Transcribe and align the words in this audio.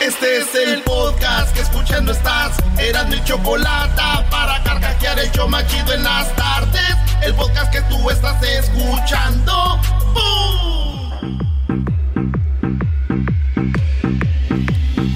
Este 0.00 0.38
es 0.38 0.54
el 0.54 0.80
podcast 0.82 1.52
que 1.52 1.60
escuchando 1.60 2.12
estás. 2.12 2.56
Eran 2.78 3.08
mi 3.10 3.22
chocolate 3.24 4.00
para 4.30 4.62
carcajear 4.62 5.18
el 5.18 5.28
show 5.32 5.48
machido 5.48 5.92
en 5.92 6.04
las 6.04 6.34
tardes. 6.36 6.94
El 7.20 7.34
podcast 7.34 7.72
que 7.72 7.80
tú 7.82 8.08
estás 8.08 8.40
escuchando. 8.42 9.80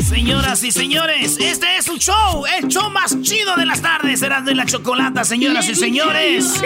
Señoras 0.04 0.64
y 0.64 0.72
señores, 0.72 1.36
este 1.40 1.76
es 1.76 1.88
un 1.88 1.98
show, 1.98 2.44
el 2.58 2.66
show 2.66 2.90
más 2.90 3.20
chido 3.22 3.54
de 3.56 3.66
las 3.66 3.82
tardes. 3.82 4.20
Erasmo 4.20 4.50
y 4.50 4.54
la 4.54 4.66
chocolata, 4.66 5.24
señoras 5.24 5.68
y 5.68 5.76
señores. 5.76 6.60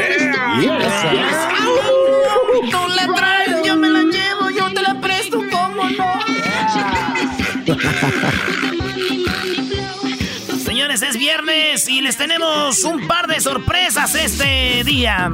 Tú 2.70 2.78
la 2.96 3.14
traes, 3.14 3.62
yo 3.62 3.76
me 3.76 3.90
la 3.90 4.00
llevo, 4.00 4.50
yo 4.50 4.72
te 4.72 4.80
la 4.80 4.98
presto, 5.02 5.38
¿cómo 5.50 5.84
no? 5.90 6.16
Señores, 10.64 11.02
es 11.02 11.18
viernes 11.18 11.88
y 11.88 12.00
les 12.00 12.16
tenemos 12.16 12.84
un 12.84 13.08
par 13.08 13.26
de 13.26 13.40
sorpresas 13.40 14.14
este 14.14 14.84
día. 14.84 15.32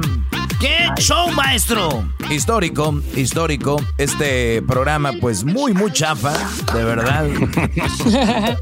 ¡Qué 0.59 0.87
show, 0.97 1.29
maestro! 1.31 2.03
Histórico, 2.31 2.99
histórico. 3.15 3.79
Este 3.97 4.61
programa, 4.63 5.11
pues 5.21 5.43
muy, 5.43 5.73
muy 5.73 5.91
chafa, 5.91 6.33
de 6.73 6.83
verdad. 6.83 7.27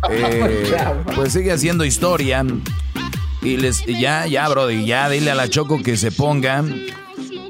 Eh, 0.09 0.73
pues 1.15 1.33
sigue 1.33 1.51
haciendo 1.51 1.85
historia. 1.85 2.43
Y 3.41 3.57
les, 3.57 3.85
ya, 3.85 4.25
ya, 4.27 4.47
Brody, 4.49 4.85
ya 4.85 5.07
dile 5.09 5.31
a 5.31 5.35
la 5.35 5.47
Choco 5.47 5.81
que 5.81 5.95
se 5.95 6.11
ponga. 6.11 6.63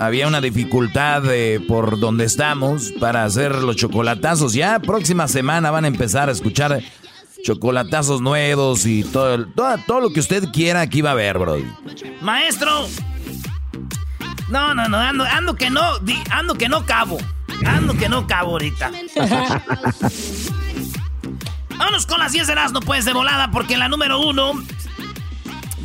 Había 0.02 0.28
una 0.28 0.41
dificultad 0.41 1.22
por 1.68 2.00
donde 2.00 2.26
estamos 2.26 2.91
para 3.00 3.23
hacer 3.23 3.54
los 3.58 3.76
chocolatazos. 3.76 4.54
Ya 4.54 4.80
próxima 4.80 5.27
semana 5.27 5.70
van 5.70 5.86
a 5.86 5.88
empezar 5.88 6.27
a 6.27 6.32
escuchar 6.32 6.82
chocolatazos 7.44 8.20
nuevos 8.20 8.88
y 8.88 9.04
todo, 9.04 9.46
todo, 9.50 9.77
todo 9.86 10.00
lo 10.02 10.10
que 10.12 10.20
usted 10.20 10.46
quiera 10.52 10.82
aquí 10.82 11.02
va 11.02 11.10
a 11.10 11.13
haber, 11.13 11.38
Brody. 11.38 11.66
Maestro, 12.20 12.88
no, 14.49 14.74
no, 14.74 14.90
no, 14.90 14.98
ando, 14.98 15.24
ando 15.24 15.55
que 15.55 15.70
no, 15.70 15.84
ando 16.32 16.55
que 16.55 16.68
no 16.68 16.84
cabo. 16.84 17.20
Ando 17.63 17.96
que 17.96 18.10
no 18.10 18.26
cabo 18.26 18.54
ahorita. 18.54 18.90
Vámonos 21.77 22.07
con 22.07 22.18
las 22.18 22.32
10 22.32 22.48
de 22.48 22.54
Erasmo, 22.54 22.79
pues, 22.79 23.05
de 23.05 23.13
volada, 23.13 23.52
porque 23.52 23.76
en 23.76 23.79
la 23.82 23.88
número 23.88 24.20
uno 24.20 24.54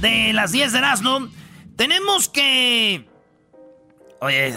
de 0.00 0.32
las 0.32 0.52
10 0.52 0.72
de 0.72 0.78
Erasmo 0.78 1.28
tenemos 1.76 2.30
que... 2.30 3.14
Oye, 4.20 4.54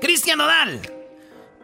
Cristian 0.00 0.38
Nodal 0.38 0.80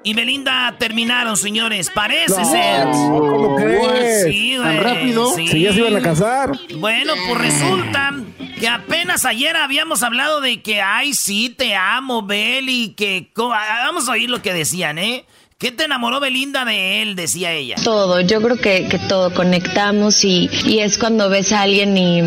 y 0.03 0.13
Belinda 0.13 0.77
terminaron, 0.79 1.37
señores. 1.37 1.91
Parece 1.91 2.45
ser. 2.45 2.89
¿Cómo 2.91 3.57
crees? 3.57 4.25
Sí. 4.25 4.57
¿Tan 4.59 4.83
rápido? 4.83 5.35
Sí. 5.35 5.61
ya 5.61 5.73
se 5.73 5.79
iban 5.79 5.97
a 5.97 6.03
casar. 6.03 6.53
Bueno, 6.77 7.15
pues 7.27 7.41
resulta 7.41 8.13
que 8.59 8.69
apenas 8.69 9.25
ayer 9.25 9.57
habíamos 9.57 10.03
hablado 10.03 10.41
de 10.41 10.63
que, 10.63 10.83
ay, 10.83 11.15
sí, 11.15 11.49
te 11.49 11.75
amo, 11.75 12.23
Beli, 12.23 12.95
que... 12.97 13.31
Vamos 13.37 14.09
a 14.09 14.13
oír 14.13 14.29
lo 14.29 14.43
que 14.43 14.53
decían, 14.53 14.99
¿eh? 14.99 15.25
¿Qué 15.65 15.73
te 15.73 15.85
enamoró 15.85 16.21
Belinda 16.21 16.67
de 16.67 17.01
él? 17.01 17.17
Decía 17.17 17.53
ella. 17.53 17.77
Todo, 17.83 18.21
yo 18.21 18.43
creo 18.43 18.59
que, 18.59 18.87
que 18.87 18.99
todo 18.99 19.33
conectamos 19.33 20.23
y, 20.23 20.51
y, 20.67 20.81
es 20.81 20.99
cuando 20.99 21.31
ves 21.31 21.53
a 21.53 21.63
alguien 21.63 21.97
y, 21.97 22.21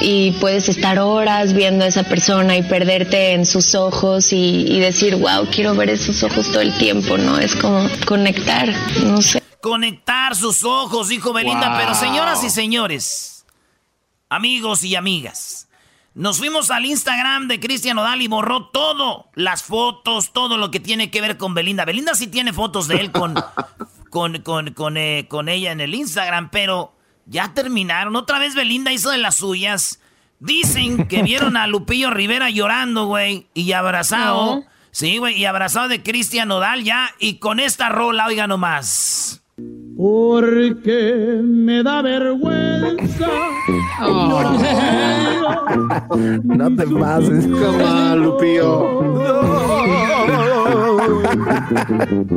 y, 0.00 0.32
puedes 0.40 0.68
estar 0.68 0.98
horas 0.98 1.52
viendo 1.52 1.84
a 1.84 1.86
esa 1.86 2.02
persona 2.02 2.56
y 2.56 2.64
perderte 2.64 3.34
en 3.34 3.46
sus 3.46 3.76
ojos 3.76 4.32
y, 4.32 4.66
y 4.66 4.80
decir, 4.80 5.14
wow, 5.14 5.46
quiero 5.54 5.76
ver 5.76 5.88
esos 5.90 6.24
ojos 6.24 6.50
todo 6.50 6.62
el 6.62 6.76
tiempo, 6.78 7.16
¿no? 7.16 7.38
Es 7.38 7.54
como 7.54 7.88
conectar, 8.08 8.74
no 9.04 9.22
sé. 9.22 9.40
Conectar 9.60 10.34
sus 10.34 10.64
ojos, 10.64 11.06
dijo 11.06 11.32
Belinda, 11.32 11.78
pero 11.78 11.94
señoras 11.94 12.42
y 12.42 12.50
señores, 12.50 13.46
amigos 14.28 14.82
y 14.82 14.96
amigas. 14.96 15.68
Nos 16.14 16.38
fuimos 16.38 16.70
al 16.70 16.86
Instagram 16.86 17.46
de 17.46 17.60
Cristian 17.60 17.96
Odal 17.98 18.20
y 18.20 18.26
borró 18.26 18.66
todo, 18.68 19.30
las 19.34 19.62
fotos, 19.62 20.32
todo 20.32 20.56
lo 20.56 20.72
que 20.72 20.80
tiene 20.80 21.10
que 21.10 21.20
ver 21.20 21.36
con 21.36 21.54
Belinda. 21.54 21.84
Belinda 21.84 22.14
sí 22.16 22.26
tiene 22.26 22.52
fotos 22.52 22.88
de 22.88 22.96
él 22.96 23.12
con, 23.12 23.34
con, 24.10 24.42
con, 24.42 24.72
con, 24.72 24.96
eh, 24.96 25.26
con 25.28 25.48
ella 25.48 25.70
en 25.70 25.80
el 25.80 25.94
Instagram, 25.94 26.50
pero 26.50 26.96
ya 27.26 27.54
terminaron. 27.54 28.16
Otra 28.16 28.40
vez 28.40 28.56
Belinda 28.56 28.92
hizo 28.92 29.10
de 29.10 29.18
las 29.18 29.36
suyas. 29.36 30.00
Dicen 30.40 31.06
que 31.06 31.22
vieron 31.22 31.56
a 31.56 31.68
Lupillo 31.68 32.10
Rivera 32.10 32.50
llorando, 32.50 33.06
güey, 33.06 33.46
y 33.54 33.70
abrazado. 33.72 34.64
Sí, 34.90 35.18
güey, 35.18 35.36
y 35.36 35.44
abrazado 35.44 35.86
de 35.86 36.02
Cristian 36.02 36.50
Odal 36.50 36.82
ya, 36.82 37.14
y 37.20 37.38
con 37.38 37.60
esta 37.60 37.88
rola, 37.88 38.26
oiga 38.26 38.48
nomás. 38.48 39.39
Porque 40.00 41.42
me 41.44 41.82
da 41.82 42.00
vergüenza. 42.00 43.28
No 46.42 46.74
te 46.74 46.86
pases, 46.86 47.46
como 47.46 48.16
Lupillo. 48.16 49.00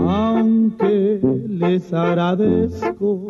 Aunque 0.10 1.20
les 1.48 1.94
agradezco 1.94 3.28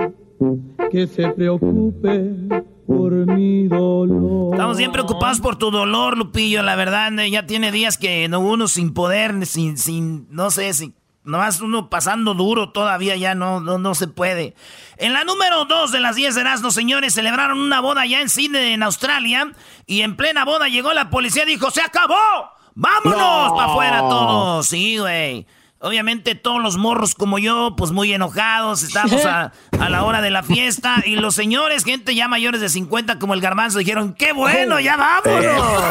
que 0.92 1.06
se 1.08 1.30
preocupen 1.30 2.50
por 2.88 3.12
mi 3.14 3.68
dolor. 3.68 4.54
Estamos 4.54 4.78
bien 4.78 4.92
preocupados 4.92 5.40
por 5.42 5.58
tu 5.58 5.70
dolor, 5.70 6.18
Lupillo. 6.18 6.64
La 6.64 6.76
verdad, 6.76 7.12
ya 7.32 7.46
tiene 7.46 7.72
días 7.72 8.00
que 8.00 8.28
no 8.28 8.40
uno 8.40 8.68
sin 8.68 8.94
poder, 8.94 9.46
sin, 9.46 9.78
sin, 9.78 10.28
no 10.32 10.50
sé, 10.50 10.74
sin 10.74 10.96
Nomás 11.26 11.62
uno 11.62 11.90
pasando 11.90 12.34
duro 12.34 12.72
todavía 12.72 13.16
ya 13.16 13.34
no, 13.34 13.62
no, 13.62 13.78
no 13.78 13.96
se 13.96 14.08
puede. 14.08 14.56
En 14.98 15.14
la 15.14 15.24
número 15.24 15.66
2 15.66 15.92
de 15.92 16.02
las 16.02 16.18
10 16.18 16.36
de 16.36 16.42
Erasmo, 16.42 16.70
señores, 16.70 17.14
celebraron 17.14 17.62
una 17.62 17.80
boda 17.80 18.06
ya 18.06 18.20
en 18.20 18.28
Sydney, 18.28 18.74
en 18.74 18.84
Australia. 18.84 19.52
Y 19.86 20.02
en 20.02 20.18
plena 20.18 20.44
boda 20.44 20.68
llegó 20.68 20.92
la 20.94 21.10
policía 21.10 21.44
y 21.44 21.48
dijo, 21.48 21.72
¡se 21.72 21.82
acabó! 21.82 22.52
¡Vámonos! 22.76 23.54
¡Para 23.54 23.72
afuera 23.72 24.00
todos! 24.00 24.68
Sí, 24.68 24.98
güey. 24.98 25.48
Obviamente 25.80 26.36
todos 26.36 26.62
los 26.62 26.78
morros 26.78 27.16
como 27.16 27.40
yo, 27.40 27.76
pues 27.76 27.92
muy 27.92 28.14
enojados, 28.14 28.84
estamos 28.84 29.26
a, 29.26 29.52
a, 29.78 29.90
la 29.90 30.06
hora 30.06 30.22
de 30.22 30.30
la 30.30 30.42
fiesta 30.42 31.04
y 31.06 31.18
los 31.18 31.36
señores, 31.36 31.84
gente 31.84 32.16
ya 32.16 32.30
mayores 32.30 32.62
de 32.62 32.70
50 32.70 33.20
como 33.20 33.34
el 33.34 33.42
garbanzo, 33.42 33.80
dijeron, 33.80 34.14
¡qué 34.14 34.32
bueno, 34.32 34.80
ya 34.80 34.96
vámonos! 35.26 35.84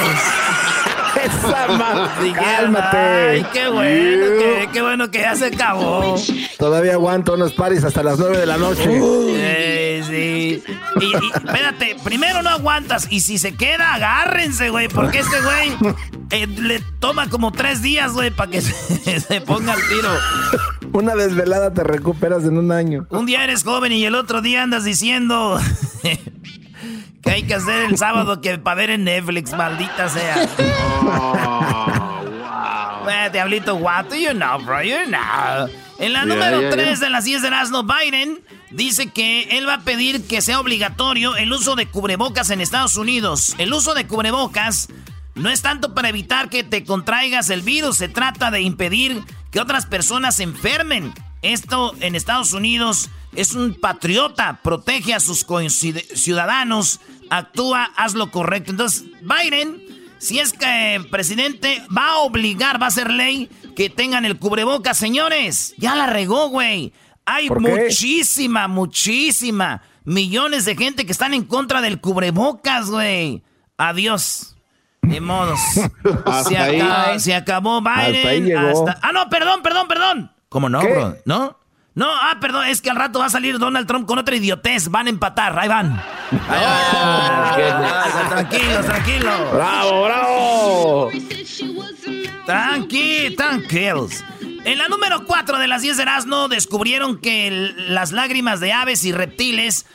Esa 1.16 1.66
Cálmate. 2.34 2.96
Ay, 2.96 3.46
qué 3.52 3.68
bueno, 3.68 4.26
qué, 4.38 4.68
qué, 4.72 4.82
bueno 4.82 5.10
que 5.10 5.20
ya 5.20 5.34
se 5.34 5.46
acabó. 5.46 6.16
Todavía 6.58 6.92
aguanto 6.94 7.34
unos 7.34 7.52
paris 7.52 7.84
hasta 7.84 8.02
las 8.02 8.18
9 8.18 8.38
de 8.38 8.46
la 8.46 8.56
noche. 8.56 8.84
Sí, 8.84 10.04
sí. 10.08 10.62
Y, 11.00 11.04
y, 11.04 11.12
espérate, 11.34 11.96
primero 12.02 12.42
no 12.42 12.50
aguantas 12.50 13.06
y 13.10 13.20
si 13.20 13.38
se 13.38 13.54
queda, 13.54 13.94
agárrense, 13.94 14.70
güey, 14.70 14.88
porque 14.88 15.20
este 15.20 15.40
güey 15.40 15.96
eh, 16.30 16.46
le 16.46 16.80
toma 16.98 17.28
como 17.28 17.52
tres 17.52 17.82
días, 17.82 18.12
güey, 18.12 18.30
para 18.30 18.50
que 18.50 18.60
se, 18.62 19.20
se 19.20 19.40
ponga 19.40 19.74
al 19.74 19.80
tiro. 19.88 20.08
Una 20.92 21.14
desvelada 21.14 21.72
te 21.72 21.84
recuperas 21.84 22.44
en 22.44 22.58
un 22.58 22.72
año. 22.72 23.06
Un 23.10 23.26
día 23.26 23.44
eres 23.44 23.64
joven 23.64 23.92
y 23.92 24.04
el 24.04 24.14
otro 24.14 24.42
día 24.42 24.62
andas 24.62 24.84
diciendo 24.84 25.58
que 27.22 27.30
hay 27.30 27.42
que 27.44 27.54
hacer 27.54 27.90
el 27.90 27.98
sábado 27.98 28.40
que 28.40 28.58
para 28.58 28.76
ver 28.76 28.90
en 28.90 29.04
Netflix, 29.04 29.52
maldita 29.52 30.08
sea. 30.08 30.48
Oh, 31.04 33.04
wow. 33.04 33.32
diablito, 33.32 33.74
what 33.74 34.06
do 34.06 34.14
you 34.14 34.30
know, 34.30 34.58
bro? 34.58 34.82
You 34.82 35.06
know. 35.06 35.68
En 35.98 36.12
la 36.12 36.24
yeah, 36.24 36.26
número 36.26 36.60
yeah, 36.60 36.70
3 36.70 36.84
yeah. 36.84 36.96
de 36.96 37.10
las 37.10 37.24
10 37.24 37.42
de 37.42 37.48
Erasmo, 37.48 37.84
Biden 37.84 38.40
dice 38.70 39.08
que 39.08 39.58
él 39.58 39.68
va 39.68 39.74
a 39.74 39.80
pedir 39.80 40.26
que 40.26 40.40
sea 40.40 40.60
obligatorio 40.60 41.36
el 41.36 41.52
uso 41.52 41.74
de 41.74 41.86
cubrebocas 41.86 42.50
en 42.50 42.60
Estados 42.60 42.96
Unidos. 42.96 43.54
El 43.58 43.72
uso 43.72 43.94
de 43.94 44.06
cubrebocas 44.06 44.88
no 45.34 45.50
es 45.50 45.62
tanto 45.62 45.94
para 45.94 46.08
evitar 46.08 46.48
que 46.48 46.64
te 46.64 46.84
contraigas 46.84 47.50
el 47.50 47.62
virus, 47.62 47.96
se 47.96 48.08
trata 48.08 48.50
de 48.50 48.62
impedir 48.62 49.22
que 49.50 49.60
otras 49.60 49.86
personas 49.86 50.36
se 50.36 50.44
enfermen. 50.44 51.12
Esto 51.42 51.94
en 52.00 52.14
Estados 52.14 52.52
Unidos 52.52 53.10
es 53.34 53.54
un 53.54 53.74
patriota, 53.74 54.60
protege 54.62 55.14
a 55.14 55.20
sus 55.20 55.46
ciudadanos, 56.14 57.00
actúa, 57.30 57.90
haz 57.96 58.14
lo 58.14 58.30
correcto. 58.30 58.70
Entonces, 58.70 59.04
Biden, 59.22 59.82
si 60.18 60.38
es 60.38 60.52
que 60.52 61.04
presidente, 61.10 61.82
va 61.96 62.10
a 62.10 62.16
obligar, 62.18 62.80
va 62.80 62.86
a 62.86 62.90
ser 62.90 63.10
ley 63.10 63.48
que 63.74 63.90
tengan 63.90 64.24
el 64.24 64.38
cubrebocas, 64.38 64.96
señores. 64.96 65.74
Ya 65.78 65.94
la 65.94 66.06
regó, 66.06 66.48
güey. 66.48 66.92
Hay 67.24 67.48
muchísima, 67.50 68.68
muchísima, 68.68 69.82
millones 70.04 70.64
de 70.64 70.76
gente 70.76 71.06
que 71.06 71.12
están 71.12 71.34
en 71.34 71.44
contra 71.44 71.80
del 71.80 72.00
cubrebocas, 72.00 72.90
güey. 72.90 73.42
Adiós. 73.76 74.56
De 75.02 75.20
modos. 75.20 75.58
se, 76.48 76.56
acabó, 76.56 77.18
se, 77.18 77.34
acabó 77.34 77.80
Biden. 77.80 78.56
Hasta 78.56 78.98
Ah, 79.02 79.12
no, 79.12 79.28
perdón, 79.28 79.62
perdón, 79.62 79.88
perdón. 79.88 80.32
¿Cómo 80.48 80.68
no, 80.68 80.80
¿Qué? 80.80 80.88
bro? 80.92 81.16
¿No? 81.24 81.58
No, 81.94 82.06
ah, 82.08 82.38
perdón, 82.40 82.66
es 82.66 82.80
que 82.80 82.90
al 82.90 82.96
rato 82.96 83.18
va 83.18 83.26
a 83.26 83.30
salir 83.30 83.58
Donald 83.58 83.86
Trump 83.86 84.06
con 84.06 84.18
otra 84.18 84.34
idiotez. 84.34 84.88
Van 84.88 85.06
a 85.06 85.10
empatar, 85.10 85.58
ahí 85.58 85.68
van. 85.68 85.92
Ahí 86.48 87.62
van. 87.62 88.28
tranquilos, 88.30 88.86
tranquilos. 88.86 89.52
¡Bravo, 89.52 90.02
bravo! 90.04 91.10
Tranqui, 92.46 93.34
tranquilos. 93.36 94.24
En 94.64 94.78
la 94.78 94.88
número 94.88 95.26
4 95.26 95.58
de 95.58 95.66
las 95.66 95.82
10 95.82 95.96
de 95.96 96.02
Erasmo 96.04 96.48
descubrieron 96.48 97.18
que 97.20 97.74
las 97.76 98.12
lágrimas 98.12 98.60
de 98.60 98.72
aves 98.72 99.04
y 99.04 99.12
reptiles 99.12 99.86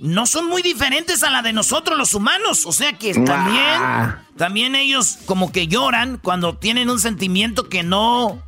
no 0.00 0.26
son 0.26 0.46
muy 0.46 0.62
diferentes 0.62 1.22
a 1.22 1.30
la 1.30 1.42
de 1.42 1.52
nosotros 1.52 1.96
los 1.96 2.12
humanos. 2.12 2.66
O 2.66 2.72
sea 2.72 2.92
que 2.92 3.14
también, 3.14 3.80
también 4.36 4.74
ellos 4.74 5.18
como 5.26 5.52
que 5.52 5.68
lloran 5.68 6.18
cuando 6.18 6.56
tienen 6.56 6.90
un 6.90 7.00
sentimiento 7.00 7.68
que 7.68 7.82
no, 7.82 8.42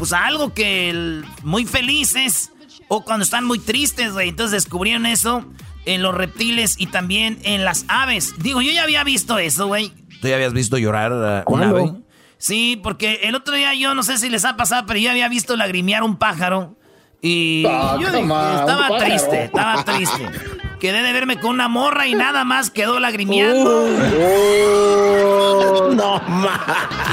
pues 0.00 0.14
algo 0.14 0.54
que 0.54 1.20
muy 1.42 1.66
felices 1.66 2.52
o 2.88 3.04
cuando 3.04 3.22
están 3.22 3.44
muy 3.44 3.58
tristes, 3.58 4.14
güey. 4.14 4.30
Entonces 4.30 4.62
descubrieron 4.62 5.04
eso 5.04 5.44
en 5.84 6.02
los 6.02 6.14
reptiles 6.14 6.76
y 6.78 6.86
también 6.86 7.38
en 7.42 7.66
las 7.66 7.84
aves. 7.86 8.32
Digo, 8.38 8.62
yo 8.62 8.72
ya 8.72 8.82
había 8.82 9.04
visto 9.04 9.38
eso, 9.38 9.66
güey. 9.66 9.92
¿Tú 10.22 10.28
ya 10.28 10.36
habías 10.36 10.54
visto 10.54 10.78
llorar 10.78 11.12
a 11.12 11.44
un 11.46 11.62
ave? 11.62 11.92
Sí, 12.38 12.80
porque 12.82 13.20
el 13.24 13.34
otro 13.34 13.54
día 13.54 13.74
yo 13.74 13.94
no 13.94 14.02
sé 14.02 14.16
si 14.16 14.30
les 14.30 14.46
ha 14.46 14.56
pasado, 14.56 14.86
pero 14.86 14.98
yo 14.98 15.10
había 15.10 15.28
visto 15.28 15.54
lagrimear 15.54 16.02
un 16.02 16.16
pájaro. 16.16 16.78
Y 17.20 17.66
ah, 17.68 17.98
yo 18.00 18.08
estaba 18.08 18.98
triste, 18.98 19.44
estaba 19.44 19.84
triste. 19.84 20.30
Quedé 20.80 21.02
de 21.02 21.12
verme 21.12 21.38
con 21.38 21.50
una 21.50 21.68
morra 21.68 22.06
y 22.06 22.14
nada 22.14 22.44
más 22.44 22.70
quedó 22.70 22.98
lagrimeando. 23.00 23.84
Uh, 23.84 25.94
no 25.94 26.18
más. 26.20 26.58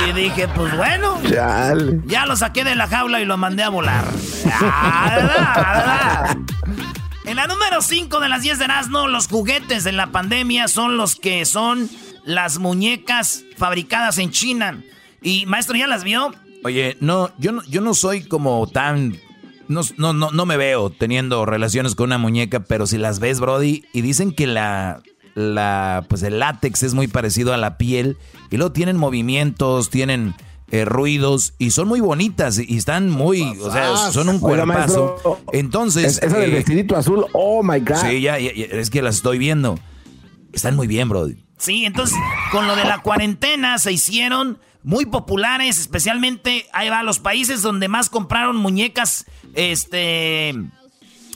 Y 0.08 0.14
dije, 0.14 0.48
pues 0.48 0.78
bueno. 0.78 1.19
Ya 2.06 2.25
lo 2.25 2.38
saqué 2.38 2.64
de 2.64 2.75
la 2.75 2.88
jaula 2.88 3.19
y 3.19 3.25
lo 3.25 3.36
mandé 3.36 3.64
a 3.64 3.69
volar. 3.69 4.06
en 7.25 7.36
la 7.36 7.48
número 7.48 7.81
5 7.81 8.22
de 8.22 8.30
las 8.30 8.42
10 8.42 8.60
de 8.60 8.66
Erasmo, 8.66 9.10
los 9.10 9.28
juguetes 9.28 9.84
de 9.84 9.92
la 9.92 10.14
pandemia 10.14 10.69
son 10.69 10.96
los 10.96 11.18
que 11.18 11.44
son 11.44 11.90
las 12.24 12.60
muñecas 12.60 13.44
fabricadas 13.58 14.18
en 14.18 14.31
China. 14.31 14.81
Y 15.22 15.46
maestro, 15.46 15.75
¿ya 15.75 15.88
las 15.88 16.06
vio? 16.06 16.34
Oye, 16.64 16.96
no, 17.02 17.31
yo 17.38 17.52
no, 17.52 17.62
yo 17.66 17.81
no 17.81 17.94
soy 17.94 18.24
como 18.24 18.66
tan 18.68 19.19
no, 19.68 19.81
no, 19.98 20.14
no, 20.14 20.31
no 20.31 20.46
me 20.46 20.58
veo 20.58 20.90
teniendo 20.90 21.46
relaciones 21.46 21.96
con 21.96 22.06
una 22.06 22.18
muñeca, 22.18 22.62
pero 22.62 22.88
si 22.88 22.98
las 22.98 23.19
ves, 23.19 23.40
Brody, 23.40 23.84
y 23.94 24.02
dicen 24.02 24.31
que 24.31 24.48
la, 24.48 25.02
la, 25.36 26.06
pues 26.08 26.24
el 26.24 26.40
látex 26.40 26.84
es 26.84 26.94
muy 26.94 27.08
parecido 27.08 27.54
a 27.54 27.58
la 27.58 27.78
piel, 27.78 28.18
y 28.50 28.58
luego 28.58 28.72
tienen 28.72 28.98
movimientos, 28.98 29.90
tienen 29.90 30.36
eh, 30.72 30.86
ruidos, 30.86 31.54
y 31.58 31.72
son 31.72 31.88
muy 31.88 32.00
bonitas, 32.00 32.60
y 32.60 32.78
están 32.78 33.10
muy, 33.10 33.44
o 33.62 33.72
sea, 33.72 33.96
son 34.12 34.30
un 34.30 34.40
cuerpazo. 34.40 35.40
Entonces... 35.54 36.19
esa 36.22 36.38
del 36.38 36.52
eh, 36.52 36.56
vestidito 36.56 36.96
azul, 36.96 37.25
oh 37.34 37.64
my 37.64 37.80
God. 37.80 37.98
Sí, 37.98 38.22
ya, 38.22 38.38
es 38.38 38.90
que 38.90 39.02
las 39.02 39.18
estoy 39.18 39.38
viendo. 39.38 39.80
Están 40.54 40.75
muy 40.75 40.88
bien, 40.88 41.10
Brody. 41.10 41.38
Sí, 41.58 41.86
entonces, 41.86 42.18
con 42.52 42.68
lo 42.68 42.75
de 42.75 42.86
la 42.86 43.02
cuarentena 43.02 43.80
se 43.80 43.92
hicieron 43.92 44.60
muy 44.84 45.06
populares, 45.06 45.80
especialmente 45.80 46.66
ahí 46.72 46.90
va 46.90 47.04
los 47.04 47.19
países 47.19 47.62
donde 47.62 47.88
más 47.88 48.10
compraron 48.10 48.56
muñecas 48.56 49.25
este 49.57 50.54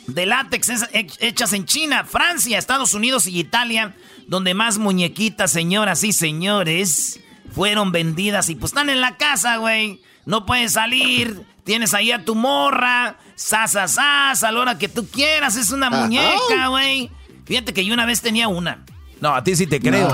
de 0.08 0.26
látex 0.26 0.70
hechas 0.94 1.54
en 1.54 1.66
China, 1.66 2.06
Francia, 2.06 2.58
Estados 2.58 2.94
Unidos 2.94 3.28
y 3.28 3.40
Italia, 3.40 3.96
donde 4.28 4.54
más 4.54 4.78
muñequitas, 4.78 5.52
señoras 5.52 6.04
y 6.04 6.14
señores, 6.14 7.20
fueron 7.52 7.92
vendidas 7.92 8.50
y 8.50 8.56
pues 8.56 8.72
están 8.72 8.90
en 8.90 9.02
la 9.02 9.18
casa, 9.18 9.58
güey. 9.58 10.02
No 10.26 10.46
puedes 10.46 10.74
salir, 10.74 11.42
tienes 11.64 11.94
ahí 11.94 12.12
a 12.12 12.24
tu 12.24 12.36
morra, 12.36 13.18
sas, 13.36 13.98
a 13.98 14.52
la 14.52 14.60
hora 14.60 14.78
que 14.78 14.88
tú 14.88 15.08
quieras, 15.08 15.56
es 15.56 15.72
una 15.72 15.90
muñeca, 15.90 16.68
güey. 16.70 17.10
Fíjate 17.46 17.74
que 17.74 17.84
yo 17.84 17.94
una 17.94 18.06
vez 18.06 18.22
tenía 18.22 18.48
una. 18.48 18.86
No, 19.20 19.36
a 19.36 19.44
ti 19.44 19.56
sí 19.56 19.68
te 19.68 19.80
creo. 19.80 20.10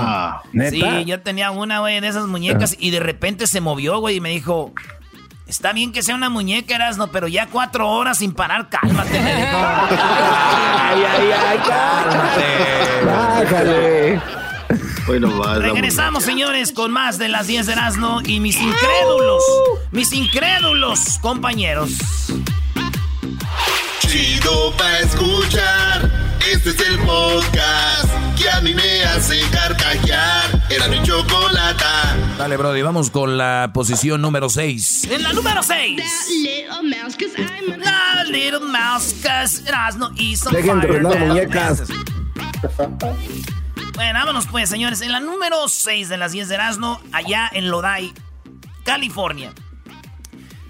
Sí, 0.70 0.82
yo 1.06 1.20
tenía 1.20 1.50
una, 1.50 1.80
güey, 1.80 2.00
de 2.00 2.08
esas 2.08 2.26
muñecas 2.26 2.76
y 2.78 2.90
de 2.90 3.00
repente 3.00 3.46
se 3.46 3.60
movió, 3.60 4.00
güey, 4.00 4.16
y 4.16 4.20
me 4.20 4.30
dijo, 4.30 4.72
está 5.48 5.72
bien 5.72 5.92
que 5.92 6.02
sea 6.02 6.14
una 6.14 6.28
muñeca, 6.28 6.76
Erasno, 6.76 7.08
pero 7.08 7.26
ya 7.26 7.46
cuatro 7.46 7.88
horas 7.88 8.18
sin 8.18 8.32
parar, 8.32 8.68
cálmate, 8.68 9.18
me 9.18 9.34
dijo. 9.34 9.56
ay, 9.56 11.02
ay, 11.04 11.30
ay, 11.32 11.58
cálmate. 11.66 13.04
Bájale. 13.04 14.20
Bueno, 15.06 15.38
va, 15.38 15.54
Regresamos, 15.54 16.22
señores, 16.22 16.72
con 16.72 16.92
más 16.92 17.18
de 17.18 17.28
las 17.28 17.46
10 17.46 17.66
de 17.66 17.72
Erasno 17.72 18.20
y 18.22 18.40
mis 18.40 18.60
incrédulos, 18.60 19.42
mis 19.90 20.12
incrédulos 20.12 21.18
compañeros. 21.20 21.92
Chido 24.00 24.72
pa' 24.76 24.98
escuchar. 24.98 26.10
Este 26.52 26.70
es 26.70 26.80
el 26.80 26.98
podcast 27.00 28.10
que 28.38 28.50
a 28.50 28.60
mí 28.60 28.74
me 28.74 29.04
hace 29.04 29.40
carcajear. 29.50 30.57
Era 30.70 30.86
mi 30.88 31.02
chocolate. 31.02 31.84
Dale, 32.36 32.56
Brody, 32.56 32.82
vamos 32.82 33.10
con 33.10 33.38
la 33.38 33.70
posición 33.72 34.20
número 34.20 34.48
6. 34.50 35.04
En 35.10 35.22
la 35.22 35.32
número 35.32 35.62
6. 35.62 36.02
La 37.78 38.24
little 38.24 38.60
mouse, 38.60 39.14
cause 39.22 39.66
Erasmo 39.66 40.10
hizo 40.16 40.50
Dejen 40.50 40.80
de 40.80 41.00
las 41.00 41.18
muñecas. 41.18 41.82
Bueno, 43.94 44.20
vámonos 44.20 44.46
pues, 44.46 44.70
señores. 44.70 45.00
En 45.00 45.10
la 45.10 45.18
número 45.18 45.66
6 45.66 46.08
de 46.08 46.16
las 46.18 46.30
10 46.30 46.48
de 46.48 46.54
Erasmo, 46.54 47.00
allá 47.10 47.50
en 47.52 47.68
Lodi, 47.68 48.14
California. 48.84 49.52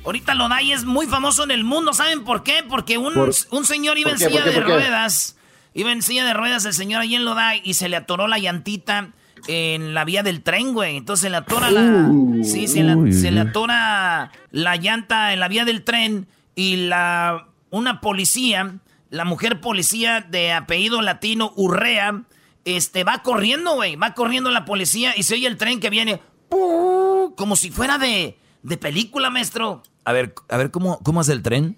Ahorita 0.02 0.32
Lodi 0.32 0.72
es 0.72 0.86
muy 0.86 1.06
famoso 1.06 1.44
en 1.44 1.50
el 1.50 1.62
mundo. 1.62 1.92
¿Saben 1.92 2.24
por 2.24 2.42
qué? 2.42 2.64
Porque 2.66 2.96
un, 2.96 3.12
un 3.50 3.64
señor 3.66 3.98
iba 3.98 4.12
en 4.12 4.18
silla 4.18 4.42
de 4.42 4.60
ruedas 4.60 5.36
Iba 5.78 5.92
en 5.92 6.02
silla 6.02 6.24
de 6.24 6.34
ruedas 6.34 6.64
el 6.64 6.74
señor 6.74 7.02
ahí 7.02 7.14
en 7.14 7.24
Lodai 7.24 7.60
y 7.64 7.74
se 7.74 7.88
le 7.88 7.96
atoró 7.96 8.26
la 8.26 8.38
llantita 8.38 9.10
en 9.46 9.94
la 9.94 10.04
vía 10.04 10.22
del 10.22 10.42
tren, 10.42 10.74
güey. 10.74 10.96
Entonces 10.96 11.22
se 11.22 11.30
le 11.30 11.36
atora 11.36 11.70
la. 11.70 12.10
sí, 12.42 12.66
se, 12.66 12.82
le 12.82 13.40
atora 13.40 14.32
la 14.50 14.76
llanta 14.76 15.32
en 15.32 15.40
la 15.40 15.48
vía 15.48 15.64
del 15.64 15.84
tren 15.84 16.26
y 16.54 16.76
la. 16.88 17.46
Una 17.70 18.00
policía, 18.00 18.76
la 19.10 19.24
mujer 19.24 19.60
policía 19.60 20.22
de 20.22 20.52
apellido 20.52 21.02
latino, 21.02 21.52
Urrea, 21.54 22.22
este, 22.64 23.04
va 23.04 23.22
corriendo, 23.22 23.74
güey. 23.74 23.96
Va 23.96 24.14
corriendo 24.14 24.50
la 24.50 24.64
policía 24.64 25.12
y 25.16 25.22
se 25.22 25.34
oye 25.34 25.46
el 25.46 25.58
tren 25.58 25.80
que 25.80 25.90
viene. 25.90 26.20
Como 26.48 27.56
si 27.56 27.70
fuera 27.70 27.98
de, 27.98 28.38
de 28.62 28.76
película, 28.78 29.28
maestro. 29.28 29.82
A 30.04 30.12
ver, 30.12 30.34
a 30.48 30.56
ver, 30.56 30.70
¿cómo, 30.70 30.98
cómo 31.00 31.20
es 31.20 31.28
el 31.28 31.42
tren? 31.42 31.76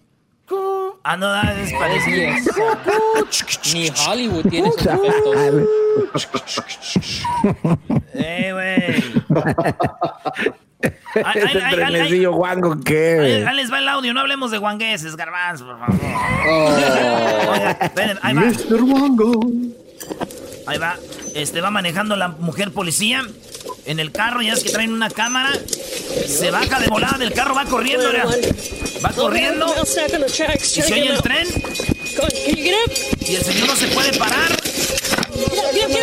Ah, 1.02 1.16
no, 1.16 1.42
es 1.42 1.72
parecido. 1.72 2.30
Ni 3.72 3.88
Hollywood 4.06 4.46
tiene 4.50 4.68
esos 4.68 4.86
efectos. 4.86 5.36
eh, 8.14 8.50
güey. 8.52 9.24
Ese 11.34 11.60
trenecillo 11.70 12.32
guango, 12.32 12.78
¿qué? 12.80 13.44
Ahí, 13.46 13.56
les 13.56 13.70
va 13.72 13.78
el 13.80 13.88
audio, 13.88 14.14
no 14.14 14.20
hablemos 14.20 14.50
de 14.50 14.58
guangueses, 14.58 15.16
garbanzos, 15.16 15.66
por 15.66 15.78
favor. 15.78 15.96
Oh. 16.48 17.52
Oiga, 17.52 17.90
ahí 18.22 18.34
va. 18.34 18.40
Mr. 18.42 18.82
Wango. 18.82 19.50
Ahí 20.66 20.78
va. 20.78 20.96
Este 21.34 21.60
va 21.60 21.70
manejando 21.70 22.16
la 22.16 22.28
mujer 22.28 22.72
policía 22.72 23.24
en 23.90 23.98
el 23.98 24.12
carro, 24.12 24.40
ya 24.40 24.52
es 24.52 24.62
que 24.62 24.70
traen 24.70 24.92
una 24.92 25.10
cámara. 25.10 25.52
Se 26.26 26.52
baja 26.52 26.78
de 26.78 26.86
volada 26.86 27.18
del 27.18 27.32
carro, 27.32 27.56
va 27.56 27.64
corriendo, 27.64 28.08
Va 29.04 29.10
corriendo. 29.10 29.66
Y 30.62 30.66
se 30.66 30.92
oye 30.92 31.08
el 31.08 31.20
tren. 31.20 31.48
Y 33.26 33.34
el 33.34 33.42
señor 33.42 33.66
no 33.66 33.74
se 33.74 33.88
puede 33.88 34.16
parar. 34.16 34.48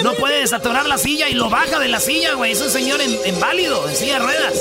No 0.04 0.14
puede 0.16 0.42
desatorar 0.42 0.86
la 0.86 0.98
silla 0.98 1.30
y 1.30 1.34
lo 1.34 1.50
baja 1.50 1.80
de 1.80 1.88
la 1.88 2.02
silla, 2.02 2.34
güey. 2.34 2.52
Es 2.52 2.62
un 2.62 2.70
señor 2.70 3.00
inválido, 3.26 3.88
en 3.88 3.96
silla 3.96 4.14
de 4.14 4.20
ruedas. 4.20 4.54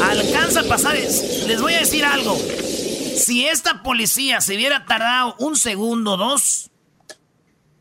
Alcanza 0.00 0.60
a 0.60 0.64
pasar. 0.64 0.94
Les 0.94 1.60
voy 1.60 1.74
a 1.74 1.80
decir 1.80 2.04
algo. 2.04 2.38
Si 3.16 3.48
esta 3.48 3.82
policía 3.82 4.40
se 4.40 4.54
hubiera 4.54 4.84
tardado 4.84 5.34
un 5.38 5.56
segundo, 5.56 6.16
dos, 6.16 6.67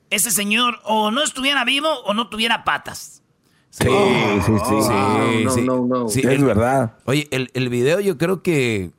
ese 0.09 0.31
señor 0.31 0.79
o 0.83 1.11
no 1.11 1.23
estuviera 1.23 1.63
vivo 1.65 1.89
o 2.05 2.13
no 2.13 2.29
tuviera 2.29 2.63
patas. 2.63 3.23
Sí, 3.69 3.85
sí, 3.85 4.53
sí, 4.65 5.49
sí, 5.53 5.61
no, 5.61 5.85
no, 5.85 6.07
sí, 6.09 6.21
es 6.23 6.43
verdad. 6.43 6.97
Oye, 7.05 7.27
el, 7.31 7.51
el 7.53 7.69
video 7.69 7.99
yo 7.99 8.17
creo 8.17 8.41
que 8.41 8.91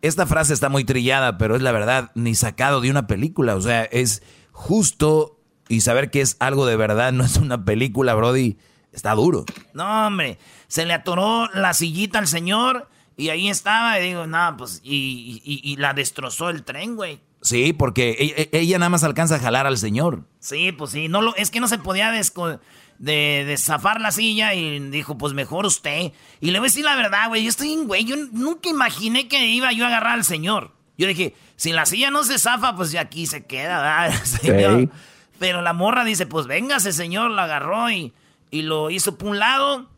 esta 0.00 0.26
frase 0.26 0.54
está 0.54 0.68
muy 0.68 0.84
trillada, 0.84 1.36
pero 1.36 1.56
es 1.56 1.62
la 1.62 1.72
verdad, 1.72 2.12
ni 2.14 2.34
sacado 2.34 2.80
de 2.80 2.90
una 2.90 3.06
película. 3.06 3.56
O 3.56 3.60
sea, 3.60 3.84
es 3.84 4.22
justo 4.52 5.38
y 5.68 5.80
saber 5.82 6.10
que 6.10 6.20
es 6.20 6.36
algo 6.38 6.64
de 6.64 6.76
verdad, 6.76 7.12
no 7.12 7.24
es 7.24 7.36
una 7.36 7.64
película, 7.64 8.14
Brody, 8.14 8.56
está 8.92 9.14
duro. 9.14 9.44
No, 9.74 10.06
hombre, 10.06 10.38
se 10.68 10.86
le 10.86 10.94
atoró 10.94 11.50
la 11.52 11.74
sillita 11.74 12.18
al 12.18 12.28
señor 12.28 12.88
y 13.16 13.30
ahí 13.30 13.48
estaba, 13.48 13.98
y 13.98 14.08
digo, 14.08 14.26
no, 14.26 14.56
pues, 14.56 14.80
y, 14.84 15.42
y 15.44 15.76
la 15.76 15.92
destrozó 15.92 16.48
el 16.48 16.62
tren, 16.62 16.96
güey. 16.96 17.20
Sí, 17.46 17.72
porque 17.72 18.10
e, 18.18 18.50
e, 18.52 18.58
ella, 18.58 18.76
nada 18.80 18.88
más 18.88 19.04
alcanza 19.04 19.36
a 19.36 19.38
jalar 19.38 19.68
al 19.68 19.78
señor. 19.78 20.24
Sí, 20.40 20.72
pues 20.72 20.90
sí, 20.90 21.06
no 21.06 21.22
lo, 21.22 21.36
es 21.36 21.52
que 21.52 21.60
no 21.60 21.68
se 21.68 21.78
podía 21.78 22.10
de, 22.10 23.56
zafar 23.56 24.00
la 24.00 24.10
silla 24.10 24.52
y 24.54 24.80
dijo, 24.90 25.16
pues 25.16 25.32
mejor 25.32 25.64
usted. 25.64 26.10
Y 26.40 26.50
le 26.50 26.58
voy 26.58 26.66
a 26.66 26.70
decir 26.70 26.84
la 26.84 26.96
verdad, 26.96 27.28
güey, 27.28 27.44
yo 27.44 27.48
estoy 27.48 27.72
en 27.72 27.86
güey, 27.86 28.04
yo 28.04 28.16
nunca 28.32 28.68
imaginé 28.68 29.28
que 29.28 29.46
iba 29.46 29.70
yo 29.70 29.84
a 29.84 29.86
agarrar 29.86 30.14
al 30.14 30.24
señor. 30.24 30.72
Yo 30.98 31.06
dije, 31.06 31.36
si 31.54 31.72
la 31.72 31.86
silla 31.86 32.10
no 32.10 32.24
se 32.24 32.36
zafa, 32.40 32.74
pues 32.74 32.90
ya 32.90 33.02
aquí 33.02 33.28
se 33.28 33.46
queda, 33.46 33.80
¿verdad, 34.08 34.24
señor? 34.24 34.90
Pero 35.38 35.62
la 35.62 35.72
morra 35.72 36.02
dice, 36.02 36.26
pues 36.26 36.48
véngase, 36.48 36.92
señor, 36.92 37.30
la 37.30 37.44
agarró 37.44 37.88
y, 37.92 38.12
y 38.50 38.62
lo 38.62 38.90
hizo 38.90 39.16
por 39.16 39.28
un 39.28 39.38
lado, 39.38 39.88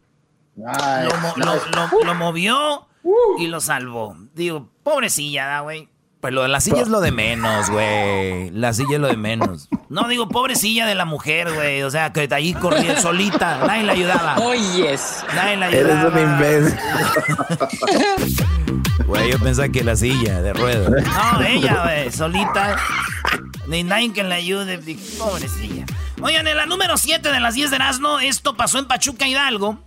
lo, 0.54 2.04
lo 2.04 2.14
movió 2.14 2.88
y 3.38 3.46
lo 3.46 3.62
salvó. 3.62 4.18
Digo, 4.34 4.68
pobrecilla, 4.82 5.60
güey. 5.60 5.88
Pues 6.20 6.34
lo 6.34 6.42
de 6.42 6.48
la 6.48 6.60
silla 6.60 6.82
es 6.82 6.88
lo 6.88 7.00
de 7.00 7.12
menos, 7.12 7.70
güey. 7.70 8.50
La 8.50 8.72
silla 8.72 8.94
es 8.94 9.00
lo 9.00 9.06
de 9.06 9.16
menos. 9.16 9.68
No, 9.88 10.08
digo, 10.08 10.28
pobrecilla 10.28 10.84
de 10.84 10.96
la 10.96 11.04
mujer, 11.04 11.52
güey. 11.54 11.82
O 11.82 11.90
sea, 11.90 12.12
que 12.12 12.28
ahí 12.32 12.54
corría 12.54 13.00
solita. 13.00 13.58
Nadie 13.64 13.84
la 13.84 13.92
ayudaba. 13.92 14.36
Oh, 14.38 14.52
yes. 14.52 15.24
Nadie 15.36 15.56
la 15.56 15.66
ayudaba. 15.66 16.00
Eres 16.00 16.12
un 16.12 16.18
imbécil. 16.18 16.78
Güey, 19.06 19.30
yo 19.30 19.38
pensaba 19.38 19.68
que 19.68 19.84
la 19.84 19.94
silla 19.94 20.42
de 20.42 20.52
ruedas. 20.52 21.04
No, 21.06 21.40
ella, 21.42 21.82
güey, 21.84 22.12
solita. 22.12 22.76
Ni 23.68 23.84
nadie 23.84 24.12
que 24.12 24.24
la 24.24 24.34
ayude. 24.34 24.78
Pobrecilla. 25.18 25.86
Oigan, 26.20 26.48
en 26.48 26.56
la 26.56 26.66
número 26.66 26.96
7 26.96 27.30
de 27.30 27.40
las 27.40 27.54
10 27.54 27.70
de 27.70 27.76
Erasmo, 27.76 28.18
esto 28.18 28.56
pasó 28.56 28.80
en 28.80 28.86
Pachuca 28.86 29.28
Hidalgo. 29.28 29.78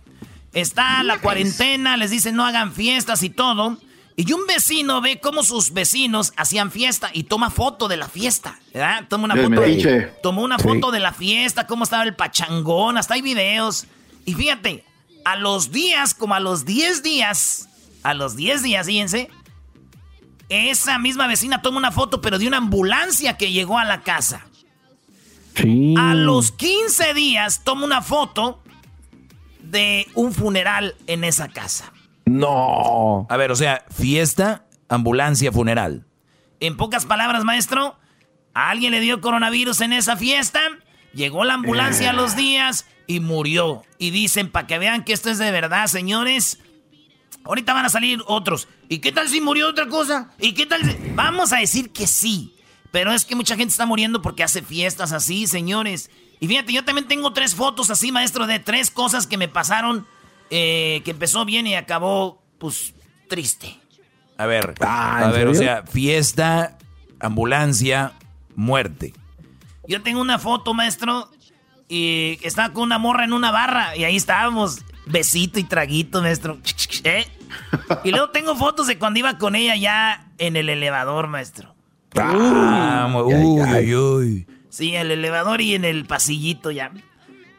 Está 0.54 1.02
la 1.02 1.18
cuarentena, 1.18 1.96
les 1.96 2.10
dicen 2.10 2.36
no 2.36 2.44
hagan 2.44 2.72
fiestas 2.72 3.22
y 3.22 3.30
todo. 3.30 3.76
Y 4.24 4.32
un 4.34 4.46
vecino 4.46 5.00
ve 5.00 5.18
cómo 5.18 5.42
sus 5.42 5.72
vecinos 5.72 6.32
hacían 6.36 6.70
fiesta 6.70 7.10
y 7.12 7.24
toma 7.24 7.50
foto 7.50 7.88
de 7.88 7.96
la 7.96 8.08
fiesta. 8.08 8.56
¿verdad? 8.72 9.08
Toma 9.08 9.24
una 9.24 9.34
foto, 9.34 9.62
tomó 10.22 10.42
una 10.42 10.60
foto 10.60 10.92
de 10.92 11.00
la 11.00 11.12
fiesta, 11.12 11.66
cómo 11.66 11.82
estaba 11.82 12.04
el 12.04 12.14
pachangón, 12.14 12.98
hasta 12.98 13.14
hay 13.14 13.22
videos. 13.22 13.86
Y 14.24 14.34
fíjate, 14.34 14.84
a 15.24 15.34
los 15.34 15.72
días, 15.72 16.14
como 16.14 16.36
a 16.36 16.40
los 16.40 16.64
10 16.64 17.02
días, 17.02 17.68
a 18.04 18.14
los 18.14 18.36
10 18.36 18.62
días, 18.62 18.86
fíjense, 18.86 19.28
esa 20.48 21.00
misma 21.00 21.26
vecina 21.26 21.60
toma 21.60 21.78
una 21.78 21.90
foto, 21.90 22.20
pero 22.20 22.38
de 22.38 22.46
una 22.46 22.58
ambulancia 22.58 23.36
que 23.36 23.50
llegó 23.50 23.76
a 23.76 23.84
la 23.84 24.02
casa. 24.02 24.46
Sí. 25.56 25.96
A 25.98 26.14
los 26.14 26.52
15 26.52 27.12
días 27.14 27.64
toma 27.64 27.84
una 27.84 28.02
foto 28.02 28.62
de 29.60 30.06
un 30.14 30.32
funeral 30.32 30.94
en 31.08 31.24
esa 31.24 31.48
casa. 31.48 31.92
No. 32.24 33.26
A 33.28 33.36
ver, 33.36 33.50
o 33.50 33.56
sea, 33.56 33.84
fiesta, 33.90 34.66
ambulancia, 34.88 35.52
funeral. 35.52 36.06
En 36.60 36.76
pocas 36.76 37.06
palabras, 37.06 37.44
maestro, 37.44 37.96
a 38.54 38.70
alguien 38.70 38.92
le 38.92 39.00
dio 39.00 39.20
coronavirus 39.20 39.80
en 39.80 39.92
esa 39.92 40.16
fiesta, 40.16 40.60
llegó 41.14 41.44
la 41.44 41.54
ambulancia 41.54 42.10
a 42.10 42.12
los 42.12 42.36
días 42.36 42.86
y 43.06 43.20
murió. 43.20 43.82
Y 43.98 44.10
dicen, 44.10 44.50
para 44.50 44.66
que 44.66 44.78
vean 44.78 45.04
que 45.04 45.12
esto 45.12 45.30
es 45.30 45.38
de 45.38 45.50
verdad, 45.50 45.86
señores, 45.86 46.60
ahorita 47.44 47.74
van 47.74 47.86
a 47.86 47.90
salir 47.90 48.22
otros. 48.26 48.68
¿Y 48.88 48.98
qué 48.98 49.12
tal 49.12 49.28
si 49.28 49.40
murió 49.40 49.68
otra 49.68 49.88
cosa? 49.88 50.30
¿Y 50.38 50.52
qué 50.52 50.66
tal 50.66 50.84
si... 50.84 50.96
Vamos 51.14 51.52
a 51.52 51.58
decir 51.58 51.92
que 51.92 52.06
sí. 52.06 52.54
Pero 52.90 53.12
es 53.12 53.24
que 53.24 53.34
mucha 53.34 53.56
gente 53.56 53.72
está 53.72 53.86
muriendo 53.86 54.20
porque 54.20 54.44
hace 54.44 54.62
fiestas 54.62 55.12
así, 55.12 55.46
señores. 55.46 56.10
Y 56.40 56.48
fíjate, 56.48 56.72
yo 56.72 56.84
también 56.84 57.08
tengo 57.08 57.32
tres 57.32 57.54
fotos 57.54 57.90
así, 57.90 58.12
maestro, 58.12 58.46
de 58.46 58.58
tres 58.58 58.90
cosas 58.90 59.26
que 59.26 59.38
me 59.38 59.48
pasaron, 59.48 60.06
eh, 60.54 61.00
que 61.04 61.12
empezó 61.12 61.46
bien 61.46 61.66
y 61.66 61.74
acabó, 61.74 62.42
pues, 62.58 62.94
triste. 63.28 63.74
A 64.36 64.44
ver, 64.44 64.74
Ah, 64.80 65.18
a 65.18 65.24
¿en 65.26 65.32
ver, 65.32 65.48
o 65.48 65.54
sea, 65.54 65.82
fiesta, 65.84 66.76
ambulancia, 67.20 68.12
muerte. 68.54 69.14
Yo 69.88 70.02
tengo 70.02 70.20
una 70.20 70.38
foto, 70.38 70.74
maestro, 70.74 71.30
y 71.88 72.38
estaba 72.42 72.72
con 72.74 72.84
una 72.84 72.98
morra 72.98 73.24
en 73.24 73.32
una 73.32 73.50
barra, 73.50 73.96
y 73.96 74.04
ahí 74.04 74.16
estábamos, 74.16 74.82
besito 75.06 75.58
y 75.58 75.64
traguito, 75.64 76.20
maestro. 76.20 76.58
¿Eh? 77.04 77.26
Y 78.04 78.10
luego 78.10 78.28
tengo 78.30 78.54
fotos 78.54 78.86
de 78.86 78.98
cuando 78.98 79.20
iba 79.20 79.38
con 79.38 79.54
ella 79.56 79.74
ya 79.76 80.26
en 80.38 80.56
el 80.56 80.68
elevador, 80.68 81.28
maestro. 81.28 81.74
Ah, 82.16 83.10
uy, 83.24 83.34
uy, 83.34 83.94
uy. 83.94 84.46
Sí, 84.68 84.94
el 84.94 85.10
elevador 85.10 85.60
y 85.62 85.74
en 85.74 85.84
el 85.86 86.04
pasillito 86.04 86.70
ya. 86.70 86.92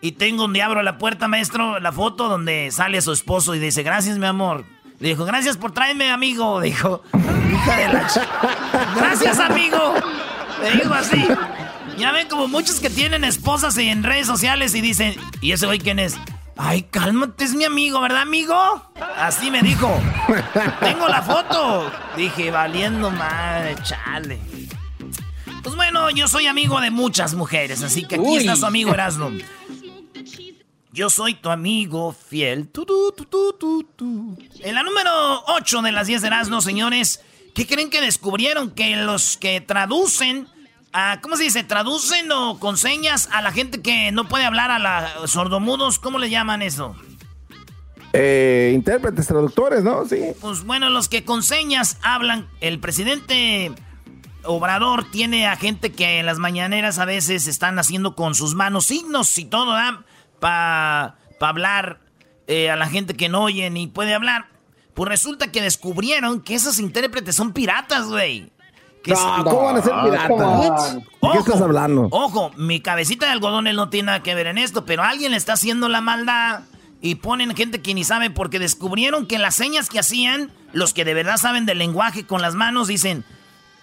Y 0.03 0.11
tengo 0.11 0.41
donde 0.41 0.61
abro 0.61 0.83
la 0.83 0.97
puerta, 0.97 1.29
maestro, 1.29 1.79
la 1.79 1.93
foto 1.93 2.27
donde 2.27 2.71
sale 2.71 3.01
su 3.01 3.13
esposo 3.13 3.55
y 3.55 3.59
dice, 3.59 3.83
gracias, 3.83 4.17
mi 4.17 4.25
amor. 4.25 4.65
Le 4.99 5.07
dijo, 5.07 5.23
gracias 5.23 5.55
por 5.55 5.71
traerme, 5.71 6.11
amigo. 6.11 6.59
Dijo, 6.61 7.01
hija 7.49 7.77
de 7.77 7.87
la 7.93 8.09
ch- 8.09 8.95
Gracias, 8.97 9.39
amigo. 9.39 9.93
Le 10.61 10.71
dijo 10.71 10.93
así. 10.93 11.25
Ya 11.97 12.11
ven 12.11 12.27
como 12.27 12.49
muchos 12.49 12.81
que 12.81 12.89
tienen 12.89 13.23
esposas 13.23 13.77
y 13.77 13.87
en 13.87 14.03
redes 14.03 14.27
sociales 14.27 14.75
y 14.75 14.81
dicen, 14.81 15.15
¿y 15.39 15.53
ese 15.53 15.67
güey 15.67 15.79
quién 15.79 15.99
es? 15.99 16.17
Ay, 16.57 16.81
cálmate, 16.83 17.45
es 17.45 17.55
mi 17.55 17.63
amigo, 17.63 18.01
¿verdad, 18.01 18.23
amigo? 18.23 18.53
Así 19.17 19.49
me 19.51 19.61
dijo. 19.61 19.89
Tengo 20.81 21.07
la 21.07 21.21
foto. 21.21 21.89
Dije, 22.17 22.51
valiendo 22.51 23.09
madre, 23.09 23.77
chale. 23.83 24.37
Pues 25.63 25.75
bueno, 25.77 26.09
yo 26.09 26.27
soy 26.27 26.47
amigo 26.47 26.81
de 26.81 26.91
muchas 26.91 27.35
mujeres, 27.35 27.81
así 27.83 28.05
que 28.05 28.15
aquí 28.15 28.23
Uy. 28.25 28.37
está 28.39 28.57
su 28.57 28.65
amigo 28.65 28.93
Erasmo. 28.93 29.31
Yo 30.91 31.09
soy 31.09 31.33
tu 31.33 31.49
amigo 31.49 32.13
fiel. 32.13 32.67
Tu, 32.67 32.85
tu, 32.85 33.11
tu. 33.15 34.37
En 34.59 34.75
la 34.75 34.83
número 34.83 35.09
8 35.47 35.81
de 35.81 35.91
las 35.91 36.05
10 36.05 36.21
de 36.21 36.27
Erasmo, 36.27 36.61
señores, 36.61 37.21
¿qué 37.55 37.65
creen 37.65 37.89
que 37.89 37.99
descubrieron? 37.99 38.69
Que 38.69 38.95
los 38.95 39.37
que 39.37 39.59
traducen, 39.59 40.47
a, 40.91 41.19
¿cómo 41.21 41.35
se 41.35 41.43
dice? 41.43 41.63
Traducen 41.63 42.31
o 42.31 42.59
con 42.59 42.77
señas 42.77 43.27
a 43.31 43.41
la 43.41 43.51
gente 43.51 43.81
que 43.81 44.11
no 44.11 44.27
puede 44.27 44.45
hablar, 44.45 44.69
a 44.69 45.19
los 45.19 45.31
sordomudos, 45.31 45.97
¿cómo 45.97 46.19
le 46.19 46.29
llaman 46.29 46.61
eso? 46.61 46.95
Eh, 48.13 48.71
intérpretes, 48.75 49.25
traductores, 49.25 49.83
¿no? 49.83 50.05
Sí. 50.05 50.21
Pues 50.39 50.63
bueno, 50.63 50.89
los 50.89 51.09
que 51.09 51.25
con 51.25 51.41
señas 51.41 51.97
hablan, 52.03 52.47
el 52.61 52.79
presidente 52.79 53.71
Obrador 54.45 55.09
tiene 55.11 55.47
a 55.47 55.55
gente 55.55 55.91
que 55.91 56.19
en 56.19 56.25
las 56.25 56.37
mañaneras 56.39 56.99
a 56.99 57.05
veces 57.05 57.47
están 57.47 57.79
haciendo 57.79 58.15
con 58.15 58.35
sus 58.35 58.55
manos 58.55 58.85
signos 58.85 59.37
y 59.37 59.45
todo, 59.45 59.75
Para 60.39 61.15
hablar 61.39 61.99
eh, 62.47 62.69
a 62.69 62.75
la 62.75 62.87
gente 62.87 63.15
que 63.15 63.29
no 63.29 63.43
oye 63.43 63.69
ni 63.69 63.87
puede 63.87 64.13
hablar. 64.13 64.47
Pues 64.93 65.09
resulta 65.09 65.51
que 65.51 65.61
descubrieron 65.61 66.41
que 66.41 66.55
esos 66.55 66.77
intérpretes 66.79 67.35
son 67.35 67.53
piratas, 67.53 68.05
güey. 68.07 68.51
No, 69.05 69.13
es- 69.13 69.19
¿Cómo 69.43 69.63
van 69.63 69.77
a 69.77 69.81
ser 69.81 69.93
piratas? 70.03 70.95
¿De 70.95 71.01
qué 71.31 71.37
estás 71.39 71.61
hablando? 71.61 72.07
Ojo, 72.11 72.51
mi 72.57 72.79
cabecita 72.79 73.25
de 73.25 73.31
algodón 73.33 73.67
él 73.67 73.75
no 73.75 73.89
tiene 73.89 74.07
nada 74.07 74.23
que 74.23 74.35
ver 74.35 74.47
en 74.47 74.57
esto, 74.57 74.85
pero 74.85 75.03
alguien 75.03 75.31
le 75.31 75.37
está 75.37 75.53
haciendo 75.53 75.89
la 75.89 75.99
maldad 76.01 76.61
y 77.01 77.15
ponen 77.15 77.55
gente 77.55 77.81
que 77.81 77.93
ni 77.93 78.03
sabe 78.05 78.29
porque 78.29 78.59
descubrieron 78.59 79.25
que 79.27 79.39
las 79.39 79.55
señas 79.55 79.89
que 79.89 79.99
hacían, 79.99 80.51
los 80.71 80.93
que 80.93 81.03
de 81.05 81.13
verdad 81.13 81.35
saben 81.37 81.65
del 81.65 81.79
lenguaje 81.79 82.25
con 82.25 82.41
las 82.41 82.55
manos, 82.55 82.87
dicen, 82.87 83.25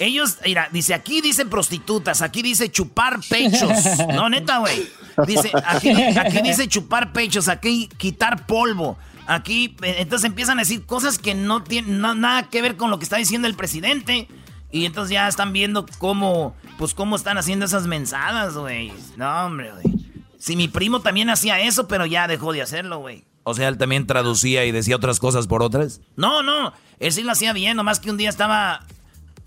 ellos, 0.00 0.38
mira, 0.45 0.69
dice, 0.73 0.95
aquí 0.95 1.21
dice 1.21 1.47
prostitutas, 1.47 2.23
aquí 2.23 2.42
dice 2.42 2.71
chupar 2.71 3.21
pechos. 3.28 3.71
No, 4.14 4.28
neta, 4.28 4.59
güey. 4.59 4.88
Dice, 5.26 5.52
aquí, 5.64 5.90
aquí 5.90 6.40
dice 6.42 6.66
chupar 6.69 7.12
pechos, 7.12 7.49
aquí 7.49 7.88
quitar 7.99 8.47
polvo. 8.47 8.99
Aquí, 9.26 9.76
eh, 9.83 9.97
entonces 9.99 10.26
empiezan 10.26 10.59
a 10.59 10.62
decir 10.62 10.85
cosas 10.87 11.19
que 11.19 11.35
no 11.35 11.62
tienen 11.62 12.00
no- 12.00 12.14
nada 12.14 12.49
que 12.49 12.62
ver 12.62 12.76
con 12.76 12.90
lo 12.90 12.99
que 12.99 13.04
está 13.04 13.16
diciendo 13.16 13.47
el 13.47 13.54
presidente. 13.54 14.26
Y 14.73 14.87
entonces 14.87 15.12
ya 15.12 15.28
están 15.28 15.52
viendo 15.52 15.85
cómo, 15.99 16.54
pues 16.78 16.95
cómo 16.95 17.16
están 17.16 17.38
haciendo 17.38 17.66
esas 17.66 17.87
mensadas, 17.87 18.54
güey. 18.54 18.92
No, 19.16 19.47
hombre, 19.47 19.73
güey. 19.73 19.97
Si 20.38 20.57
mi 20.57 20.69
primo 20.69 21.00
también 21.00 21.28
hacía 21.28 21.61
eso, 21.61 21.87
pero 21.87 22.07
ya 22.07 22.26
dejó 22.26 22.52
de 22.52 22.62
hacerlo, 22.62 22.99
güey. 22.99 23.25
O 23.42 23.52
sea, 23.54 23.69
él 23.69 23.78
también 23.78 24.07
traducía 24.07 24.64
y 24.64 24.73
decía 24.73 24.97
otras 24.97 25.19
cosas 25.19 25.47
por 25.47 25.62
otras. 25.62 26.00
No, 26.16 26.42
no, 26.42 26.73
él 26.99 27.12
sí 27.12 27.23
lo 27.23 27.33
hacía 27.33 27.52
bien, 27.52 27.76
nomás 27.76 27.99
que 28.00 28.11
un 28.11 28.16
día 28.16 28.30
estaba 28.30 28.87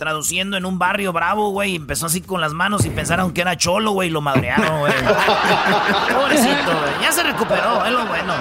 traduciendo 0.03 0.57
en 0.57 0.65
un 0.65 0.77
barrio 0.77 1.13
bravo, 1.13 1.51
güey, 1.51 1.71
y 1.71 1.75
empezó 1.77 2.07
así 2.07 2.19
con 2.19 2.41
las 2.41 2.51
manos 2.51 2.83
y 2.83 2.89
pensaron 2.89 3.31
que 3.31 3.39
era 3.39 3.55
cholo, 3.55 3.91
güey, 3.91 4.09
y 4.09 4.11
lo 4.11 4.19
madrearon, 4.19 4.79
güey. 4.79 4.93
Pobrecito, 6.13 6.77
güey. 6.77 7.01
Ya 7.01 7.11
se 7.13 7.23
recuperó, 7.23 7.85
es 7.85 7.91
lo 7.93 8.05
bueno. 8.05 8.33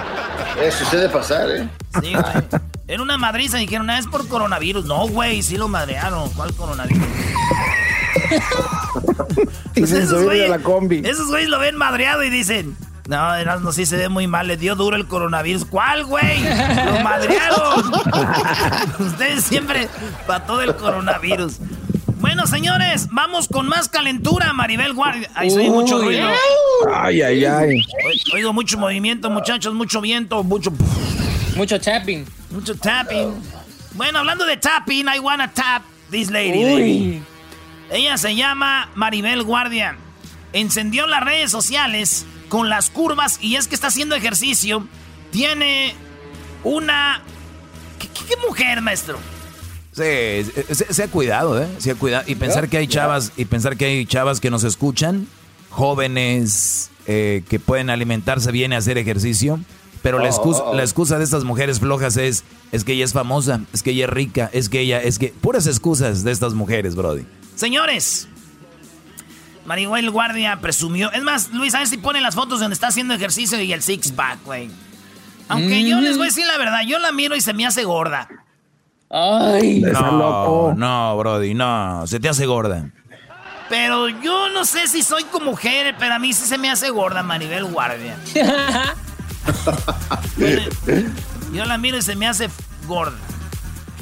Eso 0.60 0.84
suele 0.86 1.08
pasar, 1.08 1.48
¿eh? 1.50 1.68
Sí, 2.00 2.14
güey. 2.14 2.62
Era 2.88 3.00
una 3.00 3.16
madriza 3.16 3.58
dijeron, 3.58 3.88
ah, 3.90 3.98
es 4.00 4.08
por 4.08 4.26
coronavirus. 4.26 4.86
No, 4.86 5.06
güey, 5.06 5.40
sí 5.44 5.56
lo 5.56 5.68
madrearon. 5.68 6.28
¿Cuál 6.30 6.52
coronavirus? 6.54 7.06
Y 9.76 9.86
se 9.86 10.04
subieron 10.08 10.52
a 10.52 10.56
la 10.58 10.62
combi. 10.64 11.02
Esos 11.04 11.28
güeyes 11.28 11.48
lo 11.48 11.60
ven 11.60 11.76
madreado 11.76 12.24
y 12.24 12.30
dicen, 12.30 12.76
no, 13.12 13.34
Erasmo 13.34 13.72
sí 13.72 13.84
se 13.86 13.96
ve 13.96 14.08
muy 14.08 14.26
mal, 14.26 14.48
le 14.48 14.56
dio 14.56 14.74
duro 14.74 14.96
el 14.96 15.06
coronavirus. 15.06 15.66
¿Cuál, 15.66 16.04
güey? 16.06 16.42
Lo 16.86 17.00
madrearon. 17.00 17.92
Ustedes 18.98 19.44
siempre 19.44 19.88
para 20.26 20.46
todo 20.46 20.62
el 20.62 20.74
coronavirus. 20.74 21.58
Bueno, 22.16 22.46
señores, 22.46 23.08
vamos 23.10 23.48
con 23.48 23.68
más 23.68 23.88
calentura, 23.88 24.52
Maribel 24.52 24.94
Guardia. 24.94 25.28
Ahí 25.34 25.50
se 25.50 25.58
oye 25.58 25.70
mucho 25.70 26.00
ruido. 26.00 26.28
Ay, 26.94 27.20
ay, 27.20 27.44
ay. 27.44 27.80
O- 27.82 28.34
Oigo 28.36 28.52
mucho 28.52 28.78
movimiento, 28.78 29.28
muchachos, 29.28 29.74
mucho 29.74 30.00
viento, 30.00 30.42
mucho... 30.42 30.72
Mucho 31.56 31.78
tapping. 31.80 32.24
Mucho 32.50 32.74
tapping. 32.76 33.34
Bueno, 33.94 34.20
hablando 34.20 34.46
de 34.46 34.56
tapping, 34.56 35.06
I 35.14 35.18
wanna 35.18 35.52
tap 35.52 35.82
this 36.10 36.30
lady. 36.30 36.64
Uy. 36.64 37.22
Ella 37.90 38.16
se 38.16 38.34
llama 38.34 38.88
Maribel 38.94 39.42
Guardia. 39.42 39.96
Encendió 40.54 41.06
las 41.06 41.22
redes 41.24 41.50
sociales 41.50 42.24
con 42.52 42.68
las 42.68 42.90
curvas 42.90 43.38
y 43.40 43.56
es 43.56 43.66
que 43.66 43.74
está 43.74 43.86
haciendo 43.86 44.14
ejercicio. 44.14 44.86
Tiene 45.30 45.94
una... 46.64 47.22
¿Qué, 47.98 48.36
mujer, 48.46 48.82
maestro? 48.82 49.16
Sí, 49.92 50.02
se, 50.74 50.92
se 50.92 51.02
ha 51.02 51.08
cuidado, 51.08 51.62
¿eh? 51.62 51.66
Se 51.78 51.92
ha 51.92 51.94
cuidado. 51.94 52.24
Y 52.26 52.34
pensar 52.34 52.68
que 52.68 52.76
hay 52.76 52.88
chavas, 52.88 53.32
y 53.38 53.46
pensar 53.46 53.78
que 53.78 53.86
hay 53.86 54.04
chavas 54.04 54.38
que 54.38 54.50
nos 54.50 54.64
escuchan, 54.64 55.28
jóvenes, 55.70 56.90
eh, 57.06 57.42
que 57.48 57.58
pueden 57.58 57.88
alimentarse 57.88 58.52
bien 58.52 58.72
y 58.72 58.74
hacer 58.74 58.98
ejercicio. 58.98 59.58
Pero 60.02 60.18
la, 60.18 60.28
excusa, 60.28 60.74
la 60.74 60.82
excusa 60.82 61.16
de 61.16 61.24
estas 61.24 61.44
mujeres 61.44 61.80
flojas 61.80 62.18
es, 62.18 62.44
es 62.70 62.84
que 62.84 62.92
ella 62.92 63.06
es 63.06 63.14
famosa, 63.14 63.62
es 63.72 63.82
que 63.82 63.92
ella 63.92 64.04
es 64.04 64.10
rica, 64.10 64.50
es 64.52 64.68
que 64.68 64.80
ella, 64.80 65.00
es 65.00 65.18
que... 65.18 65.28
Puras 65.28 65.66
excusas 65.66 66.22
de 66.22 66.32
estas 66.32 66.52
mujeres, 66.52 66.96
Brody. 66.96 67.24
Señores, 67.54 68.28
Maribel 69.64 70.10
Guardia 70.10 70.60
presumió... 70.60 71.12
Es 71.12 71.22
más, 71.22 71.50
Luis, 71.52 71.74
a 71.74 71.78
ver 71.78 71.86
si 71.86 71.98
ponen 71.98 72.22
las 72.22 72.34
fotos 72.34 72.60
donde 72.60 72.74
está 72.74 72.88
haciendo 72.88 73.14
ejercicio 73.14 73.60
y 73.60 73.72
el 73.72 73.82
six-pack, 73.82 74.44
güey. 74.44 74.70
Aunque 75.48 75.88
yo 75.88 76.00
les 76.00 76.16
voy 76.16 76.26
a 76.26 76.28
decir 76.28 76.46
la 76.46 76.58
verdad, 76.58 76.80
yo 76.86 76.98
la 76.98 77.12
miro 77.12 77.36
y 77.36 77.40
se 77.40 77.52
me 77.52 77.66
hace 77.66 77.84
gorda. 77.84 78.28
Ay, 79.10 79.80
no, 79.80 80.72
no, 80.74 81.16
Brody, 81.18 81.52
no, 81.52 82.06
se 82.06 82.18
te 82.18 82.28
hace 82.28 82.46
gorda. 82.46 82.90
Pero 83.68 84.08
yo 84.08 84.48
no 84.50 84.64
sé 84.64 84.88
si 84.88 85.02
soy 85.02 85.24
como 85.24 85.50
mujer, 85.50 85.94
pero 85.98 86.14
a 86.14 86.18
mí 86.18 86.32
sí 86.32 86.46
se 86.46 86.56
me 86.58 86.70
hace 86.70 86.90
gorda 86.90 87.22
Maribel 87.22 87.64
Guardia. 87.64 88.16
yo 91.52 91.64
la 91.64 91.78
miro 91.78 91.98
y 91.98 92.02
se 92.02 92.16
me 92.16 92.26
hace 92.26 92.48
gorda. 92.86 93.18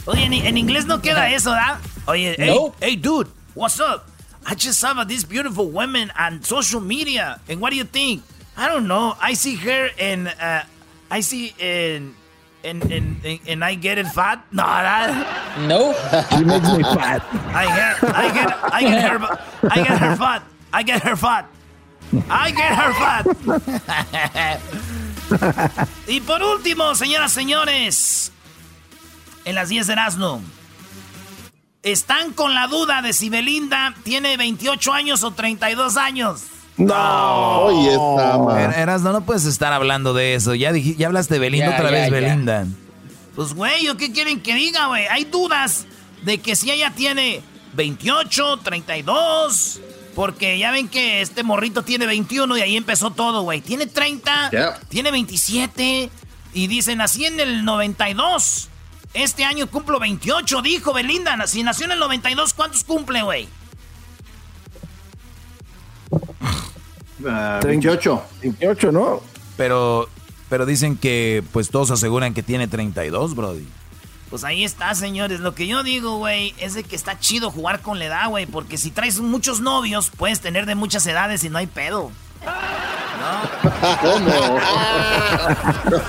Oye, 0.06 0.24
en, 0.24 0.56
inglés 0.56 0.86
no 0.86 1.02
queda 1.02 1.30
eso, 1.30 1.50
¿da? 1.50 1.80
Oye, 2.06 2.34
hey, 2.38 2.56
hey, 2.80 2.96
dude, 2.96 3.28
what's 3.54 3.78
up? 3.80 4.09
I 4.46 4.54
just 4.54 4.80
saw 4.80 5.04
these 5.04 5.24
beautiful 5.24 5.70
women 5.70 6.10
on 6.18 6.42
social 6.42 6.80
media. 6.80 7.40
And 7.48 7.60
what 7.60 7.70
do 7.70 7.76
you 7.76 7.84
think? 7.84 8.22
I 8.56 8.68
don't 8.68 8.88
know. 8.88 9.14
I 9.20 9.34
see 9.34 9.56
her 9.56 9.90
and 9.98 10.28
uh, 10.28 10.62
I 11.10 11.20
see 11.20 11.54
in 11.58 12.14
and, 12.62 12.82
and, 12.92 13.40
and 13.46 13.64
I 13.64 13.74
get 13.74 13.98
it 13.98 14.06
fat? 14.08 14.44
No, 14.52 14.62
that, 14.62 15.58
no. 15.66 15.94
She 16.36 16.44
makes 16.52 16.70
me 16.76 16.82
fat. 16.82 17.24
I 17.54 17.66
get, 17.66 18.04
I 18.14 18.34
get, 18.34 18.52
I 18.72 18.80
get 18.82 19.10
her, 19.10 19.18
I 19.70 19.82
get 19.82 19.98
her 19.98 20.16
fat. 20.16 20.42
I 20.72 20.82
get 20.82 21.02
her 21.02 21.16
fat. 21.16 21.46
I 22.28 22.50
get 22.50 22.74
her 22.74 22.92
fat. 22.92 23.26
y 26.08 26.20
por 26.20 26.42
último, 26.42 26.94
señoras, 26.94 27.32
señores, 27.32 28.32
en 29.44 29.54
las 29.54 29.68
10 29.68 29.86
de 29.86 29.92
Erasmo, 29.92 30.42
están 31.82 32.32
con 32.32 32.54
la 32.54 32.66
duda 32.66 33.02
de 33.02 33.12
si 33.12 33.30
Belinda 33.30 33.94
tiene 34.02 34.36
28 34.36 34.92
años 34.92 35.22
o 35.22 35.30
32 35.30 35.96
años. 35.96 36.42
No, 36.76 37.60
oye, 37.60 37.90
está 37.90 38.80
Eras, 38.80 39.02
no, 39.02 39.12
no 39.12 39.20
puedes 39.22 39.44
estar 39.44 39.72
hablando 39.72 40.14
de 40.14 40.34
eso. 40.34 40.54
Ya, 40.54 40.72
ya 40.72 41.06
hablaste 41.06 41.34
de 41.34 41.40
Belinda 41.40 41.74
otra 41.74 41.90
vez, 41.90 42.10
Belinda. 42.10 42.66
Pues, 43.34 43.54
güey, 43.54 43.86
¿qué 43.98 44.12
quieren 44.12 44.40
que 44.40 44.54
diga, 44.54 44.86
güey? 44.86 45.06
Hay 45.06 45.24
dudas 45.24 45.86
de 46.22 46.38
que 46.38 46.56
si 46.56 46.70
ella 46.70 46.92
tiene 46.94 47.42
28, 47.74 48.58
32. 48.62 49.80
Porque 50.14 50.58
ya 50.58 50.70
ven 50.72 50.88
que 50.88 51.20
este 51.20 51.42
morrito 51.44 51.82
tiene 51.82 52.04
21 52.06 52.58
y 52.58 52.60
ahí 52.62 52.76
empezó 52.76 53.10
todo, 53.10 53.42
güey. 53.42 53.60
Tiene 53.60 53.86
30, 53.86 54.78
tiene 54.88 55.10
27. 55.10 56.10
Y 56.52 56.66
dicen, 56.66 56.98
nací 56.98 57.26
en 57.26 57.38
el 57.38 57.64
92. 57.64 58.69
Este 59.12 59.44
año 59.44 59.66
cumplo 59.66 59.98
28, 59.98 60.62
dijo 60.62 60.92
Belinda. 60.92 61.46
Si 61.46 61.62
nació 61.62 61.86
en 61.86 61.92
el 61.92 61.98
92, 61.98 62.54
¿cuántos 62.54 62.84
cumple, 62.84 63.22
güey? 63.22 63.48
28. 67.18 68.22
28, 68.42 68.92
¿no? 68.92 69.20
Pero, 69.56 70.08
pero 70.48 70.64
dicen 70.64 70.96
que 70.96 71.42
pues 71.52 71.70
todos 71.70 71.90
aseguran 71.90 72.34
que 72.34 72.42
tiene 72.42 72.68
32, 72.68 73.34
Brody. 73.34 73.66
Pues 74.30 74.44
ahí 74.44 74.64
está, 74.64 74.94
señores. 74.94 75.40
Lo 75.40 75.56
que 75.56 75.66
yo 75.66 75.82
digo, 75.82 76.18
güey, 76.18 76.54
es 76.58 76.74
de 76.74 76.84
que 76.84 76.94
está 76.94 77.18
chido 77.18 77.50
jugar 77.50 77.80
con 77.80 77.98
la 77.98 78.04
edad, 78.04 78.28
güey. 78.28 78.46
Porque 78.46 78.78
si 78.78 78.92
traes 78.92 79.18
muchos 79.18 79.60
novios, 79.60 80.10
puedes 80.16 80.40
tener 80.40 80.66
de 80.66 80.76
muchas 80.76 81.04
edades 81.06 81.42
y 81.42 81.50
no 81.50 81.58
hay 81.58 81.66
pedo. 81.66 82.12
¿No? 82.44 83.40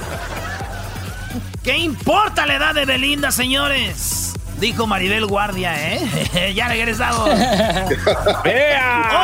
¿Qué 1.63 1.77
importa 1.77 2.47
la 2.47 2.55
edad 2.55 2.73
de 2.73 2.85
Belinda, 2.85 3.31
señores? 3.31 4.33
Dijo 4.57 4.87
Maribel 4.87 5.27
Guardia, 5.27 5.93
¿eh? 5.93 6.53
ya 6.55 6.67
regresamos. 6.67 7.29
Hoy 7.29 7.35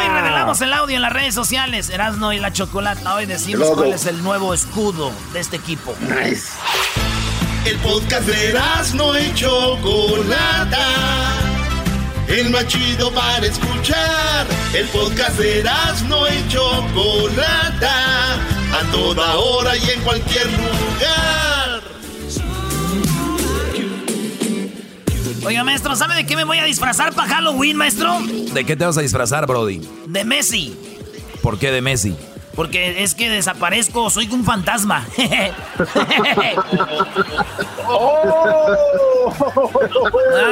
revelamos 0.07 0.61
el 0.61 0.71
audio 0.71 0.97
en 0.97 1.01
las 1.01 1.13
redes 1.13 1.33
sociales. 1.33 1.89
Erasno 1.89 2.33
y 2.33 2.39
la 2.39 2.53
Chocolata. 2.53 3.15
Hoy 3.15 3.25
decimos 3.25 3.71
cuál 3.73 3.93
es 3.93 4.05
el 4.05 4.21
nuevo 4.21 4.53
escudo 4.53 5.11
de 5.33 5.39
este 5.39 5.55
equipo. 5.55 5.95
Nice. 6.01 6.49
El 7.65 7.77
podcast 7.79 8.27
de 8.27 8.49
Erasno 8.49 9.17
y 9.17 9.33
Chocolata. 9.33 10.85
El 12.27 12.51
más 12.51 12.67
chido 12.67 13.11
para 13.13 13.47
escuchar. 13.47 14.45
El 14.75 14.87
podcast 14.89 15.39
de 15.39 15.61
Erasno 15.61 16.27
y 16.27 16.47
Chocolata. 16.49 18.33
A 18.35 18.91
toda 18.91 19.37
hora 19.37 19.75
y 19.75 19.89
en 19.89 20.01
cualquier 20.01 20.45
lugar. 20.51 21.56
Oiga, 25.47 25.63
maestro, 25.63 25.95
¿sabe 25.95 26.13
de 26.13 26.25
qué 26.25 26.35
me 26.35 26.43
voy 26.43 26.57
a 26.57 26.65
disfrazar 26.65 27.13
para 27.13 27.29
Halloween, 27.35 27.77
maestro? 27.77 28.19
¿De 28.51 28.65
qué 28.65 28.75
te 28.75 28.83
vas 28.83 28.97
a 28.97 29.01
disfrazar, 29.01 29.47
Brody? 29.47 29.79
De 30.05 30.25
Messi. 30.25 30.75
¿Por 31.41 31.57
qué 31.57 31.71
de 31.71 31.81
Messi? 31.81 32.17
Porque 32.53 33.01
es 33.01 33.15
que 33.15 33.29
desaparezco, 33.29 34.09
soy 34.09 34.27
un 34.29 34.43
fantasma. 34.43 35.07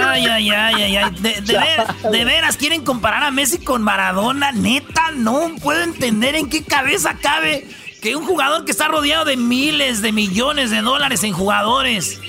ay, 0.06 0.28
ay, 0.28 0.50
ay, 0.50 0.96
ay, 0.96 1.16
De, 1.20 2.24
veras, 2.24 2.56
¿quieren 2.56 2.86
comparar 2.86 3.24
a 3.24 3.32
Messi 3.32 3.58
con 3.58 3.84
Maradona? 3.84 4.54
Neta, 4.54 5.12
no 5.14 5.52
puedo 5.62 5.84
entender 5.84 6.36
en 6.36 6.50
qué 6.50 6.64
cabeza 6.64 7.18
cabe 7.22 7.68
que 8.02 8.16
un 8.16 8.26
jugador 8.26 8.64
que 8.64 8.72
está 8.72 8.88
rodeado 8.88 9.26
de 9.26 9.36
miles 9.36 10.02
de 10.02 10.14
millones 10.14 10.72
de 10.72 10.80
dólares 10.82 11.22
en 11.26 11.34
jugadores 11.34 12.22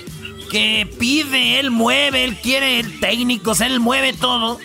que 0.49 0.87
pide, 0.99 1.59
él 1.59 1.71
mueve, 1.71 2.23
él 2.23 2.37
quiere 2.37 2.83
técnicos, 2.99 3.61
él 3.61 3.79
mueve 3.79 4.13
todo. 4.13 4.59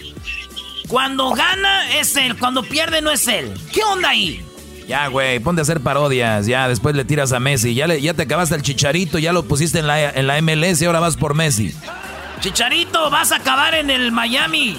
Cuando 0.89 1.31
gana 1.31 1.99
es 1.99 2.17
él, 2.17 2.37
cuando 2.39 2.63
pierde 2.63 3.01
no 3.03 3.11
es 3.11 3.27
él. 3.29 3.53
¿Qué 3.73 3.83
onda 3.83 4.11
ahí? 4.11 4.45
Ya, 4.87 5.07
güey, 5.09 5.39
ponte 5.41 5.61
a 5.61 5.63
hacer 5.63 5.81
parodias. 5.81 6.47
Ya, 6.47 6.69
después 6.69 6.95
le 6.95 7.05
tiras 7.05 7.33
a 7.33 7.41
Messi. 7.41 7.75
Ya, 7.75 7.87
le, 7.87 8.01
ya 8.01 8.15
te 8.15 8.23
acabaste 8.23 8.55
el 8.55 8.63
chicharito, 8.63 9.19
ya 9.19 9.33
lo 9.33 9.45
pusiste 9.45 9.79
en 9.79 9.87
la, 9.87 10.11
en 10.11 10.27
la 10.27 10.41
MLS 10.43 10.83
y 10.83 10.85
ahora 10.85 11.01
vas 11.01 11.17
por 11.17 11.35
Messi. 11.35 11.75
Chicharito, 12.41 13.09
vas 13.11 13.33
a 13.33 13.37
acabar 13.37 13.75
en 13.75 13.91
el 13.91 14.13
Miami. 14.13 14.79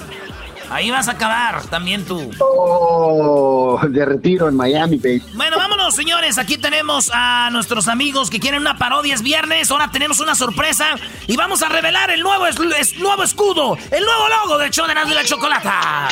Ahí 0.70 0.92
vas 0.92 1.08
a 1.08 1.12
acabar 1.12 1.66
también 1.68 2.06
tú. 2.06 2.32
Oh, 2.40 3.80
de 3.88 4.06
retiro 4.06 4.50
en 4.50 4.56
Miami, 4.56 4.98
baby. 4.98 5.24
Bueno, 5.34 5.58
vámonos, 5.58 5.96
señores. 5.96 6.38
Aquí 6.38 6.58
tenemos 6.58 7.12
a 7.14 7.50
nuestros 7.52 7.88
amigos 7.88 8.30
que 8.30 8.40
quieren 8.40 8.62
una 8.62 8.78
parodia. 8.78 9.14
Es 9.14 9.22
viernes. 9.22 9.72
Ahora 9.72 9.92
tenemos 9.92 10.20
una 10.20 10.36
sorpresa. 10.36 10.96
Y 11.28 11.36
vamos 11.36 11.62
a 11.64 11.70
revelar 11.70 12.10
el 12.12 12.22
nuevo, 12.22 12.48
es, 12.48 12.60
nuevo 13.00 13.24
escudo, 13.24 13.78
el 13.92 14.04
nuevo 14.04 14.28
logo 14.30 14.58
del 14.58 14.72
show 14.72 14.88
de 14.88 14.94
la, 14.94 15.06
la 15.06 15.24
chocolata. 15.24 16.08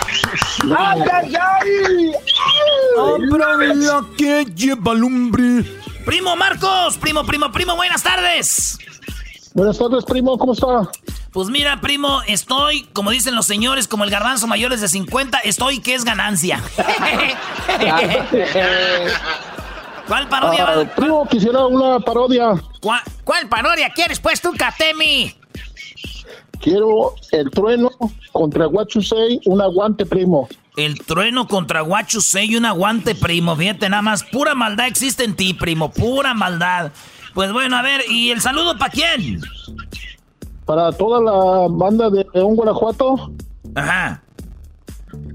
¡Ay, 0.77 1.01
ay, 1.11 1.35
ay! 1.35 2.11
la 2.97 4.05
que 4.17 4.45
lleva 4.55 4.93
lumbre. 4.93 5.63
Primo 6.05 6.35
Marcos, 6.35 6.97
primo, 6.97 7.23
primo, 7.25 7.51
primo, 7.51 7.75
buenas 7.75 8.03
tardes. 8.03 8.77
Buenas 9.53 9.77
tardes, 9.77 10.05
primo, 10.05 10.37
¿cómo 10.37 10.53
está? 10.53 10.89
Pues 11.31 11.47
mira, 11.47 11.79
primo, 11.79 12.21
estoy, 12.27 12.83
como 12.91 13.09
dicen 13.11 13.35
los 13.35 13.45
señores, 13.45 13.87
como 13.87 14.03
el 14.03 14.09
garbanzo 14.09 14.47
mayores 14.47 14.81
de 14.81 14.89
50, 14.89 15.37
estoy 15.39 15.79
que 15.79 15.95
es 15.95 16.03
ganancia. 16.03 16.61
¿Cuál 20.07 20.27
parodia? 20.27 20.65
Ah, 20.67 20.83
primo, 20.93 21.25
quisiera 21.29 21.65
una 21.67 22.01
parodia. 22.01 22.61
¿Cuál, 23.23 23.47
parodia 23.47 23.89
quieres, 23.91 24.19
pues, 24.19 24.41
tú, 24.41 24.51
Katemi? 24.57 25.33
Quiero 26.59 27.15
el 27.31 27.49
trueno 27.49 27.91
contra 28.33 28.65
Guachusei, 28.65 29.39
un 29.45 29.61
aguante, 29.61 30.05
primo. 30.05 30.49
El 30.75 30.99
trueno 30.99 31.47
contra 31.47 31.79
Guachusei, 31.79 32.57
un 32.57 32.65
aguante, 32.65 33.15
primo. 33.15 33.55
Fíjate, 33.55 33.87
nada 33.87 34.01
más, 34.01 34.23
pura 34.23 34.53
maldad 34.53 34.87
existe 34.87 35.23
en 35.23 35.37
ti, 35.37 35.53
primo, 35.53 35.93
pura 35.93 36.33
maldad. 36.33 36.91
Pues 37.33 37.53
bueno, 37.53 37.77
a 37.77 37.81
ver, 37.81 38.03
¿y 38.09 38.31
el 38.31 38.41
saludo 38.41 38.77
para 38.77 38.91
quién? 38.91 39.39
Para 40.65 40.91
toda 40.91 41.21
la 41.21 41.67
banda 41.69 42.10
de 42.10 42.26
León, 42.34 42.56
Guanajuato. 42.56 43.32
Ajá. 43.76 44.24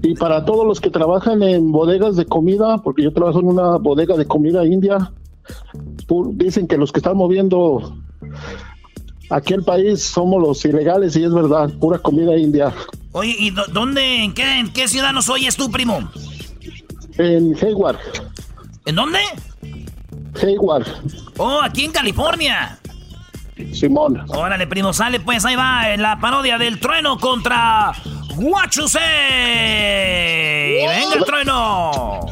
Y 0.01 0.15
para 0.15 0.45
todos 0.45 0.65
los 0.65 0.81
que 0.81 0.89
trabajan 0.89 1.43
en 1.43 1.71
bodegas 1.71 2.15
de 2.15 2.25
comida, 2.25 2.77
porque 2.79 3.03
yo 3.03 3.13
trabajo 3.13 3.39
en 3.39 3.47
una 3.47 3.77
bodega 3.77 4.15
de 4.15 4.25
comida 4.25 4.65
india, 4.65 5.11
dicen 6.33 6.67
que 6.67 6.77
los 6.77 6.91
que 6.91 6.99
están 6.99 7.17
moviendo 7.17 7.95
aquí 9.29 9.53
el 9.53 9.63
país 9.63 10.03
somos 10.03 10.41
los 10.41 10.63
ilegales 10.65 11.15
y 11.15 11.23
es 11.23 11.33
verdad, 11.33 11.69
pura 11.79 11.99
comida 11.99 12.37
india. 12.37 12.73
Oye, 13.11 13.35
¿y 13.37 13.51
dónde, 13.71 14.23
en 14.23 14.33
qué, 14.33 14.59
en 14.59 14.71
qué 14.71 14.87
ciudad 14.87 15.13
nos 15.13 15.29
oyes 15.29 15.55
tú, 15.55 15.69
primo? 15.71 16.09
En 17.17 17.55
Hayward. 17.61 17.97
¿En 18.85 18.95
dónde? 18.95 19.19
Hayward. 20.41 20.85
Oh, 21.37 21.59
aquí 21.61 21.85
en 21.85 21.91
California. 21.91 22.79
Simón. 23.73 24.23
Órale, 24.29 24.67
primo, 24.67 24.93
sale 24.93 25.19
pues, 25.19 25.45
ahí 25.45 25.55
va 25.55 25.91
en 25.91 26.01
la 26.01 26.19
parodia 26.19 26.57
del 26.57 26.79
trueno 26.79 27.17
contra 27.17 27.91
Guachuse. 28.35 28.99
¡Venga 30.87 31.13
el 31.15 31.25
trueno! 31.25 32.25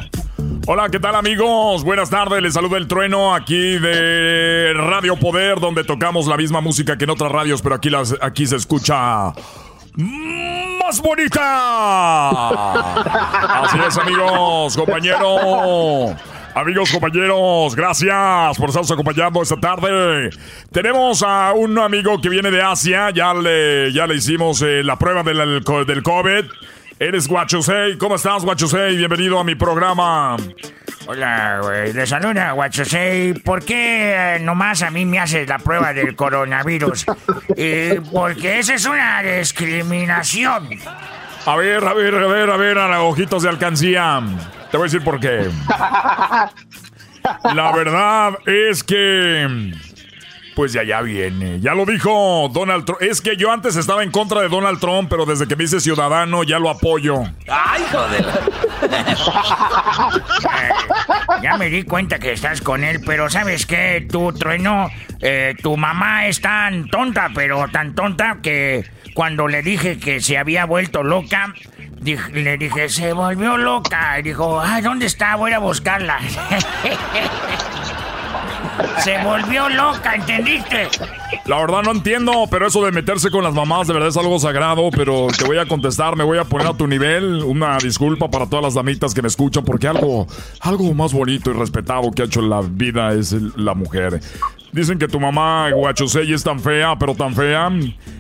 Hola, 0.68 0.90
¿qué 0.90 1.00
tal 1.00 1.14
amigos? 1.14 1.84
Buenas 1.84 2.10
tardes, 2.10 2.42
les 2.42 2.56
saluda 2.56 2.78
el 2.78 2.88
trueno 2.88 3.36
aquí 3.36 3.78
de 3.78 4.74
Radio 4.76 5.16
Poder, 5.16 5.60
donde 5.60 5.84
tocamos 5.84 6.26
la 6.26 6.38
misma 6.38 6.60
música 6.60 6.98
que 6.98 7.04
en 7.04 7.12
otras 7.12 7.32
radios, 7.32 7.62
pero 7.62 7.76
aquí, 7.76 7.92
las, 7.92 8.16
aquí 8.20 8.48
se 8.48 8.56
escucha 8.56 9.32
más 9.96 11.02
bonita. 11.02 12.50
Así 13.64 13.78
es, 13.88 13.98
amigos, 13.98 14.76
compañero. 14.76 16.16
Amigos, 16.56 16.89
compañeros, 16.89 17.76
gracias 17.76 18.58
por 18.58 18.70
estarnos 18.70 18.89
acompañando 18.89 19.41
esta 19.41 19.58
tarde. 19.58 20.30
Tenemos 20.72 21.22
a 21.22 21.52
un 21.52 21.78
amigo 21.78 22.22
que 22.22 22.30
viene 22.30 22.50
de 22.50 22.62
Asia, 22.62 23.10
ya 23.10 23.34
le, 23.34 23.91
ya 23.91 24.08
le 24.08 24.15
hicimos 24.15 24.62
eh, 24.62 24.82
la 24.82 24.98
prueba 24.98 25.22
del, 25.22 25.62
del 25.86 26.02
COVID. 26.02 26.46
Eres 26.98 27.28
Guachusei. 27.28 27.98
¿Cómo 27.98 28.15
estás, 28.15 28.46
Guachusei? 28.46 28.96
Bienvenido 28.96 29.38
a 29.38 29.44
mi 29.44 29.56
programa. 29.56 30.38
Hola, 31.08 31.60
güey. 31.62 31.91
Le 31.91 32.08
saluda, 32.08 32.54
Guachusei. 32.54 33.34
¿Por 33.34 33.65
qué 33.65 34.36
eh, 34.36 34.39
nomás 34.39 34.82
a 34.82 34.89
mí 34.91 35.06
me 35.06 35.20
haces 35.20 35.50
la 35.50 35.60
prueba 35.60 35.91
del 35.91 36.15
coronavirus? 36.15 37.06
Eh, 37.58 38.02
porque 38.12 38.60
esa 38.60 38.74
es 38.76 38.86
una 38.86 39.22
discriminación. 39.22 40.70
A 41.46 41.56
ver, 41.56 41.84
a 41.86 41.94
ver, 41.94 42.15
a 42.15 42.28
ver, 42.28 42.50
a 42.50 42.58
ver, 42.58 42.78
a 42.78 42.88
los 42.88 43.13
ojitos 43.13 43.44
de 43.44 43.50
alcancía. 43.50 44.22
Te 44.76 44.78
voy 44.78 44.84
a 44.84 44.92
decir 44.92 45.06
por 45.06 45.22
qué. 45.22 45.40
La 47.56 47.72
verdad 47.72 48.34
es 48.46 48.84
que 48.84 49.72
pues 50.54 50.74
ya 50.74 50.84
ya 50.84 51.02
viene. 51.02 51.62
Ya 51.62 51.74
lo 51.74 51.86
dijo 51.86 52.52
Donald 52.54 52.84
Trump. 52.84 53.02
Es 53.02 53.22
que 53.22 53.38
yo 53.38 53.54
antes 53.54 53.78
estaba 53.78 54.04
en 54.04 54.12
contra 54.12 54.42
de 54.42 54.50
Donald 54.50 54.82
Trump, 54.82 55.08
pero 55.10 55.26
desde 55.26 55.48
que 55.48 55.56
me 55.56 55.64
hice 55.64 55.80
ciudadano 55.80 56.44
ya 56.44 56.60
lo 56.60 56.70
apoyo. 56.70 57.24
¡Ay, 57.48 57.86
joder! 57.90 58.26
ya 61.42 61.56
me 61.56 61.70
di 61.70 61.84
cuenta 61.84 62.20
que 62.20 62.34
estás 62.34 62.60
con 62.60 62.84
él, 62.84 63.00
pero 63.06 63.30
¿sabes 63.30 63.66
qué? 63.66 64.06
Tu 64.12 64.34
trueno, 64.34 64.90
eh, 65.22 65.56
tu 65.64 65.78
mamá 65.78 66.28
es 66.28 66.42
tan 66.42 66.90
tonta, 66.90 67.30
pero 67.34 67.70
tan 67.70 67.96
tonta 67.96 68.40
que 68.44 68.84
cuando 69.14 69.48
le 69.48 69.62
dije 69.62 70.00
que 70.00 70.20
se 70.20 70.38
había 70.38 70.66
vuelto 70.66 71.02
loca, 71.02 71.54
le 72.06 72.58
dije, 72.58 72.89
se 72.89 73.13
volvió 73.13 73.58
loca. 73.58 74.20
Y 74.20 74.24
dijo, 74.24 74.62
ay, 74.62 74.82
¿dónde 74.82 75.06
está? 75.08 75.36
Voy 75.36 75.52
a 75.52 75.60
buscarla. 75.60 76.20
Se 79.04 79.24
volvió 79.24 79.70
loca, 79.70 80.15
¿entendiste? 80.15 80.88
La 81.46 81.60
verdad 81.60 81.84
no 81.84 81.91
entiendo, 81.91 82.46
pero 82.50 82.68
eso 82.68 82.84
de 82.84 82.91
meterse 82.91 83.30
con 83.30 83.44
las 83.44 83.54
mamás 83.54 83.88
de 83.88 83.94
verdad 83.94 84.10
es 84.10 84.18
algo 84.18 84.39
sagrado, 84.39 84.89
pero 84.91 85.28
te 85.38 85.46
voy 85.46 85.58
a 85.58 85.65
contestar, 85.65 86.15
me 86.15 86.24
voy 86.24 86.38
a 86.38 86.44
poner 86.44 86.68
a 86.68 86.74
tu 86.74 86.88
nivel. 86.88 87.44
Una 87.44 87.78
disculpa 87.78 88.30
para 88.30 88.48
todas 88.48 88.63
las 88.63 88.74
damitas 88.74 89.13
que 89.13 89.22
me 89.22 89.28
escuchan, 89.28 89.63
porque 89.63 89.88
algo, 89.88 90.28
algo 90.60 90.94
más 90.94 91.13
bonito 91.13 91.52
y 91.52 91.54
respetado 91.54 92.12
que 92.12 92.24
ha 92.24 92.26
hecho 92.26 92.41
la 92.41 92.62
vida 92.62 93.13
es 93.13 93.34
la 93.56 93.74
mujer. 93.74 94.20
Dicen 94.72 95.00
que 95.00 95.08
tu 95.08 95.20
mamá 95.20 95.72
Guachosei 95.72 96.34
es 96.34 96.44
tan 96.44 96.60
fea, 96.60 96.98
pero 96.98 97.15
tan 97.15 97.34
fea, 97.34 97.70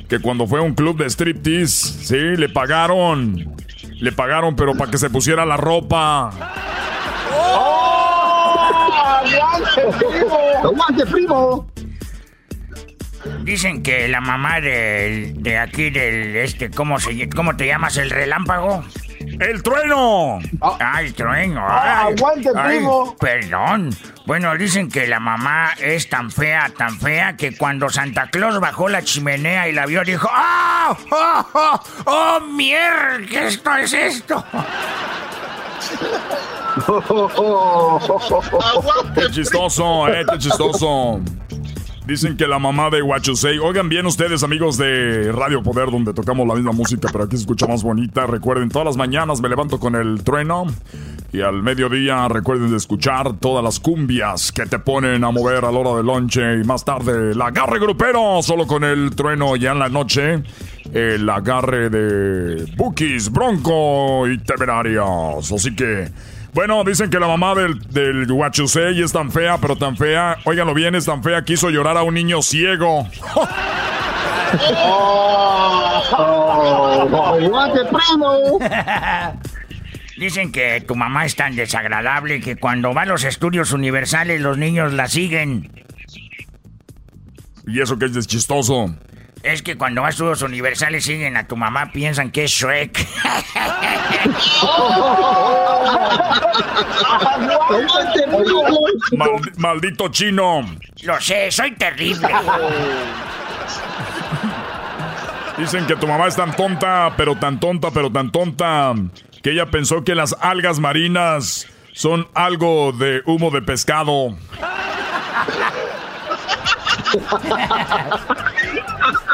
que 0.07 0.19
cuando 0.19 0.47
fue 0.47 0.59
a 0.59 0.61
un 0.61 0.73
club 0.73 0.97
de 0.97 1.09
striptease, 1.09 2.05
sí, 2.05 2.37
le 2.37 2.47
pagaron. 2.47 3.55
Le 3.99 4.11
pagaron, 4.11 4.55
pero 4.55 4.75
para 4.75 4.91
que 4.91 4.97
se 4.97 5.09
pusiera 5.09 5.45
la 5.45 5.57
ropa. 5.57 6.29
¡Oh! 7.33 8.69
¡Aguante, 10.63 11.05
primo! 11.05 11.67
Dicen 13.43 13.81
que 13.83 14.07
la 14.07 14.21
mamá 14.21 14.61
de, 14.61 15.33
de 15.35 15.57
aquí, 15.57 15.89
del 15.89 16.35
este, 16.35 16.69
¿cómo, 16.69 16.99
se, 16.99 17.29
¿cómo 17.29 17.55
te 17.55 17.67
llamas? 17.67 17.97
¿El 17.97 18.09
relámpago? 18.09 18.83
¡El 19.39 19.63
trueno! 19.63 20.39
Ah, 20.61 21.01
el 21.01 21.13
trueno. 21.13 21.65
Ah, 21.67 22.07
¡Aguante, 22.07 22.49
primo! 22.51 23.15
Perdón. 23.19 23.89
Bueno, 24.25 24.55
dicen 24.57 24.89
que 24.89 25.07
la 25.07 25.19
mamá 25.19 25.71
es 25.79 26.09
tan 26.09 26.31
fea, 26.31 26.71
tan 26.77 26.99
fea, 26.99 27.35
que 27.35 27.55
cuando 27.55 27.89
Santa 27.89 28.29
Claus 28.29 28.59
bajó 28.59 28.89
la 28.89 29.03
chimenea 29.03 29.67
y 29.67 29.73
la 29.73 29.85
vio, 29.85 30.03
dijo: 30.03 30.29
¡Oh! 30.31 30.97
¡Oh! 31.11 31.45
¡Oh! 31.53 31.79
¡Oh, 32.05 32.39
mierda! 32.41 33.19
¿Qué 33.29 33.47
esto 33.47 33.75
es 33.75 33.93
esto? 33.93 34.43
Qué 39.15 39.31
chistoso, 39.31 40.09
eh, 40.09 40.25
qué 40.29 40.37
chistoso. 40.37 41.21
Dicen 42.07 42.37
que 42.37 42.47
la 42.47 42.59
mamá 42.59 42.91
de 42.91 43.01
Huachusei. 43.01 43.57
Oigan 43.57 43.89
bien 43.89 44.05
ustedes, 44.05 44.43
amigos 44.43 44.77
de 44.77 45.31
Radio 45.31 45.63
Poder, 45.63 45.89
donde 45.89 46.13
tocamos 46.13 46.47
la 46.47 46.53
misma 46.53 46.71
música, 46.71 47.09
pero 47.11 47.23
aquí 47.23 47.35
se 47.35 47.41
escucha 47.41 47.65
más 47.65 47.81
bonita. 47.81 48.27
Recuerden, 48.27 48.69
todas 48.69 48.85
las 48.85 48.95
mañanas 48.95 49.41
me 49.41 49.49
levanto 49.49 49.79
con 49.79 49.95
el 49.95 50.23
trueno. 50.23 50.67
Y 51.33 51.41
al 51.41 51.63
mediodía 51.63 52.27
recuerden 52.27 52.69
de 52.69 52.77
escuchar 52.77 53.33
todas 53.39 53.63
las 53.63 53.79
cumbias 53.79 54.51
que 54.51 54.67
te 54.67 54.77
ponen 54.77 55.23
a 55.23 55.31
mover 55.31 55.65
a 55.65 55.71
la 55.71 55.79
hora 55.79 55.97
del 55.97 56.05
lonche. 56.05 56.59
Y 56.61 56.63
más 56.63 56.85
tarde, 56.85 57.31
el 57.31 57.41
agarre 57.41 57.79
grupero, 57.79 58.39
solo 58.43 58.67
con 58.67 58.83
el 58.83 59.15
trueno 59.15 59.55
ya 59.55 59.71
en 59.71 59.79
la 59.79 59.89
noche. 59.89 60.43
El 60.93 61.27
agarre 61.27 61.89
de 61.89 62.71
Bookies, 62.77 63.31
Bronco 63.31 64.27
y 64.27 64.37
Temerarios. 64.37 65.51
Así 65.51 65.75
que 65.75 66.11
bueno, 66.55 66.83
dicen 66.85 67.09
que 67.09 67.19
la 67.19 67.27
mamá 67.27 67.53
del, 67.53 67.81
del 67.89 68.31
Huachusei 68.31 69.01
es 69.01 69.11
tan 69.11 69.29
fea, 69.29 69.57
pero 69.57 69.75
tan 69.75 69.97
fea. 69.97 70.37
Óiganlo 70.45 70.73
bien, 70.73 70.95
es 70.95 71.05
tan 71.05 71.21
fea 71.21 71.43
que 71.43 71.51
hizo 71.53 71.69
llorar 71.69 71.97
a 71.97 72.03
un 72.03 72.13
niño 72.13 72.41
ciego. 72.41 73.05
Dicen 80.17 80.53
que 80.53 80.79
tu 80.79 80.95
mamá 80.95 81.25
es 81.25 81.35
tan 81.35 81.57
desagradable 81.57 82.39
que 82.39 82.55
cuando 82.55 82.93
va 82.93 83.01
a 83.01 83.05
los 83.05 83.25
estudios 83.25 83.73
universales 83.73 84.39
los 84.39 84.57
niños 84.57 84.93
la 84.93 85.09
siguen. 85.09 85.69
¿Y 87.67 87.81
eso 87.81 87.99
que 87.99 88.05
es 88.05 88.27
chistoso? 88.27 88.95
Es 89.45 89.61
que 89.61 89.77
cuando 89.77 90.01
vas 90.01 90.07
a 90.07 90.09
estudios 90.09 90.41
universales 90.41 91.05
siguen 91.05 91.37
a 91.37 91.45
tu 91.45 91.55
mamá, 91.55 91.91
piensan 91.91 92.31
que 92.31 92.45
es 92.45 92.51
Shrek. 92.51 92.97
maldito 99.57 100.09
chino. 100.09 100.65
Lo 101.03 101.21
sé, 101.21 101.51
soy 101.51 101.75
terrible. 101.75 102.27
Dicen 105.59 105.85
que 105.85 105.95
tu 105.95 106.07
mamá 106.07 106.25
es 106.25 106.35
tan 106.35 106.55
tonta, 106.55 107.13
pero 107.15 107.35
tan 107.35 107.59
tonta, 107.59 107.91
pero 107.91 108.11
tan 108.11 108.31
tonta, 108.31 108.95
que 109.43 109.51
ella 109.51 109.67
pensó 109.67 110.03
que 110.03 110.15
las 110.15 110.35
algas 110.41 110.79
marinas 110.79 111.67
son 111.93 112.27
algo 112.33 112.93
de 112.93 113.21
humo 113.27 113.51
de 113.51 113.61
pescado. 113.61 114.35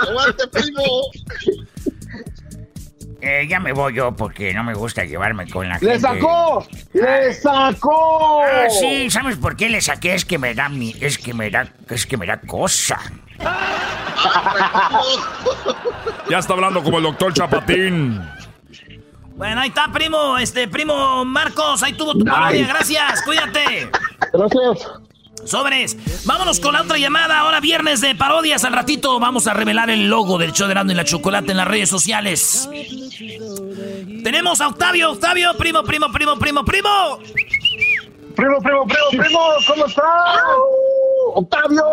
¡Aguante, 0.08 0.48
primo! 0.48 0.84
Eh, 3.22 3.46
ya 3.48 3.60
me 3.60 3.72
voy 3.72 3.94
yo 3.94 4.15
porque 4.15 4.52
no 4.54 4.63
me 4.63 4.74
gusta 4.74 5.06
llevarme 5.06 5.48
con 5.48 5.70
la 5.70 5.78
gente. 5.78 5.94
¡Le 5.94 6.00
sacó! 6.00 6.65
¡Le 6.94 7.34
sacó! 7.34 8.41
Ah, 8.44 8.67
sí, 8.70 9.12
¿sabes 9.12 9.38
por 9.38 9.56
qué 9.56 9.70
le 9.70 9.80
saqué? 9.80 10.15
Es 10.15 10.26
que 10.26 10.39
me 10.39 10.56
da 10.56 10.70
mi, 10.70 10.96
es 11.00 11.20
que 11.20 11.32
me 11.34 11.52
da, 11.52 11.72
es 11.89 12.08
que 12.08 12.17
me 12.17 12.26
da 12.26 12.41
cosa. 12.41 13.00
ya 16.30 16.39
está 16.39 16.54
hablando 16.54 16.82
como 16.82 16.98
el 16.98 17.04
doctor 17.04 17.32
Chapatín. 17.32 18.20
Bueno, 19.36 19.62
ahí 19.62 19.70
está, 19.70 19.91
primo, 19.91 20.38
este, 20.39 20.67
primo 20.67 21.24
Marcos, 21.24 21.84
ahí 21.84 21.94
tuvo 21.94 22.13
tu 22.13 22.26
parodia, 22.26 22.67
gracias, 22.67 23.22
cuídate. 23.24 23.89
Gracias. 24.34 24.88
Sobres. 25.46 25.98
Vámonos 26.26 26.60
con 26.60 26.74
la 26.74 26.82
otra 26.82 26.98
llamada. 26.98 27.40
Ahora 27.40 27.60
viernes 27.60 28.02
de 28.02 28.16
parodias. 28.16 28.64
Al 28.64 28.74
ratito 28.74 29.20
vamos 29.20 29.48
a 29.48 29.54
revelar 29.54 29.90
el 29.90 30.08
logo 30.08 30.38
del 30.38 30.54
show 30.54 30.68
de 30.68 30.74
Rando 30.74 30.94
y 30.94 30.96
la 30.96 31.04
Chocolate 31.04 31.52
en 31.52 31.58
las 31.58 31.68
redes 31.68 31.90
sociales. 31.90 32.70
Tenemos 34.24 34.62
a 34.62 34.68
Octavio. 34.68 35.12
Octavio, 35.12 35.54
primo, 35.58 35.84
primo, 35.84 36.12
primo, 36.12 36.38
primo, 36.38 36.66
primo. 36.66 37.20
Primo, 38.36 38.60
primo, 38.62 38.88
primo, 38.88 39.24
primo. 39.24 39.40
¿Cómo 39.68 39.86
estás? 39.86 40.06
Octavio. 41.34 41.84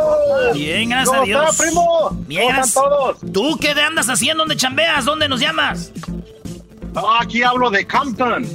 Bien, 0.54 0.90
gracias 0.90 1.16
a 1.16 1.22
Dios. 1.22 1.42
Estás, 1.42 1.66
primo? 1.66 2.10
Bien, 2.26 2.46
¿Cómo 2.48 2.60
están 2.60 2.84
todos? 2.84 3.16
¿Tú 3.32 3.58
qué 3.60 3.70
andas 3.70 4.08
haciendo? 4.08 4.42
¿Dónde 4.42 4.56
chambeas? 4.56 5.04
¿Dónde 5.04 5.28
nos 5.28 5.40
llamas? 5.40 5.92
aquí 7.20 7.42
hablo 7.42 7.70
de 7.70 7.86
Compton. 7.86 8.46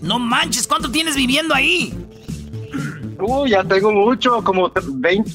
No 0.00 0.18
manches, 0.18 0.66
¿cuánto 0.66 0.90
tienes 0.90 1.16
viviendo 1.16 1.54
ahí? 1.54 1.92
Uy, 3.18 3.50
ya 3.50 3.64
tengo 3.64 3.92
mucho, 3.92 4.42
como 4.42 4.70
20, 4.74 5.30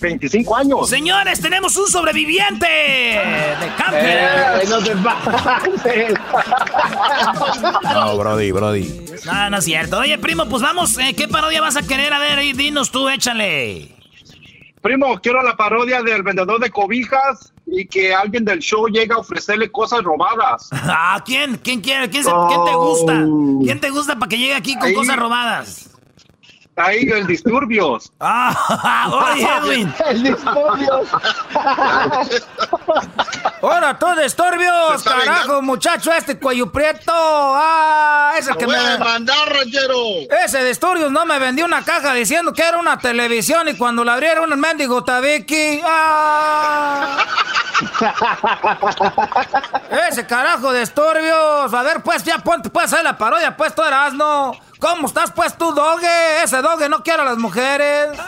25 0.00 0.56
años. 0.56 0.88
Señores, 0.88 1.40
tenemos 1.40 1.76
un 1.76 1.86
sobreviviente 1.86 2.66
de 2.66 3.72
Camping. 3.76 3.98
Eh, 4.00 4.62
no 4.68 4.82
te 4.82 4.94
No, 7.94 8.16
Brody, 8.16 8.52
Brody. 8.52 9.04
No, 9.26 9.50
no 9.50 9.58
es 9.58 9.64
cierto. 9.64 9.98
Oye, 9.98 10.18
primo, 10.18 10.46
pues 10.48 10.62
vamos, 10.62 10.98
eh, 10.98 11.14
¿qué 11.16 11.28
parodia 11.28 11.60
vas 11.60 11.76
a 11.76 11.82
querer? 11.82 12.12
A 12.12 12.18
ver, 12.18 12.38
dinos 12.56 12.90
tú, 12.90 13.08
échale. 13.08 13.94
Primo, 14.80 15.20
quiero 15.20 15.42
la 15.42 15.56
parodia 15.56 16.02
del 16.02 16.22
vendedor 16.22 16.58
de 16.58 16.70
cobijas 16.70 17.52
y 17.66 17.86
que 17.86 18.14
alguien 18.14 18.44
del 18.44 18.60
show 18.60 18.88
llega 18.88 19.16
a 19.16 19.18
ofrecerle 19.18 19.70
cosas 19.70 20.02
robadas. 20.02 20.68
¿A 20.72 21.22
quién? 21.24 21.58
¿Quién 21.58 21.80
quiere? 21.80 22.08
¿Quién, 22.08 22.24
te 22.24 22.30
gusta? 22.74 23.24
Oh. 23.26 23.60
¿Quién 23.62 23.80
te 23.80 23.90
gusta 23.90 24.18
para 24.18 24.28
que 24.28 24.38
llegue 24.38 24.54
aquí 24.54 24.76
con 24.76 24.92
cosas 24.94 25.16
robadas? 25.16 25.89
Ahí, 26.80 27.08
el 27.10 27.26
disturbios. 27.26 28.12
Ah, 28.22 29.08
oye, 29.32 29.48
Edwin. 29.58 29.94
el 30.08 30.22
disturbios. 30.22 31.08
Ahora 33.62 33.98
tú, 33.98 34.06
disturbios, 34.22 35.02
carajo, 35.02 35.62
muchacho, 35.62 36.12
este 36.12 36.38
cuello 36.38 36.70
prieto. 36.70 37.12
Ah, 37.14 38.32
ese 38.38 38.54
que 38.56 38.66
voy 38.66 38.74
me. 38.74 38.80
A 38.80 38.98
mandar, 38.98 39.48
ranchero. 39.48 39.96
Ese 40.44 40.64
disturbios 40.64 41.10
no 41.10 41.26
me 41.26 41.38
vendió 41.38 41.64
una 41.64 41.84
caja 41.84 42.14
diciendo 42.14 42.52
que 42.52 42.62
era 42.62 42.78
una 42.78 42.98
televisión 42.98 43.68
y 43.68 43.76
cuando 43.76 44.04
la 44.04 44.14
abrieron 44.14 44.50
el 44.52 44.58
mendigo 44.58 45.04
tabiki. 45.04 45.80
Ah. 45.84 47.18
ese 50.08 50.26
carajo 50.26 50.72
de 50.72 50.80
disturbios. 50.80 51.74
A 51.74 51.82
ver, 51.82 52.02
pues 52.02 52.22
ya 52.24 52.38
ponte, 52.38 52.70
pues 52.70 52.92
ahí 52.92 53.02
la 53.02 53.16
parodia, 53.16 53.56
pues 53.56 53.74
tú 53.74 53.82
eras, 53.82 54.12
no. 54.14 54.52
¿Cómo 54.80 55.06
estás 55.06 55.30
pues 55.30 55.56
tú, 55.56 55.72
doge? 55.72 56.42
Ese 56.42 56.62
doge 56.62 56.88
no 56.88 57.02
quiere 57.02 57.20
a 57.22 57.24
las 57.26 57.36
mujeres. 57.36 58.18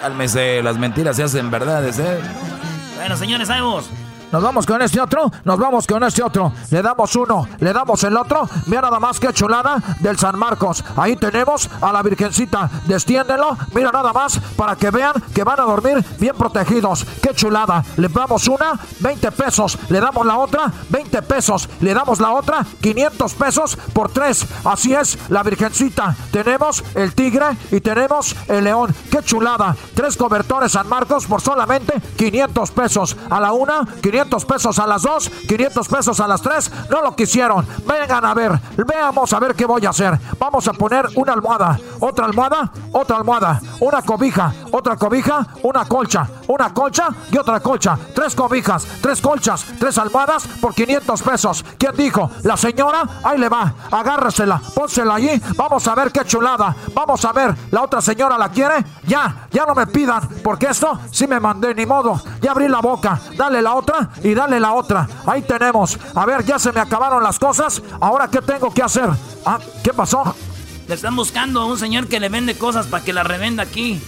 Cálmese, 0.00 0.62
las 0.62 0.76
mentiras 0.76 1.16
se 1.16 1.22
hacen 1.22 1.50
verdades, 1.50 1.98
¿eh? 1.98 2.20
Bueno, 2.96 3.16
señores, 3.16 3.48
vamos. 3.48 3.88
Nos 4.34 4.42
vamos 4.42 4.66
con 4.66 4.82
este 4.82 5.00
otro, 5.00 5.30
nos 5.44 5.56
vamos 5.60 5.86
con 5.86 6.02
este 6.02 6.20
otro. 6.20 6.52
Le 6.72 6.82
damos 6.82 7.14
uno, 7.14 7.46
le 7.60 7.72
damos 7.72 8.02
el 8.02 8.16
otro. 8.16 8.48
Mira 8.66 8.80
nada 8.80 8.98
más 8.98 9.20
que 9.20 9.32
chulada 9.32 9.80
del 10.00 10.18
San 10.18 10.36
Marcos. 10.36 10.84
Ahí 10.96 11.14
tenemos 11.14 11.70
a 11.80 11.92
la 11.92 12.02
Virgencita. 12.02 12.68
Destiéndelo, 12.88 13.56
mira 13.72 13.92
nada 13.92 14.12
más 14.12 14.40
para 14.56 14.74
que 14.74 14.90
vean 14.90 15.12
que 15.32 15.44
van 15.44 15.60
a 15.60 15.62
dormir 15.62 16.04
bien 16.18 16.34
protegidos. 16.34 17.06
Qué 17.22 17.32
chulada. 17.32 17.84
Le 17.96 18.08
damos 18.08 18.48
una, 18.48 18.72
20 18.98 19.30
pesos. 19.30 19.78
Le 19.88 20.00
damos 20.00 20.26
la 20.26 20.36
otra, 20.36 20.72
20 20.88 21.22
pesos. 21.22 21.68
Le 21.80 21.94
damos 21.94 22.18
la 22.18 22.32
otra, 22.32 22.66
500 22.80 23.34
pesos 23.34 23.76
por 23.92 24.10
tres. 24.10 24.44
Así 24.64 24.94
es, 24.94 25.16
la 25.28 25.44
Virgencita. 25.44 26.16
Tenemos 26.32 26.82
el 26.96 27.14
tigre 27.14 27.56
y 27.70 27.80
tenemos 27.80 28.34
el 28.48 28.64
león. 28.64 28.92
Qué 29.12 29.22
chulada. 29.22 29.76
Tres 29.94 30.16
cobertores 30.16 30.72
San 30.72 30.88
Marcos 30.88 31.26
por 31.26 31.40
solamente 31.40 32.00
500 32.16 32.72
pesos. 32.72 33.16
A 33.30 33.38
la 33.38 33.52
una, 33.52 33.86
500 34.02 34.23
500 34.24 34.44
pesos 34.46 34.78
a 34.78 34.86
las 34.86 35.02
2, 35.02 35.30
500 35.48 35.88
pesos 35.88 36.20
a 36.20 36.28
las 36.28 36.40
3. 36.40 36.70
No 36.90 37.02
lo 37.02 37.14
quisieron. 37.14 37.66
Vengan 37.86 38.24
a 38.24 38.34
ver. 38.34 38.58
Veamos 38.76 39.32
a 39.32 39.38
ver 39.38 39.54
qué 39.54 39.66
voy 39.66 39.84
a 39.84 39.90
hacer. 39.90 40.18
Vamos 40.38 40.66
a 40.66 40.72
poner 40.72 41.06
una 41.16 41.32
almohada, 41.34 41.78
otra 42.00 42.26
almohada, 42.26 42.72
otra 42.92 43.16
almohada, 43.16 43.60
una 43.80 44.02
cobija, 44.02 44.52
otra 44.70 44.96
cobija, 44.96 45.46
una 45.62 45.84
colcha, 45.84 46.28
una 46.48 46.72
colcha 46.72 47.08
y 47.30 47.36
otra 47.36 47.60
colcha. 47.60 47.98
Tres 48.14 48.34
cobijas, 48.34 48.86
tres 49.02 49.20
colchas, 49.20 49.66
tres 49.78 49.98
almohadas 49.98 50.46
por 50.60 50.74
500 50.74 51.22
pesos. 51.22 51.64
¿Quién 51.78 51.94
dijo? 51.96 52.30
La 52.42 52.56
señora, 52.56 53.04
ahí 53.22 53.38
le 53.38 53.48
va. 53.48 53.74
Agárresela, 53.90 54.60
pónsela 54.74 55.16
allí. 55.16 55.40
Vamos 55.56 55.86
a 55.86 55.94
ver 55.94 56.10
qué 56.12 56.24
chulada. 56.24 56.74
Vamos 56.94 57.24
a 57.24 57.32
ver. 57.32 57.54
¿La 57.70 57.82
otra 57.82 58.00
señora 58.00 58.38
la 58.38 58.48
quiere? 58.48 58.84
Ya, 59.06 59.48
ya 59.50 59.66
no 59.66 59.74
me 59.74 59.86
pidan. 59.86 60.28
Porque 60.42 60.66
esto 60.66 60.98
sí 61.10 61.26
me 61.26 61.40
mandé, 61.40 61.74
ni 61.74 61.84
modo. 61.84 62.20
Ya 62.40 62.52
abrí 62.52 62.68
la 62.68 62.80
boca. 62.80 63.20
Dale 63.36 63.60
la 63.60 63.74
otra 63.74 64.03
y 64.22 64.34
dale 64.34 64.60
la 64.60 64.72
otra. 64.72 65.08
Ahí 65.26 65.42
tenemos. 65.42 65.98
A 66.14 66.24
ver, 66.26 66.44
ya 66.44 66.58
se 66.58 66.72
me 66.72 66.80
acabaron 66.80 67.22
las 67.22 67.38
cosas. 67.38 67.82
Ahora, 68.00 68.28
¿qué 68.28 68.40
tengo 68.40 68.72
que 68.72 68.82
hacer? 68.82 69.08
Ah, 69.44 69.58
¿qué 69.82 69.92
pasó? 69.92 70.34
Le 70.86 70.94
están 70.94 71.16
buscando 71.16 71.60
a 71.60 71.66
un 71.66 71.78
señor 71.78 72.08
que 72.08 72.20
le 72.20 72.28
vende 72.28 72.56
cosas 72.56 72.86
para 72.86 73.04
que 73.04 73.12
la 73.12 73.22
revenda 73.22 73.62
aquí. 73.62 74.00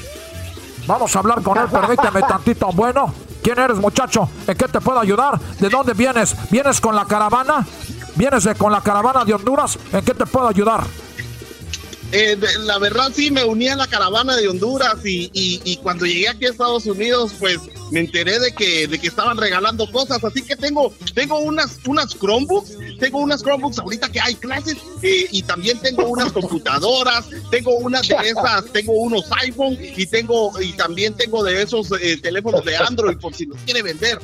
Vamos 0.86 1.16
a 1.16 1.18
hablar 1.18 1.42
con 1.42 1.58
él, 1.58 1.66
permíteme 1.68 2.20
tantito. 2.22 2.70
Bueno, 2.72 3.12
¿quién 3.42 3.58
eres, 3.58 3.78
muchacho? 3.78 4.28
¿En 4.46 4.56
qué 4.56 4.68
te 4.68 4.80
puedo 4.80 5.00
ayudar? 5.00 5.40
¿De 5.58 5.68
dónde 5.68 5.94
vienes? 5.94 6.36
¿Vienes 6.50 6.80
con 6.80 6.94
la 6.94 7.04
caravana? 7.06 7.66
¿Vienes 8.14 8.44
de, 8.44 8.54
con 8.54 8.70
la 8.70 8.80
caravana 8.80 9.24
de 9.24 9.34
Honduras? 9.34 9.78
¿En 9.92 10.04
qué 10.04 10.14
te 10.14 10.26
puedo 10.26 10.48
ayudar? 10.48 10.84
Eh, 12.12 12.36
la 12.60 12.78
verdad 12.78 13.10
sí 13.12 13.30
me 13.30 13.44
uní 13.44 13.68
a 13.68 13.76
la 13.76 13.86
caravana 13.86 14.36
de 14.36 14.48
Honduras 14.48 14.94
y, 15.04 15.30
y, 15.32 15.76
cuando 15.78 16.06
llegué 16.06 16.28
aquí 16.28 16.46
a 16.46 16.50
Estados 16.50 16.86
Unidos 16.86 17.32
pues 17.38 17.58
me 17.90 18.00
enteré 18.00 18.38
de 18.38 18.52
que, 18.52 18.86
de 18.86 18.98
que 18.98 19.08
estaban 19.08 19.36
regalando 19.36 19.90
cosas, 19.90 20.22
así 20.22 20.42
que 20.42 20.56
tengo, 20.56 20.92
tengo 21.14 21.38
unas, 21.38 21.78
unas 21.86 22.16
Chromebooks, 22.18 22.76
tengo 22.98 23.18
unas 23.18 23.42
Chromebooks 23.42 23.78
ahorita 23.78 24.10
que 24.10 24.20
hay 24.20 24.34
clases. 24.34 24.76
Y 25.02 25.42
también 25.42 25.78
tengo 25.80 26.06
unas 26.08 26.32
computadoras, 26.32 27.26
tengo 27.50 27.76
unas 27.76 28.06
de 28.08 28.16
esas, 28.28 28.64
tengo 28.72 28.92
unos 28.92 29.30
iPhone 29.42 29.78
y 29.80 30.06
tengo 30.06 30.52
y 30.60 30.72
también 30.72 31.14
tengo 31.14 31.44
de 31.44 31.62
esos 31.62 31.92
eh, 32.00 32.18
teléfonos 32.20 32.64
de 32.64 32.76
Android 32.76 33.18
por 33.18 33.34
si 33.34 33.46
los 33.46 33.58
quiere 33.60 33.82
vender. 33.82 34.18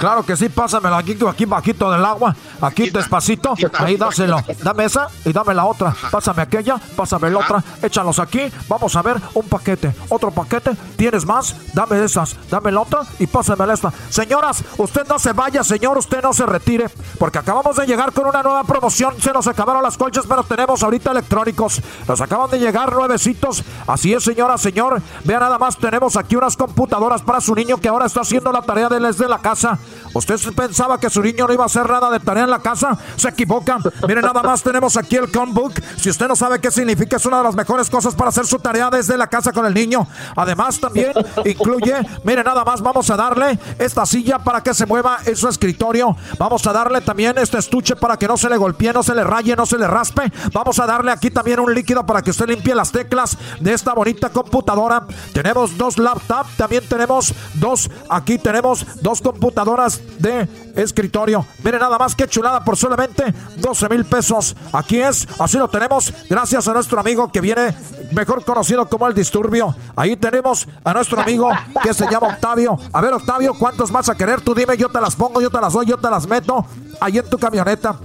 Claro 0.00 0.24
que 0.24 0.34
sí, 0.34 0.48
pásamelo 0.48 0.96
aquí, 0.96 1.14
aquí 1.28 1.44
bajito 1.44 1.90
del 1.90 2.02
agua, 2.02 2.34
aquí 2.62 2.88
despacito, 2.88 3.52
ahí 3.74 3.98
dáselo. 3.98 4.40
Dame 4.62 4.86
esa 4.86 5.08
y 5.26 5.30
dame 5.30 5.52
la 5.52 5.66
otra. 5.66 5.94
Pásame 6.10 6.40
aquella, 6.40 6.80
pásame 6.96 7.28
la 7.28 7.40
otra, 7.40 7.62
échalos 7.82 8.18
aquí. 8.18 8.50
Vamos 8.66 8.96
a 8.96 9.02
ver 9.02 9.20
un 9.34 9.46
paquete, 9.46 9.94
otro 10.08 10.30
paquete. 10.30 10.70
¿Tienes 10.96 11.26
más? 11.26 11.54
Dame 11.74 12.02
esas, 12.02 12.34
dame 12.50 12.72
la 12.72 12.80
otra 12.80 13.02
y 13.18 13.26
pásame 13.26 13.70
esta. 13.70 13.92
Señoras, 14.08 14.64
usted 14.78 15.06
no 15.06 15.18
se 15.18 15.34
vaya, 15.34 15.62
señor, 15.62 15.98
usted 15.98 16.22
no 16.22 16.32
se 16.32 16.46
retire, 16.46 16.88
porque 17.18 17.36
acabamos 17.36 17.76
de 17.76 17.86
llegar 17.86 18.12
con 18.12 18.26
una 18.26 18.42
nueva 18.42 18.64
promoción. 18.64 19.20
Se 19.20 19.34
nos 19.34 19.48
acabaron 19.48 19.82
las 19.82 19.98
colchas, 19.98 20.24
pero 20.26 20.42
tenemos 20.44 20.82
ahorita 20.82 21.10
electrónicos. 21.10 21.82
Nos 22.08 22.22
acaban 22.22 22.48
de 22.48 22.58
llegar 22.58 22.90
nuevecitos. 22.90 23.62
Así 23.86 24.14
es, 24.14 24.24
señora, 24.24 24.56
señor. 24.56 25.02
Vea 25.24 25.40
nada 25.40 25.58
más, 25.58 25.76
tenemos 25.76 26.16
aquí 26.16 26.36
unas 26.36 26.56
computadoras 26.56 27.20
para 27.20 27.42
su 27.42 27.54
niño 27.54 27.76
que 27.76 27.88
ahora 27.88 28.06
está 28.06 28.22
haciendo 28.22 28.50
la 28.50 28.62
tarea 28.62 28.88
desde 28.88 29.28
la 29.28 29.40
casa. 29.40 29.78
¿Usted 30.12 30.36
pensaba 30.54 30.98
que 30.98 31.08
su 31.08 31.22
niño 31.22 31.46
no 31.46 31.52
iba 31.52 31.62
a 31.62 31.66
hacer 31.66 31.88
nada 31.88 32.10
de 32.10 32.20
tarea 32.20 32.44
en 32.44 32.50
la 32.50 32.58
casa? 32.58 32.96
Se 33.16 33.28
equivoca. 33.28 33.78
Mire, 34.06 34.20
nada 34.22 34.42
más 34.42 34.62
tenemos 34.62 34.96
aquí 34.96 35.16
el 35.16 35.30
Chromebook. 35.30 35.72
Si 35.96 36.10
usted 36.10 36.26
no 36.28 36.36
sabe 36.36 36.60
qué 36.60 36.70
significa, 36.70 37.16
es 37.16 37.26
una 37.26 37.38
de 37.38 37.44
las 37.44 37.54
mejores 37.54 37.88
cosas 37.88 38.14
para 38.14 38.30
hacer 38.30 38.46
su 38.46 38.58
tarea 38.58 38.90
desde 38.90 39.16
la 39.16 39.28
casa 39.28 39.52
con 39.52 39.66
el 39.66 39.74
niño. 39.74 40.06
Además, 40.36 40.80
también 40.80 41.12
incluye, 41.44 41.94
mire, 42.24 42.42
nada 42.42 42.64
más 42.64 42.80
vamos 42.80 43.08
a 43.10 43.16
darle 43.16 43.58
esta 43.78 44.04
silla 44.04 44.38
para 44.38 44.62
que 44.62 44.74
se 44.74 44.86
mueva 44.86 45.18
en 45.24 45.36
su 45.36 45.48
escritorio. 45.48 46.16
Vamos 46.38 46.66
a 46.66 46.72
darle 46.72 47.00
también 47.00 47.38
este 47.38 47.58
estuche 47.58 47.96
para 47.96 48.16
que 48.16 48.26
no 48.26 48.36
se 48.36 48.48
le 48.48 48.56
golpee, 48.56 48.92
no 48.92 49.02
se 49.02 49.14
le 49.14 49.24
raye, 49.24 49.54
no 49.56 49.66
se 49.66 49.78
le 49.78 49.86
raspe. 49.86 50.32
Vamos 50.52 50.78
a 50.78 50.86
darle 50.86 51.12
aquí 51.12 51.30
también 51.30 51.60
un 51.60 51.74
líquido 51.74 52.04
para 52.04 52.22
que 52.22 52.30
usted 52.30 52.48
limpie 52.48 52.74
las 52.74 52.92
teclas 52.92 53.38
de 53.60 53.72
esta 53.72 53.94
bonita 53.94 54.30
computadora. 54.30 55.06
Tenemos 55.32 55.76
dos 55.76 55.98
laptops, 55.98 56.56
también 56.56 56.86
tenemos 56.88 57.32
dos, 57.54 57.90
aquí 58.08 58.38
tenemos 58.38 58.84
dos 59.00 59.20
computadoras 59.20 59.79
de 60.18 60.48
escritorio. 60.76 61.44
Mire 61.64 61.78
nada 61.78 61.98
más 61.98 62.14
que 62.14 62.28
chulada 62.28 62.64
por 62.64 62.76
solamente 62.76 63.34
12 63.56 63.88
mil 63.88 64.04
pesos. 64.04 64.54
Aquí 64.72 65.00
es, 65.00 65.26
así 65.38 65.58
lo 65.58 65.68
tenemos, 65.68 66.12
gracias 66.28 66.68
a 66.68 66.74
nuestro 66.74 67.00
amigo 67.00 67.30
que 67.32 67.40
viene 67.40 67.74
mejor 68.12 68.44
conocido 68.44 68.88
como 68.88 69.08
el 69.08 69.14
disturbio. 69.14 69.74
Ahí 69.96 70.16
tenemos 70.16 70.68
a 70.84 70.92
nuestro 70.92 71.20
amigo 71.20 71.50
que 71.82 71.94
se 71.94 72.04
llama 72.10 72.28
Octavio. 72.28 72.78
A 72.92 73.00
ver, 73.00 73.14
Octavio, 73.14 73.54
¿cuántos 73.54 73.90
vas 73.90 74.08
a 74.08 74.14
querer? 74.14 74.40
Tú 74.40 74.54
dime, 74.54 74.76
yo 74.76 74.88
te 74.88 75.00
las 75.00 75.16
pongo, 75.16 75.40
yo 75.40 75.50
te 75.50 75.60
las 75.60 75.72
doy, 75.72 75.86
yo 75.86 75.96
te 75.96 76.10
las 76.10 76.26
meto 76.26 76.66
ahí 77.00 77.18
en 77.18 77.28
tu 77.28 77.38
camioneta. 77.38 77.96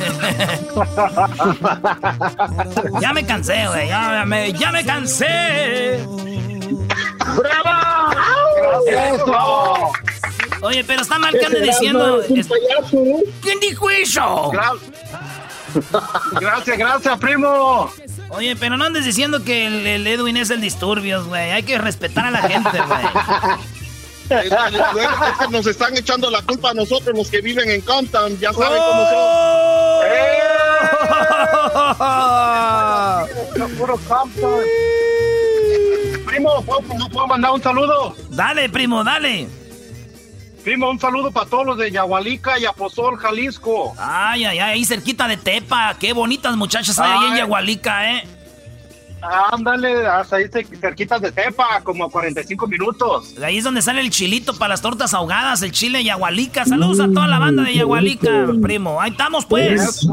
ya 3.00 3.12
me 3.12 3.26
cansé, 3.26 3.66
güey. 3.68 3.88
Ya 3.88 4.24
ya 4.58 4.72
me 4.72 4.84
cansé. 4.84 6.04
¡Bravo! 7.36 8.86
¡Eso! 8.86 9.92
Oye, 10.62 10.84
pero 10.84 11.02
está 11.02 11.18
mal 11.18 11.32
que 11.38 11.46
ande 11.46 11.60
diciendo. 11.60 12.22
¿Quién 13.40 13.60
dijo 13.60 13.90
eso? 13.90 14.52
Gracias, 16.40 16.78
gracias, 16.78 17.18
primo. 17.18 17.90
Oye, 18.30 18.56
pero 18.56 18.76
no 18.76 18.84
andes 18.84 19.04
diciendo 19.04 19.42
que 19.44 19.66
el, 19.66 20.06
Edwin 20.06 20.36
es 20.36 20.50
el 20.50 20.60
disturbios, 20.60 21.26
güey. 21.26 21.50
Hay 21.50 21.62
que 21.62 21.78
respetar 21.78 22.26
a 22.26 22.30
la 22.30 22.42
gente, 22.42 22.78
güey. 22.80 23.04
nos 25.50 25.66
están 25.66 25.96
echando 25.96 26.30
la 26.30 26.42
culpa 26.42 26.70
a 26.70 26.74
nosotros, 26.74 27.16
los 27.16 27.28
que 27.30 27.40
viven 27.40 27.68
en 27.70 27.80
Compton. 27.80 28.38
Ya 28.38 28.52
saben 28.52 28.78
cómo 28.78 29.04
son. 29.06 29.14
¡Oh! 29.16 30.00
Primo, 36.30 36.64
¿no 36.96 37.08
puedo 37.08 37.26
mandar 37.26 37.50
un 37.50 37.60
saludo? 37.60 38.14
Dale, 38.30 38.68
primo, 38.68 39.02
dale. 39.02 39.48
Primo, 40.62 40.88
un 40.88 41.00
saludo 41.00 41.32
para 41.32 41.50
todos 41.50 41.66
los 41.66 41.78
de 41.78 41.90
Yahualica 41.90 42.56
y 42.56 42.66
Aposol, 42.66 43.16
Jalisco. 43.16 43.94
Ay, 43.98 44.44
ay, 44.44 44.58
ay, 44.60 44.72
ahí 44.74 44.84
cerquita 44.84 45.26
de 45.26 45.36
Tepa. 45.36 45.96
Qué 45.98 46.12
bonitas 46.12 46.56
muchachas 46.56 46.98
hay 47.00 47.10
ahí 47.10 47.30
en 47.30 47.36
Yahualica, 47.38 48.12
¿eh? 48.12 48.28
Ándale, 49.50 50.06
hasta 50.06 50.36
ahí 50.36 50.44
cerquita 50.48 51.18
de 51.18 51.32
Tepa, 51.32 51.80
como 51.82 52.04
a 52.04 52.10
45 52.10 52.66
minutos. 52.68 53.34
Ahí 53.42 53.58
es 53.58 53.64
donde 53.64 53.82
sale 53.82 54.00
el 54.00 54.10
chilito 54.10 54.56
para 54.56 54.70
las 54.70 54.82
tortas 54.82 55.12
ahogadas, 55.14 55.62
el 55.62 55.72
chile 55.72 56.04
Yahualica. 56.04 56.64
Saludos 56.64 57.00
a 57.00 57.08
toda 57.08 57.26
la 57.26 57.40
banda 57.40 57.64
de 57.64 57.74
Yahualica, 57.74 58.46
primo. 58.62 59.00
Ahí 59.00 59.10
estamos, 59.10 59.46
pues. 59.46 60.06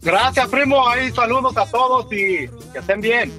Gracias, 0.00 0.48
primo. 0.48 0.88
Ahí 0.88 1.12
saludos 1.12 1.54
a 1.56 1.66
todos 1.66 2.06
y 2.06 2.48
que 2.72 2.78
estén 2.78 3.02
bien. 3.02 3.32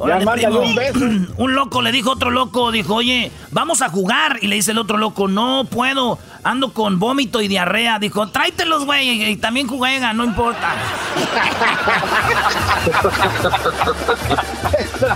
un 1.36 1.54
loco 1.54 1.82
le 1.82 1.92
dijo 1.92 2.10
a 2.10 2.14
otro 2.14 2.30
loco, 2.30 2.72
dijo, 2.72 2.94
oye, 2.94 3.30
vamos 3.50 3.82
a 3.82 3.90
jugar. 3.90 4.38
Y 4.40 4.46
le 4.46 4.56
dice 4.56 4.70
el 4.70 4.78
otro 4.78 4.96
loco, 4.96 5.28
no 5.28 5.64
puedo, 5.64 6.18
ando 6.42 6.72
con 6.72 6.98
vómito 6.98 7.42
y 7.42 7.48
diarrea. 7.48 7.98
Dijo, 7.98 8.28
tráetelos, 8.28 8.86
güey, 8.86 9.32
y, 9.32 9.36
también 9.36 9.66
juega, 9.68 10.12
no 10.14 10.24
importa. 10.24 10.74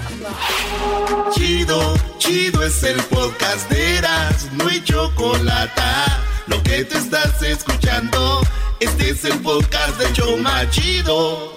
chido, 1.33 1.95
chido 2.19 2.63
es 2.63 2.83
el 2.83 3.03
podcast 3.05 3.71
de 3.71 3.99
Eras, 3.99 4.51
no 4.53 4.69
hay 4.69 4.83
chocolate. 4.83 5.83
Lo 6.47 6.63
que 6.63 6.85
te 6.85 6.99
estás 6.99 7.43
escuchando, 7.43 8.41
este 8.81 9.11
es 9.11 9.25
el 9.25 9.39
podcast 9.41 9.99
de 9.99 10.13
Choma 10.13 10.69
Chido. 10.71 11.55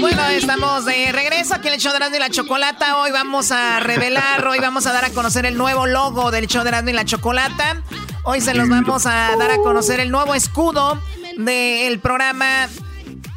Bueno, 0.00 0.26
estamos 0.28 0.86
de 0.86 1.12
regreso 1.12 1.54
aquí 1.54 1.68
en 1.68 1.74
el 1.74 1.80
show 1.80 1.92
de 1.92 2.16
y 2.16 2.18
la 2.18 2.30
Chocolata. 2.30 2.96
Hoy 2.96 3.10
vamos 3.10 3.52
a 3.52 3.80
revelar, 3.80 4.46
hoy 4.46 4.58
vamos 4.58 4.86
a 4.86 4.92
dar 4.92 5.04
a 5.04 5.10
conocer 5.10 5.44
el 5.44 5.58
nuevo 5.58 5.86
logo 5.86 6.30
del 6.30 6.46
show 6.46 6.64
de 6.64 6.90
y 6.90 6.92
la 6.94 7.04
Chocolata. 7.04 7.82
Hoy 8.22 8.40
se 8.40 8.54
los 8.54 8.68
vamos 8.68 9.04
a 9.04 9.36
dar 9.36 9.50
a 9.50 9.58
conocer 9.58 10.00
el 10.00 10.10
nuevo 10.10 10.34
escudo 10.34 10.98
del 11.36 12.00
programa 12.00 12.68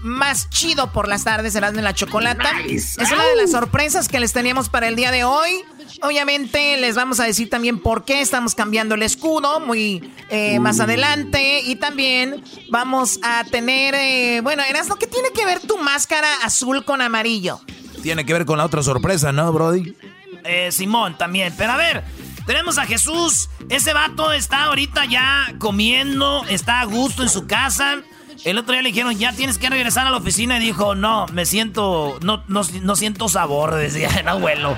más 0.04 0.50
chido 0.50 0.92
por 0.94 1.10
las 1.10 1.26
tardes, 1.26 1.54
Erasmo 1.56 1.80
y 1.80 1.84
la 1.84 1.94
Chocolata. 1.94 2.50
Es 2.66 2.98
una 2.98 3.26
de 3.26 3.36
las 3.36 3.52
sorpresas 3.52 4.08
que 4.08 4.22
les 4.22 4.32
teníamos 4.32 4.70
para 4.70 4.88
el 4.88 4.96
día 4.96 5.12
de 5.12 5.26
hoy. 5.26 5.66
Obviamente 6.02 6.78
les 6.78 6.96
vamos 6.96 7.20
a 7.20 7.26
decir 7.26 7.50
también 7.50 7.80
por 7.80 8.04
qué 8.06 8.22
estamos 8.22 8.56
cambiando 8.56 8.96
el 8.96 9.04
escudo 9.04 9.60
muy 9.60 10.12
eh, 10.30 10.60
más 10.60 10.80
adelante. 10.80 11.62
Y 11.62 11.76
también 11.76 12.44
vamos 12.70 13.20
a 13.24 13.44
tener, 13.46 13.96
eh, 13.96 14.42
bueno, 14.42 14.64
Erasmo, 14.64 14.96
¿qué 14.96 15.08
tiene 15.08 15.30
que 15.32 15.46
ver 15.46 15.60
tu 15.60 15.78
máscara 15.78 16.28
azul 16.44 16.84
con 16.86 17.02
amarillo? 17.02 17.62
Tiene 18.02 18.26
que 18.26 18.34
ver 18.34 18.46
con 18.46 18.58
la 18.58 18.66
otra 18.66 18.84
sorpresa, 18.84 19.32
¿no, 19.32 19.52
Brody? 19.54 19.96
Eh, 20.44 20.72
Simón 20.72 21.18
también. 21.18 21.54
Pero 21.58 21.74
a 21.74 21.78
ver, 21.78 22.04
tenemos 22.46 22.78
a 22.78 22.86
Jesús. 22.86 23.50
Ese 23.70 23.94
vato 23.94 24.32
está 24.34 24.66
ahorita 24.66 25.06
ya 25.06 25.54
comiendo, 25.60 26.44
está 26.50 26.82
a 26.82 26.86
gusto 26.86 27.24
en 27.24 27.30
su 27.30 27.48
casa. 27.48 28.02
El 28.44 28.58
otro 28.58 28.74
día 28.74 28.82
le 28.82 28.90
dijeron, 28.90 29.18
ya 29.18 29.32
tienes 29.32 29.58
que 29.58 29.70
regresar 29.70 30.06
a 30.06 30.10
la 30.10 30.18
oficina. 30.18 30.58
Y 30.58 30.60
dijo, 30.60 30.96
no, 30.96 31.28
me 31.28 31.46
siento, 31.46 32.18
no, 32.22 32.44
no, 32.48 32.62
no 32.82 32.96
siento 32.96 33.30
sabor. 33.30 33.76
Decía 33.76 34.10
el 34.20 34.28
abuelo. 34.28 34.78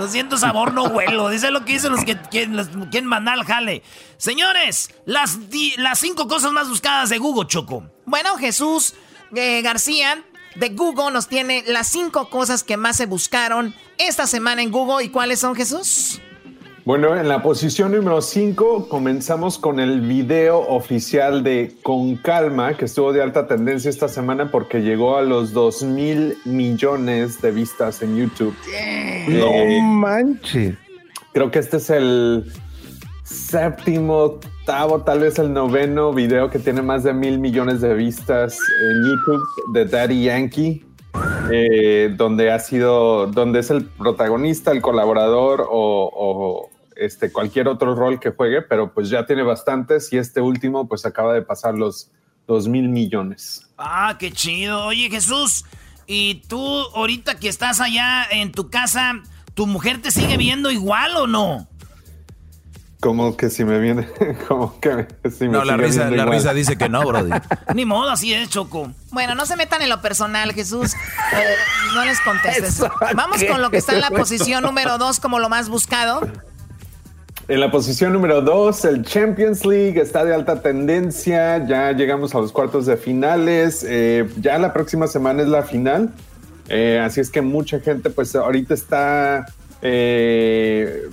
No 0.00 0.08
siento 0.08 0.38
sabor, 0.38 0.72
no 0.72 0.84
huelo. 0.84 1.28
Dice 1.28 1.50
lo 1.50 1.66
que 1.66 1.74
dicen 1.74 1.92
los 1.92 2.06
que 2.06 2.16
quieren, 2.16 3.04
mandar 3.04 3.38
al 3.38 3.44
jale. 3.44 3.82
Señores, 4.16 4.94
las, 5.04 5.38
las 5.76 5.98
cinco 5.98 6.26
cosas 6.26 6.52
más 6.52 6.70
buscadas 6.70 7.10
de 7.10 7.18
Google, 7.18 7.46
Choco. 7.46 7.84
Bueno, 8.06 8.34
Jesús 8.38 8.94
eh, 9.34 9.60
García 9.60 10.24
de 10.54 10.70
Google 10.70 11.10
nos 11.12 11.28
tiene 11.28 11.64
las 11.66 11.88
cinco 11.88 12.30
cosas 12.30 12.64
que 12.64 12.78
más 12.78 12.96
se 12.96 13.04
buscaron 13.04 13.74
esta 13.98 14.26
semana 14.26 14.62
en 14.62 14.70
Google. 14.70 15.04
¿Y 15.04 15.10
cuáles 15.10 15.40
son, 15.40 15.54
Jesús? 15.54 16.18
Bueno, 16.90 17.16
en 17.16 17.28
la 17.28 17.40
posición 17.40 17.92
número 17.92 18.20
5 18.20 18.88
comenzamos 18.88 19.58
con 19.58 19.78
el 19.78 20.00
video 20.00 20.58
oficial 20.58 21.44
de 21.44 21.76
Con 21.84 22.16
Calma, 22.16 22.74
que 22.74 22.86
estuvo 22.86 23.12
de 23.12 23.22
alta 23.22 23.46
tendencia 23.46 23.88
esta 23.88 24.08
semana 24.08 24.50
porque 24.50 24.82
llegó 24.82 25.16
a 25.16 25.22
los 25.22 25.52
2 25.52 25.84
mil 25.84 26.36
millones 26.44 27.40
de 27.40 27.52
vistas 27.52 28.02
en 28.02 28.16
YouTube. 28.16 28.56
no 29.28 29.46
eh, 29.46 29.80
manches. 29.80 30.74
Creo 31.32 31.52
que 31.52 31.60
este 31.60 31.76
es 31.76 31.90
el 31.90 32.52
séptimo, 33.22 34.16
octavo, 34.16 35.02
tal 35.02 35.20
vez 35.20 35.38
el 35.38 35.52
noveno 35.52 36.12
video 36.12 36.50
que 36.50 36.58
tiene 36.58 36.82
más 36.82 37.04
de 37.04 37.12
mil 37.12 37.38
millones 37.38 37.82
de 37.82 37.94
vistas 37.94 38.58
en 38.82 39.04
YouTube 39.04 39.44
de 39.74 39.84
Daddy 39.84 40.24
Yankee. 40.24 40.84
Eh, 41.52 42.14
donde 42.16 42.52
ha 42.52 42.60
sido, 42.60 43.26
donde 43.26 43.60
es 43.60 43.70
el 43.70 43.84
protagonista, 43.84 44.70
el 44.70 44.80
colaborador 44.80 45.66
o, 45.68 46.69
este, 47.00 47.32
cualquier 47.32 47.66
otro 47.66 47.94
rol 47.94 48.20
que 48.20 48.30
juegue, 48.30 48.60
pero 48.62 48.92
pues 48.92 49.08
ya 49.08 49.24
tiene 49.24 49.42
bastantes 49.42 50.12
y 50.12 50.18
este 50.18 50.40
último 50.40 50.86
pues 50.86 51.06
acaba 51.06 51.32
de 51.32 51.42
pasar 51.42 51.74
los 51.74 52.10
dos 52.46 52.68
mil 52.68 52.88
millones. 52.88 53.66
Ah, 53.78 54.16
qué 54.18 54.30
chido. 54.30 54.84
Oye 54.84 55.08
Jesús, 55.10 55.64
¿y 56.06 56.42
tú 56.46 56.62
ahorita 56.94 57.38
que 57.38 57.48
estás 57.48 57.80
allá 57.80 58.24
en 58.30 58.52
tu 58.52 58.68
casa, 58.68 59.14
tu 59.54 59.66
mujer 59.66 60.02
te 60.02 60.10
sigue 60.10 60.36
viendo 60.36 60.70
igual 60.70 61.16
o 61.16 61.26
no? 61.26 61.66
Como 63.00 63.34
que 63.34 63.48
si 63.48 63.64
me 63.64 63.78
viene, 63.78 64.06
como 64.48 64.78
que 64.78 65.08
si 65.30 65.44
me 65.44 65.52
No, 65.52 65.64
la 65.64 65.78
risa, 65.78 66.10
la 66.10 66.26
risa 66.26 66.52
dice 66.52 66.76
que 66.76 66.90
no, 66.90 67.02
Brody. 67.02 67.30
Ni 67.74 67.86
modo, 67.86 68.10
así 68.10 68.34
es, 68.34 68.50
Choco. 68.50 68.92
Bueno, 69.10 69.34
no 69.34 69.46
se 69.46 69.56
metan 69.56 69.80
en 69.80 69.88
lo 69.88 70.02
personal, 70.02 70.52
Jesús. 70.52 70.92
Eh, 70.92 71.54
no 71.94 72.04
les 72.04 72.20
contestes. 72.20 72.82
Vamos 73.16 73.42
con 73.42 73.62
lo 73.62 73.70
que 73.70 73.78
está 73.78 73.94
en 73.94 74.02
la 74.02 74.10
posición 74.10 74.62
número 74.64 74.98
dos 74.98 75.18
como 75.18 75.38
lo 75.38 75.48
más 75.48 75.70
buscado. 75.70 76.20
En 77.50 77.58
la 77.58 77.68
posición 77.68 78.12
número 78.12 78.42
dos, 78.42 78.84
el 78.84 79.04
Champions 79.04 79.66
League 79.66 80.00
está 80.00 80.24
de 80.24 80.32
alta 80.32 80.62
tendencia. 80.62 81.66
Ya 81.66 81.90
llegamos 81.90 82.32
a 82.36 82.38
los 82.38 82.52
cuartos 82.52 82.86
de 82.86 82.96
finales. 82.96 83.84
Eh, 83.88 84.30
ya 84.36 84.56
la 84.56 84.72
próxima 84.72 85.08
semana 85.08 85.42
es 85.42 85.48
la 85.48 85.64
final. 85.64 86.10
Eh, 86.68 87.02
así 87.04 87.20
es 87.20 87.28
que 87.28 87.42
mucha 87.42 87.80
gente, 87.80 88.08
pues 88.10 88.36
ahorita 88.36 88.72
está 88.72 89.46
eh, 89.82 91.08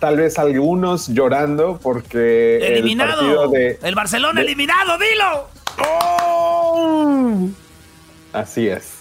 tal 0.00 0.16
vez 0.16 0.40
algunos 0.40 1.06
llorando 1.06 1.78
porque 1.80 2.66
eliminado 2.66 3.54
el, 3.54 3.94
Barcelona 3.94 4.40
eliminado 4.40 4.96
dilo 4.98 5.48
oh. 5.86 7.48
así 8.32 8.68
es 8.68 8.95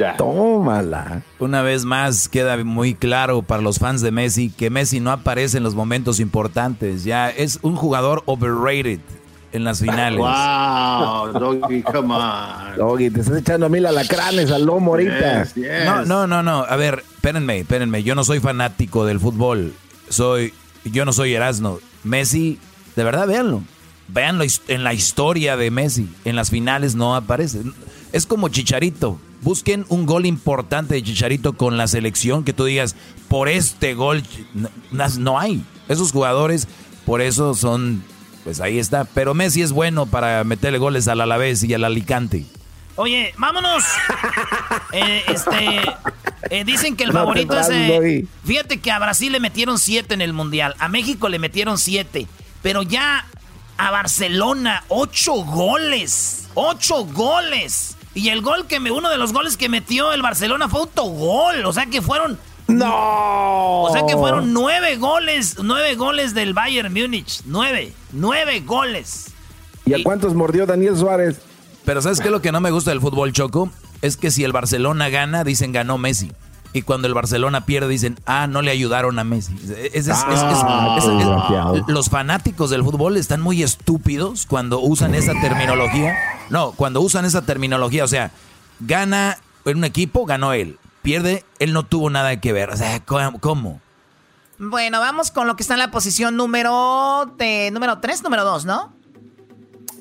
ya. 0.00 0.16
tómala 0.16 1.22
una 1.38 1.62
vez 1.62 1.84
más 1.84 2.28
queda 2.28 2.56
muy 2.64 2.94
claro 2.94 3.42
para 3.42 3.62
los 3.62 3.78
fans 3.78 4.00
de 4.00 4.10
Messi 4.10 4.50
que 4.50 4.70
Messi 4.70 4.98
no 4.98 5.12
aparece 5.12 5.58
en 5.58 5.62
los 5.62 5.74
momentos 5.74 6.18
importantes 6.18 7.04
ya 7.04 7.30
es 7.30 7.60
un 7.62 7.76
jugador 7.76 8.22
overrated 8.26 9.00
en 9.52 9.64
las 9.64 9.80
finales. 9.80 10.18
Wow, 10.18 11.32
Doggy, 11.32 11.82
come 11.82 12.14
on. 12.14 12.76
Doggy, 12.76 13.10
te 13.10 13.20
estás 13.20 13.38
echando 13.38 13.66
a 13.66 13.68
mil 13.68 13.84
alacranes 13.86 14.50
al 14.50 14.64
lomo 14.64 14.92
ahorita. 14.92 15.46
No, 15.86 16.04
no, 16.04 16.26
no, 16.26 16.42
no. 16.42 16.64
A 16.68 16.76
ver, 16.76 17.04
espérenme, 17.14 17.58
espérenme. 17.58 18.02
Yo 18.02 18.14
no 18.14 18.24
soy 18.24 18.40
fanático 18.40 19.04
del 19.04 19.20
fútbol. 19.20 19.74
Soy, 20.08 20.54
yo 20.84 21.04
no 21.04 21.12
soy 21.12 21.34
Erasmo. 21.34 21.78
Messi, 22.04 22.58
de 22.96 23.04
verdad, 23.04 23.26
véanlo. 23.26 23.62
Véanlo 24.08 24.44
en 24.68 24.84
la 24.84 24.94
historia 24.94 25.56
de 25.56 25.70
Messi. 25.70 26.08
En 26.24 26.36
las 26.36 26.50
finales 26.50 26.94
no 26.94 27.14
aparece. 27.16 27.60
Es 28.12 28.26
como 28.26 28.48
Chicharito. 28.48 29.18
Busquen 29.42 29.86
un 29.88 30.06
gol 30.06 30.26
importante 30.26 30.94
de 30.94 31.02
Chicharito 31.02 31.54
con 31.54 31.76
la 31.76 31.86
selección 31.86 32.44
que 32.44 32.52
tú 32.52 32.64
digas, 32.64 32.94
por 33.28 33.48
este 33.48 33.94
gol, 33.94 34.22
no 34.92 35.38
hay. 35.38 35.64
Esos 35.88 36.12
jugadores, 36.12 36.68
por 37.06 37.20
eso 37.20 37.54
son 37.54 38.02
pues 38.44 38.60
ahí 38.60 38.78
está. 38.78 39.04
Pero 39.04 39.34
Messi 39.34 39.62
es 39.62 39.72
bueno 39.72 40.06
para 40.06 40.44
meterle 40.44 40.78
goles 40.78 41.08
al 41.08 41.20
Alavés 41.20 41.62
y 41.62 41.74
al 41.74 41.84
Alicante. 41.84 42.44
Oye, 42.96 43.34
vámonos. 43.38 43.84
Eh, 44.92 45.22
este, 45.28 45.80
eh, 46.50 46.64
dicen 46.64 46.96
que 46.96 47.04
el 47.04 47.12
favorito 47.12 47.56
es. 47.56 47.68
Eh, 47.70 48.26
fíjate 48.44 48.80
que 48.80 48.90
a 48.90 48.98
Brasil 48.98 49.30
le 49.30 49.38
metieron 49.38 49.78
siete 49.78 50.14
en 50.14 50.20
el 50.20 50.32
mundial, 50.32 50.74
a 50.80 50.88
México 50.88 51.28
le 51.28 51.38
metieron 51.38 51.78
siete, 51.78 52.26
pero 52.60 52.82
ya 52.82 53.24
a 53.78 53.90
Barcelona 53.92 54.82
ocho 54.88 55.34
goles, 55.44 56.48
ocho 56.54 57.04
goles. 57.04 57.96
Y 58.14 58.28
el 58.30 58.42
gol 58.42 58.66
que 58.66 58.80
me, 58.80 58.90
uno 58.90 59.08
de 59.08 59.18
los 59.18 59.32
goles 59.32 59.56
que 59.56 59.68
metió 59.68 60.12
el 60.12 60.22
Barcelona 60.22 60.68
fue 60.68 60.80
autogol, 60.80 61.64
o 61.64 61.72
sea 61.72 61.86
que 61.86 62.02
fueron 62.02 62.38
no. 62.70 63.82
O 63.82 63.92
sea 63.92 64.06
que 64.06 64.14
fueron 64.14 64.52
nueve 64.52 64.96
goles, 64.96 65.56
nueve 65.62 65.94
goles 65.96 66.34
del 66.34 66.54
Bayern 66.54 66.92
Múnich. 66.92 67.42
Nueve, 67.44 67.92
nueve 68.12 68.60
goles. 68.60 69.26
¿Y 69.86 69.94
a 69.94 70.02
cuántos 70.02 70.34
mordió 70.34 70.66
Daniel 70.66 70.96
Suárez? 70.96 71.40
Pero 71.84 72.00
¿sabes 72.02 72.20
qué 72.20 72.26
es 72.26 72.32
lo 72.32 72.42
que 72.42 72.52
no 72.52 72.60
me 72.60 72.70
gusta 72.70 72.90
del 72.90 73.00
fútbol, 73.00 73.32
Choco? 73.32 73.70
Es 74.02 74.16
que 74.16 74.30
si 74.30 74.44
el 74.44 74.52
Barcelona 74.52 75.08
gana, 75.08 75.44
dicen 75.44 75.72
ganó 75.72 75.98
Messi. 75.98 76.30
Y 76.72 76.82
cuando 76.82 77.08
el 77.08 77.14
Barcelona 77.14 77.66
pierde, 77.66 77.88
dicen, 77.88 78.18
ah, 78.26 78.46
no 78.46 78.62
le 78.62 78.70
ayudaron 78.70 79.18
a 79.18 79.24
Messi. 79.24 79.56
los 81.88 82.08
fanáticos 82.10 82.70
del 82.70 82.84
fútbol 82.84 83.16
están 83.16 83.40
muy 83.40 83.62
estúpidos 83.62 84.46
cuando 84.46 84.80
usan 84.80 85.14
esa 85.14 85.32
terminología. 85.40 86.14
No, 86.48 86.72
cuando 86.72 87.00
usan 87.00 87.24
esa 87.24 87.42
terminología, 87.42 88.04
o 88.04 88.08
sea, 88.08 88.30
gana 88.78 89.38
en 89.64 89.78
un 89.78 89.84
equipo, 89.84 90.26
ganó 90.26 90.52
él 90.52 90.78
pierde, 91.02 91.44
él 91.58 91.72
no 91.72 91.84
tuvo 91.84 92.10
nada 92.10 92.40
que 92.40 92.52
ver. 92.52 92.70
O 92.70 92.76
sea, 92.76 93.00
¿cómo? 93.04 93.80
Bueno, 94.58 95.00
vamos 95.00 95.30
con 95.30 95.46
lo 95.46 95.56
que 95.56 95.62
está 95.62 95.74
en 95.74 95.80
la 95.80 95.90
posición 95.90 96.36
número 96.36 97.32
de 97.38 97.70
número 97.72 97.98
3, 97.98 98.22
número 98.22 98.44
2, 98.44 98.66
¿no? 98.66 98.92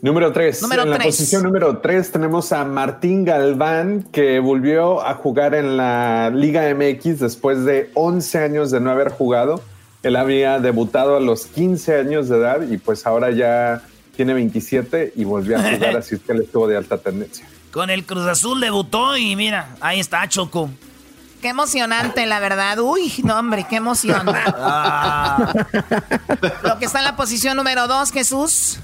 Número 0.01 0.31
3. 0.31 0.63
En 0.63 0.89
la 0.89 0.97
posición 0.99 1.43
número 1.43 1.79
3 1.79 2.11
tenemos 2.11 2.53
a 2.53 2.63
Martín 2.63 3.25
Galván, 3.25 4.03
que 4.11 4.39
volvió 4.39 5.05
a 5.05 5.15
jugar 5.15 5.55
en 5.55 5.75
la 5.75 6.31
Liga 6.33 6.73
MX 6.73 7.19
después 7.19 7.65
de 7.65 7.91
11 7.95 8.37
años 8.39 8.71
de 8.71 8.79
no 8.79 8.91
haber 8.91 9.09
jugado. 9.09 9.61
Él 10.03 10.15
había 10.15 10.59
debutado 10.59 11.17
a 11.17 11.19
los 11.19 11.47
15 11.47 11.97
años 11.97 12.29
de 12.29 12.37
edad 12.37 12.61
y 12.61 12.77
pues 12.77 13.05
ahora 13.05 13.31
ya 13.31 13.81
tiene 14.15 14.33
27 14.33 15.13
y 15.15 15.23
volvió 15.25 15.57
a 15.57 15.63
jugar, 15.63 15.97
así 15.97 16.17
que 16.17 16.31
él 16.31 16.41
estuvo 16.43 16.67
de 16.67 16.77
alta 16.77 16.97
tendencia. 16.97 17.45
Con 17.71 17.89
el 17.89 18.05
Cruz 18.05 18.25
Azul 18.25 18.59
debutó 18.61 19.17
y 19.17 19.35
mira, 19.35 19.75
ahí 19.81 19.99
está 19.99 20.27
Choco. 20.29 20.69
Qué 21.41 21.49
emocionante, 21.49 22.25
la 22.25 22.39
verdad. 22.39 22.79
Uy, 22.79 23.13
no, 23.23 23.37
hombre, 23.37 23.65
qué 23.69 23.77
emoción. 23.77 24.23
Ah. 24.27 25.53
Lo 26.63 26.79
que 26.79 26.85
está 26.85 26.99
en 26.99 27.05
la 27.05 27.15
posición 27.15 27.55
número 27.55 27.87
dos, 27.87 28.11
Jesús. 28.11 28.79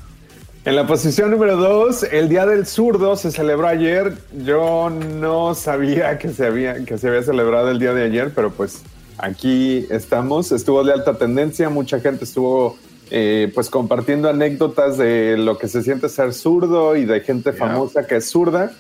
En 0.66 0.76
la 0.76 0.88
posición 0.88 1.30
número 1.30 1.58
dos, 1.58 2.02
el 2.02 2.28
Día 2.28 2.48
del 2.48 2.66
Zurdo 2.66 3.16
se 3.18 3.32
celebró 3.32 3.68
ayer. 3.68 4.18
Yo 4.44 4.90
no 4.90 5.54
sabía 5.54 6.18
que 6.18 6.30
se 6.30 6.48
había, 6.48 6.84
que 6.84 6.98
se 6.98 7.08
había 7.08 7.22
celebrado 7.22 7.70
el 7.70 7.78
día 7.78 7.94
de 7.94 8.04
ayer, 8.04 8.32
pero 8.34 8.50
pues 8.50 8.82
aquí 9.20 9.86
estamos. 9.92 10.52
Estuvo 10.52 10.84
de 10.84 10.94
alta 10.94 11.20
tendencia, 11.20 11.70
mucha 11.70 12.00
gente 12.00 12.24
estuvo 12.24 12.78
eh, 13.12 13.52
pues 13.54 13.70
compartiendo 13.70 14.28
anécdotas 14.28 14.98
de 14.98 15.38
lo 15.38 15.60
que 15.60 15.68
se 15.68 15.84
siente 15.84 16.10
ser 16.10 16.34
zurdo 16.34 16.96
y 16.96 17.06
de 17.06 17.22
gente 17.22 17.54
famosa 17.54 18.08
que 18.08 18.16
es 18.16 18.28
zurda. 18.28 18.72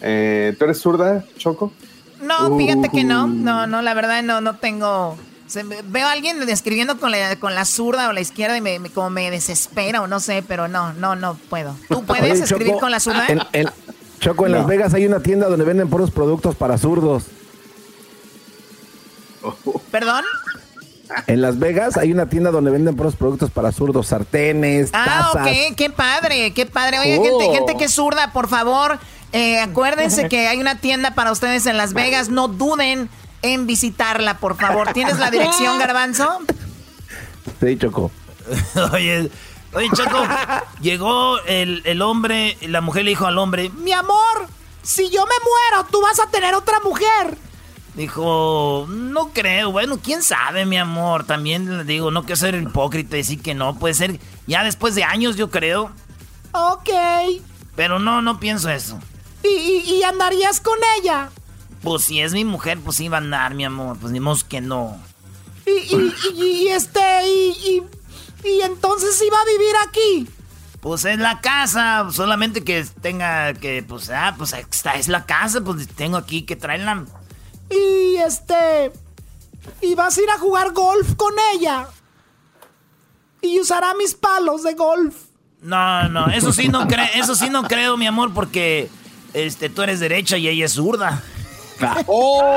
Eh, 0.00 0.56
¿Tú 0.58 0.64
eres 0.64 0.78
zurda, 0.78 1.26
Choco? 1.36 1.74
No, 2.22 2.56
fíjate 2.56 2.88
que 2.88 3.04
no, 3.04 3.26
no, 3.26 3.66
no, 3.66 3.82
la 3.82 3.92
verdad 3.92 4.22
no, 4.22 4.40
no 4.40 4.56
tengo 4.56 5.18
veo 5.86 6.06
a 6.06 6.12
alguien 6.12 6.42
escribiendo 6.48 6.98
con 6.98 7.10
la, 7.10 7.36
con 7.36 7.54
la 7.54 7.64
zurda 7.64 8.08
o 8.08 8.12
la 8.12 8.20
izquierda 8.20 8.56
y 8.56 8.60
me, 8.60 8.78
como 8.90 9.10
me 9.10 9.30
desespera 9.30 10.02
o 10.02 10.06
no 10.06 10.20
sé, 10.20 10.42
pero 10.46 10.68
no, 10.68 10.92
no, 10.94 11.16
no 11.16 11.34
puedo. 11.48 11.76
¿Tú 11.88 12.04
puedes 12.04 12.40
escribir 12.40 12.74
con 12.80 12.90
la 12.90 13.00
zurda? 13.00 13.26
Choco, 14.20 14.46
en 14.46 14.52
Las 14.52 14.66
Vegas 14.66 14.94
hay 14.94 15.06
una 15.06 15.20
tienda 15.20 15.48
donde 15.48 15.64
venden 15.64 15.88
puros 15.90 16.10
productos 16.10 16.54
para 16.54 16.78
zurdos. 16.78 17.24
¿Perdón? 19.90 20.24
En 21.26 21.42
Las 21.42 21.58
Vegas 21.58 21.96
hay 21.96 22.12
una 22.12 22.26
tienda 22.26 22.50
donde 22.50 22.70
venden 22.70 22.96
puros 22.96 23.14
productos 23.16 23.50
para 23.50 23.70
zurdos, 23.72 24.06
sartenes, 24.08 24.90
ah, 24.92 25.04
tazas. 25.04 25.36
Ah, 25.36 25.42
ok, 25.42 25.76
qué 25.76 25.90
padre, 25.90 26.52
qué 26.52 26.66
padre. 26.66 26.98
Oye, 26.98 27.20
gente, 27.20 27.44
gente 27.52 27.76
que 27.76 27.84
es 27.84 27.92
zurda, 27.92 28.32
por 28.32 28.48
favor, 28.48 28.98
eh, 29.32 29.60
acuérdense 29.60 30.28
que 30.30 30.48
hay 30.48 30.58
una 30.58 30.78
tienda 30.78 31.14
para 31.14 31.30
ustedes 31.30 31.66
en 31.66 31.76
Las 31.76 31.92
Vegas, 31.92 32.30
no 32.30 32.48
duden 32.48 33.10
en 33.44 33.66
visitarla, 33.66 34.38
por 34.38 34.56
favor. 34.56 34.92
¿Tienes 34.92 35.18
la 35.18 35.30
dirección, 35.30 35.78
Garbanzo? 35.78 36.40
Sí, 37.60 37.76
Choco. 37.78 38.10
oye, 38.92 39.30
oye, 39.74 39.88
Choco, 39.94 40.26
llegó 40.80 41.38
el, 41.40 41.82
el 41.84 42.02
hombre, 42.02 42.56
la 42.62 42.80
mujer 42.80 43.04
le 43.04 43.10
dijo 43.10 43.26
al 43.26 43.38
hombre, 43.38 43.70
mi 43.70 43.92
amor, 43.92 44.48
si 44.82 45.10
yo 45.10 45.24
me 45.26 45.34
muero, 45.44 45.86
tú 45.90 46.00
vas 46.00 46.20
a 46.20 46.26
tener 46.30 46.54
otra 46.54 46.80
mujer. 46.80 47.36
Dijo, 47.94 48.86
no 48.88 49.28
creo, 49.32 49.70
bueno, 49.70 49.98
quién 50.02 50.22
sabe, 50.22 50.64
mi 50.64 50.78
amor. 50.78 51.24
También 51.24 51.78
le 51.78 51.84
digo, 51.84 52.10
no 52.10 52.22
quiero 52.22 52.36
ser 52.36 52.54
hipócrita 52.56 53.16
y 53.16 53.20
decir 53.20 53.42
que 53.42 53.54
no, 53.54 53.78
puede 53.78 53.94
ser 53.94 54.18
ya 54.46 54.64
después 54.64 54.94
de 54.94 55.04
años, 55.04 55.36
yo 55.36 55.50
creo. 55.50 55.92
Ok. 56.52 56.90
Pero 57.76 57.98
no, 57.98 58.20
no 58.20 58.40
pienso 58.40 58.70
eso. 58.70 58.98
¿Y, 59.42 59.48
y 59.48 60.02
andarías 60.02 60.60
con 60.60 60.78
ella? 60.98 61.30
Pues 61.84 62.04
si 62.04 62.20
es 62.20 62.32
mi 62.32 62.44
mujer, 62.44 62.78
pues 62.82 62.98
iba 63.00 63.18
a 63.18 63.20
andar, 63.20 63.54
mi 63.54 63.64
amor. 63.64 63.98
Pues 64.00 64.12
dimos 64.12 64.42
que 64.42 64.60
no. 64.60 64.98
Y, 65.66 66.12
y, 66.34 66.68
este, 66.68 67.00
y, 67.26 67.82
y, 68.44 68.60
entonces 68.62 69.22
iba 69.24 69.36
a 69.38 69.44
vivir 69.44 69.74
aquí. 69.86 70.28
Pues 70.80 71.04
es 71.04 71.18
la 71.18 71.40
casa, 71.40 72.06
solamente 72.10 72.64
que 72.64 72.84
tenga 73.00 73.54
que, 73.54 73.82
pues, 73.82 74.10
ah, 74.10 74.34
pues 74.36 74.52
esta 74.52 74.94
es 74.94 75.08
la 75.08 75.24
casa, 75.24 75.62
pues 75.62 75.86
tengo 75.88 76.16
aquí 76.16 76.42
que 76.42 76.56
traerla. 76.56 77.04
Y 77.70 78.16
este, 78.16 78.92
y 79.80 79.94
vas 79.94 80.18
a 80.18 80.22
ir 80.22 80.30
a 80.30 80.38
jugar 80.38 80.72
golf 80.72 81.14
con 81.16 81.34
ella. 81.54 81.88
Y 83.40 83.60
usará 83.60 83.94
mis 83.94 84.14
palos 84.14 84.62
de 84.62 84.74
golf. 84.74 85.14
No, 85.62 86.08
no, 86.08 86.26
eso 86.28 86.52
sí 86.52 86.68
no 86.68 86.86
creo, 86.86 87.06
eso 87.14 87.34
sí 87.34 87.48
no 87.48 87.62
creo, 87.62 87.96
mi 87.96 88.06
amor, 88.06 88.34
porque 88.34 88.90
este, 89.32 89.70
tú 89.70 89.82
eres 89.82 90.00
derecha 90.00 90.36
y 90.36 90.48
ella 90.48 90.66
es 90.66 90.72
zurda. 90.72 91.22
¡Oh! 92.06 92.56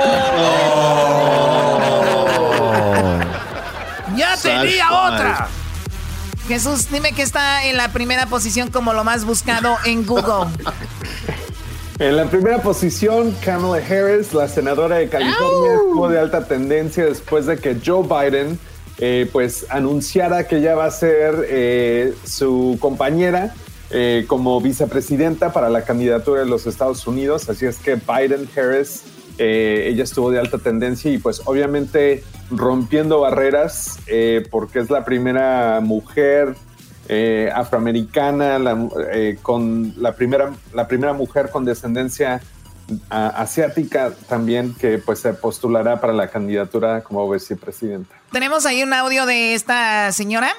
¡Ya 4.15 4.35
tenía 4.37 4.91
otra! 4.91 5.47
Jesús, 6.47 6.89
dime 6.89 7.11
que 7.11 7.23
está 7.23 7.65
en 7.65 7.77
la 7.77 7.89
primera 7.89 8.25
posición 8.27 8.71
como 8.71 8.93
lo 8.93 9.03
más 9.03 9.25
buscado 9.25 9.77
en 9.85 10.05
Google. 10.05 10.47
En 11.99 12.15
la 12.15 12.25
primera 12.25 12.61
posición, 12.61 13.31
Kamala 13.43 13.77
Harris, 13.77 14.31
la 14.33 14.47
senadora 14.47 14.97
de 14.97 15.09
California, 15.09 15.73
estuvo 15.73 16.07
de 16.07 16.19
alta 16.19 16.45
tendencia 16.45 17.05
después 17.05 17.47
de 17.47 17.57
que 17.57 17.77
Joe 17.83 18.03
Biden 18.03 18.59
eh, 18.99 19.27
pues 19.31 19.65
anunciara 19.69 20.47
que 20.47 20.61
ya 20.61 20.75
va 20.75 20.85
a 20.85 20.91
ser 20.91 21.47
eh, 21.49 22.13
su 22.23 22.77
compañera 22.79 23.53
eh, 23.89 24.25
como 24.27 24.59
vicepresidenta 24.59 25.53
para 25.53 25.69
la 25.69 25.83
candidatura 25.85 26.41
de 26.41 26.45
los 26.45 26.67
Estados 26.67 27.07
Unidos. 27.07 27.49
Así 27.49 27.65
es 27.65 27.77
que 27.77 27.95
Biden 27.95 28.49
Harris, 28.55 29.03
eh, 29.37 29.87
ella 29.89 30.03
estuvo 30.03 30.29
de 30.29 30.39
alta 30.39 30.57
tendencia 30.57 31.09
y 31.11 31.17
pues 31.17 31.41
obviamente 31.45 32.23
rompiendo 32.51 33.21
barreras 33.21 33.99
eh, 34.07 34.45
porque 34.51 34.79
es 34.79 34.89
la 34.89 35.05
primera 35.05 35.79
mujer 35.81 36.55
afroamericana, 37.55 38.59
con 39.41 39.93
la 39.95 40.13
primera, 40.13 40.53
la 40.73 40.89
primera 40.89 41.13
mujer 41.13 41.49
con 41.49 41.63
descendencia 41.63 42.41
asiática 43.09 44.13
también 44.27 44.73
que 44.73 44.97
pues 44.97 45.19
se 45.19 45.33
postulará 45.33 46.01
para 46.01 46.11
la 46.11 46.27
candidatura 46.29 47.01
como 47.03 47.29
vicepresidenta. 47.29 48.13
¿Tenemos 48.33 48.65
ahí 48.65 48.83
un 48.83 48.93
audio 48.93 49.25
de 49.25 49.53
esta 49.53 50.11
señora? 50.11 50.49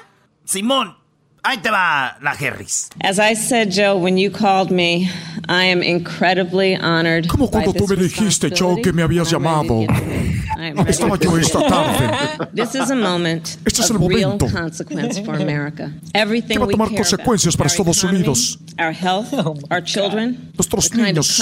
Simón, 0.43 0.97
Ahí 1.43 1.57
te 1.57 1.69
va 1.69 2.17
la 2.21 2.31
Harris. 2.31 2.89
As 3.01 3.17
I 3.17 3.33
said, 3.33 3.71
Joe, 3.71 3.97
when 3.97 4.17
you 4.17 4.29
called 4.29 4.71
me, 4.71 5.09
I 5.47 5.65
am 5.65 5.81
incredibly 5.81 6.75
honored. 6.75 7.27
Como 7.27 7.47
cuando 7.47 7.71
tú 7.71 7.87
me 7.87 7.95
dijiste, 7.95 8.51
Joe, 8.51 8.81
que 8.81 8.91
me 8.91 9.03
habías 9.03 9.31
llamado. 9.31 9.85
Estaba 10.87 11.17
yo 11.17 11.37
esta 11.37 11.59
tarde. 11.59 12.47
This 12.53 12.75
is 12.75 12.91
a 12.91 12.95
moment 12.95 13.57
este 13.65 13.81
es 13.81 13.89
el 13.89 13.99
momento 13.99 14.45
consequence 14.47 15.21
for 15.23 15.35
America. 15.35 15.91
Everything 16.13 16.55
que 16.55 16.59
va 16.59 16.65
a 16.65 16.69
tomar 16.69 16.89
consecuencias 16.89 17.55
para 17.55 17.67
Estados 17.67 18.03
Unidos. 18.03 18.57
Our 18.77 18.91
health, 18.91 19.33
our 19.71 19.81
children, 19.81 20.51
Nuestros 20.57 20.93
niños, 20.93 21.39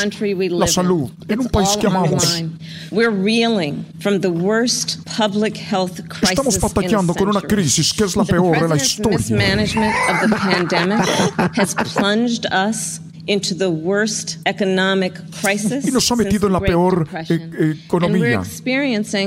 la 0.52 0.68
salud, 0.68 1.12
en 1.28 1.40
un 1.40 1.50
país 1.50 1.76
que 1.78 1.88
amamos. 1.88 2.44
We're 2.92 3.10
reeling 3.10 3.86
from 4.00 4.22
the 4.22 4.30
worst 4.30 5.04
public 5.06 5.58
health 5.58 6.08
crisis 6.08 6.38
Estamos 6.38 6.60
batallando 6.60 7.16
con 7.16 7.30
una 7.30 7.42
crisis 7.42 7.94
que 7.94 8.04
es 8.04 8.16
la 8.16 8.24
peor 8.24 8.58
en 8.58 8.70
la 8.70 8.78
historia 8.78 9.18
of 10.10 10.30
the 10.30 10.36
pandemic 10.36 11.06
has 11.56 11.74
plunged 11.76 12.46
us 12.48 13.00
into 13.28 13.54
the 13.56 13.70
worst 13.70 14.38
economic 14.46 15.14
crisis 15.42 15.86
y 15.86 15.92
nos 15.92 16.10
ha 16.12 16.16
metido 16.16 16.48
en 16.48 16.54
la 16.54 16.60
peor 16.60 17.08
eh, 17.30 17.76
economía. 17.86 18.42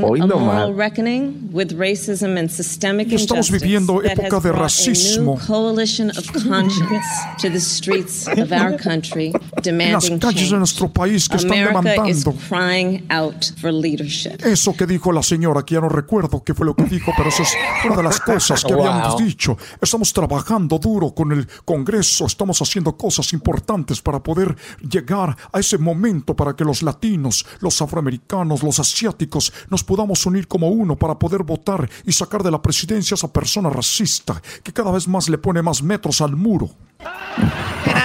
Hoy 0.02 0.20
no 0.20 0.38
moral 0.38 0.74
reckoning 0.74 1.50
with 1.52 1.72
racism 1.72 2.38
and 2.38 2.50
systemic 2.50 3.08
y 3.12 3.16
estamos 3.16 3.50
viviendo 3.50 4.02
época 4.02 4.40
de 4.40 4.52
racismo. 4.52 5.38
coalition 5.46 6.10
of 6.10 6.26
conscience 6.32 7.06
to 7.38 7.50
the 7.50 7.60
streets 7.60 8.26
of 8.26 8.52
our 8.52 8.76
country 8.76 9.32
demanding 9.62 10.18
las 10.18 10.20
calles 10.20 10.50
de 10.50 10.58
nuestro 10.58 10.88
país 10.88 11.28
que 11.28 11.36
están 11.36 11.52
America 11.52 12.08
is 12.08 12.24
crying 12.48 13.04
out 13.10 13.52
for 13.60 13.72
leadership. 13.72 14.44
Eso 14.44 14.74
que 14.74 14.86
dijo 14.86 15.12
la 15.12 15.22
señora, 15.22 15.62
que 15.64 15.74
ya 15.74 15.80
no 15.80 15.88
recuerdo 15.88 16.42
qué 16.42 16.54
fue 16.54 16.66
lo 16.66 16.74
que 16.74 16.84
dijo, 16.84 17.12
pero 17.16 17.28
eso 17.28 17.42
es 17.42 17.52
una 17.84 17.96
de 17.96 18.02
las 18.02 18.20
cosas 18.20 18.64
que 18.64 18.72
habíamos 18.72 19.18
dicho. 19.18 19.56
Estamos 19.80 20.12
trabajando 20.12 20.78
duro 20.78 21.14
con 21.14 21.32
el 21.32 21.46
Congreso, 21.64 22.26
estamos 22.26 22.60
haciendo 22.62 22.96
cosas 22.96 23.32
importantes 23.32 23.89
para 23.98 24.22
poder 24.22 24.56
llegar 24.88 25.36
a 25.52 25.58
ese 25.58 25.78
momento 25.78 26.36
para 26.36 26.54
que 26.54 26.64
los 26.64 26.82
latinos, 26.82 27.44
los 27.58 27.82
afroamericanos, 27.82 28.62
los 28.62 28.78
asiáticos 28.78 29.52
nos 29.68 29.82
podamos 29.82 30.24
unir 30.26 30.46
como 30.46 30.68
uno 30.68 30.96
para 30.96 31.18
poder 31.18 31.42
votar 31.42 31.88
y 32.04 32.12
sacar 32.12 32.42
de 32.42 32.50
la 32.50 32.62
presidencia 32.62 33.14
a 33.14 33.16
esa 33.16 33.32
persona 33.32 33.70
racista 33.70 34.40
que 34.62 34.72
cada 34.72 34.92
vez 34.92 35.08
más 35.08 35.28
le 35.28 35.38
pone 35.38 35.62
más 35.62 35.82
metros 35.82 36.20
al 36.20 36.36
muro. 36.36 36.70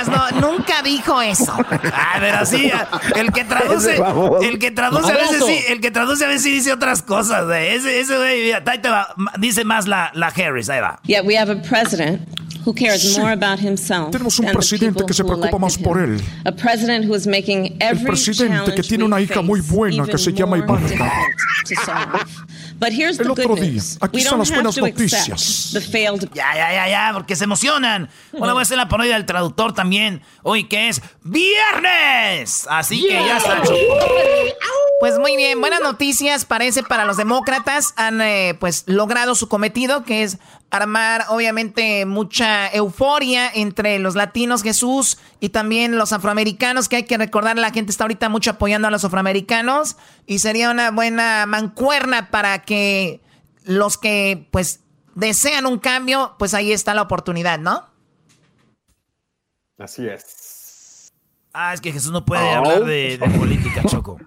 no, 0.07 0.41
nunca 0.41 0.81
dijo 0.81 1.21
eso. 1.21 1.53
Ah, 1.93 2.17
pero 2.19 2.45
sí, 2.45 2.71
el 3.15 3.31
que 3.31 3.43
traduce, 3.43 3.97
el 4.41 4.59
que 4.59 4.71
traduce 4.71 5.11
a 5.11 5.15
veces 5.15 5.43
sí, 5.45 5.59
el 5.67 5.81
que 5.81 5.91
traduce 5.91 6.25
a 6.25 6.27
veces 6.27 6.45
dice 6.45 6.73
otras 6.73 7.01
cosas. 7.01 7.45
Ese, 7.51 7.99
ese 7.99 8.17
güey, 8.17 8.53
dice 9.37 9.65
más 9.65 9.87
la, 9.87 10.11
la 10.13 10.27
Harris, 10.27 10.69
ahí 10.69 10.81
va. 10.81 10.99
Yeah, 11.03 11.21
we 11.23 11.37
have 11.37 11.51
a 11.51 11.61
president 11.61 12.44
who 12.65 12.73
cares 12.73 13.17
more 13.17 13.31
about 13.31 13.59
himself 13.59 14.11
Tenemos 14.11 14.39
un 14.39 14.47
presidente 14.51 15.05
que 15.05 15.13
se 15.13 15.23
preocupa 15.23 15.57
más 15.57 15.77
por 15.77 15.99
él. 15.99 16.21
A 16.45 16.51
president 16.51 17.05
who 17.05 17.15
is 17.15 17.27
making 17.27 17.77
every 17.79 17.99
El 18.01 18.07
presidente 18.07 18.73
que 18.73 18.81
tiene 18.83 19.03
una 19.03 19.21
hija 19.21 19.41
muy 19.41 19.61
buena 19.61 20.05
que 20.05 20.17
se 20.17 20.33
llama 20.33 20.57
Ivanka. 20.57 21.11
But 22.77 22.91
here's 22.91 23.19
El 23.19 23.27
the 23.27 23.31
otro 23.31 23.49
good 23.49 23.61
día, 23.61 23.71
news. 23.71 23.97
aquí 24.01 24.17
We 24.17 24.21
están 24.21 24.37
don't 24.37 24.39
las 24.39 24.49
buenas 24.51 24.77
have 24.77 24.91
to 24.91 24.97
noticias. 24.97 25.69
The 25.71 25.81
failed... 25.81 26.29
Ya, 26.33 26.53
ya, 26.55 26.73
ya, 26.73 26.89
ya, 26.89 27.11
porque 27.13 27.35
se 27.35 27.45
emocionan. 27.45 28.09
Ahora 28.33 28.51
voy 28.53 28.59
a 28.59 28.63
hacer 28.63 28.77
la 28.77 28.89
parodia 28.89 29.13
del 29.15 29.25
traductor 29.25 29.73
también. 29.73 30.21
Hoy 30.43 30.65
que 30.65 30.89
es 30.89 31.01
viernes. 31.23 32.67
Así 32.69 33.01
que 33.01 33.13
ya 33.13 33.37
está. 33.37 33.61
Pues 34.99 35.19
muy 35.19 35.37
bien, 35.37 35.59
buenas 35.61 35.81
noticias 35.81 36.45
parece 36.45 36.83
para 36.83 37.05
los 37.05 37.17
demócratas. 37.17 37.93
Han 37.95 38.21
eh, 38.21 38.57
pues 38.59 38.83
logrado 38.87 39.35
su 39.35 39.47
cometido 39.47 40.03
que 40.03 40.23
es 40.23 40.37
armar 40.71 41.25
obviamente 41.29 42.05
mucha 42.05 42.69
euforia 42.73 43.49
entre 43.53 43.99
los 43.99 44.15
latinos, 44.15 44.63
Jesús, 44.63 45.17
y 45.39 45.49
también 45.49 45.97
los 45.97 46.11
afroamericanos, 46.11 46.89
que 46.89 46.97
hay 46.97 47.03
que 47.03 47.17
recordar, 47.17 47.57
la 47.57 47.71
gente 47.71 47.91
está 47.91 48.03
ahorita 48.03 48.29
mucho 48.29 48.51
apoyando 48.51 48.87
a 48.87 48.91
los 48.91 49.05
afroamericanos 49.05 49.97
y 50.25 50.39
sería 50.39 50.69
una 50.69 50.91
buena 50.91 51.45
mancuerna 51.45 52.29
para 52.29 52.63
que 52.63 53.21
los 53.63 53.97
que 53.97 54.47
pues 54.51 54.81
desean 55.15 55.65
un 55.65 55.79
cambio, 55.79 56.35
pues 56.37 56.53
ahí 56.53 56.71
está 56.71 56.93
la 56.93 57.03
oportunidad, 57.03 57.59
¿no? 57.59 57.85
Así 59.77 60.07
es. 60.07 61.11
Ah, 61.53 61.73
es 61.73 61.81
que 61.81 61.91
Jesús 61.91 62.11
no 62.11 62.25
puede 62.25 62.49
hablar 62.49 62.83
de, 62.83 63.17
de 63.17 63.29
política, 63.29 63.81
Choco. 63.87 64.17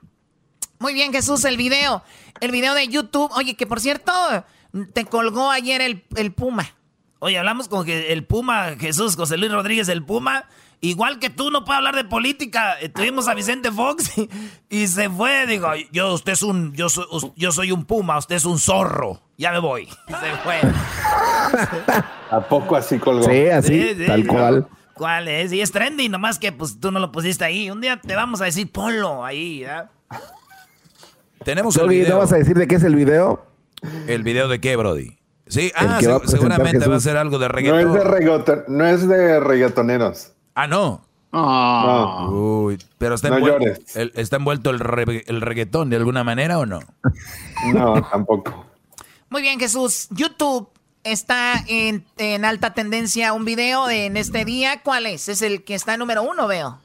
Muy 0.78 0.94
bien, 0.94 1.12
Jesús, 1.12 1.44
el 1.44 1.56
video, 1.56 2.02
el 2.40 2.52
video 2.52 2.72
de 2.72 2.86
YouTube, 2.88 3.30
oye, 3.34 3.54
que 3.54 3.66
por 3.66 3.80
cierto, 3.80 4.12
te 4.86 5.04
colgó 5.04 5.50
ayer 5.50 5.80
el, 5.80 6.32
Puma. 6.32 6.74
Oye, 7.18 7.38
hablamos 7.38 7.68
con 7.68 7.84
que 7.84 8.12
el 8.12 8.24
Puma, 8.24 8.76
Jesús 8.78 9.16
José 9.16 9.36
Luis 9.36 9.52
Rodríguez, 9.52 9.88
el 9.88 10.04
Puma. 10.04 10.46
Igual 10.80 11.18
que 11.18 11.28
tú 11.28 11.50
no 11.50 11.64
puedes 11.64 11.78
hablar 11.78 11.96
de 11.96 12.04
política. 12.04 12.78
Eh, 12.80 12.88
tuvimos 12.88 13.26
a 13.26 13.34
Vicente 13.34 13.72
Fox 13.72 14.12
y, 14.68 14.86
se 14.86 15.10
fue. 15.10 15.46
Digo, 15.46 15.68
yo, 15.90 16.14
usted 16.14 16.32
es 16.32 16.42
un, 16.42 16.72
yo 16.74 16.88
soy, 16.88 17.06
yo 17.34 17.50
soy 17.50 17.72
un 17.72 17.84
puma, 17.84 18.16
usted 18.18 18.36
es 18.36 18.44
un 18.44 18.60
zorro. 18.60 19.20
Ya 19.36 19.50
me 19.50 19.58
voy. 19.58 19.86
Se 19.86 20.36
fue. 20.44 20.60
¿A 22.30 22.40
poco 22.48 22.76
así 22.76 22.98
colgó? 22.98 23.24
Sí, 23.24 23.48
así, 23.48 23.96
tal 24.06 24.26
cual. 24.26 24.68
¿Cuál 24.94 25.28
es? 25.28 25.52
Y 25.52 25.60
es 25.60 25.72
trendy, 25.72 26.08
nomás 26.08 26.38
que 26.38 26.52
pues 26.52 26.78
tú 26.78 26.90
no 26.90 27.00
lo 27.00 27.10
pusiste 27.10 27.44
ahí. 27.44 27.70
Un 27.70 27.80
día 27.80 28.00
te 28.00 28.14
vamos 28.14 28.40
a 28.40 28.44
decir 28.44 28.70
ponlo 28.70 29.24
ahí, 29.24 29.60
¿ya? 29.60 29.90
Tenemos 31.44 31.76
el 31.76 31.88
video. 31.88 32.10
¿No 32.10 32.18
vas 32.18 32.32
a 32.32 32.36
decir 32.36 32.56
de 32.56 32.66
qué 32.66 32.76
es 32.76 32.84
el 32.84 32.94
video? 32.94 33.47
¿El 34.06 34.22
video 34.22 34.48
de 34.48 34.60
qué, 34.60 34.76
Brody? 34.76 35.18
Sí, 35.46 35.72
ah, 35.76 35.98
seguramente 36.26 36.86
va 36.86 36.96
a 36.96 37.00
ser 37.00 37.16
algo 37.16 37.38
de 37.38 37.48
reggaetón. 37.48 37.84
No 37.84 37.96
es 37.96 38.04
de, 38.04 38.10
reggaeton, 38.10 38.64
no 38.68 38.86
es 38.86 39.08
de 39.08 39.40
reggaetoneros. 39.40 40.32
Ah, 40.54 40.66
no. 40.66 41.08
Ah. 41.32 42.28
Uy, 42.30 42.78
pero 42.96 43.14
está, 43.14 43.28
envuelto, 43.28 43.64
el, 43.94 44.12
¿está 44.14 44.36
envuelto 44.36 44.70
el, 44.70 45.22
el 45.26 45.40
reggaetón 45.40 45.90
de 45.90 45.96
alguna 45.96 46.24
manera 46.24 46.58
o 46.58 46.66
no? 46.66 46.80
No, 47.72 48.02
tampoco. 48.10 48.66
Muy 49.30 49.42
bien, 49.42 49.60
Jesús. 49.60 50.08
YouTube 50.10 50.70
está 51.04 51.64
en, 51.66 52.06
en, 52.16 52.44
alta 52.44 52.72
tendencia 52.72 53.32
un 53.32 53.44
video 53.44 53.90
en 53.90 54.16
este 54.16 54.44
día. 54.44 54.82
¿Cuál 54.82 55.06
es? 55.06 55.28
Es 55.28 55.42
el 55.42 55.64
que 55.64 55.74
está 55.74 55.96
número 55.96 56.22
uno, 56.22 56.46
veo. 56.46 56.78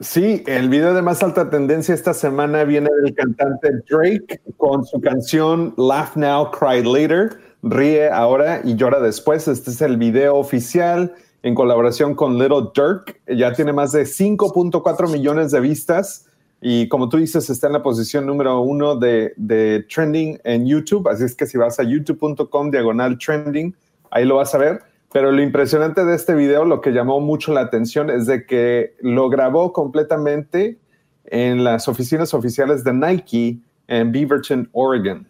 Sí, 0.00 0.44
el 0.46 0.68
video 0.68 0.94
de 0.94 1.02
más 1.02 1.24
alta 1.24 1.50
tendencia 1.50 1.92
esta 1.92 2.14
semana 2.14 2.62
viene 2.62 2.88
del 3.02 3.12
cantante 3.14 3.82
Drake 3.90 4.40
con 4.56 4.84
su 4.84 5.00
canción 5.00 5.74
Laugh 5.76 6.14
Now, 6.14 6.52
Cry 6.52 6.84
Later. 6.84 7.36
Ríe 7.64 8.08
ahora 8.08 8.60
y 8.62 8.76
llora 8.76 9.00
después. 9.00 9.48
Este 9.48 9.70
es 9.70 9.82
el 9.82 9.96
video 9.96 10.36
oficial 10.36 11.12
en 11.42 11.56
colaboración 11.56 12.14
con 12.14 12.38
Little 12.38 12.68
Dirk. 12.76 13.20
Ya 13.26 13.52
tiene 13.54 13.72
más 13.72 13.90
de 13.90 14.04
5.4 14.04 15.10
millones 15.10 15.50
de 15.50 15.58
vistas. 15.58 16.26
Y 16.60 16.86
como 16.86 17.08
tú 17.08 17.16
dices, 17.16 17.50
está 17.50 17.66
en 17.66 17.72
la 17.72 17.82
posición 17.82 18.24
número 18.24 18.60
uno 18.60 18.94
de, 18.94 19.32
de 19.36 19.84
trending 19.92 20.38
en 20.44 20.64
YouTube. 20.64 21.08
Así 21.08 21.24
es 21.24 21.34
que 21.34 21.46
si 21.46 21.58
vas 21.58 21.80
a 21.80 21.82
youtube.com 21.82 22.70
diagonal 22.70 23.18
trending, 23.18 23.74
ahí 24.12 24.24
lo 24.24 24.36
vas 24.36 24.54
a 24.54 24.58
ver. 24.58 24.87
Pero 25.12 25.32
lo 25.32 25.42
impresionante 25.42 26.04
de 26.04 26.14
este 26.14 26.34
video, 26.34 26.64
lo 26.64 26.80
que 26.80 26.90
llamó 26.90 27.20
mucho 27.20 27.52
la 27.52 27.62
atención 27.62 28.10
es 28.10 28.26
de 28.26 28.44
que 28.44 28.94
lo 29.00 29.30
grabó 29.30 29.72
completamente 29.72 30.78
en 31.24 31.64
las 31.64 31.88
oficinas 31.88 32.34
oficiales 32.34 32.84
de 32.84 32.92
Nike 32.92 33.58
en 33.86 34.12
Beaverton, 34.12 34.68
Oregon. 34.72 35.26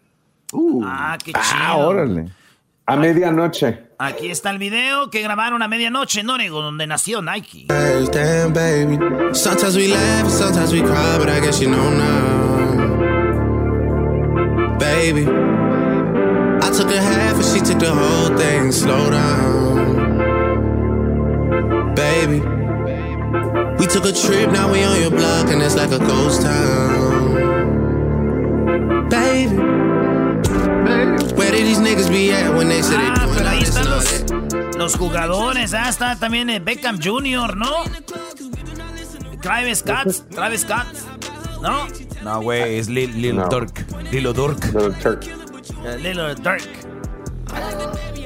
Uh, 0.51 0.81
ah, 0.83 1.17
qué 1.23 1.31
ah, 1.33 1.41
chido. 1.41 1.87
órale. 1.87 2.29
A 2.85 2.95
medianoche. 2.95 3.87
Aquí 3.99 4.31
está 4.31 4.49
el 4.49 4.57
video 4.57 5.09
que 5.11 5.21
grabaron 5.21 5.61
a 5.61 5.67
medianoche 5.67 6.21
en 6.21 6.29
Oregon, 6.29 6.63
donde 6.63 6.87
nació 6.87 7.21
Nike. 7.21 7.67
Sometimes 9.33 9.75
we 9.75 9.89
laugh, 9.89 10.29
sometimes 10.29 10.73
we 10.73 10.81
cry, 10.81 11.17
but 11.19 11.29
I 11.29 11.39
guess 11.39 11.61
you 11.61 11.69
know 11.69 11.89
now. 11.91 12.79
Baby, 14.79 15.27
I 16.61 16.71
took 16.71 16.89
a 16.91 16.99
half 16.99 17.35
and 17.35 17.45
she 17.45 17.59
took 17.61 17.79
the 17.79 17.93
whole 17.93 18.35
thing. 18.37 18.71
Slow 18.71 19.11
down. 19.11 19.68
Baby, 21.99 22.39
we 23.77 23.85
took 23.85 24.05
a 24.05 24.13
trip, 24.13 24.49
now 24.51 24.71
we 24.71 24.85
on 24.85 25.01
your 25.01 25.11
block 25.11 25.51
and 25.51 25.61
it's 25.61 25.75
like 25.75 25.91
a 25.91 25.99
ghost 25.99 26.41
town. 26.43 27.33
Baby. 29.09 29.57
Ah, 33.01 33.27
pero 33.35 33.49
ahí 33.49 33.63
están 33.63 33.89
los, 34.77 34.95
jugadores. 34.95 35.73
Ah, 35.73 35.89
está 35.89 36.15
también 36.15 36.49
eh, 36.49 36.59
Beckham 36.59 37.01
Jr., 37.03 37.57
¿no? 37.57 37.83
Travis 39.41 39.79
Scott, 39.79 40.15
Travis 40.29 40.61
Scott, 40.61 40.87
¿no? 41.61 41.85
No, 42.23 42.41
güey, 42.41 42.77
es 42.77 42.87
Lil, 42.87 43.21
Lil 43.21 43.35
no. 43.35 43.49
Durk. 43.49 43.85
Lilo 44.09 44.31
Durk. 44.31 44.63
Lilo 44.67 44.89
Durk. 44.89 45.25
Lilo 46.01 46.33
Durk. 46.35 46.65
Me, 47.51 47.65
Durk. 47.75 48.18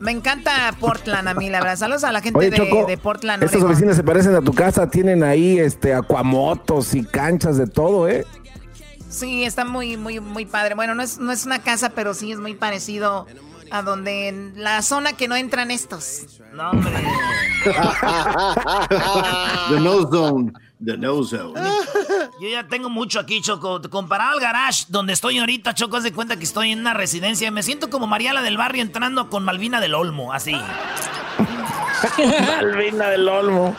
Me 0.00 0.10
encanta 0.10 0.74
Portland 0.78 1.28
a 1.28 1.34
mí, 1.34 1.50
la 1.50 1.60
verdad. 1.60 1.76
Saludos 1.76 2.04
a 2.04 2.12
la 2.12 2.20
gente 2.20 2.50
de, 2.50 2.50
de, 2.50 2.98
Portland. 2.98 3.42
Estas 3.42 3.62
oficinas 3.62 3.96
se 3.96 4.02
parecen 4.02 4.34
a 4.34 4.40
tu 4.40 4.52
casa. 4.52 4.88
Tienen 4.88 5.22
ahí 5.22 5.58
este 5.58 5.94
acuamotos 5.94 6.94
y 6.94 7.04
canchas 7.04 7.56
de 7.56 7.66
todo, 7.66 8.08
¿eh? 8.08 8.26
Sí, 9.08 9.44
está 9.44 9.64
muy, 9.64 9.96
muy, 9.96 10.20
muy 10.20 10.44
padre. 10.44 10.74
Bueno, 10.74 10.94
no 10.94 11.02
es, 11.02 11.18
no 11.18 11.32
es 11.32 11.46
una 11.46 11.60
casa, 11.60 11.90
pero 11.90 12.14
sí 12.14 12.32
es 12.32 12.38
muy 12.38 12.54
parecido 12.54 13.26
a 13.70 13.82
donde 13.82 14.28
en 14.28 14.52
la 14.56 14.82
zona 14.82 15.14
que 15.14 15.28
no 15.28 15.36
entran 15.36 15.70
estos. 15.70 16.40
No, 16.52 16.70
hombre. 16.70 16.92
The 19.70 19.80
no 19.80 20.10
zone. 20.10 20.52
The 20.84 20.98
no 20.98 21.24
zone. 21.24 21.58
Yo 22.40 22.48
ya 22.48 22.66
tengo 22.68 22.90
mucho 22.90 23.18
aquí, 23.18 23.40
Choco. 23.40 23.80
Comparado 23.88 24.34
al 24.34 24.40
garage 24.40 24.84
donde 24.88 25.14
estoy 25.14 25.38
ahorita, 25.38 25.74
Choco, 25.74 25.96
haz 25.96 26.04
de 26.04 26.12
cuenta 26.12 26.36
que 26.36 26.44
estoy 26.44 26.72
en 26.72 26.80
una 26.80 26.92
residencia. 26.92 27.50
Me 27.50 27.62
siento 27.62 27.88
como 27.88 28.06
Mariala 28.06 28.42
del 28.42 28.58
Barrio 28.58 28.82
entrando 28.82 29.30
con 29.30 29.42
Malvina 29.42 29.80
del 29.80 29.94
Olmo, 29.94 30.32
así. 30.34 30.54
Malvina 32.18 33.08
del 33.08 33.26
Olmo. 33.28 33.74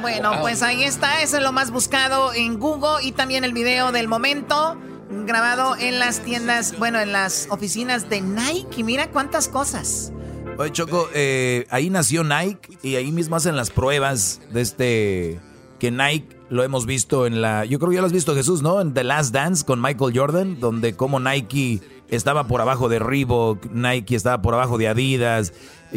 Bueno, 0.00 0.32
pues 0.40 0.62
ahí 0.62 0.84
está, 0.84 1.22
eso 1.22 1.38
es 1.38 1.42
lo 1.42 1.52
más 1.52 1.70
buscado 1.70 2.32
en 2.34 2.58
Google 2.58 3.02
y 3.02 3.12
también 3.12 3.42
el 3.44 3.52
video 3.52 3.90
del 3.90 4.06
momento 4.06 4.76
grabado 5.08 5.76
en 5.76 5.98
las 5.98 6.20
tiendas, 6.20 6.78
bueno, 6.78 7.00
en 7.00 7.12
las 7.12 7.48
oficinas 7.50 8.08
de 8.08 8.20
Nike. 8.20 8.84
Mira 8.84 9.10
cuántas 9.10 9.48
cosas. 9.48 10.12
Oye, 10.58 10.70
Choco, 10.72 11.08
eh, 11.14 11.66
ahí 11.70 11.88
nació 11.88 12.22
Nike 12.22 12.78
y 12.82 12.96
ahí 12.96 13.10
mismo 13.10 13.36
hacen 13.36 13.56
las 13.56 13.70
pruebas 13.70 14.40
de 14.50 14.60
este 14.60 15.40
que 15.82 15.90
Nike 15.90 16.28
lo 16.48 16.62
hemos 16.62 16.86
visto 16.86 17.26
en 17.26 17.42
la, 17.42 17.64
yo 17.64 17.80
creo 17.80 17.90
que 17.90 17.96
ya 17.96 18.02
lo 18.02 18.06
has 18.06 18.12
visto 18.12 18.36
Jesús, 18.36 18.62
¿no? 18.62 18.80
En 18.80 18.94
The 18.94 19.02
Last 19.02 19.34
Dance 19.34 19.64
con 19.64 19.82
Michael 19.82 20.16
Jordan, 20.16 20.60
donde 20.60 20.94
como 20.94 21.18
Nike 21.18 21.80
estaba 22.08 22.46
por 22.46 22.60
abajo 22.60 22.88
de 22.88 23.00
Reebok, 23.00 23.66
Nike 23.72 24.14
estaba 24.14 24.40
por 24.42 24.54
abajo 24.54 24.78
de 24.78 24.86
Adidas, 24.86 25.52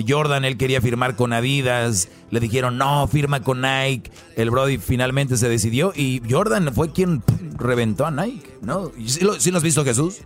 Jordan, 0.07 0.43
él 0.43 0.57
quería 0.57 0.81
firmar 0.81 1.15
con 1.15 1.33
Adidas, 1.33 2.09
le 2.31 2.39
dijeron, 2.39 2.79
no, 2.79 3.07
firma 3.07 3.43
con 3.43 3.61
Nike. 3.61 4.09
El 4.35 4.49
Brody 4.49 4.79
finalmente 4.79 5.37
se 5.37 5.49
decidió 5.49 5.93
y 5.95 6.19
Jordan 6.27 6.73
fue 6.73 6.91
quien 6.91 7.21
reventó 7.55 8.07
a 8.07 8.11
Nike, 8.11 8.57
¿no? 8.63 8.91
¿Sí 9.05 9.23
lo, 9.23 9.33
has 9.33 9.63
visto, 9.63 9.85
Jesús? 9.85 10.21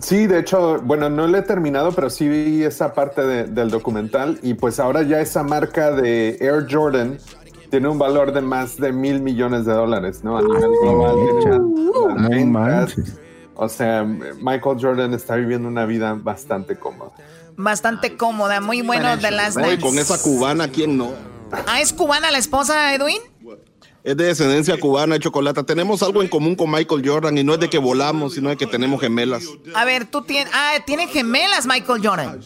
Sí, 0.00 0.26
de 0.26 0.38
hecho, 0.38 0.80
bueno, 0.80 1.10
no 1.10 1.26
lo 1.26 1.36
he 1.36 1.42
terminado, 1.42 1.92
pero 1.92 2.08
sí 2.08 2.28
vi 2.28 2.62
esa 2.62 2.94
parte 2.94 3.46
del 3.46 3.70
documental 3.70 4.38
y 4.42 4.54
pues 4.54 4.80
ahora 4.80 5.02
ya 5.02 5.20
esa 5.20 5.42
marca 5.42 5.90
de 5.90 6.38
Air 6.40 6.66
Jordan 6.68 7.18
tiene 7.70 7.88
un 7.88 7.98
valor 7.98 8.32
de 8.32 8.40
más 8.40 8.76
de 8.76 8.92
mil 8.92 9.20
millones 9.20 9.66
de 9.66 9.72
dólares, 9.72 10.22
¿no? 10.22 10.38
A 10.38 10.42
nivel 10.42 10.70
global. 10.82 11.16
o 13.54 13.68
sea, 13.68 14.04
Michael 14.04 14.78
Jordan 14.80 15.14
está 15.14 15.36
viviendo 15.36 15.68
una 15.68 15.86
vida 15.86 16.14
bastante 16.14 16.76
cómoda 16.76 17.12
bastante 17.56 18.16
cómoda, 18.16 18.60
muy 18.60 18.82
bueno 18.82 19.16
de 19.16 19.30
las 19.30 19.56
no, 19.56 19.64
con 19.80 19.98
esa 19.98 20.20
cubana, 20.20 20.68
¿quién 20.68 20.96
no? 20.96 21.12
Ah, 21.66 21.80
¿es 21.80 21.92
cubana 21.92 22.30
la 22.30 22.38
esposa, 22.38 22.94
Edwin? 22.94 23.18
Es 24.02 24.16
de 24.16 24.24
descendencia 24.24 24.78
cubana, 24.78 25.18
chocolate. 25.18 25.62
Tenemos 25.62 26.02
algo 26.02 26.22
en 26.22 26.28
común 26.28 26.56
con 26.56 26.70
Michael 26.70 27.08
Jordan 27.08 27.38
y 27.38 27.44
no 27.44 27.54
es 27.54 27.60
de 27.60 27.70
que 27.70 27.78
volamos, 27.78 28.34
sino 28.34 28.50
de 28.50 28.56
que 28.56 28.66
tenemos 28.66 29.00
gemelas. 29.00 29.44
A 29.74 29.84
ver, 29.86 30.04
tú 30.04 30.22
tienes. 30.22 30.52
Ah, 30.52 30.74
tiene 30.84 31.06
gemelas 31.06 31.66
Michael 31.66 32.06
Jordan. 32.06 32.40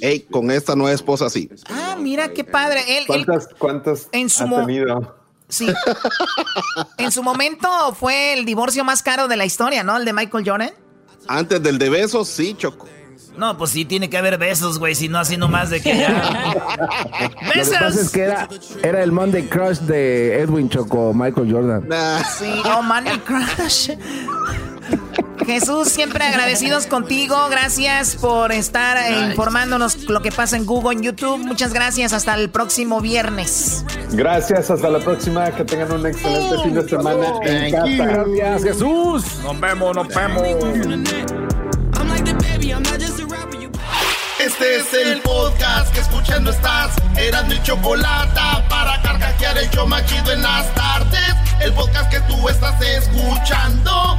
Ey, 0.00 0.20
con 0.20 0.50
esta 0.50 0.74
nueva 0.74 0.92
esposa 0.92 1.28
sí. 1.30 1.50
Ah, 1.68 1.96
mira 1.98 2.28
qué 2.28 2.44
padre. 2.44 2.98
Él, 2.98 3.04
¿Cuántas, 3.06 3.48
cuántas 3.58 4.08
en 4.12 4.30
su 4.30 4.44
ha 4.44 4.66
tenido? 4.66 5.16
Sí. 5.48 5.68
en 6.98 7.12
su 7.12 7.22
momento 7.22 7.68
fue 7.94 8.32
el 8.32 8.44
divorcio 8.44 8.84
más 8.84 9.02
caro 9.02 9.28
de 9.28 9.36
la 9.36 9.44
historia, 9.44 9.84
¿no? 9.84 9.96
El 9.96 10.04
de 10.04 10.12
Michael 10.12 10.48
Jordan. 10.48 10.70
Antes 11.28 11.62
del 11.62 11.78
de 11.78 11.90
besos, 11.90 12.28
sí, 12.28 12.54
Choco. 12.56 12.88
No, 13.36 13.56
pues 13.56 13.70
sí 13.70 13.84
tiene 13.84 14.10
que 14.10 14.18
haber 14.18 14.38
besos, 14.38 14.78
güey, 14.78 14.94
si 14.94 15.08
no 15.08 15.18
así 15.18 15.36
nomás 15.36 15.70
de 15.70 15.80
que 15.80 15.96
ya. 15.96 16.54
¡Besos! 17.54 17.72
Lo 17.72 17.78
que 17.78 17.84
pasa 17.84 18.00
es 18.00 18.10
que 18.10 18.20
era, 18.22 18.48
era, 18.82 19.02
el 19.02 19.12
Monday 19.12 19.44
Crush 19.44 19.78
de 19.78 20.40
Edwin 20.40 20.68
Choco, 20.68 21.14
Michael 21.14 21.50
Jordan. 21.50 21.88
Sí, 22.38 22.62
oh, 22.64 22.82
Monday 22.82 23.18
Crush. 23.20 23.90
Jesús, 25.44 25.88
siempre 25.88 26.24
agradecidos 26.24 26.86
contigo. 26.86 27.36
Gracias 27.50 28.16
por 28.16 28.52
estar 28.52 28.96
eh, 28.96 29.30
informándonos 29.30 30.04
lo 30.08 30.20
que 30.22 30.30
pasa 30.30 30.56
en 30.56 30.66
Google, 30.66 30.96
en 30.96 31.02
YouTube. 31.02 31.38
Muchas 31.38 31.72
gracias. 31.72 32.12
Hasta 32.12 32.34
el 32.34 32.50
próximo 32.50 33.00
viernes. 33.00 33.84
Gracias. 34.10 34.70
Hasta 34.70 34.88
la 34.88 34.98
próxima. 35.00 35.50
Que 35.52 35.64
tengan 35.64 35.92
un 35.92 36.06
excelente 36.06 36.62
fin 36.62 36.74
de 36.74 36.88
semana 36.88 37.26
en 37.42 37.72
casa. 37.72 38.24
Gracias, 38.34 38.62
Jesús. 38.64 39.24
Nos 39.42 39.60
vemos, 39.60 39.96
nos 39.96 40.08
vemos. 40.08 40.42
Este 44.38 44.76
es 44.76 44.92
el 44.92 45.20
podcast 45.20 45.94
que 45.94 46.00
escuchando 46.00 46.50
estás. 46.50 46.96
Eran 47.16 47.46
mi 47.48 47.62
chocolate 47.62 48.40
para 48.68 49.00
carcajear 49.02 49.56
el 49.58 49.70
yo 49.70 49.86
machido 49.86 50.32
en 50.32 50.42
las 50.42 50.74
tardes. 50.74 51.34
El 51.60 51.72
podcast 51.74 52.10
que 52.10 52.20
tú 52.22 52.48
estás 52.48 52.74
escuchando. 52.82 54.18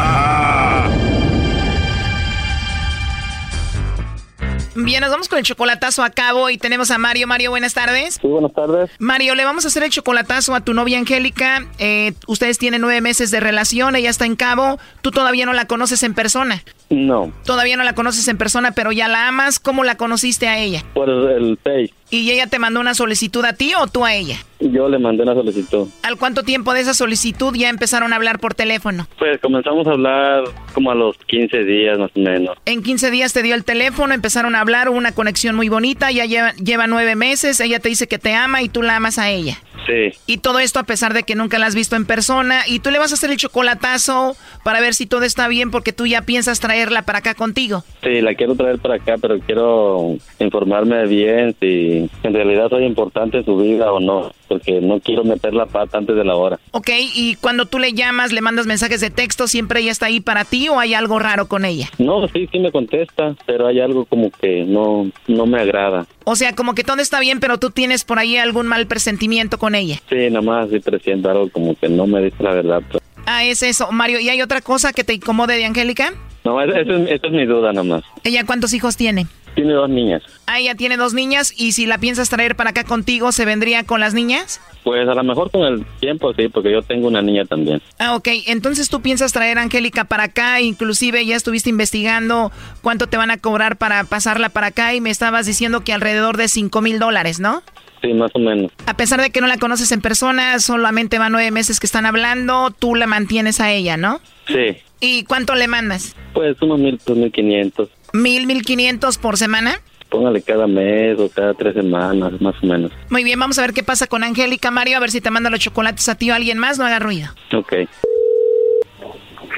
Bien, 4.73 5.01
nos 5.01 5.11
vamos 5.11 5.27
con 5.27 5.37
el 5.37 5.43
chocolatazo 5.43 6.01
a 6.01 6.09
cabo 6.09 6.49
y 6.49 6.57
tenemos 6.57 6.91
a 6.91 6.97
Mario. 6.97 7.27
Mario, 7.27 7.49
buenas 7.49 7.73
tardes. 7.73 8.17
Sí, 8.21 8.27
buenas 8.27 8.53
tardes. 8.53 8.89
Mario, 8.99 9.35
le 9.35 9.43
vamos 9.43 9.65
a 9.65 9.67
hacer 9.67 9.83
el 9.83 9.89
chocolatazo 9.89 10.55
a 10.55 10.61
tu 10.61 10.73
novia 10.73 10.97
Angélica. 10.97 11.67
Eh, 11.77 12.13
ustedes 12.27 12.57
tienen 12.57 12.79
nueve 12.79 13.01
meses 13.01 13.31
de 13.31 13.41
relación, 13.41 13.95
ella 13.95 14.09
está 14.09 14.25
en 14.25 14.37
cabo. 14.37 14.79
Tú 15.01 15.11
todavía 15.11 15.45
no 15.45 15.53
la 15.53 15.65
conoces 15.65 16.03
en 16.03 16.13
persona. 16.13 16.63
No. 16.91 17.31
Todavía 17.45 17.77
no 17.77 17.83
la 17.83 17.95
conoces 17.95 18.27
en 18.27 18.37
persona, 18.37 18.71
pero 18.71 18.91
ya 18.91 19.07
la 19.07 19.27
amas. 19.27 19.59
¿Cómo 19.59 19.83
la 19.83 19.95
conociste 19.95 20.47
a 20.47 20.59
ella? 20.59 20.83
Por 20.93 21.09
el 21.09 21.57
Pay. 21.57 21.91
¿Y 22.11 22.29
ella 22.29 22.47
te 22.47 22.59
mandó 22.59 22.81
una 22.81 22.93
solicitud 22.93 23.43
a 23.45 23.53
ti 23.53 23.73
o 23.73 23.87
tú 23.87 24.03
a 24.03 24.13
ella? 24.13 24.37
Yo 24.59 24.89
le 24.89 24.99
mandé 24.99 25.23
una 25.23 25.33
solicitud. 25.33 25.87
¿Al 26.03 26.17
cuánto 26.17 26.43
tiempo 26.43 26.73
de 26.73 26.81
esa 26.81 26.93
solicitud 26.93 27.55
ya 27.55 27.69
empezaron 27.69 28.11
a 28.11 28.17
hablar 28.17 28.39
por 28.39 28.53
teléfono? 28.53 29.07
Pues 29.17 29.39
comenzamos 29.39 29.87
a 29.87 29.91
hablar 29.91 30.43
como 30.73 30.91
a 30.91 30.95
los 30.95 31.17
15 31.17 31.63
días 31.63 31.97
más 31.97 32.11
o 32.13 32.19
menos. 32.19 32.57
En 32.65 32.83
15 32.83 33.11
días 33.11 33.31
te 33.31 33.41
dio 33.43 33.55
el 33.55 33.63
teléfono, 33.63 34.13
empezaron 34.13 34.55
a 34.55 34.59
hablar, 34.59 34.89
hubo 34.89 34.97
una 34.97 35.13
conexión 35.13 35.55
muy 35.55 35.69
bonita, 35.69 36.11
ya 36.11 36.25
lleva, 36.25 36.51
lleva 36.55 36.85
nueve 36.85 37.15
meses, 37.15 37.61
ella 37.61 37.79
te 37.79 37.87
dice 37.87 38.07
que 38.07 38.19
te 38.19 38.33
ama 38.33 38.61
y 38.61 38.67
tú 38.67 38.81
la 38.81 38.97
amas 38.97 39.17
a 39.17 39.29
ella. 39.29 39.57
Sí. 39.87 40.13
Y 40.27 40.37
todo 40.39 40.59
esto 40.59 40.79
a 40.79 40.83
pesar 40.83 41.13
de 41.13 41.23
que 41.23 41.35
nunca 41.35 41.57
la 41.59 41.65
has 41.65 41.75
visto 41.75 41.95
en 41.95 42.05
persona. 42.05 42.67
Y 42.67 42.81
tú 42.81 42.91
le 42.91 42.99
vas 42.99 43.11
a 43.11 43.15
hacer 43.15 43.31
el 43.31 43.37
chocolatazo 43.37 44.35
para 44.63 44.79
ver 44.81 44.93
si 44.93 45.05
todo 45.05 45.23
está 45.23 45.47
bien 45.47 45.71
porque 45.71 45.93
tú 45.93 46.05
ya 46.05 46.21
piensas 46.21 46.59
traerla 46.81 47.03
para 47.03 47.19
acá 47.19 47.35
contigo. 47.35 47.83
Sí, 48.03 48.21
la 48.21 48.33
quiero 48.33 48.55
traer 48.55 48.79
para 48.79 48.95
acá, 48.95 49.15
pero 49.21 49.39
quiero 49.39 50.15
informarme 50.39 51.05
bien 51.05 51.55
si 51.59 52.09
en 52.23 52.33
realidad 52.33 52.69
soy 52.69 52.85
importante 52.85 53.37
en 53.37 53.45
su 53.45 53.57
vida 53.57 53.91
o 53.91 53.99
no. 53.99 54.31
Porque 54.47 54.81
no 54.81 54.99
quiero 54.99 55.23
meter 55.23 55.53
la 55.53 55.65
pata 55.65 55.97
antes 55.99 56.15
de 56.15 56.25
la 56.25 56.35
hora. 56.35 56.59
Ok, 56.71 56.89
y 57.15 57.35
cuando 57.35 57.67
tú 57.67 57.79
le 57.79 57.93
llamas, 57.93 58.33
le 58.33 58.41
mandas 58.41 58.65
mensajes 58.65 58.99
de 58.99 59.09
texto, 59.09 59.47
¿siempre 59.47 59.79
ella 59.79 59.91
está 59.91 60.07
ahí 60.07 60.19
para 60.19 60.43
ti 60.43 60.67
o 60.69 60.79
hay 60.79 60.93
algo 60.93 61.19
raro 61.19 61.47
con 61.47 61.63
ella? 61.63 61.87
No, 61.99 62.27
sí, 62.27 62.49
sí 62.51 62.59
me 62.59 62.71
contesta, 62.71 63.35
pero 63.45 63.67
hay 63.67 63.79
algo 63.79 64.05
como 64.05 64.29
que 64.31 64.63
no, 64.65 65.09
no 65.27 65.45
me 65.45 65.59
agrada. 65.61 66.05
O 66.25 66.35
sea, 66.35 66.53
como 66.53 66.73
que 66.73 66.83
todo 66.83 66.97
está 67.01 67.19
bien, 67.19 67.39
pero 67.39 67.59
tú 67.59 67.69
tienes 67.69 68.03
por 68.03 68.19
ahí 68.19 68.37
algún 68.37 68.67
mal 68.67 68.87
presentimiento 68.87 69.57
con 69.57 69.75
ella. 69.75 69.99
Sí, 70.09 70.29
nada 70.29 70.41
más 70.41 70.69
sí 70.69 70.79
presiento 70.79 71.29
algo 71.29 71.49
como 71.49 71.75
que 71.75 71.87
no 71.87 72.07
me 72.07 72.21
dice 72.21 72.43
la 72.43 72.53
verdad. 72.53 72.81
pues. 72.91 73.01
Ah, 73.25 73.43
es 73.43 73.63
eso. 73.63 73.91
Mario, 73.91 74.19
¿y 74.19 74.29
hay 74.29 74.41
otra 74.41 74.61
cosa 74.61 74.93
que 74.93 75.03
te 75.03 75.13
incomode 75.13 75.55
de 75.55 75.65
Angélica? 75.65 76.13
No, 76.43 76.61
esa 76.61 76.79
es, 76.79 76.87
esa 76.87 77.27
es 77.27 77.31
mi 77.31 77.45
duda 77.45 77.71
nada 77.71 77.83
más. 77.83 78.03
¿Ella 78.23 78.45
cuántos 78.45 78.73
hijos 78.73 78.97
tiene? 78.97 79.27
Tiene 79.53 79.73
dos 79.73 79.89
niñas. 79.89 80.23
Ah, 80.47 80.59
ella 80.59 80.75
tiene 80.75 80.97
dos 80.97 81.13
niñas 81.13 81.53
y 81.55 81.73
si 81.73 81.85
la 81.85 81.97
piensas 81.97 82.29
traer 82.29 82.55
para 82.55 82.69
acá 82.69 82.83
contigo, 82.83 83.31
¿se 83.31 83.45
vendría 83.45 83.83
con 83.83 83.99
las 83.99 84.13
niñas? 84.13 84.61
Pues 84.83 85.07
a 85.07 85.13
lo 85.13 85.23
mejor 85.23 85.51
con 85.51 85.61
el 85.61 85.85
tiempo 85.99 86.33
sí, 86.33 86.47
porque 86.47 86.71
yo 86.71 86.81
tengo 86.81 87.07
una 87.07 87.21
niña 87.21 87.45
también. 87.45 87.81
Ah, 87.99 88.15
ok. 88.15 88.27
Entonces 88.47 88.89
tú 88.89 89.01
piensas 89.01 89.33
traer 89.33 89.59
a 89.59 89.63
Angélica 89.63 90.05
para 90.05 90.23
acá, 90.23 90.61
inclusive 90.61 91.25
ya 91.25 91.35
estuviste 91.35 91.69
investigando 91.69 92.51
cuánto 92.81 93.07
te 93.07 93.17
van 93.17 93.29
a 93.29 93.37
cobrar 93.37 93.77
para 93.77 94.03
pasarla 94.05 94.49
para 94.49 94.67
acá 94.67 94.93
y 94.95 95.01
me 95.01 95.09
estabas 95.09 95.45
diciendo 95.45 95.83
que 95.83 95.93
alrededor 95.93 96.37
de 96.37 96.47
5 96.47 96.81
mil 96.81 96.97
dólares, 96.97 97.39
¿no? 97.39 97.61
Sí, 98.01 98.13
más 98.13 98.31
o 98.33 98.39
menos. 98.39 98.71
A 98.87 98.95
pesar 98.95 99.21
de 99.21 99.29
que 99.29 99.41
no 99.41 99.47
la 99.47 99.57
conoces 99.57 99.91
en 99.91 100.01
persona, 100.01 100.59
solamente 100.59 101.19
van 101.19 101.31
nueve 101.31 101.51
meses 101.51 101.79
que 101.79 101.85
están 101.85 102.05
hablando, 102.05 102.71
tú 102.71 102.95
la 102.95 103.05
mantienes 103.07 103.59
a 103.59 103.71
ella, 103.71 103.95
¿no? 103.97 104.19
Sí. 104.47 104.77
¿Y 104.99 105.23
cuánto 105.25 105.55
le 105.55 105.67
mandas? 105.67 106.15
Pues 106.33 106.59
unos 106.61 106.79
mil, 106.79 106.99
pues 107.03 107.17
mil 107.17 107.31
quinientos. 107.31 107.89
¿Mil, 108.13 108.47
mil 108.47 108.63
quinientos 108.63 109.17
por 109.17 109.37
semana? 109.37 109.79
Póngale 110.09 110.41
cada 110.41 110.67
mes 110.67 111.17
o 111.19 111.29
cada 111.29 111.53
tres 111.53 111.73
semanas, 111.73 112.33
más 112.41 112.55
o 112.61 112.65
menos. 112.65 112.91
Muy 113.09 113.23
bien, 113.23 113.39
vamos 113.39 113.57
a 113.59 113.61
ver 113.61 113.73
qué 113.73 113.83
pasa 113.83 114.07
con 114.07 114.23
Angélica, 114.23 114.69
Mario, 114.69 114.97
a 114.97 114.99
ver 114.99 115.11
si 115.11 115.21
te 115.21 115.31
manda 115.31 115.49
los 115.49 115.59
chocolates 115.59 116.09
a 116.09 116.15
ti 116.15 116.29
o 116.29 116.33
a 116.33 116.35
alguien 116.35 116.57
más, 116.57 116.77
no 116.77 116.85
haga 116.85 116.99
ruido. 116.99 117.29
Ok. 117.53 117.73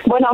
Bueno. 0.05 0.29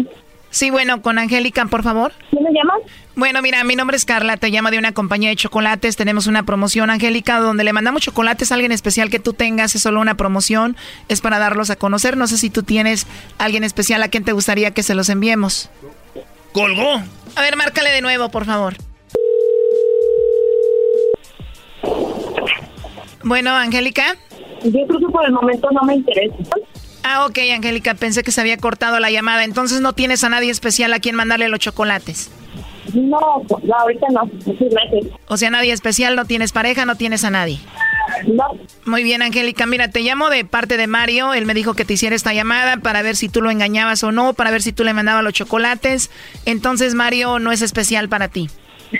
Sí, 0.52 0.72
bueno, 0.72 1.02
con 1.02 1.20
Angélica, 1.20 1.66
por 1.66 1.84
favor. 1.84 2.12
¿Quién 2.32 2.44
me 2.44 2.50
llamas? 2.52 2.80
Bueno, 3.16 3.42
mira, 3.42 3.64
mi 3.64 3.76
nombre 3.76 3.98
es 3.98 4.06
Carla, 4.06 4.38
te 4.38 4.50
llamo 4.50 4.72
de 4.72 4.80
una 4.80 4.94
compañía 4.94 5.30
de 5.30 5.36
chocolates. 5.36 5.96
Tenemos 5.96 6.26
una 6.26 6.44
promoción, 6.44 6.90
Angélica, 6.90 7.40
donde 7.40 7.64
le 7.64 7.74
mandamos 7.74 8.02
chocolates 8.02 8.52
a 8.52 8.56
alguien 8.56 8.72
especial 8.72 9.10
que 9.10 9.20
tú 9.20 9.34
tengas. 9.34 9.76
Es 9.76 9.84
solo 9.84 10.02
una 10.02 10.16
promoción, 10.16 10.76
es 11.08 11.22
para 11.22 11.38
darlos 11.38 11.70
a 11.70 11.76
conocer. 11.76 12.18
No 12.18 12.28
sé 12.28 12.38
si 12.38 12.50
tú 12.50 12.64
tienes 12.64 13.06
alguien 13.38 13.64
especial 13.64 14.02
a 14.02 14.08
quien 14.08 14.24
te 14.24 14.32
gustaría 14.32 14.72
que 14.72 14.82
se 14.82 14.96
los 14.96 15.10
enviemos. 15.10 15.70
Colgó. 16.52 17.02
A 17.36 17.42
ver, 17.42 17.56
márcale 17.56 17.92
de 17.92 18.02
nuevo, 18.02 18.30
por 18.30 18.46
favor. 18.46 18.76
Bueno, 23.24 23.52
Angélica. 23.52 24.16
Yo 24.64 24.88
creo 24.88 25.00
que 25.00 25.06
por 25.12 25.26
el 25.26 25.32
momento 25.32 25.70
no 25.72 25.84
me 25.84 25.96
interesa. 25.96 26.36
Ah, 27.04 27.26
ok, 27.26 27.38
Angélica, 27.54 27.94
pensé 27.96 28.24
que 28.24 28.32
se 28.32 28.42
había 28.42 28.58
cortado 28.58 29.00
la 29.00 29.12
llamada. 29.12 29.44
Entonces 29.44 29.82
no 29.82 29.94
tienes 29.94 30.24
a 30.24 30.30
nadie 30.30 30.52
especial 30.52 30.94
a 30.94 31.00
quien 31.00 31.16
mandarle 31.16 31.50
los 31.50 31.60
chocolates. 31.60 32.32
No, 32.94 33.44
no 33.64 33.76
ahorita 33.76 34.08
no. 34.12 34.30
O 35.28 35.38
sea, 35.38 35.50
nadie 35.50 35.72
especial, 35.74 36.16
no 36.16 36.26
tienes 36.26 36.52
pareja, 36.52 36.86
no 36.86 36.96
tienes 36.96 37.24
a 37.24 37.30
nadie. 37.30 37.60
No. 38.28 38.58
Muy 38.86 39.04
bien, 39.04 39.22
Angélica. 39.22 39.66
Mira, 39.66 39.90
te 39.90 40.02
llamo 40.02 40.30
de 40.30 40.44
parte 40.46 40.78
de 40.78 40.88
Mario. 40.88 41.34
Él 41.34 41.46
me 41.46 41.54
dijo 41.54 41.74
que 41.76 41.86
te 41.86 41.94
hiciera 41.94 42.16
esta 42.16 42.34
llamada 42.34 42.78
para 42.78 43.02
ver 43.02 43.16
si 43.16 43.30
tú 43.30 43.42
lo 43.42 43.52
engañabas 43.52 44.04
o 44.04 44.12
no, 44.12 44.34
para 44.34 44.52
ver 44.52 44.62
si 44.62 44.74
tú 44.74 44.84
le 44.84 44.94
mandabas 44.94 45.24
los 45.24 45.34
chocolates. 45.34 46.10
Entonces, 46.46 46.96
Mario 46.96 47.40
no 47.40 47.52
es 47.52 47.62
especial 47.62 48.10
para 48.10 48.28
ti. 48.28 48.50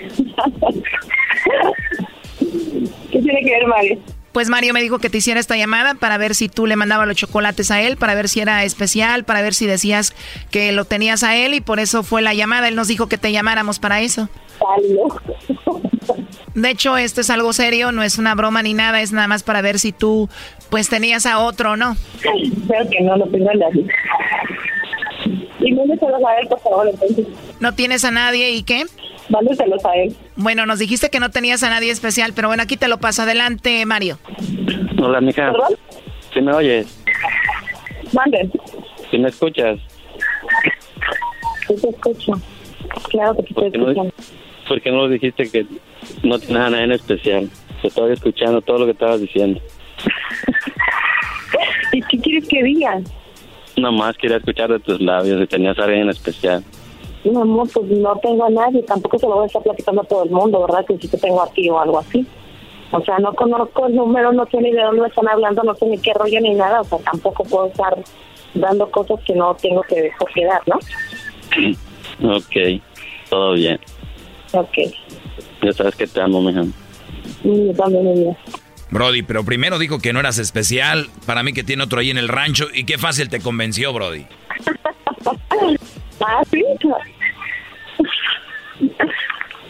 ¿Qué 3.12 3.20
tiene 3.20 3.42
que 3.44 3.52
ver, 3.52 3.68
Mario? 3.68 4.00
Pues 4.32 4.50
Mario 4.50 4.74
me 4.74 4.82
dijo 4.82 5.00
que 5.00 5.10
te 5.10 5.18
hiciera 5.18 5.40
esta 5.40 5.58
llamada 5.58 5.96
para 5.96 6.18
ver 6.18 6.36
si 6.36 6.50
tú 6.50 6.68
le 6.68 6.76
mandabas 6.76 7.08
los 7.08 7.18
chocolates 7.18 7.72
a 7.72 7.82
él, 7.82 7.98
para 7.98 8.16
ver 8.16 8.30
si 8.30 8.40
era 8.40 8.64
especial, 8.64 9.24
para 9.24 9.42
ver 9.42 9.54
si 9.54 9.66
decías 9.66 10.14
que 10.52 10.72
lo 10.72 10.86
tenías 10.86 11.24
a 11.24 11.36
él 11.36 11.54
y 11.54 11.62
por 11.62 11.80
eso 11.80 12.04
fue 12.04 12.22
la 12.22 12.34
llamada. 12.34 12.68
Él 12.68 12.76
nos 12.76 12.88
dijo 12.88 13.08
que 13.08 13.18
te 13.18 13.32
llamáramos 13.32 13.80
para 13.80 14.02
eso. 14.02 14.30
De 16.54 16.70
hecho, 16.70 16.98
esto 16.98 17.22
es 17.22 17.30
algo 17.30 17.54
serio, 17.54 17.92
no 17.92 18.04
es 18.04 18.18
una 18.18 18.36
broma 18.36 18.62
ni 18.62 18.74
nada, 18.74 19.02
es 19.02 19.12
nada 19.12 19.28
más 19.28 19.44
para 19.44 19.62
ver 19.62 19.80
si 19.80 19.92
tú 19.92 20.30
pues 20.70 20.90
tenías 20.90 21.26
a 21.26 21.40
otro 21.40 21.72
o 21.72 21.76
no. 21.78 21.96
Creo 22.22 22.90
que 22.90 23.02
no, 23.02 23.18
lo 23.18 23.26
tengo 23.28 23.50
en 23.52 23.60
la 23.60 23.70
lista. 23.70 23.94
Y 25.60 25.74
mándeselos 25.74 26.22
a 26.24 26.40
él, 26.40 26.48
por 26.48 26.60
favor, 26.62 26.88
entonces. 26.88 27.26
¿No 27.60 27.74
tienes 27.74 28.06
a 28.06 28.12
nadie 28.12 28.52
y 28.52 28.64
qué? 28.64 28.86
Mándeselos 29.30 29.86
a 29.86 29.94
él. 29.96 30.16
Bueno, 30.36 30.66
nos 30.66 30.80
dijiste 30.80 31.10
que 31.10 31.20
no 31.20 31.30
tenías 31.30 31.62
a 31.64 31.70
nadie 31.70 31.92
especial, 31.92 32.34
pero 32.36 32.48
bueno, 32.48 32.64
aquí 32.64 32.78
te 32.78 32.88
lo 32.88 32.98
paso. 33.00 33.22
Adelante, 33.24 33.86
Mario. 33.86 34.18
Hola, 35.02 35.22
mija. 35.22 35.52
¿Perdón? 35.52 35.76
¿Sí 36.34 36.42
me 36.42 36.54
oyes? 36.54 37.04
Manden. 38.14 38.52
¿Sí 39.12 39.18
me 39.18 39.30
escuchas? 39.30 39.80
Sí 41.68 41.76
te 41.82 41.90
escucho. 41.90 42.34
Claro 43.10 43.36
que 43.36 43.44
te 43.44 43.50
estoy 43.50 43.64
¿Por 43.64 43.72
qué 43.72 43.78
no- 43.78 43.88
escuchando. 43.90 44.14
¿Por 44.68 44.82
qué 44.82 44.92
no 44.92 44.98
lo 44.98 45.10
dijiste 45.10 45.50
que 45.50 45.66
no 46.24 46.38
tienes 46.40 46.58
a 46.64 46.70
nadie 46.70 46.84
en 46.86 46.92
especial? 46.92 47.50
Te 47.82 47.88
estaba 47.88 48.12
escuchando 48.12 48.62
todo 48.62 48.80
lo 48.80 48.86
que 48.86 48.92
estabas 48.92 49.20
diciendo. 49.22 49.60
¿Y 51.94 52.02
qué 52.04 52.20
quieres 52.20 52.48
que 52.48 52.64
diga? 52.64 53.00
Nada 53.78 53.92
más 53.92 54.16
quería 54.18 54.38
escuchar 54.38 54.70
de 54.72 54.80
tus 54.80 55.00
labios 55.02 55.40
si 55.42 55.48
tenías 55.48 55.78
a 55.80 55.84
alguien 55.84 56.02
en 56.04 56.10
especial. 56.10 56.64
No, 57.26 57.42
amor, 57.42 57.68
pues 57.74 57.86
no 57.88 58.16
tengo 58.22 58.46
a 58.46 58.50
nadie. 58.50 58.84
Tampoco 58.84 59.20
se 59.20 59.28
lo 59.28 59.36
voy 59.36 59.44
a 59.44 59.48
estar 59.48 59.62
platicando 59.62 60.02
a 60.02 60.06
todo 60.06 60.24
el 60.24 60.30
mundo, 60.30 60.62
¿verdad? 60.62 60.86
Que 60.86 60.98
sí 60.98 61.08
te 61.08 61.18
tengo 61.18 61.42
aquí 61.42 61.70
o 61.70 61.80
algo 61.80 62.00
así. 62.00 62.26
O 62.92 63.02
sea, 63.02 63.20
no 63.20 63.34
conozco 63.34 63.88
el 63.88 63.96
número, 63.96 64.32
no 64.32 64.48
sé 64.48 64.58
ni 64.58 64.72
de 64.72 64.82
dónde 64.82 65.08
están 65.08 65.28
hablando, 65.28 65.62
no 65.64 65.76
sé 65.76 65.86
ni 65.86 65.98
qué 66.00 66.14
rollo 66.14 66.40
ni 66.42 66.56
nada. 66.56 66.82
O 66.82 66.84
sea, 66.86 66.98
tampoco 67.00 67.44
puedo 67.44 67.68
estar 67.68 67.96
dando 68.54 68.90
cosas 68.90 69.20
que 69.26 69.36
no 69.36 69.54
tengo 69.56 69.82
que 69.84 70.12
quedar, 70.34 70.62
¿no? 70.68 70.80
Ok, 72.22 72.82
todo 73.30 73.54
bien. 73.54 73.80
Ok. 74.52 74.78
Ya 75.62 75.72
sabes 75.72 75.96
que 75.96 76.06
te 76.06 76.20
amo, 76.20 76.42
mija. 76.42 76.64
Yo 77.46 77.74
también, 77.76 78.04
mi 78.04 78.20
vida. 78.20 78.38
Brody, 78.92 79.22
pero 79.22 79.46
primero 79.46 79.78
dijo 79.78 80.00
que 80.00 80.12
no 80.12 80.20
eras 80.20 80.38
especial. 80.38 81.08
Para 81.26 81.44
mí 81.44 81.54
que 81.54 81.64
tiene 81.64 81.84
otro 81.84 82.00
ahí 82.00 82.10
en 82.10 82.18
el 82.18 82.28
rancho. 82.28 82.68
Y 82.74 82.86
qué 82.86 82.98
fácil 82.98 83.30
te 83.30 83.40
convenció, 83.40 83.94
Brody. 83.94 84.26
ah, 86.26 86.42
sí. 86.50 86.64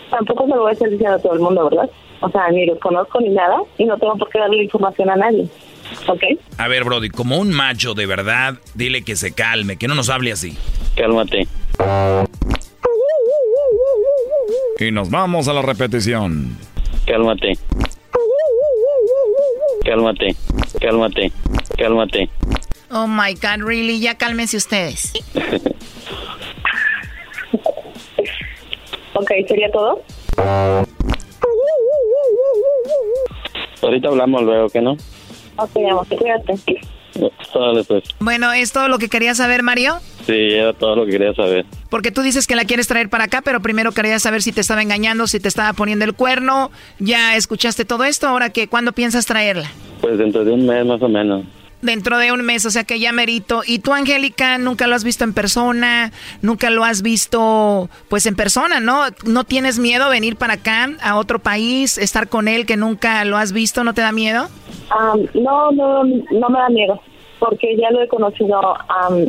Tampoco 0.09 0.45
se 0.45 0.55
lo 0.55 0.61
voy 0.61 0.69
a 0.69 0.73
estar 0.73 0.89
diciendo 0.89 1.15
a 1.15 1.19
todo 1.19 1.33
el 1.33 1.39
mundo, 1.39 1.69
¿verdad? 1.69 1.89
O 2.21 2.29
sea, 2.29 2.49
ni 2.49 2.65
los 2.65 2.79
conozco 2.79 3.19
ni 3.21 3.29
nada 3.29 3.57
y 3.77 3.85
no 3.85 3.97
tengo 3.97 4.17
por 4.17 4.29
qué 4.29 4.39
darle 4.39 4.63
información 4.63 5.09
a 5.09 5.15
nadie. 5.15 5.47
¿Ok? 6.07 6.21
A 6.57 6.67
ver, 6.67 6.83
Brody, 6.83 7.09
como 7.09 7.37
un 7.37 7.51
macho 7.51 7.93
de 7.93 8.05
verdad, 8.05 8.55
dile 8.75 9.03
que 9.03 9.15
se 9.15 9.33
calme, 9.33 9.77
que 9.77 9.87
no 9.87 9.95
nos 9.95 10.09
hable 10.09 10.31
así. 10.31 10.57
Cálmate. 10.95 11.47
Y 14.79 14.91
nos 14.91 15.09
vamos 15.09 15.47
a 15.47 15.53
la 15.53 15.61
repetición. 15.61 16.57
Cálmate. 17.05 17.53
Cálmate. 19.85 20.35
Cálmate. 20.79 21.31
Cálmate. 21.77 22.29
Oh 22.91 23.07
my 23.07 23.33
God, 23.35 23.61
really? 23.65 23.99
Ya 23.99 24.15
cálmense 24.15 24.57
ustedes. 24.57 25.13
ok, 29.13 29.31
¿sería 29.47 29.69
todo? 29.71 30.01
Ahorita 33.81 34.09
hablamos 34.09 34.43
luego, 34.43 34.69
¿qué 34.69 34.81
no? 34.81 34.97
Ok, 35.57 35.71
amor, 35.89 36.07
cuídate. 36.07 36.53
Dale, 37.53 37.83
pues. 37.83 38.03
Bueno, 38.19 38.53
¿es 38.53 38.71
todo 38.71 38.87
lo 38.87 38.97
que 38.97 39.09
quería 39.09 39.35
saber, 39.35 39.61
Mario? 39.61 39.99
Sí, 40.25 40.33
era 40.33 40.73
todo 40.73 40.95
lo 40.95 41.05
que 41.05 41.11
quería 41.11 41.33
saber. 41.33 41.65
Porque 41.89 42.11
tú 42.11 42.21
dices 42.21 42.47
que 42.47 42.55
la 42.55 42.65
quieres 42.65 42.87
traer 42.87 43.09
para 43.09 43.25
acá, 43.25 43.41
pero 43.43 43.61
primero 43.61 43.91
quería 43.91 44.19
saber 44.19 44.41
si 44.41 44.51
te 44.51 44.61
estaba 44.61 44.81
engañando, 44.81 45.27
si 45.27 45.39
te 45.39 45.47
estaba 45.47 45.73
poniendo 45.73 46.05
el 46.05 46.13
cuerno. 46.13 46.71
Ya 46.99 47.35
escuchaste 47.35 47.83
todo 47.85 48.03
esto, 48.03 48.27
ahora 48.27 48.51
que, 48.51 48.67
¿cuándo 48.67 48.93
piensas 48.93 49.25
traerla? 49.25 49.69
Pues 50.01 50.17
dentro 50.17 50.45
de 50.45 50.51
un 50.51 50.65
mes 50.65 50.85
más 50.85 51.01
o 51.01 51.09
menos. 51.09 51.45
Dentro 51.81 52.17
de 52.17 52.31
un 52.31 52.41
mes, 52.41 52.65
o 52.65 52.69
sea 52.71 52.83
que 52.83 52.99
ya 52.99 53.13
merito. 53.13 53.61
¿Y 53.65 53.79
tú, 53.79 53.93
Angélica, 53.93 54.57
nunca 54.57 54.85
lo 54.85 54.95
has 54.95 55.03
visto 55.03 55.23
en 55.23 55.33
persona? 55.33 56.11
¿Nunca 56.41 56.69
lo 56.69 56.83
has 56.83 57.01
visto, 57.01 57.89
pues, 58.09 58.25
en 58.25 58.35
persona, 58.35 58.79
no? 58.79 59.03
¿No 59.25 59.45
tienes 59.45 59.79
miedo 59.79 60.09
venir 60.09 60.35
para 60.35 60.55
acá, 60.55 60.89
a 61.01 61.17
otro 61.17 61.39
país, 61.39 61.97
estar 61.97 62.27
con 62.27 62.47
él 62.49 62.65
que 62.65 62.75
nunca 62.75 63.23
lo 63.23 63.37
has 63.37 63.53
visto? 63.53 63.83
¿No 63.83 63.93
te 63.93 64.01
da 64.01 64.11
miedo? 64.11 64.49
Ah, 64.89 65.13
no, 65.33 65.71
no, 65.71 66.03
no 66.03 66.49
me 66.49 66.59
da 66.59 66.69
miedo 66.69 67.01
porque 67.39 67.75
ya 67.77 67.89
lo 67.91 68.01
he 68.01 68.07
conocido 68.07 68.61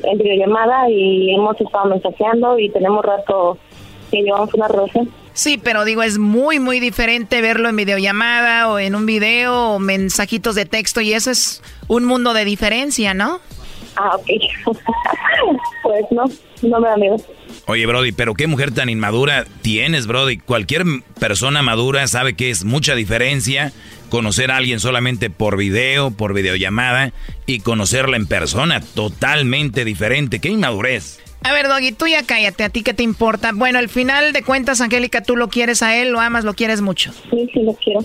en 0.02 0.18
videollamada 0.18 0.90
y 0.90 1.32
hemos 1.32 1.58
estado 1.60 1.86
mensajeando 1.86 2.58
y 2.58 2.68
tenemos 2.68 3.04
rato 3.04 3.56
que 4.10 4.22
llevamos 4.22 4.52
una 4.54 4.68
relación. 4.68 5.08
Sí, 5.32 5.58
pero 5.62 5.84
digo, 5.84 6.02
es 6.02 6.18
muy, 6.18 6.58
muy 6.58 6.80
diferente 6.80 7.40
verlo 7.40 7.68
en 7.68 7.76
videollamada 7.76 8.68
o 8.68 8.78
en 8.78 8.94
un 8.94 9.06
video 9.06 9.70
o 9.70 9.78
mensajitos 9.78 10.54
de 10.54 10.66
texto 10.66 11.00
y 11.00 11.12
eso 11.12 11.30
es 11.30 11.62
un 11.88 12.04
mundo 12.04 12.34
de 12.34 12.44
diferencia, 12.44 13.14
¿no? 13.14 13.40
Ah, 13.96 14.16
ok. 14.16 14.26
pues 15.82 16.04
no, 16.10 16.24
no 16.62 16.80
me 16.80 16.88
da 16.88 16.96
miedo. 16.96 17.16
Oye, 17.66 17.86
Brody, 17.86 18.12
pero 18.12 18.34
qué 18.34 18.46
mujer 18.46 18.72
tan 18.72 18.88
inmadura 18.88 19.44
tienes, 19.62 20.06
Brody. 20.06 20.38
Cualquier 20.38 20.84
persona 21.18 21.62
madura 21.62 22.06
sabe 22.06 22.34
que 22.34 22.50
es 22.50 22.64
mucha 22.64 22.94
diferencia 22.94 23.72
conocer 24.08 24.50
a 24.50 24.56
alguien 24.56 24.80
solamente 24.80 25.30
por 25.30 25.56
video, 25.56 26.10
por 26.10 26.34
videollamada 26.34 27.12
y 27.46 27.60
conocerla 27.60 28.16
en 28.16 28.26
persona. 28.26 28.80
Totalmente 28.80 29.84
diferente. 29.84 30.40
¡Qué 30.40 30.48
inmadurez! 30.48 31.20
A 31.42 31.52
ver, 31.52 31.68
Doggy, 31.68 31.92
tú 31.92 32.06
ya 32.06 32.22
cállate, 32.22 32.64
¿a 32.64 32.68
ti 32.68 32.82
qué 32.82 32.92
te 32.92 33.02
importa? 33.02 33.52
Bueno, 33.54 33.78
al 33.78 33.88
final 33.88 34.32
de 34.32 34.42
cuentas, 34.42 34.80
Angélica, 34.80 35.22
tú 35.22 35.36
lo 35.36 35.48
quieres 35.48 35.82
a 35.82 35.96
él, 35.96 36.10
lo 36.10 36.20
amas, 36.20 36.44
lo 36.44 36.54
quieres 36.54 36.82
mucho. 36.82 37.12
Sí, 37.30 37.48
sí, 37.52 37.62
lo 37.62 37.72
quiero. 37.74 38.00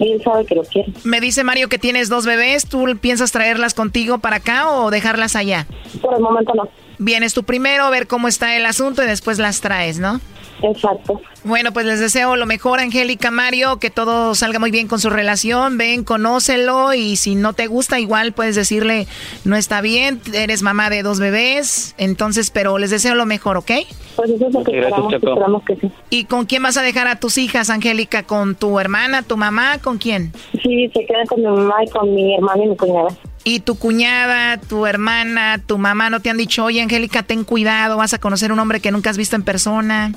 Él 0.00 0.20
sabe 0.22 0.44
que 0.44 0.56
lo 0.56 0.62
quiere. 0.64 0.92
Me 1.04 1.20
dice 1.20 1.44
Mario 1.44 1.68
que 1.68 1.78
tienes 1.78 2.08
dos 2.08 2.26
bebés, 2.26 2.66
¿tú 2.66 2.84
piensas 3.00 3.30
traerlas 3.30 3.74
contigo 3.74 4.18
para 4.18 4.36
acá 4.36 4.68
o 4.68 4.90
dejarlas 4.90 5.36
allá? 5.36 5.66
Por 6.00 6.14
el 6.14 6.20
momento 6.20 6.52
no. 6.54 6.68
Vienes 6.98 7.34
tú 7.34 7.44
primero 7.44 7.84
a 7.84 7.90
ver 7.90 8.08
cómo 8.08 8.26
está 8.26 8.56
el 8.56 8.66
asunto 8.66 9.02
y 9.02 9.06
después 9.06 9.38
las 9.38 9.60
traes, 9.60 9.98
¿no? 9.98 10.20
Exacto. 10.62 11.20
Bueno, 11.44 11.72
pues 11.72 11.86
les 11.86 11.98
deseo 11.98 12.36
lo 12.36 12.46
mejor, 12.46 12.78
Angélica, 12.78 13.30
Mario, 13.30 13.78
que 13.78 13.90
todo 13.90 14.34
salga 14.34 14.58
muy 14.58 14.70
bien 14.70 14.86
con 14.86 15.00
su 15.00 15.10
relación. 15.10 15.76
Ven, 15.76 16.04
conócelo 16.04 16.94
y 16.94 17.16
si 17.16 17.34
no 17.34 17.52
te 17.52 17.66
gusta, 17.66 17.98
igual 17.98 18.32
puedes 18.32 18.54
decirle, 18.54 19.06
no 19.44 19.56
está 19.56 19.80
bien, 19.80 20.20
eres 20.32 20.62
mamá 20.62 20.88
de 20.90 21.02
dos 21.02 21.18
bebés. 21.18 21.94
Entonces, 21.98 22.50
pero 22.50 22.78
les 22.78 22.90
deseo 22.90 23.14
lo 23.14 23.26
mejor, 23.26 23.56
¿ok? 23.56 23.70
Pues 24.16 24.30
eso 24.30 24.46
es 24.46 24.54
lo 24.54 24.62
que 24.62 24.78
esperamos, 25.16 25.64
que 25.64 25.76
sí. 25.76 25.90
¿Y 26.10 26.24
con 26.24 26.44
quién 26.46 26.62
vas 26.62 26.76
a 26.76 26.82
dejar 26.82 27.08
a 27.08 27.16
tus 27.16 27.38
hijas, 27.38 27.70
Angélica? 27.70 28.22
¿Con 28.22 28.54
tu 28.54 28.78
hermana, 28.78 29.22
tu 29.22 29.36
mamá? 29.36 29.78
¿Con 29.78 29.98
quién? 29.98 30.32
Sí, 30.62 30.90
se 30.94 31.04
quedan 31.06 31.26
con 31.26 31.40
mi 31.40 31.46
mamá 31.46 31.82
y 31.84 31.90
con 31.90 32.14
mi 32.14 32.34
hermana 32.34 32.64
y 32.64 32.68
mi 32.68 32.76
cuñada. 32.76 33.08
¿Y 33.44 33.60
tu 33.60 33.76
cuñada, 33.76 34.58
tu 34.58 34.86
hermana, 34.86 35.60
tu 35.66 35.76
mamá 35.76 36.10
no 36.10 36.20
te 36.20 36.30
han 36.30 36.36
dicho, 36.36 36.64
oye, 36.64 36.80
Angélica, 36.80 37.24
ten 37.24 37.42
cuidado, 37.44 37.96
vas 37.96 38.14
a 38.14 38.18
conocer 38.18 38.52
un 38.52 38.58
hombre 38.60 38.80
que 38.80 38.92
nunca 38.92 39.10
has 39.10 39.18
visto 39.18 39.34
en 39.34 39.42
persona? 39.42 40.12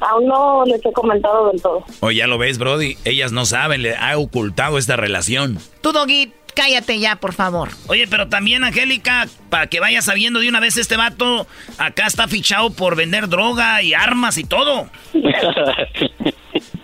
aún 0.00 0.26
no 0.26 0.64
les 0.64 0.84
he 0.84 0.92
comentado 0.92 1.50
del 1.50 1.60
todo. 1.60 1.84
Oye, 2.00 2.18
ya 2.18 2.26
lo 2.26 2.38
ves, 2.38 2.58
Brody, 2.58 2.96
ellas 3.04 3.32
no 3.32 3.44
saben, 3.44 3.82
le 3.82 3.96
ha 3.96 4.16
ocultado 4.16 4.78
esta 4.78 4.96
relación. 4.96 5.58
Tú, 5.82 5.92
Doggy, 5.92 6.32
cállate 6.54 6.98
ya, 6.98 7.16
por 7.16 7.34
favor. 7.34 7.68
Oye, 7.88 8.06
pero 8.08 8.28
también, 8.28 8.64
Angélica, 8.64 9.26
para 9.50 9.66
que 9.66 9.80
vayas 9.80 10.06
sabiendo 10.06 10.40
de 10.40 10.48
una 10.48 10.60
vez 10.60 10.78
este 10.78 10.96
vato, 10.96 11.46
acá 11.76 12.06
está 12.06 12.26
fichado 12.26 12.70
por 12.70 12.96
vender 12.96 13.28
droga 13.28 13.82
y 13.82 13.92
armas 13.92 14.38
y 14.38 14.44
todo. 14.44 14.88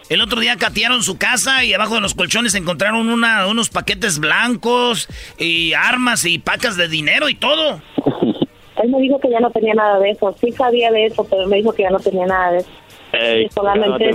El 0.09 0.23
otro 0.23 0.41
día 0.41 0.57
catearon 0.57 1.03
su 1.03 1.19
casa 1.19 1.65
y 1.65 1.75
abajo 1.75 1.97
de 1.97 2.01
los 2.01 2.15
colchones 2.15 2.55
encontraron 2.55 3.09
una, 3.11 3.47
unos 3.47 3.69
paquetes 3.69 4.19
blancos 4.19 5.09
y 5.39 5.75
armas 5.75 6.25
y 6.25 6.39
pacas 6.39 6.77
de 6.77 6.89
dinero 6.89 7.29
y 7.29 7.35
todo. 7.35 7.83
Él 8.83 8.91
me 8.91 9.01
dijo 9.01 9.19
que 9.21 9.29
ya 9.29 9.41
no 9.41 9.51
tenía 9.51 9.75
nada 9.75 9.99
de 9.99 10.11
eso. 10.11 10.35
Sí 10.41 10.53
sabía 10.53 10.91
de 10.93 11.07
eso, 11.07 11.27
pero 11.29 11.47
me 11.47 11.57
dijo 11.57 11.73
que 11.73 11.83
ya 11.83 11.91
no 11.91 11.99
tenía 11.99 12.27
nada 12.27 12.53
de 12.53 12.59
eso. 12.59 13.55
solamente 13.55 14.11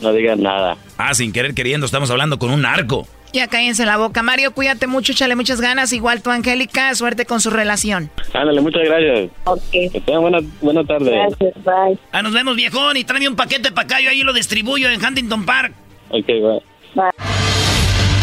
no 0.00 0.12
digas 0.12 0.38
nada. 0.38 0.76
Ah, 0.96 1.12
sin 1.14 1.32
querer 1.32 1.54
queriendo, 1.54 1.84
estamos 1.84 2.10
hablando 2.10 2.38
con 2.38 2.50
un 2.50 2.62
narco. 2.62 3.06
Ya 3.32 3.48
cállense 3.48 3.86
la 3.86 3.96
boca. 3.96 4.22
Mario, 4.22 4.52
cuídate 4.52 4.86
mucho, 4.86 5.12
échale 5.12 5.36
muchas 5.36 5.60
ganas. 5.60 5.92
Igual 5.92 6.22
tú, 6.22 6.30
Angélica, 6.30 6.94
suerte 6.94 7.26
con 7.26 7.40
su 7.40 7.50
relación. 7.50 8.10
Ándale, 8.32 8.60
muchas 8.60 8.82
gracias. 8.84 9.30
Ok. 9.44 9.60
Que 9.70 10.00
tengan 10.04 10.22
buena, 10.22 10.38
buena 10.60 10.84
tarde. 10.84 11.10
Gracias, 11.10 11.54
bye. 11.64 11.98
Ah, 12.12 12.22
nos 12.22 12.32
vemos, 12.32 12.56
viejón, 12.56 12.96
y 12.96 13.04
tráeme 13.04 13.28
un 13.28 13.36
paquete 13.36 13.72
para 13.72 13.84
acá. 13.86 14.00
Yo 14.00 14.10
ahí 14.10 14.22
lo 14.22 14.32
distribuyo 14.32 14.88
en 14.88 15.04
Huntington 15.04 15.44
Park. 15.44 15.74
Ok, 16.10 16.26
bye. 16.26 16.62
Bye. 16.94 17.49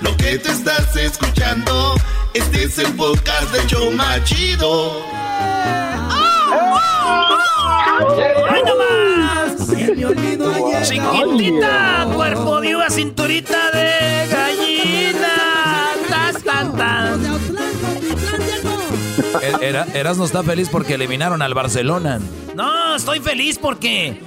lo 0.00 0.16
que 0.16 0.38
te 0.38 0.50
estás 0.50 0.94
escuchando, 0.96 1.94
este 2.34 2.64
es 2.64 2.78
el 2.78 2.92
podcast 2.94 3.52
de 3.52 3.66
Choma 3.66 4.22
Chido. 4.24 5.02
¡Ay, 8.48 8.62
no 8.66 8.76
más! 8.76 9.66
Chiquitita, 10.88 12.08
cuerpo 12.14 12.60
de 12.60 12.76
uva, 12.76 12.90
cinturita 12.90 13.70
de 13.70 14.28
gallina. 14.30 15.94
Tas, 16.08 16.42
tan, 16.42 16.76
tan. 16.76 17.36
Era, 19.60 19.86
Eras 19.94 20.18
no 20.18 20.24
está 20.24 20.42
feliz 20.42 20.68
porque 20.70 20.94
eliminaron 20.94 21.42
al 21.42 21.54
Barcelona. 21.54 22.20
No, 22.54 22.96
estoy 22.96 23.20
feliz 23.20 23.58
porque. 23.58 24.20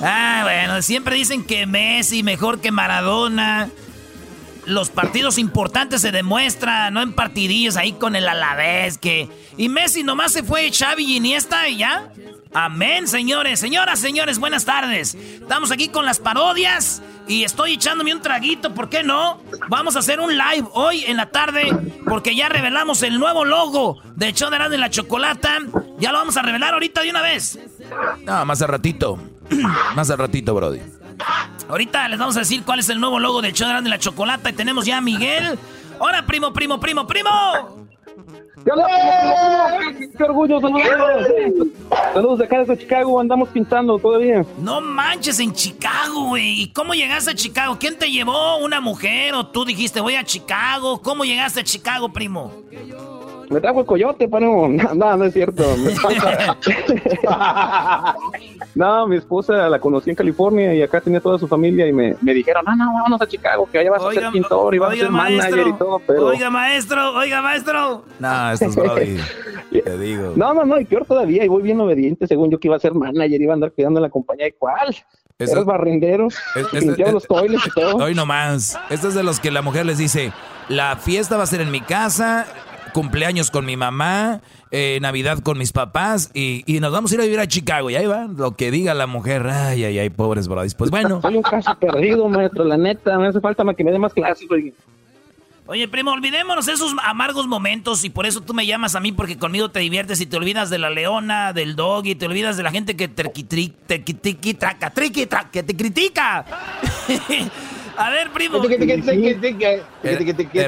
Ah, 0.00 0.40
bueno, 0.44 0.82
siempre 0.82 1.16
dicen 1.16 1.44
que 1.44 1.66
Messi 1.66 2.22
mejor 2.22 2.60
que 2.60 2.70
Maradona 2.70 3.70
los 4.66 4.90
partidos 4.90 5.38
importantes 5.38 6.02
se 6.02 6.12
demuestran, 6.12 6.92
no 6.92 7.02
en 7.02 7.12
partidillos 7.12 7.76
ahí 7.76 7.92
con 7.92 8.16
el 8.16 8.28
Alavés 8.28 8.98
que 8.98 9.28
y 9.56 9.68
Messi 9.68 10.02
nomás 10.02 10.32
se 10.32 10.42
fue 10.42 10.70
Xavi 10.70 11.04
y 11.04 11.16
Iniesta 11.16 11.68
y 11.68 11.78
ya. 11.78 12.12
Amén, 12.52 13.06
señores, 13.06 13.60
señoras, 13.60 13.98
señores, 13.98 14.38
buenas 14.38 14.64
tardes. 14.64 15.14
Estamos 15.14 15.70
aquí 15.70 15.88
con 15.88 16.06
las 16.06 16.18
parodias 16.18 17.02
y 17.28 17.44
estoy 17.44 17.74
echándome 17.74 18.14
un 18.14 18.22
traguito, 18.22 18.72
¿por 18.72 18.88
qué 18.88 19.02
no? 19.02 19.40
Vamos 19.68 19.96
a 19.96 19.98
hacer 19.98 20.20
un 20.20 20.30
live 20.30 20.66
hoy 20.72 21.04
en 21.04 21.16
la 21.16 21.26
tarde 21.26 21.70
porque 22.04 22.34
ya 22.34 22.48
revelamos 22.48 23.02
el 23.02 23.18
nuevo 23.18 23.44
logo 23.44 24.00
de 24.14 24.32
show 24.32 24.50
de 24.50 24.78
la 24.78 24.90
Chocolata. 24.90 25.58
Ya 25.98 26.12
lo 26.12 26.18
vamos 26.18 26.36
a 26.36 26.42
revelar 26.42 26.74
ahorita 26.74 27.02
de 27.02 27.10
una 27.10 27.22
vez. 27.22 27.58
No, 28.24 28.44
más 28.44 28.62
al 28.62 28.68
ratito. 28.68 29.18
más 29.94 30.10
al 30.10 30.18
ratito, 30.18 30.54
Brody. 30.54 30.80
Ahorita 31.68 32.08
les 32.08 32.18
vamos 32.18 32.36
a 32.36 32.40
decir 32.40 32.62
cuál 32.64 32.78
es 32.78 32.88
el 32.88 33.00
nuevo 33.00 33.18
logo 33.18 33.42
del 33.42 33.52
show 33.52 33.68
de 33.82 33.88
la 33.88 33.98
chocolata 33.98 34.50
y 34.50 34.52
tenemos 34.52 34.86
ya 34.86 34.98
a 34.98 35.00
Miguel. 35.00 35.58
Hola, 35.98 36.24
primo, 36.26 36.52
primo, 36.52 36.78
primo, 36.78 37.06
primo. 37.06 37.30
¡Qué 40.16 40.24
orgullo! 40.24 40.60
Saludos. 40.60 41.28
Saludos 42.12 42.38
de 42.40 42.44
acá 42.46 42.58
desde 42.60 42.78
Chicago. 42.78 43.20
Andamos 43.20 43.48
pintando 43.50 43.96
todavía. 43.98 44.44
No 44.58 44.80
manches, 44.80 45.38
en 45.38 45.52
Chicago, 45.52 46.28
güey. 46.28 46.62
¿Y 46.62 46.72
cómo 46.72 46.94
llegaste 46.94 47.30
a 47.30 47.34
Chicago? 47.34 47.76
¿Quién 47.78 47.96
te 47.96 48.10
llevó? 48.10 48.56
¿Una 48.56 48.80
mujer? 48.80 49.34
¿O 49.34 49.46
tú 49.46 49.64
dijiste 49.64 50.00
voy 50.00 50.16
a 50.16 50.24
Chicago? 50.24 51.00
¿Cómo 51.00 51.24
llegaste 51.24 51.60
a 51.60 51.64
Chicago, 51.64 52.12
primo? 52.12 52.52
Me 53.50 53.60
trajo 53.60 53.80
el 53.80 53.86
coyote, 53.86 54.28
pero 54.28 54.68
no, 54.94 55.16
no, 55.16 55.24
es 55.24 55.32
cierto. 55.32 55.64
no, 58.74 59.06
mi 59.06 59.16
esposa 59.16 59.68
la 59.68 59.78
conocí 59.78 60.10
en 60.10 60.16
California 60.16 60.74
y 60.74 60.82
acá 60.82 61.00
tenía 61.00 61.20
toda 61.20 61.38
su 61.38 61.46
familia 61.46 61.86
y 61.86 61.92
me, 61.92 62.16
me 62.20 62.34
dijeron, 62.34 62.64
no, 62.66 62.76
no, 62.76 62.92
vámonos 62.92 63.20
a 63.20 63.26
Chicago, 63.26 63.68
que 63.70 63.78
allá 63.78 63.90
vas 63.90 64.04
a 64.04 64.12
ser 64.12 64.30
pintor 64.30 64.74
y 64.74 64.78
vas 64.78 64.92
a 64.92 64.96
ser 64.96 65.10
manager 65.10 65.66
y 65.68 65.72
todo. 65.74 66.00
Pero... 66.06 66.26
Oiga, 66.26 66.50
maestro, 66.50 67.14
oiga, 67.16 67.42
maestro. 67.42 68.04
No, 68.18 68.52
esto 68.52 68.66
es 68.66 68.76
Brody. 68.76 69.18
Te 69.70 69.98
digo. 69.98 70.32
No, 70.36 70.54
no, 70.54 70.64
no, 70.64 70.80
y 70.80 70.84
peor 70.84 71.04
todavía, 71.04 71.44
y 71.44 71.48
voy 71.48 71.62
bien 71.62 71.80
obediente, 71.80 72.26
según 72.26 72.50
yo 72.50 72.58
que 72.58 72.68
iba 72.68 72.76
a 72.76 72.80
ser 72.80 72.94
manager, 72.94 73.40
iba 73.40 73.52
a 73.52 73.54
andar 73.54 73.72
cuidando 73.72 74.00
la 74.00 74.10
compañía. 74.10 74.48
¿Y 74.48 74.52
cuál? 74.52 74.96
Eso, 75.38 75.52
Eres 75.52 75.64
barrendero, 75.66 76.28
limpiaba 76.72 77.12
los 77.12 77.26
toiles 77.26 77.60
y 77.66 77.70
todo. 77.70 77.96
Hoy 77.96 78.14
nomás. 78.14 78.78
Esto 78.88 79.08
es 79.08 79.14
de 79.14 79.22
los 79.22 79.38
que 79.38 79.50
la 79.50 79.60
mujer 79.60 79.84
les 79.84 79.98
dice, 79.98 80.32
la 80.68 80.96
fiesta 80.96 81.36
va 81.36 81.42
a 81.42 81.46
ser 81.46 81.60
en 81.60 81.70
mi 81.70 81.82
casa, 81.82 82.46
cumpleaños 82.96 83.50
con 83.50 83.66
mi 83.66 83.76
mamá, 83.76 84.40
eh, 84.70 84.98
Navidad 85.02 85.40
con 85.40 85.58
mis 85.58 85.70
papás 85.70 86.30
y, 86.32 86.64
y, 86.64 86.80
nos 86.80 86.92
vamos 86.92 87.12
a 87.12 87.16
ir 87.16 87.20
a 87.20 87.24
vivir 87.24 87.40
a 87.40 87.46
Chicago. 87.46 87.90
Y 87.90 87.94
ahí 87.94 88.06
va, 88.06 88.24
lo 88.24 88.56
que 88.56 88.70
diga 88.70 88.94
la 88.94 89.06
mujer. 89.06 89.46
Ay, 89.48 89.84
ay, 89.84 89.98
ay, 89.98 90.08
pobres 90.08 90.48
brodis. 90.48 90.74
Pues 90.74 90.90
bueno. 90.90 91.20
Soy 91.22 91.36
un 91.36 91.42
caso 91.42 91.78
perdido, 91.78 92.26
maestro, 92.26 92.64
la 92.64 92.78
neta. 92.78 93.18
Me 93.18 93.26
hace 93.26 93.38
falta 93.38 93.62
que 93.74 93.84
me 93.84 93.92
dé 93.92 93.98
más 93.98 94.14
clases, 94.14 94.48
güey. 94.48 94.72
Oye, 95.66 95.86
primo, 95.88 96.12
olvidémonos 96.12 96.68
esos 96.68 96.94
amargos 97.04 97.46
momentos 97.46 98.02
y 98.04 98.08
por 98.08 98.24
eso 98.24 98.40
tú 98.40 98.54
me 98.54 98.64
llamas 98.64 98.94
a 98.94 99.00
mí 99.00 99.12
porque 99.12 99.36
conmigo 99.36 99.68
te 99.68 99.80
diviertes 99.80 100.18
y 100.22 100.26
te 100.26 100.38
olvidas 100.38 100.70
de 100.70 100.78
la 100.78 100.88
leona, 100.88 101.52
del 101.52 101.76
dog 101.76 102.06
y 102.06 102.14
te 102.14 102.24
olvidas 102.24 102.56
de 102.56 102.62
la 102.62 102.70
gente 102.70 102.96
que 102.96 103.08
te, 103.08 103.24
te, 103.24 103.98
te, 103.98 104.00
que 104.00 105.62
te 105.62 105.76
critica. 105.76 106.46
A 107.96 108.10
ver, 108.10 108.30
primo. 108.30 108.62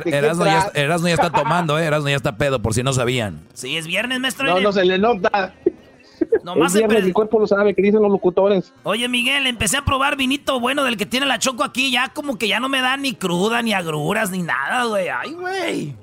Erasmo 0.04 0.44
ya, 0.44 0.70
ya 0.74 1.14
está 1.14 1.30
tomando, 1.30 1.78
¿eh? 1.78 1.84
Erasmo 1.84 2.08
ya 2.08 2.16
está 2.16 2.36
pedo, 2.36 2.60
por 2.60 2.74
si 2.74 2.82
no 2.82 2.92
sabían. 2.92 3.40
Sí, 3.54 3.76
es 3.76 3.86
viernes, 3.86 4.20
maestro. 4.20 4.46
No, 4.46 4.60
no 4.60 4.72
se 4.72 4.84
le 4.84 4.98
nota. 4.98 5.54
Nomás 6.42 6.74
es 6.74 6.78
viernes, 6.78 7.04
el 7.04 7.12
cuerpo 7.12 7.38
lo 7.38 7.46
sabe, 7.46 7.74
que 7.74 7.82
dicen 7.82 8.02
los 8.02 8.10
locutores. 8.10 8.72
Oye, 8.82 9.08
Miguel, 9.08 9.46
empecé 9.46 9.76
a 9.76 9.84
probar 9.84 10.16
vinito 10.16 10.58
bueno 10.60 10.84
del 10.84 10.96
que 10.96 11.06
tiene 11.06 11.26
la 11.26 11.38
choco 11.38 11.64
aquí. 11.64 11.90
Ya 11.90 12.08
como 12.08 12.38
que 12.38 12.48
ya 12.48 12.60
no 12.60 12.68
me 12.68 12.80
da 12.80 12.96
ni 12.96 13.14
cruda, 13.14 13.62
ni 13.62 13.72
agruras, 13.72 14.30
ni 14.30 14.42
nada, 14.42 14.84
güey. 14.84 15.08
Ay, 15.08 15.32
güey. 15.32 15.94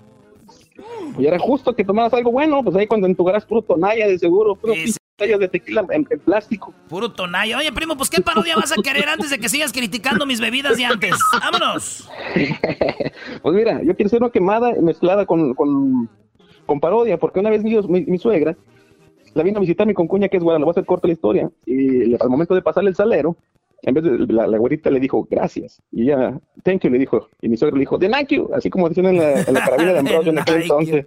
Y 1.18 1.26
era 1.26 1.40
justo 1.40 1.74
que 1.76 1.84
tomaras 1.84 2.14
algo 2.14 2.32
bueno, 2.32 2.62
pues 2.64 2.76
ahí 2.76 2.86
cuando 2.88 3.08
entugarás 3.08 3.46
puro 3.46 3.62
tonalla 3.62 4.08
de 4.08 4.20
seguro, 4.20 4.56
puro 4.56 4.74
sí, 4.74 4.94
de 5.18 5.48
tequila 5.48 5.86
en, 5.92 6.04
plástico. 6.04 6.74
Puro 6.90 7.12
tonalla. 7.12 7.58
Oye, 7.58 7.72
primo, 7.72 7.96
pues 7.96 8.10
¿qué 8.10 8.22
parodia 8.22 8.56
vas 8.58 8.74
a 8.74 8.82
querer 8.82 9.08
antes 9.08 9.30
de 9.30 9.40
que 9.40 9.48
sigas 9.48 9.72
criticando 9.72 10.26
mis 10.26 10.42
bebidas 10.42 10.76
de 10.76 10.86
antes? 10.86 11.16
¡Vámonos! 11.40 12.10
pues 13.42 13.56
mira, 13.56 13.82
yo 13.82 13.96
quiero 13.96 14.08
hacer 14.08 14.22
una 14.22 14.30
quemada 14.30 14.74
mezclada 14.82 15.26
con, 15.26 15.54
con, 15.54 16.10
con 16.66 16.80
parodia, 16.82 17.18
porque 17.18 17.40
una 17.40 17.50
vez 17.50 17.64
mi, 17.64 17.78
mi, 17.88 18.18
suegra 18.18 18.58
la 19.34 19.44
vino 19.44 19.58
a 19.58 19.62
visitarme 19.62 19.94
con 19.94 20.08
cuña 20.08 20.28
que 20.28 20.36
es 20.36 20.44
buena, 20.44 20.60
le 20.60 20.66
voy 20.66 20.72
a 20.72 20.74
hacer 20.74 20.86
corta 20.86 21.08
la 21.08 21.14
historia, 21.14 21.50
y 21.66 22.14
al 22.22 22.30
momento 22.30 22.54
de 22.54 22.62
pasarle 22.62 22.90
el 22.90 22.96
salero, 22.96 23.38
en 23.84 23.94
vez 23.94 24.04
de 24.04 24.34
la, 24.34 24.48
la 24.48 24.58
güerita 24.58 24.90
le 24.90 25.00
dijo 25.00 25.26
gracias, 25.30 25.82
y 25.92 26.04
ella, 26.04 26.40
thank 26.64 26.82
you, 26.82 26.90
le 26.90 27.00
dijo, 27.00 27.30
y 27.42 27.48
mi 27.48 27.56
suegro 27.56 27.78
le 27.78 27.82
dijo, 27.82 27.98
de 27.98 28.10
thank 28.10 28.30
you, 28.30 28.50
así 28.54 28.70
como 28.70 28.90
decían 28.90 29.08
en 29.08 29.18
la, 29.18 29.42
en 29.42 29.54
la 29.54 29.64
carabina 29.64 29.94
de 29.94 30.00
Ambrosio 30.00 30.32
en 30.32 30.40
aquel 30.40 30.62
entonces. 30.62 31.06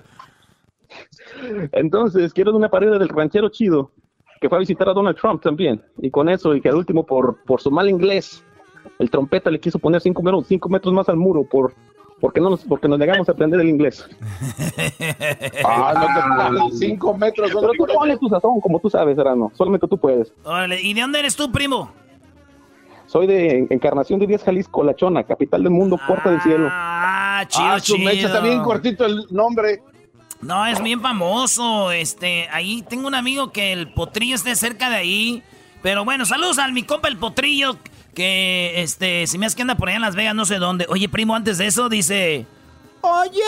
Entonces, 1.73 2.33
quiero 2.33 2.57
una 2.57 2.71
pared 2.71 2.91
del 2.99 3.09
ranchero 3.09 3.51
chido 3.51 3.93
que 4.41 4.49
fue 4.49 4.59
a 4.59 4.61
visitar 4.61 4.89
a 4.89 4.93
Donald 4.93 5.16
Trump 5.16 5.43
también. 5.43 5.82
Y 5.99 6.11
con 6.11 6.28
eso, 6.28 6.55
y 6.55 6.61
que 6.61 6.68
al 6.68 6.76
último, 6.76 7.05
por, 7.05 7.43
por 7.45 7.61
su 7.61 7.70
mal 7.70 7.89
inglés, 7.89 8.45
el 8.99 9.11
trompeta 9.11 9.51
le 9.51 9.61
quiso 9.61 9.78
poner 9.78 10.01
cinco 10.01 10.22
metros, 10.22 10.47
cinco 10.47 10.68
metros 10.68 10.93
más 10.93 11.09
al 11.09 11.16
muro 11.16 11.45
por 11.45 11.74
porque 12.20 12.41
no 12.41 12.51
nos, 12.51 12.64
porque 12.64 12.89
nos 12.89 12.99
negamos 12.99 13.28
a 13.28 13.32
aprender 13.32 13.61
el 13.61 13.68
inglés. 13.68 14.05
ah, 15.64 16.51
no 16.53 16.70
te 16.70 16.76
cinco 16.76 17.16
metros. 17.16 17.53
Pero 17.55 17.70
tú 17.78 17.86
pones 17.95 18.18
tu 18.18 18.28
sazón, 18.28 18.61
como 18.61 18.80
tú 18.80 18.91
sabes, 18.91 19.16
Erano. 19.16 19.53
Solamente 19.55 19.86
tú 19.86 19.97
puedes. 19.99 20.32
¿Y 20.82 20.95
de 20.95 21.01
dónde 21.01 21.20
eres 21.20 21.36
tú, 21.36 21.51
primo? 21.53 21.93
Soy 23.07 23.26
de 23.26 23.66
Encarnación 23.70 24.18
de 24.18 24.26
Díaz, 24.26 24.45
Jalisco, 24.45 24.84
La 24.84 24.95
Chona, 24.95 25.24
capital 25.24 25.62
del 25.62 25.72
mundo, 25.72 25.99
puerta 26.07 26.30
del 26.30 26.43
cielo. 26.43 26.68
Ah, 26.70 27.43
chido, 27.47 27.66
ah, 27.66 27.80
chido. 27.80 28.11
está 28.11 28.41
bien 28.41 28.62
cortito 28.62 29.07
el 29.07 29.24
nombre. 29.30 29.80
No, 30.41 30.66
es 30.66 30.82
bien 30.82 31.01
famoso. 31.01 31.91
Este, 31.91 32.49
ahí 32.51 32.82
tengo 32.82 33.09
un 33.09 33.14
amigo 33.14 33.53
que 33.53 33.72
el 33.72 33.93
potrillo 33.93 34.34
esté 34.36 34.55
cerca 34.57 34.89
de 34.91 34.97
ahí. 34.97 35.43
Pero 35.82 36.05
bueno, 36.05 36.24
saludos 36.24 36.59
al 36.59 36.72
mi 36.72 36.82
compa 36.82 37.09
el 37.09 37.16
potrillo. 37.16 37.76
Que 38.14 38.82
este, 38.82 39.26
si 39.26 39.39
me 39.39 39.47
hace 39.47 39.57
que 39.57 39.62
anda 39.62 39.76
por 39.76 39.89
allá 39.89 39.97
en 39.97 40.03
Las 40.03 40.16
Vegas, 40.16 40.34
no 40.34 40.45
sé 40.45 40.57
dónde. 40.57 40.86
Oye, 40.89 41.09
primo, 41.09 41.34
antes 41.34 41.59
de 41.59 41.66
eso 41.66 41.89
dice. 41.89 42.47
Oye. 43.01 43.43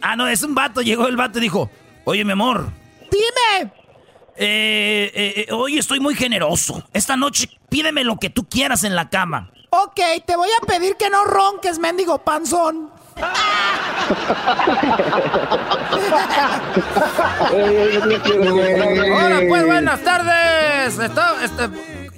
Ah, 0.00 0.16
no, 0.16 0.26
es 0.26 0.42
un 0.42 0.54
vato. 0.54 0.82
Llegó 0.82 1.06
el 1.06 1.16
vato 1.16 1.38
y 1.38 1.42
dijo: 1.42 1.70
Oye, 2.04 2.24
mi 2.24 2.32
amor. 2.32 2.72
Dime. 3.10 3.72
Eh, 4.36 5.12
eh, 5.14 5.32
eh, 5.36 5.52
hoy 5.52 5.78
estoy 5.78 6.00
muy 6.00 6.14
generoso. 6.14 6.82
Esta 6.92 7.16
noche 7.16 7.48
pídeme 7.68 8.04
lo 8.04 8.16
que 8.16 8.30
tú 8.30 8.48
quieras 8.48 8.84
en 8.84 8.96
la 8.96 9.10
cama. 9.10 9.52
Ok, 9.70 10.00
te 10.26 10.34
voy 10.36 10.48
a 10.60 10.66
pedir 10.66 10.96
que 10.96 11.10
no 11.10 11.24
ronques, 11.24 11.78
mendigo 11.78 12.18
panzón. 12.18 12.89
Hola, 19.12 19.40
pues 19.48 19.66
buenas 19.66 20.02
tardes. 20.02 20.98
este, 20.98 21.68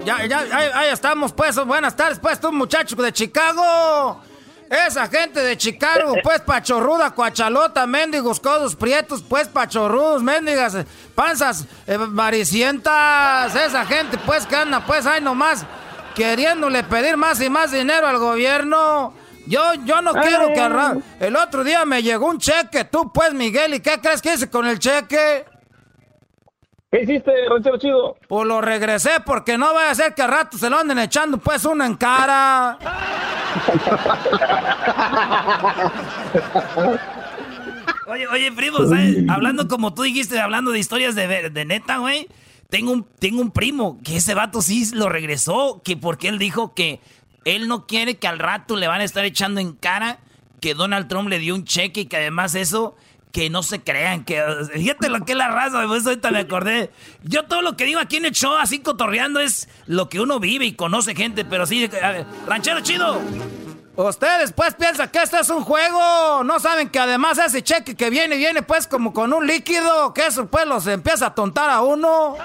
ya, 0.05 0.27
ya, 0.27 0.39
ahí, 0.75 0.91
estamos, 0.91 1.33
pues. 1.33 1.57
Buenas 1.65 1.95
tardes, 1.97 2.19
pues, 2.19 2.41
tú, 2.41 2.53
muchacho 2.53 2.97
de 2.97 3.13
Chicago. 3.13 4.21
Esa 4.71 5.07
gente 5.07 5.41
de 5.41 5.57
Chicago, 5.59 6.15
pues, 6.23 6.41
pachorruda, 6.41 7.11
cuachalota, 7.11 7.87
mendigos, 7.87 8.41
codos 8.41 8.75
prietos, 8.75 9.23
pues, 9.23 9.47
pachorrudos, 9.47 10.23
mendigas, 10.23 10.75
panzas 11.15 11.67
eh, 11.87 11.99
maricientas. 11.99 13.55
Esa 13.55 13.85
gente, 13.85 14.17
pues, 14.25 14.47
que 14.47 14.57
anda, 14.57 14.81
pues, 14.87 15.05
ahí 15.05 15.21
nomás, 15.21 15.67
queriéndole 16.15 16.83
pedir 16.85 17.19
más 17.19 17.39
y 17.43 17.51
más 17.51 17.71
dinero 17.71 18.07
al 18.07 18.17
gobierno. 18.19 19.13
Yo, 19.47 19.75
yo 19.85 20.03
no 20.03 20.13
quiero 20.13 20.49
que 20.53 21.27
El 21.27 21.37
otro 21.37 21.65
día 21.65 21.85
me 21.85 22.03
llegó 22.03 22.27
un 22.27 22.39
cheque, 22.39 22.85
tú 22.85 23.13
pues, 23.13 23.35
Miguel, 23.35 23.75
¿y 23.75 23.81
qué 23.81 23.99
crees 24.01 24.23
que 24.23 24.35
hice 24.35 24.49
con 24.49 24.67
el 24.67 24.79
cheque? 24.79 25.45
¿Qué 26.91 27.03
hiciste, 27.03 27.33
ranchero 27.49 27.79
chido? 27.79 28.17
Pues 28.29 28.47
lo 28.47 28.61
regresé 28.61 29.13
porque 29.25 29.57
no 29.57 29.73
vaya 29.73 29.91
a 29.91 29.95
ser 29.95 30.15
que 30.15 30.23
al 30.23 30.31
rato 30.31 30.59
se 30.59 30.69
lo 30.69 30.79
anden 30.79 30.99
echando 30.99 31.39
pues 31.39 31.65
uno 31.65 31.85
en 31.85 31.95
cara. 31.95 32.79
oye, 38.07 38.29
oye, 38.29 38.53
primo, 38.53 38.79
hablando 39.31 39.69
como 39.69 39.95
tú 39.95 40.03
dijiste, 40.03 40.39
hablando 40.39 40.71
de 40.71 40.81
historias 40.81 41.15
de, 41.15 41.49
de 41.49 41.65
neta, 41.65 41.97
güey. 41.97 42.29
Tengo 42.69 42.93
un, 42.93 43.07
tengo 43.19 43.41
un 43.41 43.51
primo 43.51 43.99
que 44.03 44.17
ese 44.17 44.35
vato 44.35 44.63
sí 44.63 44.91
lo 44.95 45.09
regresó, 45.09 45.83
que 45.85 45.97
porque 45.97 46.29
él 46.29 46.39
dijo 46.39 46.75
que 46.75 47.01
él 47.45 47.69
no 47.69 47.87
quiere 47.87 48.17
que 48.17 48.29
al 48.29 48.39
rato 48.39 48.77
le 48.77 48.87
van 48.87 49.01
a 49.01 49.05
estar 49.05 49.25
echando 49.25 49.61
en 49.61 49.73
cara 49.73 50.19
que 50.61 50.75
Donald 50.75 51.09
Trump 51.09 51.29
le 51.29 51.39
dio 51.39 51.55
un 51.55 51.65
cheque 51.65 52.03
y 52.03 52.07
que 52.07 52.17
además 52.17 52.55
eso, 52.55 52.95
que 53.33 53.51
no 53.51 53.63
se 53.63 53.83
crean, 53.83 54.25
que 54.25 54.43
fíjate 54.73 55.09
lo 55.09 55.25
que 55.25 55.33
es 55.33 55.39
la 55.39 55.49
raza, 55.49 55.85
pues 55.87 56.07
ahorita 56.07 56.31
me 56.31 56.39
acordé. 56.39 56.91
Yo 57.23 57.45
todo 57.45 57.63
lo 57.63 57.77
que 57.77 57.85
digo 57.85 57.99
aquí 57.99 58.17
en 58.17 58.27
el 58.27 58.33
show, 58.33 58.55
así 58.55 58.79
cotorreando, 58.79 59.41
es 59.41 59.69
lo 59.87 60.09
que 60.09 60.21
uno 60.21 60.39
vive 60.39 60.65
y 60.65 60.75
conoce 60.75 61.15
gente, 61.15 61.45
pero 61.45 61.67
sí, 61.67 61.91
ranchero 62.47 62.81
chido. 62.81 63.21
Ustedes 63.95 64.53
pues 64.53 64.75
piensan 64.75 65.11
que 65.11 65.23
este 65.23 65.39
es 65.39 65.51
un 65.51 65.65
juego, 65.65 66.45
no 66.45 66.59
saben 66.61 66.89
que 66.89 66.99
además 66.99 67.39
ese 67.39 67.63
cheque 67.63 67.95
que 67.95 68.09
viene, 68.09 68.37
viene 68.37 68.63
pues 68.63 68.87
como 68.87 69.13
con 69.13 69.33
un 69.35 69.47
líquido, 69.47 70.15
que 70.15 70.27
eso 70.27 70.47
pues 70.47 70.67
los 70.67 70.87
empieza 70.87 71.27
a 71.27 71.35
tontar 71.35 71.69
a 71.69 71.83
uno. 71.83 72.37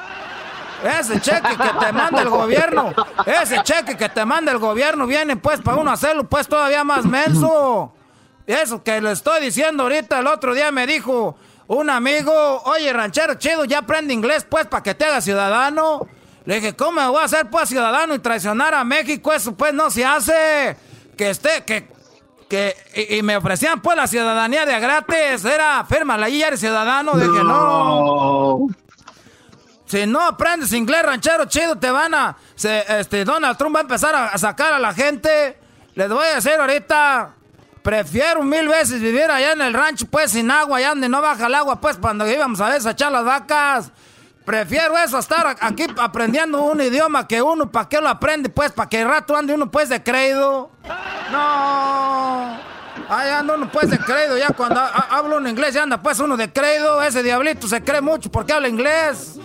Ese 0.84 1.20
cheque 1.20 1.58
que 1.58 1.86
te 1.86 1.92
manda 1.92 2.22
el 2.22 2.30
gobierno, 2.30 2.94
ese 3.26 3.64
cheque 3.64 3.98
que 3.98 4.10
te 4.10 4.26
manda 4.26 4.52
el 4.52 4.60
gobierno 4.60 5.08
viene 5.08 5.36
pues 5.36 5.62
para 5.62 5.78
uno 5.78 5.92
hacerlo 5.92 6.24
pues 6.26 6.48
todavía 6.48 6.84
más 6.84 7.06
menso. 7.06 7.94
Eso 8.46 8.84
que 8.84 9.02
le 9.02 9.12
estoy 9.12 9.42
diciendo 9.42 9.84
ahorita, 9.84 10.20
el 10.20 10.28
otro 10.28 10.54
día 10.54 10.72
me 10.72 10.88
dijo 10.88 11.36
un 11.68 11.90
amigo, 11.90 12.62
oye 12.64 12.94
ranchero 12.94 13.36
chido, 13.36 13.66
ya 13.66 13.80
aprende 13.80 14.14
inglés 14.14 14.46
pues 14.50 14.68
para 14.68 14.84
que 14.84 14.96
te 14.96 15.06
haga 15.06 15.22
ciudadano. 15.22 16.08
Le 16.46 16.56
dije, 16.56 16.76
¿cómo 16.78 17.02
me 17.02 17.08
voy 17.08 17.20
a 17.20 17.26
hacer 17.26 17.50
pues 17.50 17.68
ciudadano 17.68 18.16
y 18.16 18.20
traicionar 18.20 18.74
a 18.74 18.86
México? 18.86 19.34
Eso 19.34 19.54
pues 19.54 19.74
no 19.74 19.92
se 19.92 20.06
hace. 20.06 20.78
Que 21.18 21.32
esté, 21.32 21.66
que, 21.66 21.90
que, 22.48 22.74
y, 23.10 23.22
me 23.22 23.36
ofrecían 23.36 23.82
pues 23.82 23.98
la 23.98 24.08
ciudadanía 24.08 24.66
de 24.66 24.80
gratis. 24.80 25.44
Era, 25.44 25.84
fírmala 25.84 26.30
y 26.30 26.40
ya 26.40 26.48
eres 26.48 26.62
ciudadano. 26.62 27.14
Dije, 27.16 27.44
no. 27.44 28.68
Si 29.88 30.06
no 30.06 30.22
aprendes 30.22 30.74
inglés 30.74 31.04
ranchero 31.04 31.46
chido, 31.46 31.78
te 31.78 31.90
van 31.90 32.14
a. 32.14 32.36
este, 32.56 33.24
Donald 33.24 33.58
Trump 33.58 33.76
va 33.76 33.80
a 33.80 33.84
empezar 33.84 34.14
a, 34.14 34.38
sacar 34.38 34.74
a 34.74 34.80
la 34.80 34.94
gente. 34.94 35.58
Les 35.96 36.10
voy 36.10 36.26
a 36.26 36.36
decir 36.36 36.54
ahorita. 36.60 37.34
Prefiero 37.82 38.44
mil 38.44 38.68
veces 38.68 39.00
vivir 39.00 39.32
allá 39.32 39.54
en 39.54 39.62
el 39.62 39.74
rancho, 39.74 40.06
pues 40.12 40.32
sin 40.32 40.52
agua, 40.52 40.78
allá 40.78 40.90
donde 40.90 41.08
no 41.08 41.22
baja 41.22 41.48
el 41.48 41.56
agua, 41.56 41.80
pues 41.80 41.96
cuando 41.96 42.28
íbamos 42.28 42.60
a 42.60 42.70
desechar 42.70 43.14
las 43.14 43.24
vacas. 43.24 43.92
Prefiero 44.44 44.98
eso, 44.98 45.20
estar 45.20 45.56
aquí 45.60 45.86
aprendiendo 45.98 46.62
un 46.64 46.82
idioma 46.82 47.28
que 47.28 47.42
uno, 47.42 47.72
¿para 47.72 47.88
qué 47.88 48.02
lo 48.02 48.10
aprende? 48.10 48.50
Pues, 48.50 48.74
¿para 48.74 48.90
que 48.90 49.02
el 49.02 49.08
rato 49.08 49.36
ande 49.36 49.54
uno, 49.54 49.72
pues, 49.72 49.88
de 49.88 50.04
creído? 50.04 50.72
No. 51.32 52.58
Ahí 53.10 53.30
anda 53.30 53.56
uno, 53.56 53.70
pues, 53.72 53.90
de 53.90 54.00
creído. 54.00 54.38
Ya 54.38 54.50
cuando 54.50 54.82
hablo 55.10 55.38
un 55.38 55.48
inglés, 55.48 55.74
ya 55.74 55.84
anda, 55.84 56.02
pues, 56.02 56.20
uno 56.20 56.36
de 56.36 56.52
creído. 56.52 57.02
Ese 57.04 57.24
diablito 57.24 57.68
se 57.68 57.84
cree 57.84 58.02
mucho 58.02 58.32
porque 58.32 58.54
habla 58.54 58.70
inglés. 58.70 59.38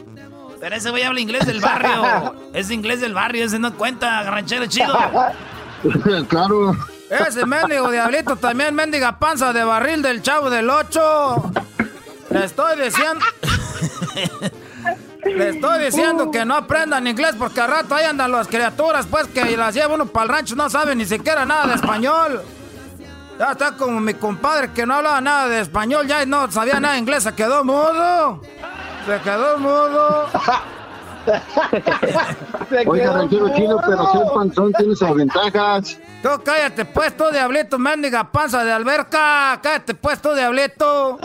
Pero 0.62 0.76
ese 0.76 0.90
güey 0.90 1.02
habla 1.02 1.18
inglés 1.18 1.44
del 1.44 1.60
barrio. 1.60 2.36
es 2.52 2.70
inglés 2.70 3.00
del 3.00 3.14
barrio, 3.14 3.44
ese 3.44 3.58
no 3.58 3.74
cuenta, 3.74 4.22
ranchero 4.22 4.66
chido. 4.66 4.96
claro. 6.28 6.76
Ese 7.10 7.44
mendigo 7.44 7.90
diablito 7.90 8.36
también, 8.36 8.72
mendiga 8.72 9.18
panza 9.18 9.52
de 9.52 9.64
barril 9.64 10.02
del 10.02 10.22
chavo 10.22 10.50
del 10.50 10.70
8. 10.70 11.52
Le 12.30 12.44
estoy 12.44 12.80
diciendo. 12.80 13.24
Le 15.24 15.48
estoy 15.48 15.84
diciendo 15.84 16.30
que 16.30 16.44
no 16.44 16.54
aprendan 16.54 17.08
inglés 17.08 17.34
porque 17.36 17.60
al 17.60 17.68
rato 17.68 17.96
ahí 17.96 18.04
andan 18.04 18.30
las 18.30 18.46
criaturas, 18.46 19.06
pues 19.10 19.26
que 19.26 19.56
las 19.56 19.74
lleva 19.74 19.94
uno 19.94 20.06
para 20.06 20.26
el 20.26 20.28
rancho, 20.28 20.54
no 20.54 20.70
saben 20.70 20.98
ni 20.98 21.06
siquiera 21.06 21.44
nada 21.44 21.66
de 21.66 21.74
español. 21.74 22.40
Ya 23.36 23.50
está 23.50 23.72
como 23.72 23.98
mi 23.98 24.14
compadre 24.14 24.70
que 24.72 24.86
no 24.86 24.94
hablaba 24.94 25.20
nada 25.20 25.48
de 25.48 25.60
español, 25.60 26.06
ya 26.06 26.24
no 26.24 26.48
sabía 26.52 26.78
nada 26.78 26.94
de 26.94 27.00
inglés, 27.00 27.24
se 27.24 27.34
quedó 27.34 27.64
mudo. 27.64 28.40
Se 29.06 29.20
quedó 29.20 29.58
mudo. 29.58 30.26
Oiga, 32.86 33.12
ranchero 33.12 33.48
chido, 33.54 33.80
pero 33.86 34.12
ser 34.12 34.22
panzón 34.34 34.72
tiene 34.72 34.96
sus 34.96 35.14
ventajas. 35.14 35.98
Tú 36.22 36.28
cállate 36.44 36.84
pues, 36.84 37.16
tú 37.16 37.24
diablito, 37.32 37.78
mendiga 37.78 38.30
panza 38.30 38.64
de 38.64 38.72
alberca. 38.72 39.60
Cállate 39.62 39.94
pues, 39.94 40.20
tú 40.20 40.32
diablito. 40.34 41.18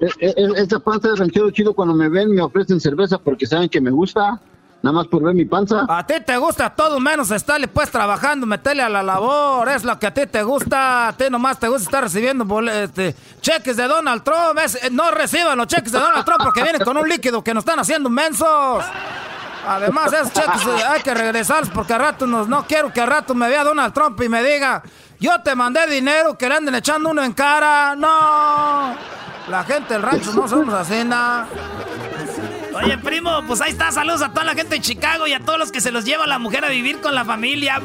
E, 0.00 0.06
e, 0.18 0.34
e, 0.36 0.48
esta 0.56 0.78
panza 0.78 1.08
de 1.08 1.16
ranchero 1.16 1.50
chido, 1.50 1.74
cuando 1.74 1.94
me 1.94 2.08
ven, 2.08 2.34
me 2.34 2.42
ofrecen 2.42 2.80
cerveza 2.80 3.18
porque 3.18 3.46
saben 3.46 3.68
que 3.68 3.80
me 3.80 3.90
gusta. 3.90 4.40
Nada 4.82 4.94
más 4.94 5.06
por 5.08 5.22
ver 5.22 5.34
mi 5.34 5.44
panza. 5.44 5.84
A 5.86 6.06
ti 6.06 6.14
te 6.24 6.36
gusta 6.38 6.70
todo 6.70 6.98
menos 7.00 7.30
estarle 7.30 7.68
pues 7.68 7.90
trabajando, 7.90 8.46
meterle 8.46 8.82
a 8.82 8.88
la 8.88 9.02
labor. 9.02 9.68
Es 9.68 9.84
lo 9.84 9.98
que 9.98 10.06
a 10.06 10.14
ti 10.14 10.26
te 10.26 10.42
gusta. 10.42 11.08
A 11.08 11.12
ti 11.12 11.24
nomás 11.30 11.58
te 11.58 11.68
gusta 11.68 11.84
estar 11.84 12.02
recibiendo 12.04 12.60
este, 12.70 13.14
cheques 13.42 13.76
de 13.76 13.86
Donald 13.86 14.22
Trump. 14.22 14.58
Eh, 14.58 14.90
no 14.90 15.10
reciban 15.10 15.58
los 15.58 15.66
cheques 15.66 15.92
de 15.92 15.98
Donald 15.98 16.24
Trump 16.24 16.40
porque 16.42 16.62
vienen 16.62 16.82
con 16.82 16.96
un 16.96 17.06
líquido 17.06 17.44
que 17.44 17.52
nos 17.52 17.62
están 17.62 17.78
haciendo 17.78 18.08
mensos. 18.08 18.84
Además, 19.68 20.12
esos 20.14 20.32
cheques 20.32 20.66
eh, 20.66 20.84
hay 20.88 21.02
que 21.02 21.12
regresarlos 21.12 21.68
porque 21.68 21.92
a 21.92 21.98
rato 21.98 22.26
no 22.26 22.64
quiero 22.66 22.90
que 22.90 23.02
a 23.02 23.06
rato 23.06 23.34
me 23.34 23.48
vea 23.48 23.62
Donald 23.62 23.92
Trump 23.92 24.18
y 24.22 24.30
me 24.30 24.42
diga, 24.42 24.82
yo 25.18 25.42
te 25.42 25.54
mandé 25.54 25.86
dinero 25.86 26.38
que 26.38 26.48
le 26.48 26.54
anden 26.54 26.74
echando 26.74 27.10
uno 27.10 27.22
en 27.22 27.34
cara. 27.34 27.94
No. 27.94 28.94
La 29.48 29.64
gente 29.64 29.92
del 29.92 30.02
rancho 30.02 30.32
no 30.32 30.48
somos 30.48 30.72
así, 30.72 31.04
nada. 31.04 31.46
Oye, 32.82 32.98
primo, 32.98 33.42
pues 33.46 33.60
ahí 33.60 33.70
está. 33.70 33.90
Saludos 33.92 34.22
a 34.22 34.30
toda 34.30 34.44
la 34.44 34.54
gente 34.54 34.76
de 34.76 34.80
Chicago 34.80 35.26
y 35.26 35.32
a 35.32 35.40
todos 35.40 35.58
los 35.58 35.72
que 35.72 35.80
se 35.80 35.90
los 35.90 36.04
lleva 36.04 36.26
la 36.26 36.38
mujer 36.38 36.64
a 36.64 36.68
vivir 36.68 37.00
con 37.00 37.14
la 37.14 37.24
familia. 37.24 37.80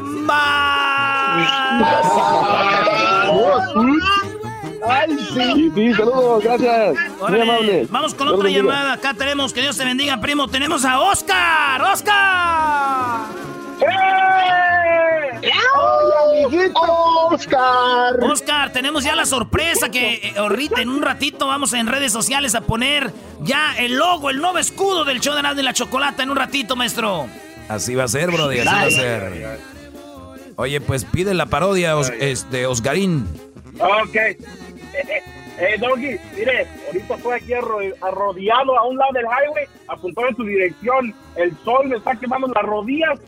¡Ay, 4.88 5.18
sí! 5.34 5.72
Sí, 5.74 5.94
saludos, 5.94 6.44
gracias. 6.44 6.96
Muy 7.28 7.42
amable. 7.42 7.88
Vamos 7.90 8.14
con 8.14 8.28
otra 8.28 8.50
llamada. 8.50 8.94
Acá 8.94 9.14
tenemos, 9.14 9.52
que 9.52 9.62
Dios 9.62 9.78
te 9.78 9.84
bendiga, 9.84 10.20
primo. 10.22 10.48
Tenemos 10.48 10.86
a 10.86 11.00
Oscar. 11.00 11.82
¡Oscar! 11.82 13.26
¡Eh! 13.82 15.52
¡Hola, 15.76 16.46
amiguito! 16.48 16.82
¡Oscar! 17.32 18.24
Oscar, 18.24 18.72
tenemos 18.72 19.04
ya 19.04 19.16
la 19.16 19.26
sorpresa 19.26 19.90
que 19.90 20.16
eh, 20.16 20.34
ahorita 20.38 20.82
en 20.82 20.90
un 20.90 21.02
ratito 21.02 21.48
vamos 21.48 21.74
en 21.74 21.88
redes 21.88 22.12
sociales 22.12 22.56
a 22.56 22.62
poner 22.62 23.12
ya 23.42 23.76
el 23.78 23.96
logo, 23.96 24.30
el 24.30 24.40
nuevo 24.40 24.58
escudo 24.58 25.04
del 25.04 25.20
show 25.20 25.36
de 25.36 25.42
Nado 25.42 25.60
y 25.60 25.64
la 25.64 25.74
Chocolata 25.74 26.24
en 26.24 26.30
un 26.30 26.38
ratito, 26.38 26.76
maestro. 26.76 27.28
Así 27.68 27.96
va 27.96 28.04
a 28.04 28.08
ser, 28.08 28.32
brody, 28.32 28.60
así 28.60 28.70
va 28.70 28.82
a 28.82 28.92
ser. 28.92 29.60
Oye, 30.58 30.80
pues 30.80 31.04
pide 31.04 31.34
la 31.34 31.48
parodia 31.48 31.96
de 31.96 32.32
este, 32.32 32.66
Osgarín. 32.66 33.28
Ok. 33.80 34.16
Eh, 34.16 34.38
eh, 34.94 35.24
eh, 35.58 35.78
Doggy, 35.80 36.18
mire, 36.36 36.68
ahorita 36.88 37.16
estoy 37.16 37.34
aquí 37.34 37.54
arrodillado 38.02 38.78
a 38.78 38.88
un 38.88 38.98
lado 38.98 39.12
del 39.14 39.26
highway, 39.26 39.66
apuntado 39.88 40.30
en 40.30 40.36
su 40.36 40.44
dirección. 40.44 41.14
El 41.36 41.56
sol 41.64 41.88
me 41.88 41.98
está 41.98 42.16
quemando 42.16 42.48
las 42.48 42.64
rodillas 42.64 43.20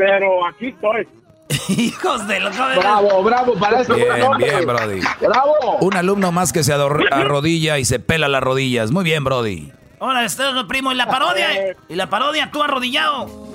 pero 0.00 0.46
aquí 0.46 0.68
estoy. 0.68 1.06
Hijos 1.68 2.26
de 2.26 2.40
los 2.40 2.56
Bravo, 2.56 3.22
bravo, 3.22 3.52
para 3.58 3.82
eso. 3.82 3.94
Bien, 3.94 4.08
bien, 4.38 4.66
Brody. 4.66 5.00
Bravo. 5.20 5.76
Un 5.82 5.94
alumno 5.94 6.32
más 6.32 6.54
que 6.54 6.64
se 6.64 6.72
arrodilla 6.72 7.78
y 7.78 7.84
se 7.84 7.98
pela 7.98 8.26
las 8.26 8.42
rodillas. 8.42 8.92
Muy 8.92 9.04
bien, 9.04 9.24
Brody. 9.24 9.70
Hola, 9.98 10.24
estás 10.24 10.64
primo. 10.64 10.90
¿Y 10.90 10.94
la 10.94 11.06
parodia? 11.06 11.76
¿Y 11.86 11.96
la 11.96 12.08
parodia 12.08 12.50
tú 12.50 12.62
arrodillado? 12.62 13.26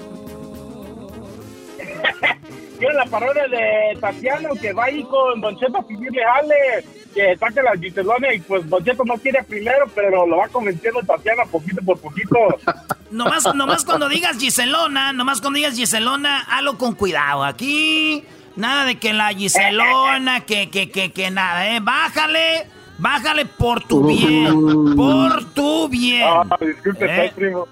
¿Quieres 2.77 2.95
la 2.95 3.05
parodia 3.05 3.47
de 3.47 3.97
Tatiano 3.99 4.49
que 4.61 4.73
va 4.73 4.85
ahí 4.85 5.03
con 5.03 5.41
Don 5.41 5.57
Cheto 5.57 5.77
a 5.77 5.87
pedirle 5.87 6.23
jale? 6.23 6.85
que 7.15 7.37
saque 7.37 7.61
la 7.63 7.71
Giselona 7.79 8.33
y 8.33 8.41
pues 8.41 8.69
Don 8.69 8.83
Cheto 8.83 9.05
no 9.05 9.15
quiere 9.15 9.41
primero, 9.43 9.85
pero 9.95 10.27
lo 10.27 10.37
va 10.37 10.49
convenciendo 10.49 10.99
Tatiana 11.01 11.45
poquito 11.45 11.81
por 11.81 11.97
poquito. 11.97 12.35
nomás, 13.11 13.55
nomás 13.55 13.85
cuando 13.85 14.09
digas 14.09 14.37
Giselona, 14.37 15.13
nomás 15.13 15.39
cuando 15.39 15.57
digas 15.57 15.75
Giselona, 15.75 16.41
hazlo 16.41 16.77
con 16.77 16.93
cuidado. 16.93 17.45
Aquí, 17.45 18.25
nada 18.57 18.83
de 18.83 18.99
que 18.99 19.13
la 19.13 19.29
Giselona, 19.29 20.41
que, 20.45 20.69
que, 20.69 20.91
que, 20.91 21.13
que 21.13 21.31
nada, 21.31 21.69
¿eh? 21.69 21.79
Bájale, 21.81 22.67
bájale 22.97 23.45
por 23.45 23.81
tu 23.83 24.05
bien, 24.05 24.95
por 24.97 25.45
tu 25.53 25.87
bien. 25.87 26.27
Ah, 26.27 26.57
disculpe, 26.59 27.05
¿Eh? 27.25 27.31
primo. 27.33 27.65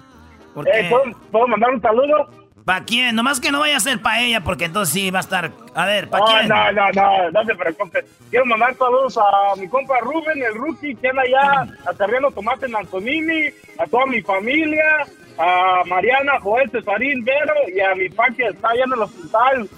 Eh, 0.66 0.90
¿puedo 1.30 1.48
mandar 1.48 1.70
un 1.70 1.82
saludo? 1.82 2.43
¿Para 2.64 2.84
quién? 2.84 3.14
Nomás 3.14 3.40
que 3.40 3.52
no 3.52 3.60
vaya 3.60 3.76
a 3.76 3.80
ser 3.80 4.00
para 4.00 4.22
ella, 4.22 4.40
porque 4.40 4.64
entonces 4.64 4.94
sí 4.94 5.10
va 5.10 5.18
a 5.18 5.20
estar. 5.20 5.52
A 5.74 5.84
ver, 5.84 6.08
¿para 6.08 6.24
quién? 6.24 6.48
No, 6.48 6.72
no, 6.72 6.90
no, 6.92 7.30
no 7.30 7.44
se 7.44 7.54
preocupe. 7.54 8.04
Quiero 8.30 8.46
mandar 8.46 8.74
saludos 8.76 9.18
a 9.18 9.56
mi 9.56 9.68
compa 9.68 9.98
Rubén, 10.00 10.42
el 10.42 10.54
rookie, 10.54 10.94
que 10.94 11.08
anda 11.08 11.22
allá 11.22 11.66
aterriendo 11.86 12.30
tomate 12.30 12.64
en 12.64 12.76
Antonini, 12.76 13.48
a 13.78 13.86
toda 13.86 14.06
mi 14.06 14.22
familia, 14.22 15.06
a 15.36 15.82
Mariana, 15.84 16.40
Joel, 16.40 16.70
Cesarín, 16.70 17.22
Vero 17.22 17.54
y 17.74 17.80
a 17.80 17.94
mi 17.94 18.08
pa 18.08 18.30
que 18.30 18.46
está 18.46 18.70
allá 18.70 18.84
en 18.84 18.92
el 18.94 19.02
hospital, 19.02 19.68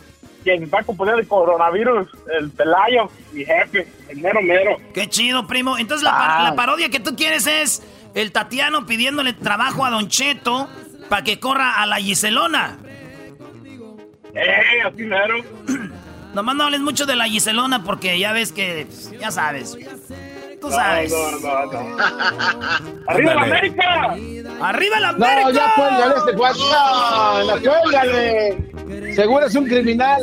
que 0.44 0.58
mi 0.60 0.66
pa 0.66 0.84
componer 0.84 1.18
el 1.18 1.26
coronavirus, 1.26 2.08
el 2.38 2.50
Pelayo, 2.50 3.10
mi 3.32 3.44
jefe, 3.44 3.88
el 4.10 4.18
mero 4.18 4.40
mero. 4.42 4.76
Qué 4.94 5.08
chido, 5.08 5.44
primo. 5.48 5.76
Entonces 5.76 6.04
la, 6.04 6.40
la 6.44 6.54
parodia 6.54 6.88
que 6.88 7.00
tú 7.00 7.16
quieres 7.16 7.48
es 7.48 7.82
el 8.14 8.30
Tatiano 8.30 8.86
pidiéndole 8.86 9.32
trabajo 9.32 9.84
a 9.84 9.90
Don 9.90 10.08
Cheto 10.08 10.68
para 11.08 11.22
que 11.22 11.38
corra 11.40 11.82
a 11.82 11.86
la 11.86 11.96
Giselona. 11.96 12.78
¡Eh, 14.34 14.82
así 14.84 15.02
mero! 15.04 15.42
Nomás 16.34 16.54
no 16.56 16.64
hables 16.64 16.80
mucho 16.80 17.06
de 17.06 17.16
la 17.16 17.24
Giselona 17.24 17.82
porque 17.82 18.18
ya 18.18 18.32
ves 18.32 18.52
que. 18.52 18.86
Ya 19.18 19.30
sabes. 19.30 19.76
Tú 20.60 20.70
sabes. 20.70 21.12
¡Arriba 23.06 23.34
la 23.34 23.42
América! 23.42 24.16
¡Arriba 24.60 25.00
la 25.00 25.08
América! 25.10 25.42
No, 25.42 25.50
ya 25.50 25.74
cuélgale 25.74 26.14
este 26.16 26.32
cuatro. 26.34 26.64
No, 27.46 27.56
cuélgale. 27.82 29.14
Seguro 29.14 29.46
es 29.46 29.54
un 29.54 29.66
criminal. 29.66 30.22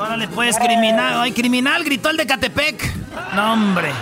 Órale, 0.00 0.28
pues, 0.28 0.58
criminal. 0.58 1.20
Ay, 1.20 1.32
criminal, 1.32 1.84
gritó 1.84 2.10
el 2.10 2.16
de 2.16 2.26
Catepec. 2.26 2.82
No, 3.34 3.52
hombre. 3.52 3.92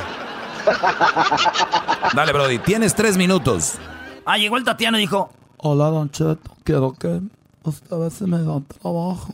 Dale, 2.15 2.33
Brody, 2.33 2.59
tienes 2.59 2.95
tres 2.95 3.17
minutos. 3.17 3.79
Ah, 4.25 4.39
llegó 4.39 4.57
el 4.57 4.65
Tatiano 4.65 4.99
y 4.99 5.03
dijo: 5.03 5.31
Hola, 5.59 5.87
Don 5.91 6.11
Cheto, 6.11 6.57
quiero 6.65 6.93
que 6.93 7.21
usted 7.63 7.93
a 7.93 7.99
ver 7.99 8.11
si 8.11 8.25
me 8.25 8.39
da 8.39 8.61
trabajo. 8.61 9.33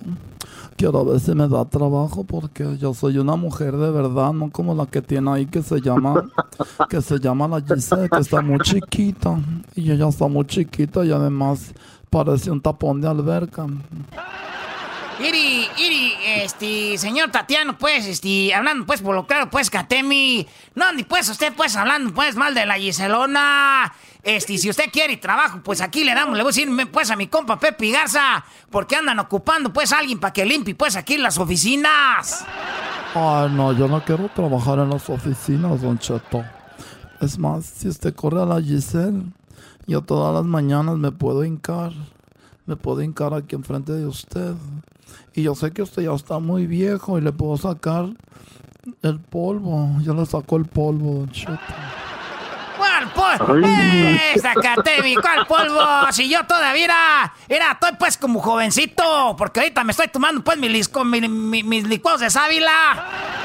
Quiero 0.76 1.05
ver 1.05 1.20
si 1.20 1.34
me 1.34 1.47
da 1.47 1.64
trabajo 1.64 2.24
porque 2.24 2.76
yo 2.78 2.95
soy 2.95 3.18
una 3.18 3.36
mujer 3.36 3.76
de 3.76 3.91
verdad, 3.91 4.32
no 4.32 4.51
como 4.51 4.74
la 4.74 4.86
que 4.86 5.03
tiene 5.03 5.30
ahí 5.30 5.47
que 5.47 5.62
se 5.62 5.80
llama, 5.80 6.30
que 6.88 7.03
se 7.03 7.18
llama 7.18 7.47
la 7.47 7.61
Giselle, 7.61 8.09
que 8.09 8.18
está 8.18 8.41
muy 8.41 8.59
chiquita. 8.61 9.38
Y 9.74 9.91
ella 9.91 10.09
está 10.09 10.26
muy 10.26 10.47
chiquita 10.47 11.05
y 11.05 11.12
además 11.12 11.74
parece 12.09 12.51
un 12.51 12.61
tapón 12.61 13.01
de 13.01 13.09
alberca. 13.09 13.66
Iri, 15.20 15.68
Iri, 15.76 16.14
este, 16.24 16.97
señor 16.97 17.30
Tatiano, 17.30 17.76
pues, 17.76 18.07
este, 18.07 18.55
hablando, 18.55 18.86
pues, 18.86 19.03
por 19.03 19.14
lo 19.14 19.26
claro, 19.26 19.51
pues, 19.51 19.68
Katemi. 19.68 20.47
No, 20.74 20.93
ni 20.95 21.03
pues, 21.03 21.28
usted, 21.28 21.53
pues, 21.55 21.76
hablando, 21.76 22.14
pues, 22.14 22.36
mal 22.36 22.55
de 22.55 22.64
la 22.64 22.74
Giselona. 22.76 23.93
Este, 24.23 24.59
si 24.59 24.68
usted 24.68 24.91
quiere 24.93 25.16
trabajo, 25.16 25.61
pues 25.62 25.81
aquí 25.81 26.05
le 26.05 26.14
damos, 26.14 26.37
le 26.37 26.43
voy 26.43 26.51
a 26.51 26.55
decir, 26.55 26.68
pues, 26.93 27.11
a 27.11 27.16
mi 27.16 27.27
compa 27.29 27.59
Pepe 27.59 27.91
Garza, 27.91 28.45
porque 28.71 28.97
andan 28.97 29.18
ocupando, 29.18 29.73
pues, 29.73 29.93
a 29.93 29.99
alguien 29.99 30.21
para 30.21 30.33
que 30.33 30.45
limpie, 30.45 30.75
pues, 30.75 30.97
aquí 30.97 31.16
las 31.16 31.39
oficinas. 31.39 32.45
Ay, 33.14 33.51
no, 33.51 33.73
yo 33.73 33.89
no 33.89 34.05
quiero 34.05 34.29
trabajar 34.29 34.79
en 34.79 34.91
las 34.91 35.09
oficinas, 35.09 35.81
don 35.81 35.99
Cheto. 35.99 36.45
Es 37.21 37.39
más, 37.39 37.64
si 37.64 37.89
usted 37.89 38.14
corre 38.14 38.43
a 38.43 38.47
la 38.47 38.61
Giselle, 38.61 39.25
Yo 39.87 40.03
todas 40.03 40.33
las 40.33 40.45
mañanas 40.45 40.97
me 40.99 41.11
puedo 41.11 41.45
hincar, 41.45 41.93
me 42.64 42.77
puedo 42.77 43.03
hincar 43.03 43.35
aquí 43.35 43.57
enfrente 43.57 43.93
de 43.93 44.07
usted. 44.07 44.55
Y 45.35 45.43
yo 45.43 45.57
sé 45.57 45.73
que 45.73 45.83
usted 45.83 46.03
ya 46.03 46.14
está 46.14 46.39
muy 46.39 46.66
viejo 46.68 47.18
y 47.18 47.21
le 47.21 47.33
puedo 47.33 47.57
sacar 47.57 48.07
el 49.03 49.18
polvo. 49.18 50.01
Yo 50.03 50.14
le 50.14 50.27
saco 50.27 50.57
el 50.57 50.66
polvo, 50.66 51.14
Don 51.14 51.31
Cheto. 51.31 51.59
¿Cuál 52.81 53.39
polvo? 53.39 53.66
¡Eh, 53.68 54.35
Zacatemi! 54.41 55.14
¿Cuál 55.16 55.47
polvo? 55.47 55.81
Si 56.12 56.28
yo 56.28 56.45
todavía 56.47 56.85
era, 56.85 57.33
era, 57.49 57.72
estoy 57.72 57.91
pues 57.99 58.16
como 58.16 58.41
jovencito, 58.41 59.35
porque 59.37 59.61
ahorita 59.61 59.85
me 59.85 59.93
estoy 59.93 60.09
tomando 60.09 60.43
pues 60.43 60.57
mis, 60.59 60.91
mi- 61.05 61.28
mi- 61.28 61.62
mis 61.62 61.87
licuados 61.87 62.20
de 62.20 62.31
sábila. 62.31 62.72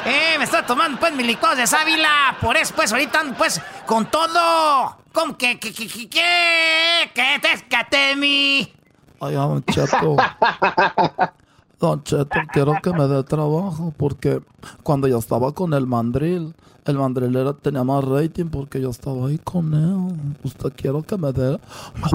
Eh, 0.05 0.35
me 0.37 0.43
estoy 0.45 0.61
tomando 0.63 0.99
pues 0.99 1.13
mis 1.13 1.25
licuados 1.27 1.57
de 1.57 1.67
sábila. 1.67 2.35
Por 2.39 2.55
eso 2.57 2.73
pues 2.75 2.91
ahorita 2.91 3.19
ando 3.19 3.37
pues 3.37 3.61
con 3.85 4.05
todo. 4.05 4.97
¿Cómo 5.11 5.37
que, 5.37 5.59
que, 5.59 5.73
que, 5.73 5.87
que, 5.87 6.07
que, 6.09 7.11
que, 7.13 7.57
Zacatemi? 7.57 8.73
Ay, 9.21 9.33
Don 9.33 9.63
Cheto. 9.65 10.15
Don 11.79 12.03
Cheto, 12.03 12.29
quiero 12.53 12.73
que 12.81 12.91
me 12.91 13.05
dé 13.07 13.23
trabajo 13.23 13.93
porque 13.97 14.41
cuando 14.83 15.07
yo 15.07 15.17
estaba 15.19 15.53
con 15.53 15.73
el 15.73 15.85
mandril, 15.87 16.55
el 16.85 16.97
mandril 16.97 17.35
era, 17.35 17.53
tenía 17.53 17.83
más 17.83 18.03
rating 18.03 18.45
porque 18.45 18.79
yo 18.79 18.91
estaba 18.91 19.27
ahí 19.27 19.39
con 19.39 19.73
él. 19.73 20.35
Usted 20.43 20.71
quiero 20.75 21.01
que 21.01 21.17
me 21.17 21.31
dé, 21.31 21.59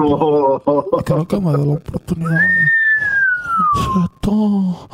quiero 1.05 1.27
que 1.27 1.39
me 1.39 1.51
dé 1.51 1.65
la 1.65 1.73
oportunidad. 1.73 2.39
Don 3.85 4.07
Cheto, 4.07 4.89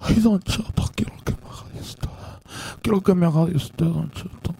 ay, 0.00 0.14
Don 0.16 0.40
Cheto, 0.42 0.84
quiero 0.94 1.12
que 1.24 1.32
me 1.32 1.48
haga 1.48 1.64
de 1.72 1.80
usted. 1.80 2.08
Quiero 2.82 3.00
que 3.00 3.14
me 3.14 3.26
haga 3.26 3.44
de 3.46 3.56
usted, 3.56 3.86
Don 3.86 4.10
Cheto. 4.10 4.54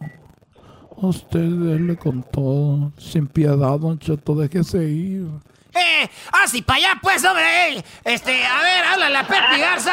Usted 0.96 1.40
déle 1.40 1.96
con 1.98 2.22
todo, 2.22 2.92
sin 2.96 3.26
piedad, 3.26 3.78
Don 3.78 3.98
Cheto, 3.98 4.34
déjese 4.34 4.84
ir. 4.84 5.28
¡Eh! 5.74 6.08
¡Así 6.42 6.62
para 6.62 6.78
allá, 6.78 7.00
pues, 7.02 7.22
hombre! 7.24 7.44
eh. 7.78 7.84
Este, 8.04 8.46
a 8.46 8.62
ver, 8.62 8.84
háblale 8.84 9.16
a 9.18 9.26
Pepi 9.26 9.60
Garza. 9.60 9.92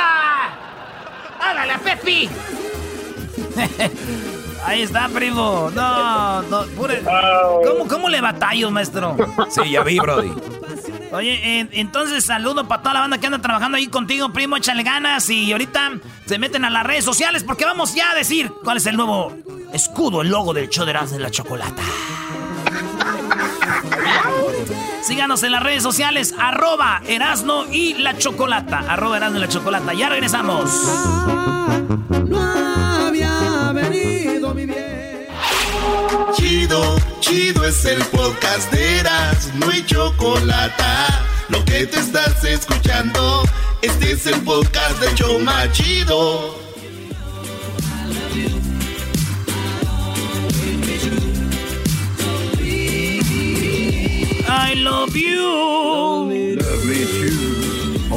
¡Háblale 1.42 1.74
a 1.74 1.80
Pepi! 1.80 2.30
Ahí 4.66 4.84
está, 4.84 5.10
primo. 5.10 5.70
No, 5.74 6.42
no, 6.44 6.64
pure- 6.78 7.02
¿Cómo, 7.68 7.88
¿Cómo 7.88 8.10
le 8.10 8.22
batallo, 8.22 8.70
maestro? 8.72 9.18
Sí, 9.50 9.72
ya 9.72 9.84
vi, 9.84 10.00
Brody. 10.00 10.32
Oye, 11.12 11.60
eh, 11.62 11.68
entonces 11.74 12.24
saludo 12.24 12.68
para 12.68 12.82
toda 12.82 12.94
la 12.94 13.00
banda 13.02 13.18
que 13.18 13.26
anda 13.26 13.40
trabajando 13.40 13.78
ahí 13.78 13.88
contigo, 13.88 14.32
primo. 14.32 14.56
Échale 14.58 14.84
ganas 14.84 15.30
y 15.30 15.52
ahorita 15.52 15.92
se 16.26 16.40
meten 16.40 16.64
a 16.64 16.70
las 16.70 16.86
redes 16.86 17.04
sociales 17.04 17.44
porque 17.44 17.66
vamos 17.66 17.94
ya 17.96 18.12
a 18.12 18.16
decir 18.16 18.52
cuál 18.64 18.78
es 18.78 18.86
el 18.86 18.96
nuevo 18.96 19.34
escudo, 19.74 20.22
el 20.22 20.30
logo 20.30 20.54
del 20.54 20.70
show 20.70 20.86
de 20.86 20.94
de 20.94 21.20
la 21.20 21.32
Chocolata. 21.32 21.82
Síganos 25.04 25.44
en 25.44 25.52
las 25.52 25.64
redes 25.64 25.84
sociales, 25.84 26.34
arroba 26.38 27.02
Erasno 27.08 27.66
y 27.72 27.96
la 27.96 28.18
Chocolata. 28.18 28.80
Arroba 28.88 29.18
Erasno 29.18 29.38
y 29.38 29.42
la 29.42 29.48
Chocolata. 29.50 29.94
Ya 29.94 30.10
regresamos. 30.10 30.70
Chido, 36.36 36.98
chido 37.20 37.66
es 37.66 37.86
el 37.86 38.04
podcast 38.06 38.72
de 38.72 39.00
Eras, 39.00 39.52
no 39.56 39.70
hay 39.70 39.86
chocolate. 39.86 40.84
Lo 41.50 41.64
que 41.66 41.86
te 41.86 42.00
estás 42.00 42.44
escuchando, 42.44 43.44
este 43.82 44.12
es 44.12 44.26
el 44.28 44.42
podcast 44.42 45.00
de 45.00 45.14
Choma 45.16 45.72
Chido. 45.72 46.60
I 54.48 54.76
love 54.76 55.16
you. 55.16 55.42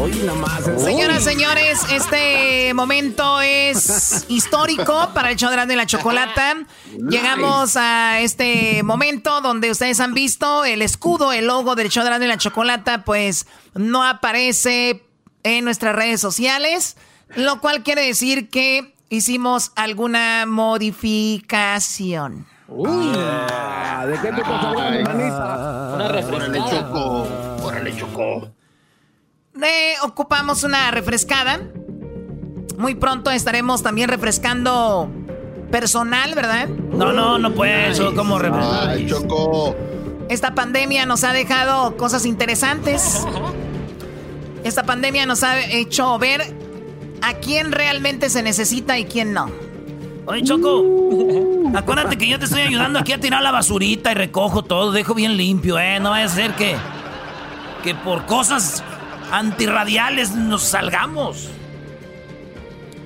Hoy 0.04 0.12
nomás. 0.26 0.64
Señoras, 0.82 1.24
señores, 1.24 1.80
este 1.90 2.74
momento 2.74 3.40
es 3.40 4.26
histórico 4.28 5.08
para 5.14 5.30
el 5.30 5.36
show 5.36 5.50
de 5.50 5.76
la 5.76 5.86
Chocolata. 5.86 6.56
Llegamos 7.08 7.78
a 7.78 8.20
este 8.20 8.82
momento 8.82 9.40
donde 9.40 9.70
ustedes 9.70 10.00
han 10.00 10.12
visto 10.12 10.66
el 10.66 10.82
escudo, 10.82 11.32
el 11.32 11.46
logo 11.46 11.74
del 11.74 11.88
show 11.88 12.04
de 12.04 12.28
la 12.28 12.36
Chocolata, 12.36 13.02
pues 13.02 13.46
no 13.72 14.04
aparece 14.04 15.06
en 15.42 15.64
nuestras 15.64 15.96
redes 15.96 16.20
sociales, 16.20 16.98
lo 17.34 17.62
cual 17.62 17.82
quiere 17.82 18.04
decir 18.04 18.50
que 18.50 18.94
hicimos 19.08 19.72
alguna 19.74 20.44
modificación. 20.44 22.46
Ah, 22.86 24.04
¿De 24.06 24.20
qué 24.20 24.32
te 24.32 24.42
hablando, 24.42 25.10
manita? 25.10 25.92
Una 25.94 26.08
refrescada. 26.08 26.70
Choco. 26.70 27.26
Órale, 27.62 27.96
Choco. 27.96 28.53
Ocupamos 30.02 30.64
una 30.64 30.90
refrescada. 30.90 31.60
Muy 32.76 32.94
pronto 32.94 33.30
estaremos 33.30 33.82
también 33.82 34.08
refrescando 34.08 35.10
personal, 35.70 36.34
¿verdad? 36.34 36.68
No, 36.68 37.12
no, 37.12 37.38
no 37.38 37.52
puede 37.54 37.90
eso. 37.90 38.14
¿Cómo 38.14 38.38
refrescar? 38.38 38.90
Ay, 38.90 39.06
Choco. 39.06 39.74
Esta 40.28 40.54
pandemia 40.54 41.06
nos 41.06 41.24
ha 41.24 41.32
dejado 41.32 41.96
cosas 41.96 42.26
interesantes. 42.26 43.26
Esta 44.64 44.84
pandemia 44.84 45.26
nos 45.26 45.42
ha 45.42 45.60
hecho 45.60 46.18
ver 46.18 46.42
a 47.22 47.34
quién 47.34 47.72
realmente 47.72 48.30
se 48.30 48.42
necesita 48.42 48.98
y 48.98 49.04
quién 49.04 49.32
no. 49.32 49.50
Oye, 50.26 50.42
Choco, 50.42 50.82
acuérdate 51.74 52.16
que 52.16 52.28
yo 52.28 52.38
te 52.38 52.46
estoy 52.46 52.62
ayudando 52.62 52.98
aquí 52.98 53.12
a 53.12 53.20
tirar 53.20 53.42
la 53.42 53.50
basurita 53.50 54.12
y 54.12 54.14
recojo 54.14 54.62
todo, 54.62 54.92
dejo 54.92 55.14
bien 55.14 55.36
limpio, 55.36 55.78
¿eh? 55.78 56.00
No 56.00 56.10
vaya 56.10 56.26
a 56.26 56.28
ser 56.28 56.54
que, 56.54 56.76
que 57.82 57.94
por 57.94 58.24
cosas 58.24 58.82
antirradiales 59.38 60.34
nos 60.34 60.62
salgamos. 60.62 61.48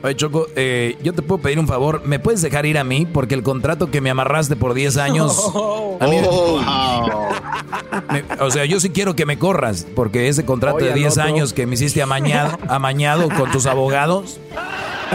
Oye, 0.03 0.15
Choco, 0.15 0.47
eh, 0.55 0.97
yo 1.03 1.13
te 1.13 1.23
puedo 1.23 1.41
pedir 1.43 1.59
un 1.59 1.67
favor. 1.67 2.03
¿Me 2.05 2.21
puedes 2.21 2.41
dejar 2.41 2.67
ir 2.67 2.79
a 2.79 2.85
mí? 2.85 3.05
Porque 3.05 3.35
el 3.35 3.43
contrato 3.43 3.91
que 3.91 4.01
me 4.01 4.11
amarraste 4.11 4.55
por 4.55 4.73
10 4.75 4.97
años. 4.97 5.37
a 6.01 6.07
mí- 6.07 6.21
me- 8.13 8.25
o 8.41 8.51
sea, 8.51 8.65
yo 8.65 8.79
sí 8.79 8.91
quiero 8.91 9.17
que 9.17 9.27
me 9.27 9.39
corras. 9.41 9.87
Porque 9.97 10.29
ese 10.29 10.45
contrato 10.45 10.77
Oye, 10.77 10.87
de 10.87 10.93
al 10.93 10.99
10 11.01 11.13
otro. 11.15 11.23
años 11.25 11.53
que 11.53 11.67
me 11.67 11.75
hiciste 11.75 12.01
amañado, 12.01 12.57
amañado 12.69 13.29
con 13.29 13.51
tus 13.51 13.67
abogados. 13.67 14.39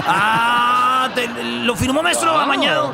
Ah, 0.05 1.09
te- 1.15 1.29
lo 1.63 1.75
firmó 1.77 2.03
maestro 2.03 2.31
amañado. 2.31 2.93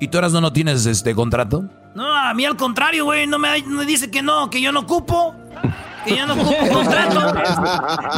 ¿Y 0.00 0.08
tú 0.08 0.18
ahora 0.18 0.28
no, 0.30 0.40
no 0.40 0.52
tienes 0.52 0.84
este 0.86 1.14
contrato? 1.14 1.64
No, 1.94 2.12
a 2.12 2.34
mí 2.34 2.44
al 2.44 2.56
contrario, 2.56 3.04
güey, 3.04 3.26
no 3.28 3.38
me, 3.38 3.62
me 3.62 3.86
dice 3.86 4.10
que 4.10 4.20
no, 4.20 4.50
que 4.50 4.60
yo 4.60 4.72
no 4.72 4.80
ocupo, 4.80 5.32
que 6.04 6.16
yo 6.16 6.26
no 6.26 6.34
ocupo 6.34 6.68
contrato. 6.68 7.34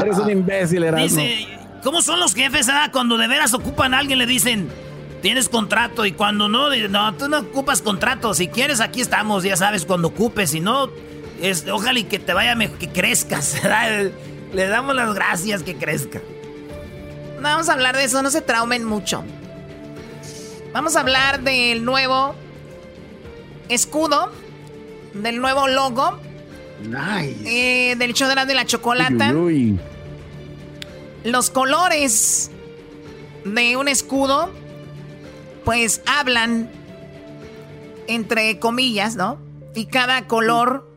Eres 0.02 0.18
un 0.18 0.30
imbécil, 0.30 0.84
Erasmo. 0.84 1.04
Dice, 1.04 1.48
¿cómo 1.82 2.02
son 2.02 2.20
los 2.20 2.34
jefes, 2.34 2.68
ah? 2.68 2.90
Cuando 2.92 3.16
de 3.16 3.28
veras 3.28 3.54
ocupan 3.54 3.94
a 3.94 3.98
alguien 3.98 4.18
le 4.18 4.26
dicen, 4.26 4.68
tienes 5.22 5.48
contrato 5.48 6.04
y 6.04 6.12
cuando 6.12 6.48
no, 6.48 6.70
dicen, 6.70 6.92
no, 6.92 7.14
tú 7.14 7.28
no 7.28 7.38
ocupas 7.38 7.82
contrato. 7.82 8.34
Si 8.34 8.48
quieres, 8.48 8.80
aquí 8.80 9.00
estamos, 9.00 9.44
ya 9.44 9.56
sabes, 9.56 9.84
cuando 9.84 10.08
ocupes. 10.08 10.50
Si 10.50 10.60
no, 10.60 10.90
es, 11.40 11.66
ojalá 11.68 11.98
y 11.98 12.04
que 12.04 12.18
te 12.18 12.32
vaya 12.32 12.54
mejor, 12.54 12.78
que 12.78 12.88
crezcas. 12.88 13.56
¿verdad? 13.62 14.10
Le 14.52 14.66
damos 14.68 14.94
las 14.94 15.14
gracias 15.14 15.62
que 15.62 15.76
crezca. 15.76 16.20
No 17.36 17.42
vamos 17.42 17.68
a 17.68 17.74
hablar 17.74 17.96
de 17.96 18.04
eso, 18.04 18.22
no 18.22 18.30
se 18.30 18.40
traumen 18.40 18.84
mucho. 18.84 19.22
Vamos 20.72 20.96
a 20.96 21.00
hablar 21.00 21.40
del 21.40 21.84
nuevo 21.84 22.34
escudo, 23.68 24.32
del 25.14 25.40
nuevo 25.40 25.68
logo 25.68 26.20
Nice. 26.88 27.90
eh, 27.90 27.96
del 27.96 28.12
show 28.14 28.26
de 28.26 28.32
Erasmo 28.32 28.52
y 28.52 28.54
la 28.54 28.66
Chocolata. 28.66 29.32
Uy, 29.32 29.72
uy. 29.72 29.80
Los 31.24 31.50
colores 31.50 32.50
de 33.44 33.76
un 33.76 33.88
escudo, 33.88 34.50
pues 35.64 36.02
hablan 36.06 36.70
entre 38.06 38.58
comillas, 38.58 39.16
¿no? 39.16 39.38
Y 39.74 39.86
cada 39.86 40.26
color 40.26 40.88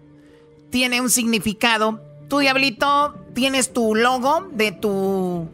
tiene 0.69 1.01
un 1.01 1.09
significado. 1.09 2.01
Tú, 2.27 2.39
Diablito, 2.39 3.15
tienes 3.33 3.73
tu 3.73 3.95
logo 3.95 4.47
de 4.51 4.71
tu... 4.71 5.49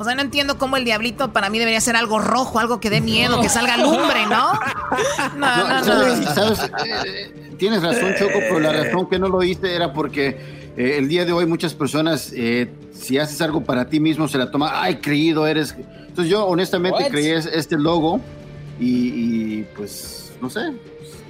O 0.00 0.04
sea, 0.04 0.14
no 0.14 0.22
entiendo 0.22 0.56
cómo 0.56 0.78
el 0.78 0.86
diablito 0.86 1.30
para 1.30 1.50
mí 1.50 1.58
debería 1.58 1.78
ser 1.82 1.94
algo 1.94 2.18
rojo, 2.20 2.58
algo 2.58 2.80
que 2.80 2.88
dé 2.88 3.02
miedo, 3.02 3.38
que 3.42 3.50
salga 3.50 3.76
lumbre, 3.76 4.24
¿no? 4.30 4.52
No, 5.36 5.68
no, 5.68 5.78
no. 5.80 5.84
¿sabes? 5.84 6.28
¿sabes? 6.34 6.70
Eh, 6.86 7.54
tienes 7.58 7.82
razón, 7.82 8.14
Choco, 8.18 8.38
pero 8.40 8.60
la 8.60 8.72
razón 8.72 9.10
que 9.10 9.18
no 9.18 9.28
lo 9.28 9.42
hice 9.42 9.74
era 9.76 9.92
porque 9.92 10.28
eh, 10.74 10.94
el 10.96 11.06
día 11.06 11.26
de 11.26 11.32
hoy 11.34 11.44
muchas 11.44 11.74
personas, 11.74 12.32
eh, 12.34 12.72
si 12.94 13.18
haces 13.18 13.42
algo 13.42 13.62
para 13.62 13.90
ti 13.90 14.00
mismo, 14.00 14.26
se 14.26 14.38
la 14.38 14.50
toman, 14.50 14.70
ay, 14.74 14.96
creído 15.00 15.46
eres. 15.46 15.74
Entonces 16.08 16.30
yo 16.30 16.46
honestamente 16.46 17.06
creí 17.10 17.28
es- 17.28 17.44
este 17.44 17.76
logo 17.76 18.22
y, 18.80 18.86
y, 19.58 19.66
pues, 19.76 20.32
no 20.40 20.48
sé, 20.48 20.72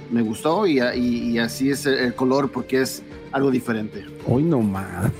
me 0.09 0.21
gustó 0.21 0.65
y, 0.65 0.79
a- 0.79 0.95
y- 0.95 1.31
y 1.31 1.39
así 1.39 1.71
es 1.71 1.85
el, 1.85 1.95
el 1.95 2.15
color 2.15 2.49
porque 2.49 2.79
es 2.83 3.03
algo 3.33 3.51
diferente. 3.51 4.05
Hoy 4.25 4.43
nomás. 4.43 5.11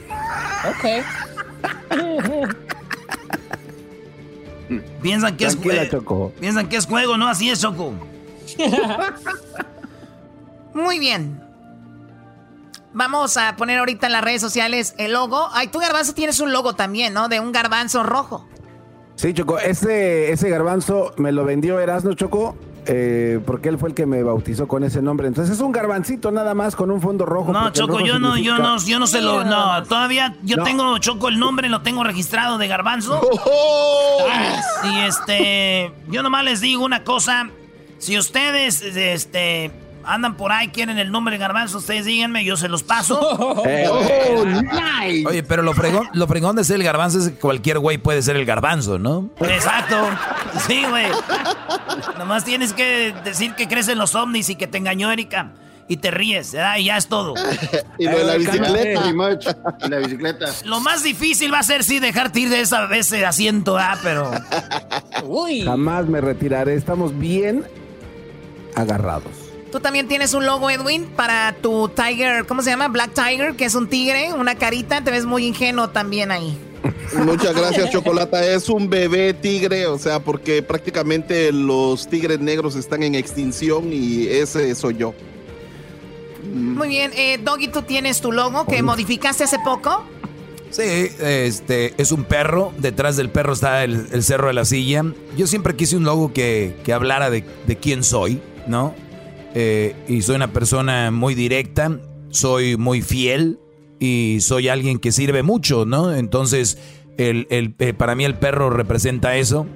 Ok. 0.70 1.04
Piensan 5.02 5.38
que 5.38 5.46
es 5.46 5.56
juego. 5.56 5.86
Choco. 5.90 6.34
Piensan 6.40 6.70
que 6.70 6.78
es 6.78 6.86
juego, 6.86 7.18
no 7.18 7.28
así 7.28 7.50
es, 7.50 7.62
Choco. 7.62 7.94
Muy 10.74 11.00
bien. 11.00 11.42
Vamos 12.94 13.38
a 13.38 13.56
poner 13.56 13.80
ahorita 13.80 14.08
en 14.08 14.14
las 14.14 14.24
redes 14.24 14.42
sociales 14.42 14.96
el 14.98 15.14
logo. 15.14 15.48
Ay, 15.54 15.68
tú 15.68 15.80
garbanzo 15.80 16.14
tienes 16.14 16.40
un 16.40 16.52
logo 16.52 16.76
también, 16.76 17.14
¿no? 17.14 17.30
De 17.30 17.40
un 17.40 17.52
garbanzo 17.52 18.04
rojo. 18.04 18.48
Sí, 19.16 19.34
Choco, 19.34 19.60
ese, 19.60 20.32
ese 20.32 20.50
garbanzo 20.50 21.14
me 21.18 21.32
lo 21.32 21.46
vendió 21.46 21.80
Erasmo 21.80 22.14
Choco. 22.14 22.56
Eh, 22.88 23.40
porque 23.46 23.70
él 23.70 23.78
fue 23.78 23.90
el 23.90 23.96
que 23.96 24.08
me 24.08 24.24
bautizó 24.24 24.68
con 24.68 24.84
ese 24.84 25.02
nombre. 25.04 25.28
Entonces 25.28 25.56
es 25.56 25.62
un 25.62 25.72
garbancito 25.72 26.32
nada 26.32 26.56
más 26.56 26.76
con 26.76 26.90
un 26.90 27.00
fondo 27.00 27.26
rojo. 27.28 27.54
No, 27.54 27.72
Choco, 27.72 28.00
yo 28.00 28.18
no, 28.18 28.38
yo 28.38 28.58
no, 28.58 28.78
yo 28.84 28.98
no 28.98 29.06
se 29.06 29.22
lo, 29.22 29.44
no, 29.44 29.84
todavía 29.84 30.36
yo 30.42 30.58
No. 30.58 30.64
tengo 30.64 30.98
Choco 30.98 31.28
el 31.28 31.38
nombre, 31.40 31.70
lo 31.70 31.82
tengo 31.82 32.04
registrado 32.04 32.58
de 32.58 32.68
Garbanzo. 32.68 33.22
Y 34.84 34.98
este, 35.02 35.92
yo 36.10 36.24
nomás 36.24 36.44
les 36.44 36.60
digo 36.62 36.84
una 36.84 37.04
cosa, 37.04 37.50
si 38.00 38.18
ustedes, 38.18 38.82
este, 38.82 39.72
andan 40.04 40.36
por 40.38 40.52
ahí 40.52 40.70
quieren 40.70 40.98
el 40.98 41.12
nombre 41.12 41.34
de 41.34 41.40
Garbanzo, 41.40 41.78
ustedes 41.80 42.06
díganme, 42.06 42.44
yo 42.44 42.58
se 42.58 42.68
los 42.68 42.84
paso. 42.84 43.64
Eh, 45.04 45.24
Oye, 45.26 45.44
pero 45.44 45.62
lo 45.62 45.74
fregón, 45.74 46.08
lo 46.14 46.28
fregón 46.28 46.56
de 46.56 46.64
ser 46.64 46.78
el 46.78 46.84
garbanzo 46.84 47.20
es 47.20 47.30
que 47.30 47.36
cualquier 47.36 47.80
güey 47.80 47.98
puede 47.98 48.22
ser 48.22 48.36
el 48.36 48.46
garbanzo, 48.46 49.00
¿no? 49.00 49.30
Exacto. 49.40 49.98
Sí, 50.68 50.84
güey. 50.90 51.08
Nomás 52.18 52.44
tienes 52.44 52.74
que 52.74 53.14
decir 53.24 53.54
que 53.56 53.68
crecen 53.68 53.98
los 53.98 54.16
ovnis 54.16 54.50
y 54.50 54.56
que 54.56 54.68
te 54.68 54.78
engañó 54.78 55.12
Erika. 55.12 55.54
Y 55.88 55.98
te 55.98 56.12
ríes, 56.12 56.54
¿verdad? 56.54 56.78
Y 56.78 56.86
ya 56.86 56.98
es 56.98 57.08
todo. 57.08 57.34
Y 57.98 58.06
lo 58.06 58.18
de 58.18 58.24
la 58.24 58.38
bicicleta. 58.38 59.04
Y 59.86 59.90
la 59.90 59.98
bicicleta. 60.00 60.46
Lo 60.66 60.80
más 60.80 61.04
difícil 61.04 61.54
va 61.54 61.60
a 61.60 61.64
ser, 61.64 61.84
sí, 61.84 62.00
dejarte 62.00 62.42
ir 62.42 62.50
de 62.50 62.62
esa, 62.62 62.88
de 62.88 63.00
ese 63.00 63.26
asiento, 63.26 63.78
ah, 63.78 63.98
pero... 64.02 64.32
Jamás 65.66 66.08
me 66.08 66.22
retiraré. 66.22 66.76
Estamos 66.76 67.18
bien 67.18 67.66
agarrados. 68.76 69.41
Tú 69.72 69.80
también 69.80 70.08
tienes 70.08 70.34
un 70.34 70.46
logo, 70.46 70.70
Edwin, 70.70 71.06
para 71.16 71.56
tu 71.62 71.88
Tiger, 71.88 72.46
¿cómo 72.46 72.62
se 72.62 72.72
llama? 72.72 72.90
Black 72.90 73.14
Tiger, 73.14 73.56
que 73.56 73.66
es 73.66 73.74
un 73.74 73.88
tigre, 73.88 74.34
una 74.34 74.56
carita. 74.56 75.02
Te 75.02 75.12
ves 75.12 75.26
muy 75.26 75.46
ingenuo 75.46 75.90
también 75.90 76.30
ahí. 76.30 76.58
Muchas 77.14 77.56
gracias, 77.56 77.90
Chocolata. 77.92 78.46
Es 78.46 78.68
un 78.68 78.90
bebé 78.90 79.34
tigre, 79.34 79.88
o 79.88 79.98
sea, 79.98 80.20
porque 80.20 80.62
prácticamente 80.62 81.54
los 81.54 82.08
tigres 82.10 82.42
negros 82.42 82.76
están 82.76 83.02
en 83.04 83.16
extinción 83.16 83.94
y 83.94 84.28
ese 84.28 84.76
soy 84.76 84.98
yo. 84.98 85.14
Muy 86.54 86.90
bien, 86.90 87.12
eh, 87.16 87.40
Doggy, 87.42 87.70
tú 87.70 87.82
tienes 87.84 88.20
tu 88.20 88.34
logo 88.34 88.66
que 88.66 88.84
modificaste 88.84 89.46
hace 89.46 89.58
poco. 89.64 90.04
Sí, 90.70 90.84
este 90.84 91.94
es 91.98 92.12
un 92.12 92.26
perro. 92.26 92.74
Detrás 92.78 93.16
del 93.16 93.30
perro 93.30 93.54
está 93.54 93.86
el, 93.86 94.08
el 94.12 94.24
cerro 94.24 94.48
de 94.48 94.54
la 94.54 94.66
silla. 94.66 95.06
Yo 95.38 95.48
siempre 95.48 95.76
quise 95.78 95.96
un 95.96 96.04
logo 96.04 96.34
que, 96.34 96.76
que 96.84 96.92
hablara 96.92 97.30
de, 97.30 97.46
de 97.68 97.78
quién 97.78 98.04
soy, 98.04 98.42
¿no? 98.68 98.96
Eh, 99.56 99.96
y 100.08 100.22
soy 100.22 100.36
una 100.36 100.54
persona 100.54 101.12
muy 101.12 101.36
directa, 101.36 102.00
soy 102.30 102.78
muy 102.78 103.02
fiel 103.02 103.60
y 104.00 104.38
soy 104.42 104.70
alguien 104.70 104.98
que 105.00 105.12
sirve 105.12 105.44
mucho, 105.44 105.86
¿no? 105.86 106.14
Entonces, 106.14 106.78
el, 107.18 107.48
el- 107.50 107.76
eh, 107.80 107.94
para 107.94 108.16
mí 108.16 108.24
el 108.24 108.36
perro 108.36 108.70
representa 108.70 109.36
eso. 109.36 109.68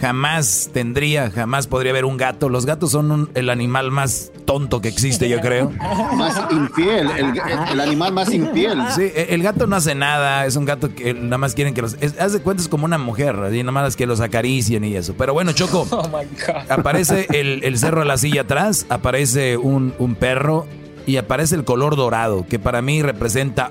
Jamás 0.00 0.70
tendría, 0.72 1.28
jamás 1.30 1.66
podría 1.66 1.90
haber 1.90 2.04
un 2.04 2.16
gato. 2.16 2.48
Los 2.48 2.66
gatos 2.66 2.92
son 2.92 3.10
un- 3.10 3.30
el 3.34 3.50
animal 3.50 3.90
más 3.90 4.30
tonto 4.44 4.80
que 4.80 4.88
existe, 4.88 5.28
yo 5.28 5.40
creo. 5.40 5.70
Más 6.16 6.40
infiel, 6.52 7.10
el, 7.10 7.32
el 7.72 7.80
animal 7.80 8.12
más 8.12 8.32
infiel. 8.32 8.78
Sí, 8.94 9.02
e- 9.02 9.28
el 9.30 9.42
gato 9.42 9.66
no 9.66 9.74
hace 9.74 9.96
nada, 9.96 10.46
es 10.46 10.54
un 10.54 10.64
gato 10.64 10.94
que 10.94 11.14
nada 11.14 11.38
más 11.38 11.54
quieren 11.54 11.74
que 11.74 11.82
los... 11.82 11.96
Es, 12.00 12.18
haz 12.20 12.32
de 12.32 12.40
cuenta 12.40 12.62
es 12.62 12.68
como 12.68 12.84
una 12.84 12.96
mujer, 12.98 13.34
así 13.36 13.58
nada 13.62 13.72
más 13.72 13.96
que 13.96 14.06
los 14.06 14.20
acaricien 14.20 14.84
y 14.84 14.94
eso. 14.94 15.14
Pero 15.18 15.34
bueno, 15.34 15.50
Choco, 15.52 15.86
aparece 16.68 17.26
el, 17.32 17.64
el 17.64 17.76
cerro 17.78 18.00
de 18.00 18.06
la 18.06 18.18
silla 18.18 18.42
atrás, 18.42 18.86
aparece 18.88 19.56
un, 19.56 19.94
un 19.98 20.14
perro 20.14 20.66
y 21.06 21.16
aparece 21.16 21.56
el 21.56 21.64
color 21.64 21.96
dorado, 21.96 22.46
que 22.48 22.58
para 22.60 22.82
mí 22.82 23.02
representa 23.02 23.70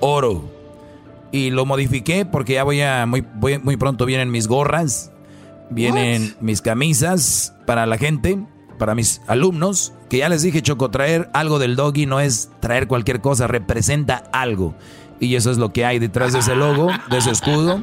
oro. 0.00 0.50
Y 1.32 1.50
lo 1.50 1.64
modifiqué 1.64 2.24
porque 2.24 2.54
ya 2.54 2.64
voy 2.64 2.80
a... 2.80 3.06
Muy, 3.06 3.24
voy- 3.36 3.58
muy 3.60 3.76
pronto 3.76 4.04
vienen 4.04 4.32
mis 4.32 4.48
gorras, 4.48 5.12
vienen 5.70 6.34
mis 6.40 6.60
camisas 6.60 7.54
para 7.66 7.86
la 7.86 7.96
gente, 7.96 8.38
para 8.78 8.94
mis 8.94 9.22
alumnos, 9.26 9.92
que 10.08 10.18
ya 10.18 10.28
les 10.28 10.42
dije, 10.42 10.62
Choco, 10.62 10.90
traer 10.90 11.30
algo 11.32 11.58
del 11.58 11.76
doggy 11.76 12.06
no 12.06 12.20
es 12.20 12.50
traer 12.60 12.88
cualquier 12.88 13.20
cosa, 13.20 13.46
representa 13.46 14.24
algo. 14.32 14.74
Y 15.20 15.36
eso 15.36 15.50
es 15.50 15.58
lo 15.58 15.70
que 15.70 15.84
hay 15.84 15.98
detrás 15.98 16.32
de 16.32 16.38
ese 16.38 16.56
logo, 16.56 16.88
de 17.10 17.18
ese 17.18 17.30
escudo. 17.30 17.82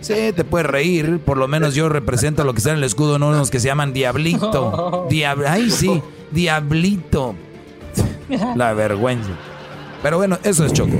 Sí, 0.00 0.32
te 0.34 0.44
puedes 0.44 0.68
reír, 0.68 1.18
por 1.18 1.36
lo 1.36 1.48
menos 1.48 1.74
yo 1.74 1.88
represento 1.88 2.44
lo 2.44 2.52
que 2.54 2.58
está 2.58 2.70
en 2.70 2.76
el 2.76 2.84
escudo, 2.84 3.18
no 3.18 3.28
unos 3.28 3.50
que 3.50 3.58
se 3.58 3.66
llaman 3.66 3.92
Diablito. 3.92 5.06
Diab 5.10 5.44
Ay, 5.48 5.70
sí, 5.70 6.00
Diablito. 6.30 7.34
La 8.54 8.72
vergüenza. 8.72 9.30
Pero 10.00 10.18
bueno, 10.18 10.38
eso 10.44 10.64
es 10.64 10.72
Choco. 10.72 10.96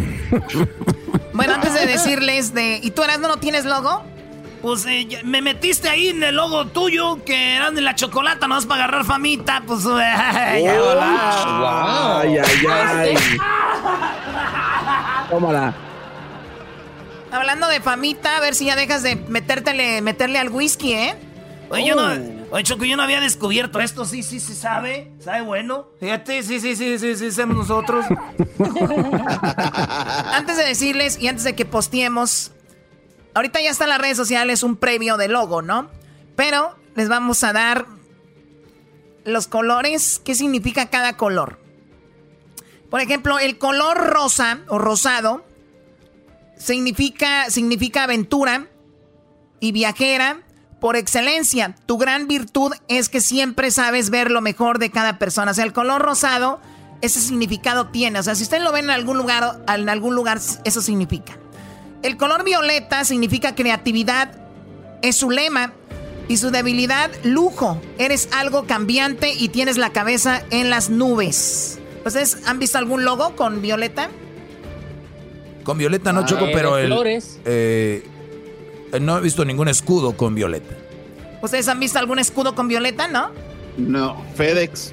Bueno, 1.32 1.54
antes 1.54 1.74
de 1.74 1.86
decirles 1.86 2.52
de... 2.54 2.80
¿Y 2.82 2.90
tú, 2.90 3.04
Erasmo, 3.04 3.28
no 3.28 3.36
tienes 3.36 3.64
logo? 3.64 4.02
Pues 4.62 4.86
eh, 4.86 5.06
me 5.24 5.42
metiste 5.42 5.88
ahí 5.88 6.08
en 6.08 6.22
el 6.22 6.34
logo 6.36 6.66
tuyo, 6.68 7.22
que 7.24 7.54
eran 7.56 7.74
de 7.74 7.82
la 7.82 7.94
chocolata, 7.94 8.48
no 8.48 8.58
es 8.58 8.66
para 8.66 8.84
agarrar 8.84 9.04
famita, 9.04 9.62
pues... 9.66 9.84
eh, 9.84 10.62
ya 10.64 10.80
volá. 10.80 12.20
Ay, 12.20 12.38
ay, 12.38 12.66
ay. 12.68 13.16
Tómala. 15.30 15.74
Hablando 17.30 17.68
de 17.68 17.80
famita, 17.80 18.36
a 18.36 18.40
ver 18.40 18.54
si 18.54 18.66
ya 18.66 18.76
dejas 18.76 19.02
de 19.02 19.16
metértele, 19.16 20.00
meterle 20.00 20.38
al 20.38 20.48
whisky, 20.48 20.94
¿eh? 20.94 21.16
Oye, 21.68 21.84
yo 21.84 21.96
no, 21.96 22.08
oye, 22.50 22.62
Choco, 22.62 22.84
yo 22.84 22.96
no 22.96 23.02
había 23.02 23.20
descubierto 23.20 23.80
esto, 23.80 24.04
sí, 24.04 24.22
sí, 24.22 24.38
sí, 24.38 24.54
sabe, 24.54 25.10
sabe 25.18 25.40
bueno. 25.40 25.88
Fíjate, 25.98 26.44
sí, 26.44 26.60
sí, 26.60 26.76
sí, 26.76 26.98
sí, 26.98 27.16
sí, 27.16 27.32
somos 27.32 27.56
nosotros. 27.56 28.06
Antes 30.32 30.56
de 30.56 30.64
decirles 30.64 31.18
y 31.20 31.26
antes 31.26 31.42
de 31.44 31.56
que 31.56 31.64
posteemos, 31.64 32.52
ahorita 33.36 33.60
ya 33.60 33.70
está 33.70 33.84
en 33.84 33.90
las 33.90 34.00
redes 34.00 34.16
sociales 34.16 34.62
un 34.62 34.76
previo 34.76 35.18
de 35.18 35.28
logo, 35.28 35.60
¿no? 35.60 35.90
Pero 36.36 36.74
les 36.94 37.10
vamos 37.10 37.44
a 37.44 37.52
dar 37.52 37.86
los 39.24 39.46
colores, 39.46 40.22
qué 40.24 40.34
significa 40.34 40.86
cada 40.86 41.18
color. 41.18 41.58
Por 42.88 43.02
ejemplo, 43.02 43.38
el 43.38 43.58
color 43.58 43.98
rosa 43.98 44.60
o 44.68 44.78
rosado 44.78 45.44
significa, 46.56 47.50
significa 47.50 48.04
aventura 48.04 48.68
y 49.60 49.72
viajera 49.72 50.40
por 50.80 50.96
excelencia. 50.96 51.74
Tu 51.84 51.98
gran 51.98 52.28
virtud 52.28 52.72
es 52.88 53.10
que 53.10 53.20
siempre 53.20 53.70
sabes 53.70 54.08
ver 54.08 54.30
lo 54.30 54.40
mejor 54.40 54.78
de 54.78 54.90
cada 54.90 55.18
persona. 55.18 55.50
O 55.50 55.54
sea, 55.54 55.64
el 55.64 55.74
color 55.74 56.00
rosado, 56.00 56.58
ese 57.02 57.20
significado 57.20 57.88
tiene. 57.88 58.18
O 58.18 58.22
sea, 58.22 58.34
si 58.34 58.44
ustedes 58.44 58.62
lo 58.62 58.72
ven 58.72 58.86
en 58.86 58.92
algún 58.92 59.18
lugar, 59.18 59.62
en 59.68 59.88
algún 59.90 60.14
lugar, 60.14 60.40
eso 60.64 60.80
significa. 60.80 61.36
El 62.02 62.16
color 62.16 62.44
violeta 62.44 63.04
significa 63.04 63.54
creatividad, 63.54 64.32
es 65.02 65.16
su 65.16 65.30
lema. 65.30 65.72
Y 66.28 66.38
su 66.38 66.50
debilidad, 66.50 67.08
lujo. 67.22 67.80
Eres 67.98 68.28
algo 68.32 68.66
cambiante 68.66 69.32
y 69.32 69.48
tienes 69.48 69.76
la 69.76 69.90
cabeza 69.90 70.42
en 70.50 70.70
las 70.70 70.90
nubes. 70.90 71.78
¿Ustedes 72.04 72.38
han 72.46 72.58
visto 72.58 72.78
algún 72.78 73.04
logo 73.04 73.36
con 73.36 73.62
violeta? 73.62 74.08
Con 75.62 75.78
violeta 75.78 76.12
no 76.12 76.20
Ah, 76.22 76.24
choco, 76.24 76.46
eh, 76.46 76.50
pero 76.52 76.78
el. 76.78 76.88
flores. 76.88 77.38
eh, 77.44 78.04
no 79.00 79.18
he 79.18 79.20
visto 79.20 79.44
ningún 79.44 79.68
escudo 79.68 80.16
con 80.16 80.34
violeta. 80.34 80.74
¿Ustedes 81.42 81.68
han 81.68 81.78
visto 81.78 82.00
algún 82.00 82.18
escudo 82.18 82.56
con 82.56 82.66
violeta, 82.66 83.06
no? 83.06 83.30
No. 83.76 84.20
FedEx. 84.34 84.92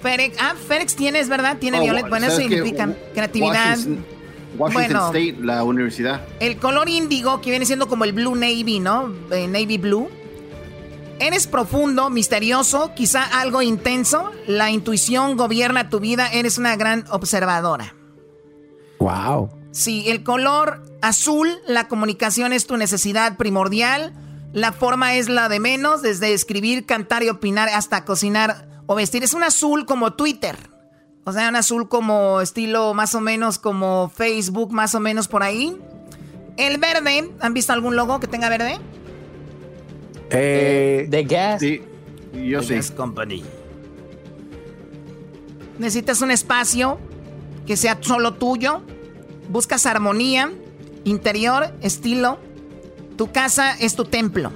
Ferex, 0.00 0.36
ah, 0.40 0.54
Ferex 0.66 0.96
tiene, 0.96 1.20
es 1.20 1.28
verdad, 1.28 1.58
tiene 1.58 1.78
Oh, 1.78 1.82
violeta. 1.82 2.08
Bueno, 2.08 2.26
eso 2.28 2.38
significa 2.38 2.88
creatividad. 3.12 3.76
Washington, 3.76 4.06
Washington 4.56 4.88
Bueno. 4.88 5.06
State, 5.06 5.36
la 5.40 5.64
universidad. 5.64 6.22
El 6.40 6.58
color 6.58 6.88
índigo, 6.88 7.40
que 7.40 7.50
viene 7.50 7.66
siendo 7.66 7.88
como 7.88 8.04
el 8.04 8.12
blue 8.12 8.34
navy, 8.34 8.80
¿no? 8.80 9.12
Eh, 9.30 9.46
navy 9.48 9.78
blue. 9.78 10.08
Eres 11.18 11.46
profundo, 11.46 12.10
misterioso, 12.10 12.92
quizá 12.94 13.22
algo 13.40 13.62
intenso. 13.62 14.30
La 14.46 14.70
intuición 14.70 15.36
gobierna 15.36 15.88
tu 15.88 16.00
vida. 16.00 16.28
Eres 16.32 16.58
una 16.58 16.74
gran 16.76 17.04
observadora. 17.10 17.94
Wow. 18.98 19.50
Sí, 19.70 20.04
el 20.08 20.22
color 20.24 20.82
azul, 21.00 21.48
la 21.66 21.88
comunicación 21.88 22.52
es 22.52 22.66
tu 22.66 22.76
necesidad 22.76 23.36
primordial. 23.36 24.14
La 24.52 24.72
forma 24.72 25.14
es 25.14 25.28
la 25.28 25.48
de 25.48 25.60
menos, 25.60 26.02
desde 26.02 26.34
escribir, 26.34 26.86
cantar 26.86 27.22
y 27.22 27.30
opinar 27.30 27.68
hasta 27.68 28.04
cocinar 28.04 28.68
o 28.86 28.94
vestir. 28.94 29.22
Es 29.24 29.32
un 29.32 29.44
azul 29.44 29.86
como 29.86 30.14
Twitter. 30.14 30.71
O 31.24 31.32
sea, 31.32 31.48
un 31.48 31.56
azul 31.56 31.88
como 31.88 32.40
estilo 32.40 32.94
más 32.94 33.14
o 33.14 33.20
menos 33.20 33.58
como 33.58 34.10
Facebook, 34.14 34.72
más 34.72 34.94
o 34.94 35.00
menos 35.00 35.28
por 35.28 35.42
ahí. 35.42 35.76
El 36.56 36.78
verde, 36.78 37.30
¿han 37.40 37.54
visto 37.54 37.72
algún 37.72 37.96
logo 37.96 38.18
que 38.18 38.26
tenga 38.26 38.48
verde? 38.48 38.78
Eh, 40.30 41.06
de 41.08 41.24
gas. 41.24 41.60
Sí, 41.60 41.82
yo 42.32 42.60
The 42.60 42.66
sí. 42.66 42.74
Gas 42.74 42.90
Company. 42.90 43.44
Necesitas 45.78 46.20
un 46.22 46.30
espacio 46.30 46.98
que 47.66 47.76
sea 47.76 47.98
solo 48.00 48.34
tuyo. 48.34 48.82
Buscas 49.48 49.86
armonía, 49.86 50.52
interior, 51.04 51.72
estilo. 51.82 52.38
Tu 53.16 53.30
casa 53.30 53.76
es 53.78 53.94
tu 53.94 54.04
templo. 54.04 54.50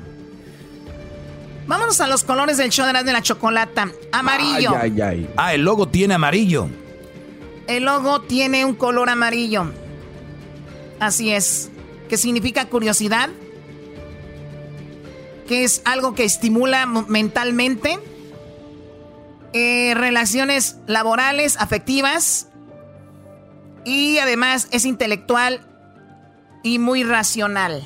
Vámonos 1.67 2.01
a 2.01 2.07
los 2.07 2.23
colores 2.23 2.59
del 2.59 2.71
show 2.71 2.87
de 2.87 3.13
la 3.13 3.23
chocolata. 3.23 3.91
Amarillo. 4.13 4.71
Ay, 4.77 4.93
ay, 4.95 5.01
ay. 5.01 5.31
Ah, 5.37 5.53
el 5.55 5.63
logo 5.63 5.89
tiene 5.89 6.15
amarillo. 6.15 6.69
El 7.67 7.85
logo 7.85 8.23
tiene 8.23 8.65
un 8.65 8.75
color 8.75 9.09
amarillo. 9.09 9.73
Así 11.01 11.33
es. 11.33 11.71
¿Qué 12.09 12.17
significa 12.17 12.67
curiosidad? 12.67 13.31
Que 15.49 15.65
es 15.65 15.83
algo 15.85 16.15
que 16.15 16.25
estimula 16.25 16.87
mentalmente. 16.87 17.99
Eh, 19.53 19.95
relaciones 19.97 20.77
laborales, 20.87 21.57
afectivas. 21.59 22.49
Y 23.85 24.19
además 24.19 24.69
es 24.71 24.85
intelectual 24.85 25.67
y 26.63 26.79
muy 26.79 27.03
racional. 27.03 27.85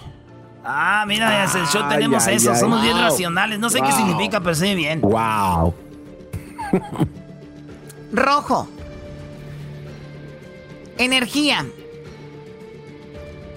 Ah, 0.65 1.05
mira, 1.07 1.45
en 1.45 1.61
el 1.61 1.67
show 1.67 1.89
tenemos 1.89 2.27
eso. 2.27 2.55
Somos 2.55 2.83
bien 2.83 2.99
racionales. 2.99 3.59
No 3.59 3.71
sé 3.71 3.81
qué 3.81 3.93
significa, 3.93 4.41
pero 4.41 4.55
sí 4.55 4.75
bien. 4.75 5.01
Wow. 5.01 5.75
Rojo. 8.13 8.69
Energía. 10.99 11.67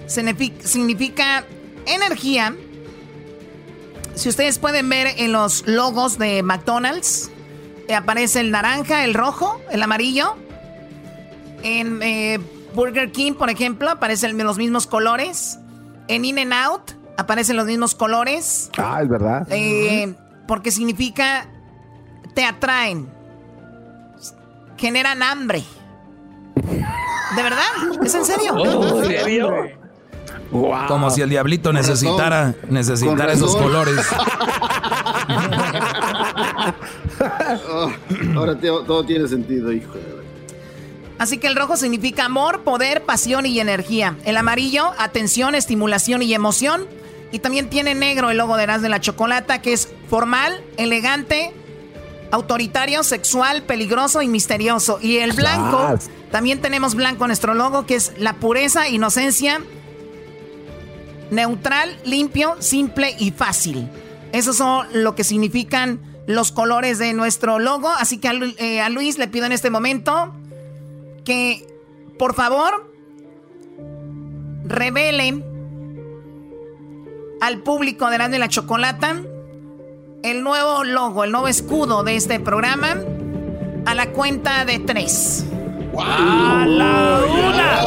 Significa 0.06 1.44
energía. 1.86 2.54
Si 4.14 4.28
ustedes 4.28 4.58
pueden 4.58 4.88
ver 4.88 5.08
en 5.18 5.32
los 5.32 5.66
logos 5.66 6.18
de 6.18 6.42
McDonald's, 6.42 7.30
eh, 7.88 7.94
aparece 7.94 8.40
el 8.40 8.50
naranja, 8.50 9.04
el 9.04 9.12
rojo, 9.12 9.60
el 9.70 9.82
amarillo. 9.82 10.36
En 11.62 12.00
eh, 12.02 12.38
Burger 12.74 13.12
King, 13.12 13.34
por 13.34 13.50
ejemplo, 13.50 13.90
aparecen 13.90 14.38
los 14.38 14.56
mismos 14.56 14.86
colores. 14.86 15.58
En 16.08 16.24
In 16.24 16.38
and 16.38 16.52
Out 16.52 16.93
aparecen 17.16 17.56
los 17.56 17.66
mismos 17.66 17.94
colores. 17.94 18.70
Ah, 18.76 19.00
es 19.02 19.08
verdad. 19.08 19.46
Eh, 19.50 20.14
porque 20.46 20.70
significa 20.70 21.46
te 22.34 22.44
atraen, 22.44 23.08
generan 24.76 25.22
hambre. 25.22 25.64
¿De 27.36 27.42
verdad? 27.42 27.62
¿Es 28.02 28.14
en 28.14 28.24
serio? 28.24 28.54
Oh, 28.54 29.02
¿En 29.02 29.06
serio? 29.06 29.50
Como 30.88 31.10
si 31.10 31.20
el 31.20 31.30
diablito 31.30 31.72
necesitara, 31.72 32.54
necesitara 32.68 33.32
esos 33.32 33.56
colores. 33.56 34.06
Oh, 37.70 37.90
ahora 38.36 38.56
todo 38.58 39.04
tiene 39.04 39.26
sentido, 39.28 39.72
hijo 39.72 39.94
Así 41.18 41.38
que 41.38 41.46
el 41.46 41.56
rojo 41.56 41.76
significa 41.76 42.24
amor, 42.24 42.62
poder, 42.62 43.04
pasión 43.04 43.46
y 43.46 43.60
energía. 43.60 44.16
El 44.24 44.36
amarillo, 44.36 44.92
atención, 44.98 45.54
estimulación 45.54 46.22
y 46.22 46.34
emoción. 46.34 46.86
Y 47.34 47.40
también 47.40 47.68
tiene 47.68 47.96
negro 47.96 48.30
el 48.30 48.38
logo 48.38 48.56
de 48.56 48.62
Eras 48.62 48.80
de 48.80 48.88
la 48.88 49.00
Chocolata, 49.00 49.60
que 49.60 49.72
es 49.72 49.88
formal, 50.08 50.62
elegante, 50.76 51.52
autoritario, 52.30 53.02
sexual, 53.02 53.64
peligroso 53.64 54.22
y 54.22 54.28
misterioso. 54.28 55.00
Y 55.02 55.16
el 55.16 55.32
blanco, 55.32 55.98
también 56.30 56.60
tenemos 56.60 56.94
blanco 56.94 57.26
nuestro 57.26 57.54
logo, 57.54 57.86
que 57.86 57.96
es 57.96 58.12
la 58.18 58.34
pureza, 58.34 58.88
inocencia, 58.88 59.60
neutral, 61.32 61.98
limpio, 62.04 62.54
simple 62.60 63.16
y 63.18 63.32
fácil. 63.32 63.90
Esos 64.30 64.56
son 64.56 64.86
lo 64.92 65.16
que 65.16 65.24
significan 65.24 65.98
los 66.28 66.52
colores 66.52 67.00
de 67.00 67.14
nuestro 67.14 67.58
logo. 67.58 67.88
Así 67.88 68.18
que 68.18 68.28
a, 68.28 68.32
eh, 68.32 68.80
a 68.80 68.88
Luis 68.90 69.18
le 69.18 69.26
pido 69.26 69.44
en 69.46 69.50
este 69.50 69.70
momento 69.70 70.32
que, 71.24 71.66
por 72.16 72.36
favor, 72.36 72.94
revele 74.66 75.53
al 77.44 77.58
público 77.58 78.08
de 78.08 78.16
de 78.16 78.38
la 78.38 78.48
Chocolata 78.48 79.20
el 80.22 80.42
nuevo 80.42 80.82
logo, 80.82 81.24
el 81.24 81.30
nuevo 81.30 81.46
escudo 81.46 82.02
de 82.02 82.16
este 82.16 82.40
programa 82.40 82.96
a 83.84 83.94
la 83.94 84.06
cuenta 84.12 84.64
de 84.64 84.78
tres. 84.78 85.44
¡A 85.98 86.64
la 86.66 87.20
una! 87.28 87.84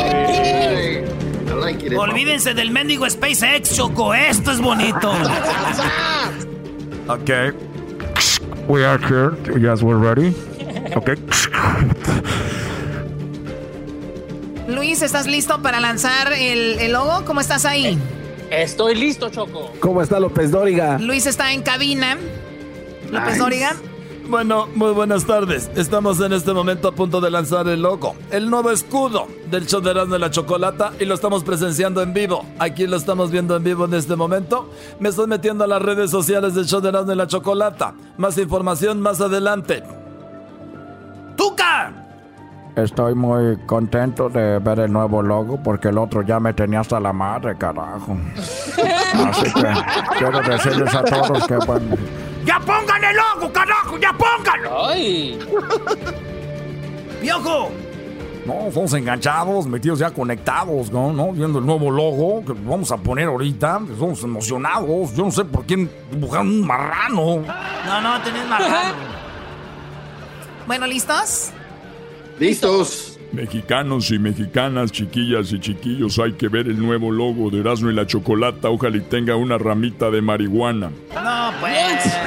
Olvídense 1.98 2.54
del 2.54 2.70
mendigo 2.70 3.10
SpaceX, 3.10 3.76
Choco. 3.76 4.14
Esto 4.14 4.52
es 4.52 4.62
bonito. 4.62 5.12
ok. 7.08 7.32
We 8.68 8.86
are 8.86 9.00
here. 9.00 9.32
Yes, 9.60 9.82
we're 9.82 9.98
ready. 9.98 10.36
Okay. 10.96 11.16
Luis, 14.68 15.02
¿estás 15.02 15.26
listo 15.26 15.64
para 15.64 15.80
lanzar 15.80 16.32
el, 16.34 16.78
el 16.80 16.92
logo? 16.92 17.26
¿Cómo 17.26 17.42
estás 17.42 17.66
ahí? 17.66 18.00
Estoy 18.52 18.96
listo, 18.96 19.30
Choco. 19.30 19.72
¿Cómo 19.80 20.02
está 20.02 20.20
López 20.20 20.52
Dóriga? 20.52 20.98
Luis 21.00 21.26
está 21.26 21.52
en 21.52 21.62
cabina. 21.62 22.18
López 23.12 23.38
Dóriga. 23.38 23.76
Bueno, 24.30 24.68
muy 24.76 24.92
buenas 24.92 25.26
tardes. 25.26 25.72
Estamos 25.76 26.20
en 26.20 26.34
este 26.34 26.52
momento 26.52 26.90
a 26.90 26.92
punto 26.92 27.22
de 27.22 27.32
lanzar 27.32 27.68
el 27.70 27.82
logo, 27.82 28.16
el 28.30 28.50
nuevo 28.50 28.72
escudo 28.72 29.28
del 29.50 29.66
show 29.68 29.80
de 29.80 29.94
de 29.94 30.20
la 30.20 30.30
Chocolata 30.30 30.92
y 31.00 31.06
lo 31.06 31.16
estamos 31.16 31.46
presenciando 31.46 32.02
en 32.02 32.14
vivo. 32.14 32.46
Aquí 32.60 32.88
lo 32.88 32.98
estamos 32.98 33.32
viendo 33.32 33.56
en 33.56 33.64
vivo 33.64 33.86
en 33.86 33.94
este 33.94 34.18
momento. 34.18 34.70
Me 35.00 35.10
estoy 35.10 35.28
metiendo 35.28 35.64
a 35.64 35.68
las 35.68 35.82
redes 35.82 36.12
sociales 36.12 36.56
del 36.56 36.66
show 36.66 36.82
de 36.82 36.92
de 36.92 37.16
la 37.16 37.28
Chocolata. 37.28 37.94
Más 38.18 38.38
información 38.38 39.00
más 39.00 39.22
adelante. 39.22 39.84
¡Tuca! 41.38 42.07
Estoy 42.78 43.16
muy 43.16 43.58
contento 43.66 44.30
de 44.30 44.60
ver 44.60 44.82
el 44.82 44.94
nuevo 44.94 45.24
logo 45.24 45.58
porque 45.64 45.88
el 45.88 45.98
otro 45.98 46.22
ya 46.22 46.40
me 46.40 46.54
tenía 46.54 46.82
hasta 46.82 47.00
la 47.00 47.12
madre, 47.12 47.58
carajo. 47.58 48.16
Así 49.26 49.52
que 49.52 49.68
quiero 50.20 50.40
decirles 50.42 50.94
a 50.94 51.04
todos 51.04 51.48
que 51.48 51.56
bueno. 51.66 51.96
¡Ya 52.46 52.60
pongan 52.60 53.04
el 53.04 53.16
logo, 53.16 53.52
carajo! 53.52 53.98
¡Ya 53.98 54.14
pónganlo! 54.14 54.90
¡Ay! 54.90 55.40
¡Piojo! 57.20 57.72
No, 58.46 58.72
somos 58.72 58.94
enganchados, 58.94 59.66
metidos 59.66 59.98
ya 59.98 60.12
conectados, 60.12 60.92
¿no? 60.92 61.12
¿no? 61.12 61.32
Viendo 61.32 61.58
el 61.58 61.66
nuevo 61.66 61.90
logo 61.90 62.46
que 62.46 62.54
vamos 62.54 62.92
a 62.92 62.98
poner 62.98 63.28
ahorita. 63.28 63.82
Somos 63.98 64.24
emocionados. 64.24 65.16
Yo 65.16 65.26
no 65.26 65.32
sé 65.32 65.44
por 65.46 65.66
quién 65.66 65.90
dibujaron 66.12 66.48
un 66.48 66.68
marrano. 66.68 67.42
No, 67.88 68.02
no, 68.02 68.22
tenés 68.22 68.48
marrano. 68.48 68.94
bueno, 70.68 70.86
¿listos? 70.86 71.54
¡Listos! 72.40 73.18
Mexicanos 73.32 74.10
y 74.12 74.20
mexicanas, 74.20 74.92
chiquillas 74.92 75.52
y 75.52 75.60
chiquillos, 75.60 76.18
hay 76.18 76.34
que 76.34 76.48
ver 76.48 76.68
el 76.68 76.80
nuevo 76.80 77.12
logo 77.12 77.50
de 77.50 77.60
Erasmo 77.60 77.90
y 77.90 77.94
la 77.94 78.08
Chocolata. 78.08 78.70
Ojalá 78.70 78.98
y 78.98 79.02
tenga 79.02 79.36
una 79.36 79.58
ramita 79.58 80.10
de 80.10 80.22
marihuana. 80.22 80.92
No, 81.14 81.52
pues. 81.60 82.18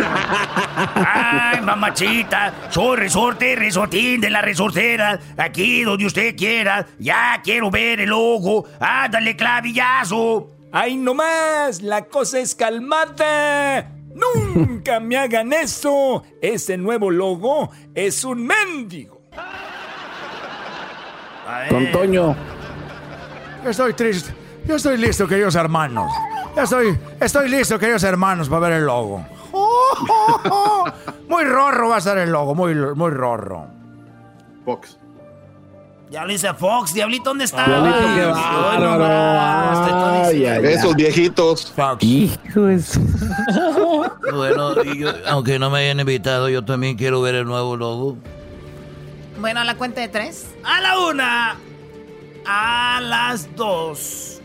Ay, 0.94 1.60
mamachita. 1.62 2.52
Soy 2.70 2.96
resorte, 2.98 3.56
resortín 3.56 4.20
de 4.20 4.30
la 4.30 4.42
resortera. 4.42 5.18
Aquí 5.38 5.82
donde 5.82 6.06
usted 6.06 6.36
quiera. 6.36 6.86
Ya 6.98 7.40
quiero 7.42 7.70
ver 7.70 8.00
el 8.00 8.10
logo. 8.10 8.66
Ándale, 8.78 9.36
clavillazo. 9.36 10.50
¡Ay, 10.72 10.96
no 10.96 11.14
más! 11.14 11.82
La 11.82 12.04
cosa 12.04 12.40
es 12.40 12.54
calmada. 12.54 13.90
¡Nunca 14.14 15.00
me 15.00 15.16
hagan 15.16 15.52
eso! 15.52 16.22
Ese 16.42 16.76
nuevo 16.76 17.10
logo 17.10 17.70
es 17.94 18.22
un 18.24 18.46
mendigo. 18.46 19.19
Con 21.68 21.90
Toño. 21.92 22.36
Yo 23.64 23.70
estoy 23.70 23.94
triste. 23.94 24.34
Yo 24.66 24.76
estoy 24.76 24.98
listo, 24.98 25.26
queridos 25.26 25.54
hermanos. 25.54 26.12
Ya 26.56 26.62
estoy, 26.64 26.98
estoy 27.20 27.48
listo, 27.48 27.78
queridos 27.78 28.02
hermanos, 28.02 28.48
para 28.48 28.60
ver 28.68 28.72
el 28.74 28.86
logo. 28.86 29.24
Muy 31.28 31.44
rorro 31.44 31.88
va 31.88 31.96
a 31.96 32.00
ser 32.00 32.18
el 32.18 32.30
logo, 32.30 32.54
muy, 32.54 32.74
muy 32.74 33.10
rorro. 33.10 33.66
Fox. 34.64 34.98
Ya 36.10 36.24
lo 36.24 36.32
dice 36.32 36.52
Fox, 36.54 36.92
Diablito, 36.92 37.30
¿dónde 37.30 37.44
está? 37.44 37.64
Diablito, 37.64 37.98
qué 40.60 40.72
Esos 40.74 40.96
viejitos. 40.96 41.72
Fox. 41.76 42.04
bueno, 44.32 44.74
aunque 45.28 45.60
no 45.60 45.70
me 45.70 45.78
hayan 45.78 46.00
invitado, 46.00 46.48
yo 46.48 46.64
también 46.64 46.96
quiero 46.96 47.22
ver 47.22 47.36
el 47.36 47.44
nuevo 47.44 47.76
logo. 47.76 48.16
Bueno, 49.40 49.60
a 49.60 49.64
la 49.64 49.74
cuenta 49.76 50.02
de 50.02 50.08
tres. 50.08 50.44
A 50.62 50.82
la 50.82 50.98
una. 50.98 51.56
A 52.44 53.00
las 53.00 53.56
dos. 53.56 54.42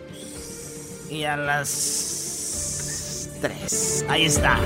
Y 1.10 1.26
a 1.26 1.36
las 1.36 3.30
tres. 3.42 4.06
Ahí 4.08 4.24
está. 4.26 4.58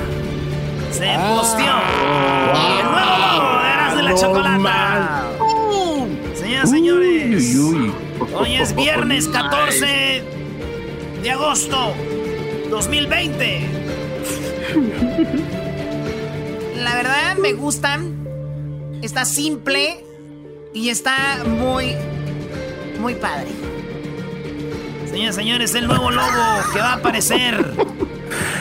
Se 0.92 1.10
ah, 1.10 1.36
posteó. 1.36 1.82
el 2.80 2.86
nuevo 2.92 3.18
logo 3.18 3.50
de 3.64 3.96
de 3.96 4.04
la 4.04 4.14
Chocolata. 4.14 5.32
Señoras 6.36 6.70
señores. 6.70 7.56
Hoy 8.36 8.56
es 8.56 8.76
viernes 8.76 9.28
14 9.30 10.24
de 11.24 11.32
agosto 11.32 11.96
2020. 12.70 13.68
La 16.76 16.94
verdad 16.94 17.36
me 17.38 17.54
gustan. 17.54 18.20
Está 19.02 19.26
simple 19.26 20.06
y 20.74 20.90
está 20.90 21.44
muy, 21.46 21.96
muy 23.00 23.16
padre. 23.16 23.48
Señores, 25.10 25.36
señores, 25.36 25.76
el 25.76 25.88
nuevo 25.88 26.12
logo 26.12 26.28
que 26.74 26.80
va 26.80 26.94
a 26.94 26.96
aparecer. 26.96 27.74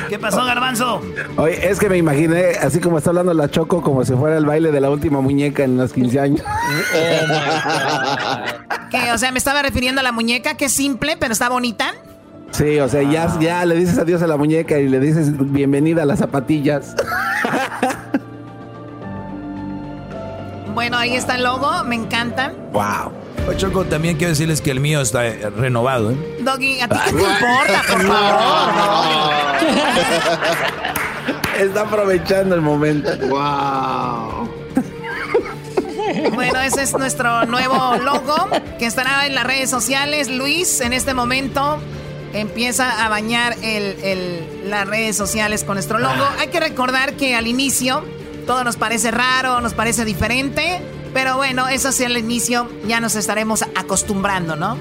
¿Qué 0.09 0.19
pasó, 0.19 0.45
Garbanzo? 0.45 1.03
Oye, 1.37 1.69
es 1.69 1.79
que 1.79 1.91
me 1.91 1.99
imaginé, 1.99 2.53
así 2.63 2.81
como 2.81 2.97
está 2.97 3.11
hablando 3.11 3.35
la 3.35 3.51
Choco, 3.51 3.83
como 3.83 4.03
si 4.05 4.15
fuera 4.15 4.39
el 4.39 4.47
baile 4.47 4.73
de 4.73 4.81
la 4.81 4.89
última 4.89 5.21
muñeca 5.21 5.65
en 5.65 5.77
los 5.77 5.93
15 5.93 6.21
años. 6.21 6.41
¿Qué? 8.91 9.13
O 9.13 9.19
sea, 9.19 9.31
me 9.31 9.39
estaba 9.39 9.61
refiriendo 9.61 10.01
a 10.01 10.05
la 10.05 10.13
muñeca, 10.13 10.57
que 10.57 10.65
es 10.67 10.73
simple, 10.73 11.19
pero 11.19 11.35
está 11.35 11.51
bonita. 11.51 11.95
Sí, 12.53 12.81
o 12.81 12.89
sea, 12.89 13.03
ya, 13.03 13.39
ya 13.39 13.67
le 13.67 13.75
dices 13.75 13.99
adiós 13.99 14.23
a 14.23 14.27
la 14.27 14.39
muñeca 14.39 14.79
y 14.79 14.89
le 14.89 15.01
dices 15.01 15.31
bienvenida 15.53 16.05
a 16.05 16.07
las 16.07 16.21
zapatillas. 16.21 16.95
Bueno, 20.79 20.97
ahí 20.97 21.17
está 21.17 21.35
el 21.35 21.43
logo, 21.43 21.83
me 21.83 21.97
encanta. 21.97 22.53
Wow. 22.73 23.11
Pues, 23.45 23.57
Choco, 23.59 23.85
también 23.85 24.17
quiero 24.17 24.31
decirles 24.31 24.61
que 24.61 24.71
el 24.71 24.79
mío 24.79 25.01
está 25.01 25.27
eh, 25.27 25.51
renovado, 25.51 26.13
¿eh? 26.13 26.37
Doggy, 26.39 26.81
¿a 26.81 26.87
ti 26.89 26.97
qué 27.05 27.11
te 27.17 27.19
importa, 27.21 27.83
por 27.91 28.03
favor? 28.07 29.57
Está 31.59 31.81
aprovechando 31.81 32.55
el 32.55 32.61
momento. 32.61 33.11
Wow. 33.27 34.49
Bueno, 36.35 36.61
ese 36.61 36.83
es 36.85 36.93
nuestro 36.97 37.45
nuevo 37.47 37.97
logo 37.97 38.37
que 38.79 38.87
estará 38.87 39.27
en 39.27 39.35
las 39.35 39.43
redes 39.43 39.69
sociales. 39.71 40.29
Luis, 40.31 40.81
en 40.81 40.93
este 40.93 41.13
momento 41.13 41.79
empieza 42.35 43.05
a 43.05 43.09
bañar 43.09 43.57
el, 43.65 43.97
el- 44.05 44.71
las 44.71 44.87
redes 44.87 45.17
sociales 45.17 45.65
con 45.65 45.75
nuestro 45.75 45.99
logo. 45.99 46.25
Hay 46.39 46.47
que 46.49 46.61
recordar 46.61 47.15
que 47.15 47.35
al 47.35 47.49
inicio 47.49 48.05
todo 48.49 48.65
nos 48.65 48.77
parece 48.77 49.11
raro, 49.11 49.61
nos 49.61 49.75
parece 49.75 50.05
diferente, 50.07 50.81
pero 51.13 51.37
bueno, 51.37 51.69
eso 51.69 51.93
sí 51.93 52.05
al 52.05 52.17
inicio 52.17 52.67
ya 52.87 52.99
nos 52.99 53.15
estaremos 53.15 53.63
acostumbrando, 53.77 54.57
¿no? 54.57 54.77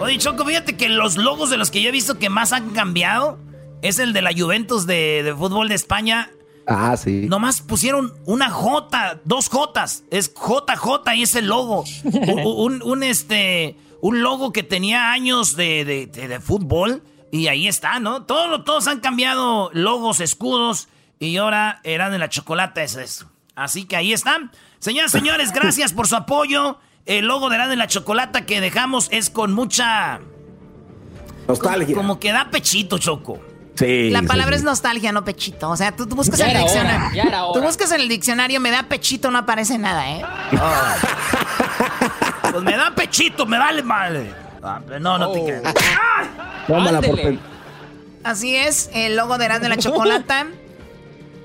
Oye, 0.00 0.16
Choco, 0.18 0.44
fíjate 0.46 0.76
que 0.76 0.88
los 0.88 1.16
logos 1.16 1.50
de 1.50 1.56
los 1.56 1.72
que 1.72 1.82
yo 1.82 1.88
he 1.88 1.92
visto 1.92 2.18
que 2.20 2.30
más 2.30 2.52
han 2.52 2.70
cambiado 2.70 3.38
es 3.82 3.98
el 3.98 4.12
de 4.12 4.22
la 4.22 4.30
Juventus 4.32 4.86
de, 4.86 5.22
de 5.24 5.34
fútbol 5.34 5.68
de 5.68 5.74
España. 5.74 6.30
Ah, 6.68 6.96
sí. 6.96 7.26
Nomás 7.28 7.60
pusieron 7.62 8.14
una 8.26 8.48
J, 8.48 9.20
dos 9.24 9.48
Jotas. 9.48 10.04
Es 10.12 10.32
JJ 10.32 11.14
y 11.16 11.22
es 11.24 11.34
el 11.34 11.46
logo. 11.48 11.84
un, 12.04 12.38
un- 12.46 12.82
un, 12.84 13.02
este, 13.02 13.76
un 14.00 14.22
logo 14.22 14.52
que 14.52 14.62
tenía 14.62 15.10
años 15.10 15.56
de, 15.56 15.84
de- 15.84 16.06
de- 16.06 16.28
de 16.28 16.40
fútbol. 16.40 17.02
Y 17.32 17.48
ahí 17.48 17.66
está, 17.66 17.98
¿no? 17.98 18.22
Todos, 18.22 18.64
todos 18.64 18.86
han 18.86 19.00
cambiado 19.00 19.70
logos, 19.72 20.20
escudos. 20.20 20.86
Y 21.22 21.36
ahora 21.36 21.78
eran 21.84 22.10
de 22.10 22.18
la 22.18 22.28
chocolate, 22.28 22.82
es 22.82 22.96
eso. 22.96 23.30
Así 23.54 23.84
que 23.84 23.94
ahí 23.94 24.12
están. 24.12 24.50
Señoras, 24.80 25.12
señores, 25.12 25.52
gracias 25.54 25.92
por 25.92 26.08
su 26.08 26.16
apoyo. 26.16 26.80
El 27.06 27.26
logo 27.26 27.48
de 27.48 27.58
la 27.58 27.68
de 27.68 27.76
la 27.76 27.86
chocolata 27.86 28.44
que 28.44 28.60
dejamos 28.60 29.06
es 29.12 29.30
con 29.30 29.52
mucha. 29.52 30.18
Nostalgia. 31.46 31.94
Como 31.94 32.18
que 32.18 32.32
da 32.32 32.50
pechito, 32.50 32.98
Choco. 32.98 33.40
Sí. 33.76 34.10
La 34.10 34.22
palabra 34.22 34.56
sí. 34.56 34.62
es 34.62 34.64
nostalgia, 34.64 35.12
no 35.12 35.24
pechito. 35.24 35.70
O 35.70 35.76
sea, 35.76 35.94
tú, 35.94 36.08
tú 36.08 36.16
buscas 36.16 36.40
Ya 36.40 36.46
en 36.46 36.50
el 36.50 36.56
era 36.56 36.64
hora, 36.64 36.72
diccionario. 36.82 37.16
ya 37.16 37.22
era 37.22 37.44
hora. 37.44 37.60
Tú 37.60 37.66
buscas 37.66 37.92
en 37.92 38.00
el 38.00 38.08
diccionario, 38.08 38.58
me 38.58 38.72
da 38.72 38.82
pechito, 38.82 39.30
no 39.30 39.38
aparece 39.38 39.78
nada, 39.78 40.10
¿eh? 40.10 40.24
Pues 42.50 42.64
me 42.64 42.76
da 42.76 42.92
pechito, 42.96 43.46
me 43.46 43.58
vale 43.58 43.84
madre. 43.84 44.34
Ah, 44.60 44.80
no, 45.00 45.18
no 45.18 45.30
te 45.30 45.44
creas. 45.44 45.74
Tómala 46.66 47.00
por 47.00 47.18
Así 48.24 48.56
es, 48.56 48.90
el 48.92 49.16
logo 49.16 49.38
de 49.38 49.44
Erasmo 49.44 49.62
de 49.62 49.68
la 49.68 49.76
Chocolata. 49.76 50.46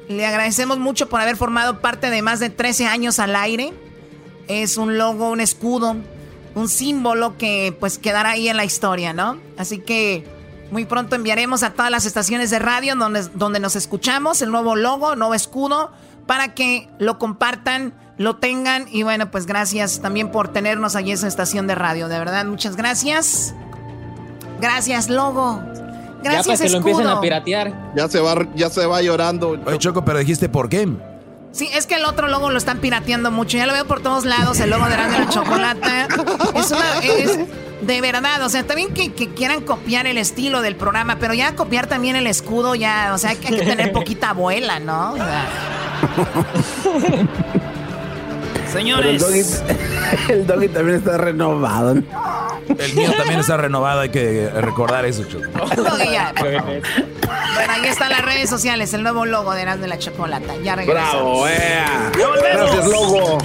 Le 0.08 0.26
agradecemos 0.26 0.80
mucho 0.80 1.10
por 1.10 1.22
haber 1.22 1.36
formado 1.36 1.80
parte 1.82 2.10
de 2.10 2.22
más 2.22 2.40
de 2.40 2.50
13 2.50 2.86
años 2.86 3.20
al 3.20 3.36
aire. 3.36 3.74
Es 4.48 4.78
un 4.78 4.98
logo, 4.98 5.30
un 5.30 5.42
escudo, 5.42 5.98
un 6.56 6.70
símbolo 6.70 7.38
que 7.38 7.76
pues 7.80 7.98
quedará 7.98 8.32
ahí 8.32 8.48
en 8.48 8.58
la 8.58 8.64
historia, 8.64 9.14
¿no? 9.14 9.38
Así 9.58 9.80
que 9.80 10.26
muy 10.72 10.86
pronto 10.86 11.16
enviaremos 11.16 11.64
a 11.64 11.74
todas 11.74 11.92
las 11.92 12.06
estaciones 12.06 12.50
de 12.50 12.60
radio 12.60 12.96
donde, 12.96 13.24
donde 13.34 13.60
nos 13.60 13.76
escuchamos 13.76 14.42
el 14.42 14.52
nuevo 14.52 14.76
logo, 14.76 15.16
nuevo 15.16 15.34
escudo, 15.34 15.92
para 16.26 16.54
que 16.54 16.90
lo 17.00 17.20
compartan, 17.20 17.94
lo 18.18 18.38
tengan. 18.38 18.86
Y 18.90 19.04
bueno, 19.04 19.30
pues 19.30 19.46
gracias 19.46 20.02
también 20.02 20.32
por 20.32 20.50
tenernos 20.50 20.96
allí 20.96 21.10
en 21.10 21.16
esa 21.16 21.28
estación 21.28 21.68
de 21.68 21.76
radio. 21.76 22.08
De 22.08 22.18
verdad, 22.18 22.46
muchas 22.46 22.76
gracias. 22.76 23.54
Gracias, 24.60 25.10
logo. 25.10 25.62
Gracias, 26.24 26.46
ya 26.46 26.54
para 26.54 26.64
que 26.64 26.70
lo 26.70 26.78
empiecen 26.78 27.08
a 27.08 27.22
piratear. 27.22 27.94
Ya 27.96 28.08
se 28.08 28.20
va, 28.20 28.48
ya 28.56 28.70
se 28.70 28.86
va 28.86 29.02
llorando. 29.02 29.60
Oye, 29.66 29.78
Choco, 29.78 30.04
pero 30.04 30.20
dijiste 30.20 30.50
por 30.50 30.70
qué. 30.70 30.88
Sí, 31.52 31.70
es 31.74 31.88
que 31.88 31.96
el 31.96 32.06
otro 32.06 32.28
logo 32.28 32.52
lo 32.52 32.58
están 32.58 32.80
pirateando 32.80 33.32
mucho. 33.32 33.58
Ya 33.58 33.66
lo 33.66 33.74
veo 33.74 33.86
por 33.86 34.02
todos 34.02 34.26
lados, 34.26 34.60
el 34.60 34.70
logo 34.70 34.86
de 34.86 34.98
la 34.98 35.30
Chocolata. 35.30 36.08
Es 36.56 36.72
una... 36.72 37.00
Es, 37.00 37.40
de 37.82 38.02
verdad, 38.02 38.44
o 38.44 38.50
sea, 38.50 38.66
también 38.66 38.94
que, 38.94 39.14
que 39.14 39.34
quieran 39.34 39.62
copiar 39.62 40.08
el 40.08 40.18
estilo 40.18 40.62
del 40.62 40.76
programa, 40.76 41.18
pero 41.20 41.34
ya 41.34 41.56
copiar 41.56 41.88
también 41.88 42.16
el 42.16 42.26
escudo, 42.28 42.76
ya, 42.76 43.12
o 43.14 43.18
sea, 43.18 43.32
hay 43.32 43.38
que, 43.38 43.48
hay 43.50 43.60
que 43.60 43.66
tener 43.66 43.92
poquita 43.92 44.32
abuela, 44.32 44.80
¿no? 44.80 45.14
O 45.14 45.16
sea, 45.16 45.48
Pero 48.74 49.10
el 49.10 49.18
doggy, 49.18 49.44
el 50.30 50.48
doggy 50.48 50.68
también 50.70 50.98
está 50.98 51.18
renovado. 51.18 51.92
El 51.92 52.94
mío 52.94 53.12
también 53.18 53.40
está 53.40 53.58
renovado, 53.58 54.02
hay 54.02 54.10
que 54.10 54.50
recordar 54.56 55.06
eso, 55.06 55.24
Choco. 55.24 55.48
Bueno, 57.54 57.74
ahí 57.74 57.86
están 57.86 58.10
las 58.10 58.22
redes 58.22 58.50
sociales, 58.50 58.94
el 58.94 59.04
nuevo 59.04 59.26
logo 59.26 59.54
de 59.54 59.64
Erasmo 59.64 59.82
de 59.82 59.88
la 59.88 59.98
Chocolata. 59.98 60.56
Ya 60.64 60.76
regresamos. 60.76 61.12
Bravo, 61.14 61.48
ea. 61.48 62.12
Volvemos. 62.14 62.72
Gracias, 62.72 62.86
logo. 62.88 63.38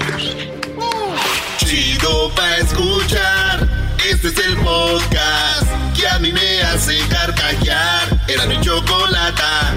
Chido 1.57 2.31
pa' 2.35 2.57
escuchar. 2.59 3.69
Este 4.09 4.29
es 4.29 4.39
el 4.47 4.57
podcast 4.59 5.67
que 5.97 6.07
a 6.07 6.19
mí 6.19 6.33
me 6.33 6.63
hace 6.63 6.99
carcajear. 7.09 8.21
Era 8.29 8.47
mi 8.47 8.61
chocolata. 8.61 9.73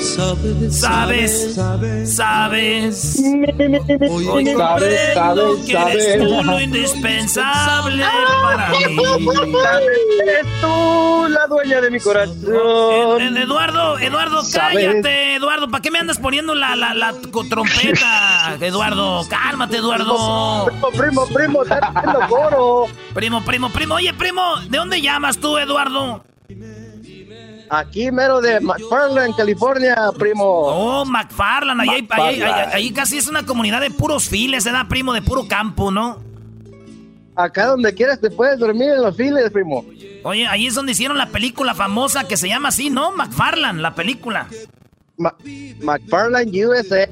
Sabes, 0.00 0.80
sabes. 0.80 1.56
Hoy 1.56 2.06
Sabes, 2.06 3.16
comprendo 4.26 4.58
sabes, 5.14 5.66
que 5.66 5.72
eres 5.72 6.18
tú 6.18 6.42
lo 6.44 6.60
indispensable 6.60 8.04
para 8.42 8.68
mí. 8.88 8.96
Eres 10.22 10.46
tú 10.60 11.26
la 11.28 11.46
dueña 11.48 11.80
de 11.80 11.90
mi 11.90 11.98
corazón. 12.00 13.36
Eduardo, 13.36 13.98
Eduardo, 13.98 14.42
cállate, 14.52 15.34
Eduardo. 15.34 15.68
¿Para 15.68 15.82
qué 15.82 15.90
me 15.90 15.98
andas 15.98 16.18
poniendo 16.18 16.54
la, 16.54 16.76
la, 16.76 16.94
la 16.94 17.12
trompeta? 17.50 18.56
Eduardo, 18.60 19.26
cálmate, 19.28 19.78
Eduardo. 19.78 20.66
Primo, 20.66 20.90
primo, 20.92 21.26
primo, 21.26 21.62
está 21.64 21.78
haciendo 21.78 22.20
coro. 22.28 22.86
Primo, 23.14 23.44
primo, 23.44 23.68
primo. 23.70 23.94
Oye, 23.96 24.14
primo, 24.14 24.42
¿de 24.68 24.78
dónde 24.78 25.00
llamas 25.02 25.38
tú, 25.38 25.58
Eduardo? 25.58 26.22
Aquí 27.70 28.10
mero 28.10 28.40
de 28.40 28.60
McFarland, 28.60 29.36
California, 29.36 29.96
primo. 30.18 30.44
Oh, 30.44 31.04
McFarland, 31.04 31.80
ahí, 31.82 32.06
ahí, 32.10 32.42
ahí- 32.42 32.68
ahí- 32.72 32.90
casi 32.92 33.18
es 33.18 33.28
una 33.28 33.44
comunidad 33.44 33.80
de 33.80 33.90
puros 33.90 34.28
files, 34.28 34.64
se 34.64 34.72
da 34.72 34.88
primo 34.88 35.12
de 35.12 35.22
puro 35.22 35.46
campo, 35.46 35.90
¿no? 35.90 36.22
Acá 37.36 37.66
donde 37.66 37.94
quieras 37.94 38.20
te 38.20 38.30
puedes 38.30 38.58
dormir 38.58 38.90
en 38.90 39.02
los 39.02 39.16
files, 39.16 39.50
primo. 39.52 39.84
Oye, 40.24 40.46
ahí 40.48 40.66
es 40.66 40.74
donde 40.74 40.92
hicieron 40.92 41.16
la 41.18 41.26
película 41.26 41.74
famosa 41.74 42.26
que 42.26 42.36
se 42.36 42.48
llama 42.48 42.70
así, 42.70 42.90
¿no? 42.90 43.12
McFarland, 43.12 43.80
la 43.80 43.94
película. 43.94 44.46
McFarland, 45.82 46.54
USA. 46.54 47.06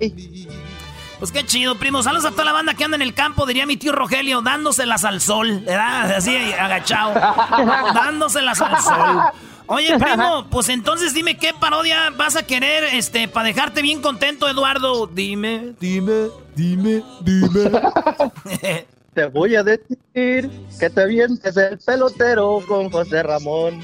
Pues 1.19 1.33
qué 1.33 1.45
chido, 1.47 1.77
primo. 1.77 2.03
Saludos 2.03 2.27
a 2.27 2.31
toda 2.33 2.45
la 2.45 2.53
banda 2.53 2.75
que 2.75 2.85
anda 2.85 2.97
en 2.97 3.03
el 3.03 3.15
campo, 3.15 3.47
diría 3.47 3.65
mi 3.67 3.77
tío 3.77 3.93
Rogelio, 3.93 4.43
dándoselas 4.43 5.05
al 5.05 5.21
sol, 5.21 5.61
¿verdad? 5.65 6.13
Así 6.17 6.37
agachado. 6.59 7.15
dándoselas 7.95 8.61
al 8.61 8.81
sol. 8.83 9.21
Oye, 9.69 9.99
primo, 9.99 10.47
pues 10.51 10.69
entonces 10.69 11.13
dime 11.13 11.37
qué 11.37 11.53
parodia 11.53 12.11
vas 12.11 12.37
a 12.37 12.45
querer, 12.45 12.85
este, 12.85 13.29
para 13.29 13.49
dejarte 13.49 13.83
bien 13.83 14.01
contento, 14.01 14.49
Eduardo. 14.49 15.07
Dime, 15.07 15.75
dime, 15.81 16.29
dime, 16.55 17.03
dime. 17.21 17.71
Te 19.15 19.27
voy 19.27 19.57
a 19.57 19.63
decir 19.63 20.51
que 20.79 20.91
te 20.91 21.07
vientes 21.07 21.57
el 21.57 21.79
pelotero 21.79 22.63
con 22.69 22.91
José 22.91 23.23
Ramón. 23.23 23.81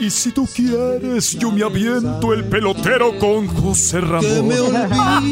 Y 0.00 0.10
si 0.10 0.32
tú 0.32 0.48
quieres, 0.52 1.38
yo 1.38 1.52
me 1.52 1.62
aviento 1.62 2.32
el 2.32 2.42
pelotero 2.42 3.16
con 3.20 3.46
José 3.46 4.00
Ramón. 4.00 4.74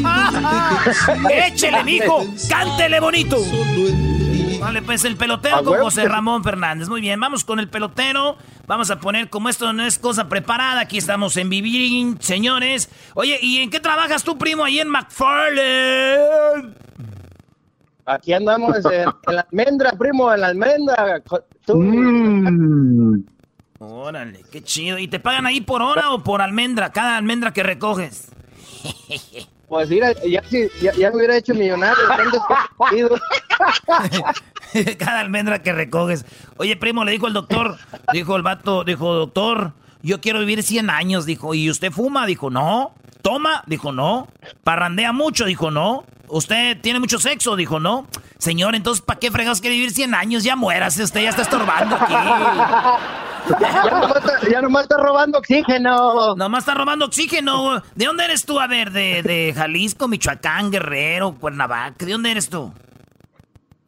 Échele, 1.29 1.83
mijo, 1.83 2.23
cántele 2.47 3.01
bonito. 3.01 3.37
Vale, 4.61 4.81
pues 4.83 5.03
el 5.05 5.17
pelotero 5.17 5.57
con 5.57 5.67
huevo 5.69 5.83
José 5.85 6.03
que- 6.03 6.07
Ramón 6.09 6.43
Fernández. 6.43 6.87
Muy 6.87 7.01
bien, 7.01 7.19
vamos 7.19 7.43
con 7.43 7.59
el 7.59 7.67
pelotero. 7.67 8.37
Vamos 8.67 8.91
a 8.91 8.99
poner, 8.99 9.29
como 9.29 9.49
esto 9.49 9.73
no 9.73 9.83
es 9.83 9.97
cosa 9.99 10.29
preparada, 10.29 10.81
aquí 10.81 10.97
estamos 10.97 11.35
en 11.37 11.49
Vivir, 11.49 12.17
señores. 12.19 12.89
Oye, 13.15 13.39
¿y 13.41 13.57
en 13.57 13.69
qué 13.69 13.79
trabajas 13.79 14.23
tú, 14.23 14.37
primo, 14.37 14.63
ahí 14.63 14.79
en 14.79 14.87
McFarland? 14.89 16.75
Aquí 18.05 18.33
andamos 18.33 18.77
en, 18.85 19.09
en 19.27 19.35
la 19.35 19.41
almendra, 19.49 19.91
primo, 19.93 20.33
en 20.33 20.41
la 20.41 20.47
almendra. 20.47 21.21
Tú- 21.65 21.75
Mm. 21.81 23.23
Órale, 23.79 24.43
qué 24.51 24.63
chido. 24.63 24.99
¿Y 24.99 25.07
te 25.07 25.19
pagan 25.19 25.47
ahí 25.47 25.59
por 25.61 25.81
hora 25.81 26.11
o 26.11 26.23
por 26.23 26.41
almendra? 26.41 26.91
Cada 26.91 27.17
almendra 27.17 27.51
que 27.51 27.63
recoges. 27.63 28.29
Pues 29.71 29.89
mira, 29.89 30.11
ya, 30.27 30.43
ya, 30.81 30.93
ya 30.97 31.09
me 31.11 31.15
hubiera 31.15 31.37
hecho 31.37 31.53
millonario. 31.53 31.95
Cada 34.99 35.21
almendra 35.21 35.63
que 35.63 35.71
recoges. 35.71 36.25
Oye, 36.57 36.75
primo, 36.75 37.05
le 37.05 37.13
dijo 37.13 37.27
el 37.27 37.31
doctor, 37.31 37.77
dijo 38.11 38.35
el 38.35 38.41
vato, 38.41 38.83
dijo, 38.83 39.13
doctor, 39.13 39.71
yo 40.01 40.19
quiero 40.19 40.39
vivir 40.39 40.61
100 40.61 40.89
años, 40.89 41.25
dijo. 41.25 41.53
¿Y 41.53 41.69
usted 41.69 41.89
fuma? 41.89 42.25
Dijo, 42.25 42.49
no. 42.49 42.93
¿Toma? 43.21 43.63
Dijo, 43.67 43.91
no. 43.91 44.27
¿Parrandea 44.63 45.11
mucho? 45.11 45.45
Dijo, 45.45 45.71
no. 45.71 46.03
¿Usted 46.27 46.79
tiene 46.81 46.99
mucho 46.99 47.19
sexo? 47.19 47.55
Dijo, 47.55 47.79
no. 47.79 48.07
Señor, 48.37 48.75
entonces, 48.75 49.03
¿para 49.03 49.19
qué 49.19 49.29
fregados 49.31 49.61
quiere 49.61 49.75
vivir 49.75 49.91
100 49.91 50.15
años? 50.15 50.43
Ya 50.43 50.55
muérase, 50.55 51.03
usted 51.03 51.21
ya 51.21 51.29
está 51.29 51.43
estorbando 51.43 51.95
aquí. 51.95 52.13
ya, 54.51 54.61
nomás 54.61 54.83
está, 54.83 54.97
robando 54.97 55.37
oxígeno. 55.37 56.35
Nomás 56.35 56.59
está 56.63 56.73
robando 56.73 57.05
oxígeno. 57.05 57.83
¿De 57.95 58.05
dónde 58.05 58.25
eres 58.25 58.45
tú? 58.45 58.59
A 58.59 58.67
ver, 58.67 58.91
de, 58.91 59.21
de 59.23 59.53
Jalisco, 59.55 60.07
Michoacán, 60.07 60.71
Guerrero, 60.71 61.35
Cuernavaca. 61.35 62.05
¿De 62.05 62.11
dónde 62.11 62.31
eres 62.31 62.49
tú? 62.49 62.73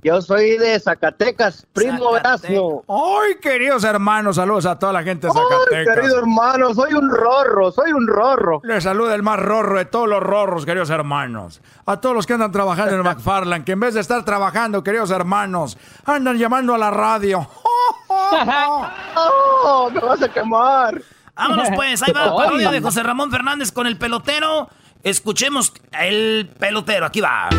Yo 0.04 0.22
soy 0.22 0.58
de 0.58 0.78
Zacatecas, 0.80 1.66
primo 1.72 2.10
Horacio. 2.10 2.84
Ay, 2.90 3.36
queridos 3.42 3.86
hermanos, 3.86 4.36
saludos 4.36 4.66
a 4.66 4.78
toda 4.78 4.92
la 4.92 5.02
gente 5.02 5.28
de 5.28 5.34
Zacatecas. 5.34 5.88
Ay, 5.88 5.96
querido 5.96 6.20
hermano, 6.20 6.74
soy 6.74 6.94
un 6.94 7.10
rorro, 7.10 7.72
soy 7.72 7.94
un 7.94 8.06
rorro. 8.06 8.60
Le 8.64 8.82
saluda 8.82 9.16
el 9.16 9.24
más 9.24 9.40
rorro 9.40 9.78
de 9.78 9.86
todos 9.86 10.10
los 10.10 10.22
rorros, 10.22 10.66
queridos 10.66 10.90
hermanos. 10.90 11.62
A 11.86 12.02
todos 12.02 12.14
los 12.14 12.28
que 12.28 12.34
andan 12.34 12.52
trabajando 12.52 12.92
en 12.92 12.98
el 12.98 13.04
McFarland, 13.06 13.64
que 13.64 13.72
en 13.72 13.80
vez 13.80 13.94
de 13.94 14.02
estar 14.02 14.26
trabajando, 14.26 14.84
queridos 14.84 15.10
hermanos, 15.12 15.78
andan 16.06 16.38
llamando 16.38 16.74
a 16.74 16.78
la 16.78 16.92
radio. 16.92 17.48
¡Oh, 18.10 19.90
me 19.94 20.02
vas 20.02 20.22
a 20.22 20.28
quemar! 20.28 21.02
Vámonos 21.36 21.70
pues, 21.76 22.04
ahí 22.04 22.12
va 22.12 22.26
la 22.26 22.36
parodia 22.36 22.72
de 22.72 22.82
José 22.82 23.04
Ramón 23.04 23.32
Fernández 23.32 23.72
con 23.72 23.88
el 23.88 23.98
pelotero. 23.98 24.68
Escuchemos 25.02 25.74
el 25.92 26.50
pelotero, 26.60 27.06
aquí 27.06 27.22
va. 27.22 27.50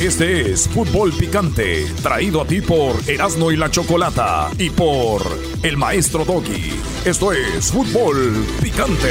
Este 0.00 0.52
es 0.52 0.68
Fútbol 0.68 1.12
Picante, 1.12 1.84
traído 2.00 2.40
a 2.40 2.44
ti 2.44 2.60
por 2.60 2.94
Erasmo 3.08 3.50
y 3.50 3.56
la 3.56 3.68
Chocolata 3.68 4.48
y 4.56 4.70
por 4.70 5.22
el 5.64 5.76
Maestro 5.76 6.24
Doggy. 6.24 6.70
Esto 7.04 7.32
es 7.32 7.72
Fútbol 7.72 8.32
Picante. 8.62 9.10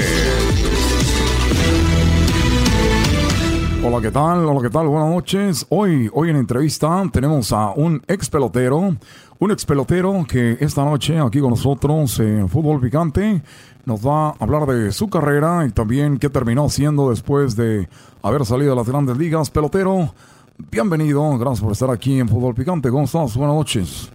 Hola, 3.83 3.99
¿qué 4.01 4.11
tal? 4.11 4.45
Hola, 4.45 4.61
¿qué 4.61 4.69
tal? 4.69 4.87
Buenas 4.87 5.09
noches. 5.09 5.65
Hoy, 5.67 6.09
hoy 6.13 6.29
en 6.29 6.37
entrevista 6.37 7.03
tenemos 7.11 7.51
a 7.51 7.71
un 7.71 8.01
ex 8.07 8.29
pelotero, 8.29 8.95
un 9.39 9.51
ex 9.51 9.65
pelotero 9.65 10.25
que 10.25 10.55
esta 10.61 10.85
noche 10.85 11.19
aquí 11.19 11.41
con 11.41 11.49
nosotros 11.49 12.17
en 12.21 12.47
Fútbol 12.47 12.79
Picante 12.79 13.43
nos 13.83 14.05
va 14.07 14.29
a 14.29 14.35
hablar 14.39 14.65
de 14.65 14.93
su 14.93 15.09
carrera 15.09 15.65
y 15.65 15.71
también 15.71 16.17
qué 16.17 16.29
terminó 16.29 16.65
haciendo 16.65 17.09
después 17.09 17.57
de 17.57 17.89
haber 18.21 18.45
salido 18.45 18.69
de 18.69 18.77
las 18.77 18.87
grandes 18.87 19.17
ligas. 19.17 19.49
Pelotero, 19.49 20.13
Bienvenido, 20.57 21.37
gracias 21.37 21.61
por 21.61 21.71
estar 21.71 21.89
aquí 21.91 22.19
en 22.19 22.27
Fútbol 22.27 22.55
Picante. 22.55 22.89
¿Cómo 22.89 23.05
estás? 23.05 23.35
Buenas 23.37 23.55
noches. 23.55 24.11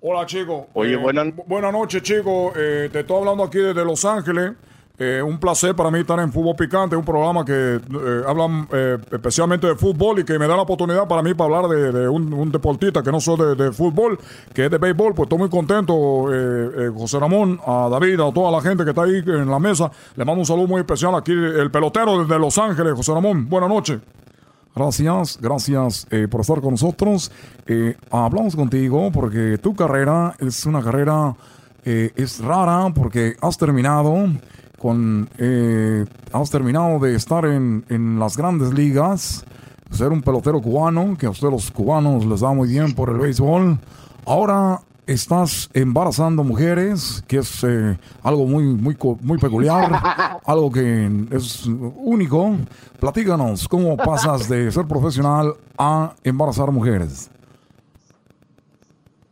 Hola, 0.00 0.24
chico. 0.26 0.68
Oye, 0.74 0.94
eh, 0.94 0.96
buenas 0.96 1.34
buenas 1.46 1.72
noches, 1.72 2.02
chico. 2.02 2.52
Eh, 2.56 2.88
te 2.92 3.00
estoy 3.00 3.18
hablando 3.18 3.44
aquí 3.44 3.58
desde 3.58 3.84
Los 3.84 4.04
Ángeles. 4.04 4.52
Eh, 5.00 5.22
un 5.22 5.38
placer 5.38 5.76
para 5.76 5.92
mí 5.92 6.00
estar 6.00 6.18
en 6.18 6.32
Fútbol 6.32 6.56
Picante, 6.56 6.96
un 6.96 7.04
programa 7.04 7.44
que 7.44 7.76
eh, 7.76 8.22
habla 8.26 8.66
eh, 8.72 8.98
especialmente 9.12 9.68
de 9.68 9.76
fútbol 9.76 10.18
y 10.18 10.24
que 10.24 10.36
me 10.40 10.48
da 10.48 10.56
la 10.56 10.62
oportunidad 10.62 11.06
para 11.06 11.22
mí 11.22 11.34
para 11.34 11.56
hablar 11.56 11.70
de, 11.70 12.08
un, 12.08 12.50
deportista 12.50 13.00
que 13.00 13.12
no 13.12 13.20
soy 13.20 13.38
de, 13.38 13.54
de, 13.54 13.70
fútbol, 13.70 14.18
que 14.52 14.64
es 14.64 14.70
de 14.72 14.76
béisbol. 14.76 15.14
Pues 15.14 15.26
estoy 15.26 15.38
muy 15.38 15.48
contento, 15.48 15.94
José 16.96 17.20
Ramón, 17.20 17.60
a 17.64 17.88
David, 17.88 18.18
a 18.18 18.32
toda 18.32 18.50
la 18.50 18.60
gente 18.60 18.82
que 18.82 18.90
está 18.90 19.04
ahí 19.04 19.22
en 19.24 19.48
la 19.48 19.60
mesa. 19.60 19.88
Le 20.16 20.24
mando 20.24 20.40
un 20.40 20.46
saludo 20.46 20.66
muy 20.66 20.80
especial 20.80 21.14
aquí, 21.14 21.30
el 21.30 21.70
pelotero 21.70 22.24
desde 22.24 22.36
Los 22.36 22.58
Ángeles, 22.58 22.94
José 22.94 23.14
Ramón. 23.14 23.48
Buenas 23.48 23.70
noches. 23.70 24.00
Gracias, 24.78 25.40
gracias 25.42 26.06
eh, 26.12 26.28
por 26.30 26.42
estar 26.42 26.60
con 26.60 26.70
nosotros. 26.70 27.32
Eh, 27.66 27.96
hablamos 28.12 28.54
contigo 28.54 29.10
porque 29.10 29.58
tu 29.58 29.74
carrera 29.74 30.36
es 30.38 30.64
una 30.66 30.80
carrera, 30.80 31.34
eh, 31.84 32.12
es 32.14 32.38
rara 32.38 32.88
porque 32.94 33.34
has 33.40 33.58
terminado 33.58 34.14
con, 34.78 35.28
has 36.32 36.50
terminado 36.50 37.00
de 37.00 37.16
estar 37.16 37.44
en, 37.44 37.84
en, 37.88 38.20
las 38.20 38.36
grandes 38.36 38.72
ligas, 38.72 39.44
ser 39.90 40.12
un 40.12 40.22
pelotero 40.22 40.62
cubano, 40.62 41.16
que 41.18 41.26
a 41.26 41.30
ustedes 41.30 41.52
los 41.52 41.72
cubanos 41.72 42.24
les 42.24 42.38
da 42.38 42.52
muy 42.52 42.68
bien 42.68 42.92
por 42.94 43.10
el 43.10 43.18
béisbol. 43.18 43.80
Ahora 44.26 44.80
estás 45.08 45.70
embarazando 45.72 46.44
mujeres, 46.44 47.24
que 47.26 47.38
es 47.38 47.64
eh, 47.64 47.98
algo 48.22 48.44
muy, 48.46 48.64
muy, 48.64 48.96
muy 49.22 49.38
peculiar, 49.38 49.90
algo 50.44 50.70
que 50.70 51.10
es 51.30 51.66
único. 51.66 52.56
Platícanos, 53.00 53.66
¿cómo 53.66 53.96
pasas 53.96 54.48
de 54.48 54.70
ser 54.70 54.86
profesional 54.86 55.54
a 55.78 56.12
embarazar 56.22 56.70
mujeres? 56.70 57.30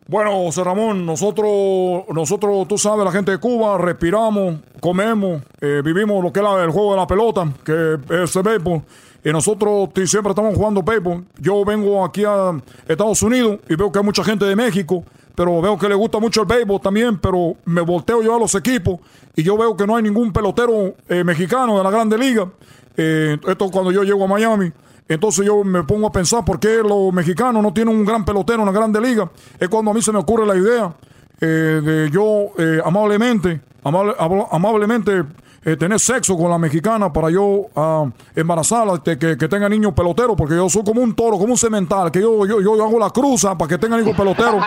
Bueno, 0.09 0.31
José 0.45 0.65
Ramón, 0.65 1.05
nosotros, 1.05 2.05
nosotros, 2.15 2.67
tú 2.69 2.79
sabes, 2.79 3.05
la 3.05 3.13
gente 3.13 3.33
de 3.33 3.39
Cuba, 3.39 3.77
respiramos, 3.77 4.61
comemos, 4.81 5.43
eh, 5.61 5.83
vivimos 5.85 6.23
lo 6.25 6.33
que 6.33 6.41
es 6.41 6.47
el 6.65 6.71
juego 6.71 6.93
de 6.93 6.97
la 6.97 7.07
pelota, 7.07 7.53
que 7.65 7.99
es 8.23 8.35
el 8.35 8.43
béisbol. 8.43 8.83
Y 9.25 9.31
nosotros 9.31 9.91
siempre 10.07 10.31
estamos 10.31 10.55
jugando 10.55 10.83
béisbol. 10.83 11.25
Yo 11.39 11.65
vengo 11.65 12.05
aquí 12.05 12.25
a 12.25 12.53
Estados 12.87 13.21
Unidos 13.23 13.59
y 13.69 13.75
veo 13.75 13.91
que 13.91 13.99
hay 13.99 14.05
mucha 14.05 14.25
gente 14.25 14.45
de 14.45 14.55
México 14.57 15.05
pero 15.37 15.61
veo 15.61 15.79
que 15.79 15.89
le 15.89 15.95
gusta 15.95 16.19
mucho 16.19 16.41
el 16.41 16.47
béisbol 16.47 16.81
también, 16.81 17.19
pero 17.19 17.57
me 17.67 17.83
volteo 17.83 18.23
yo 18.23 18.35
a 18.35 18.39
los 18.39 18.55
equipos 18.55 18.99
y 19.37 19.43
yo 19.43 19.57
veo 19.57 19.77
que 19.77 19.87
no 19.87 19.95
hay 19.95 20.03
ningún 20.03 20.33
pelotero 20.33 20.95
eh, 21.09 21.23
mexicano 21.23 21.77
de 21.77 21.85
la 21.85 21.91
Grande 21.91 22.17
Liga. 22.17 22.51
Eh, 22.97 23.37
esto 23.47 23.71
cuando 23.71 23.93
yo 23.93 24.03
llego 24.03 24.25
a 24.25 24.27
Miami. 24.27 24.73
Entonces 25.07 25.45
yo 25.45 25.63
me 25.63 25.85
pongo 25.85 26.09
a 26.09 26.11
pensar 26.11 26.45
por 26.45 26.59
qué 26.59 26.79
los 26.83 27.13
mexicanos 27.13 27.63
no 27.63 27.73
tienen 27.73 27.95
un 27.95 28.05
gran 28.05 28.25
pelotero 28.25 28.61
en 28.61 28.67
la 28.67 28.73
Grande 28.73 29.01
Liga. 29.01 29.31
Es 29.61 29.69
cuando 29.69 29.91
a 29.91 29.95
mí 29.95 30.01
se 30.01 30.11
me 30.11 30.19
ocurre 30.19 30.47
la 30.47 30.57
idea 30.57 30.97
eh, 31.41 31.47
de 31.85 32.11
yo 32.11 32.53
amablemente, 32.83 33.61
amablemente 33.85 35.23
eh, 35.67 35.77
tener 35.77 35.99
sexo 35.99 36.37
con 36.37 36.49
la 36.49 36.59
mexicana 36.59 37.13
para 37.13 37.29
yo 37.29 37.43
uh, 37.43 38.09
embarazarla, 38.37 39.03
que, 39.03 39.19
que, 39.19 39.49
tenga 39.49 39.69
niños 39.69 39.93
peloteros, 39.95 40.37
porque 40.37 40.55
yo 40.55 40.69
soy 40.69 40.85
como 40.85 41.01
un 41.01 41.13
toro, 41.13 41.39
como 41.39 41.55
un 41.55 41.59
cemental, 41.59 42.13
que 42.13 42.21
yo, 42.21 42.47
yo, 42.47 42.61
yo 42.61 42.85
hago 42.85 43.01
la 43.01 43.11
cruza 43.11 43.59
para 43.59 43.71
que 43.71 43.77
tenga 43.77 44.01
hijos 44.01 44.17
peloteros. 44.17 44.65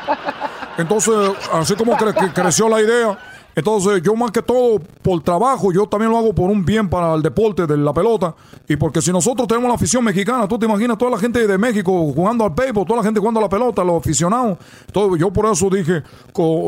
Entonces, 0.78 1.14
así 1.52 1.74
como 1.74 1.94
creció 1.94 2.70
la 2.70 2.80
idea, 2.80 3.18
entonces, 3.54 4.02
yo 4.02 4.16
más 4.16 4.32
que 4.32 4.42
todo 4.42 4.80
por 5.02 5.22
trabajo, 5.22 5.72
yo 5.72 5.86
también 5.86 6.10
lo 6.10 6.18
hago 6.18 6.34
por 6.34 6.50
un 6.50 6.64
bien 6.64 6.88
para 6.88 7.14
el 7.14 7.22
deporte 7.22 7.66
de 7.66 7.76
la 7.76 7.92
pelota. 7.92 8.34
Y 8.68 8.76
porque 8.76 9.00
si 9.00 9.12
nosotros 9.12 9.46
tenemos 9.46 9.68
la 9.68 9.74
afición 9.74 10.02
mexicana, 10.02 10.48
tú 10.48 10.58
te 10.58 10.66
imaginas 10.66 10.98
toda 10.98 11.12
la 11.12 11.18
gente 11.18 11.46
de 11.46 11.58
México 11.58 11.92
jugando 12.12 12.44
al 12.44 12.50
béisbol, 12.50 12.84
toda 12.84 12.98
la 12.98 13.04
gente 13.04 13.20
jugando 13.20 13.38
a 13.38 13.44
la 13.44 13.48
pelota, 13.48 13.84
los 13.84 14.00
aficionados. 14.00 14.58
Todo, 14.92 15.16
yo 15.16 15.32
por 15.32 15.46
eso 15.46 15.70
dije, 15.70 16.02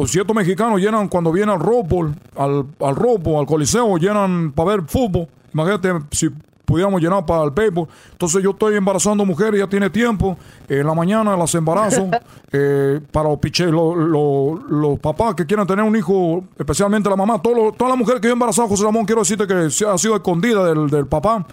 ciertos 0.07 0.37
mexicanos 0.37 0.81
llenan 0.81 1.09
cuando 1.09 1.33
viene 1.33 1.53
al 1.53 1.61
robo, 1.61 2.13
al, 2.37 2.67
al 2.81 2.97
robo, 2.97 3.41
al 3.41 3.47
coliseo, 3.47 3.97
llenan 3.99 4.53
para 4.53 4.77
ver 4.77 4.83
fútbol. 4.87 5.27
Imagínate 5.53 5.93
si 6.13 6.29
pudiéramos 6.77 7.01
llenar 7.01 7.25
para 7.25 7.43
el 7.45 7.51
béisbol. 7.51 7.89
Entonces 8.13 8.43
yo 8.43 8.51
estoy 8.51 8.77
embarazando 8.77 9.25
mujeres, 9.25 9.59
ya 9.59 9.67
tiene 9.67 9.89
tiempo. 9.89 10.37
en 10.69 10.87
la 10.87 10.93
mañana 10.93 11.35
las 11.35 11.55
embarazo. 11.55 12.11
eh, 12.53 13.01
para 13.11 13.31
los 13.31 13.39
piches, 13.39 13.71
los 13.71 14.99
papás 15.01 15.35
que 15.35 15.47
quieran 15.47 15.67
tener 15.67 15.83
un 15.83 15.97
hijo, 15.97 16.45
especialmente 16.59 17.09
la 17.09 17.17
mamá. 17.17 17.41
Todo 17.41 17.73
todas 17.73 17.91
las 17.91 17.99
mujeres 17.99 18.21
que 18.21 18.29
yo 18.29 18.33
he 18.33 18.35
embarazado, 18.35 18.69
José 18.69 18.85
Ramón, 18.85 19.07
quiero 19.07 19.23
decirte 19.23 19.47
que 19.47 19.55
ha 19.55 19.99
sido 19.99 20.17
escondida 20.17 20.65
del, 20.67 20.91
del 20.91 21.07
papá. 21.07 21.47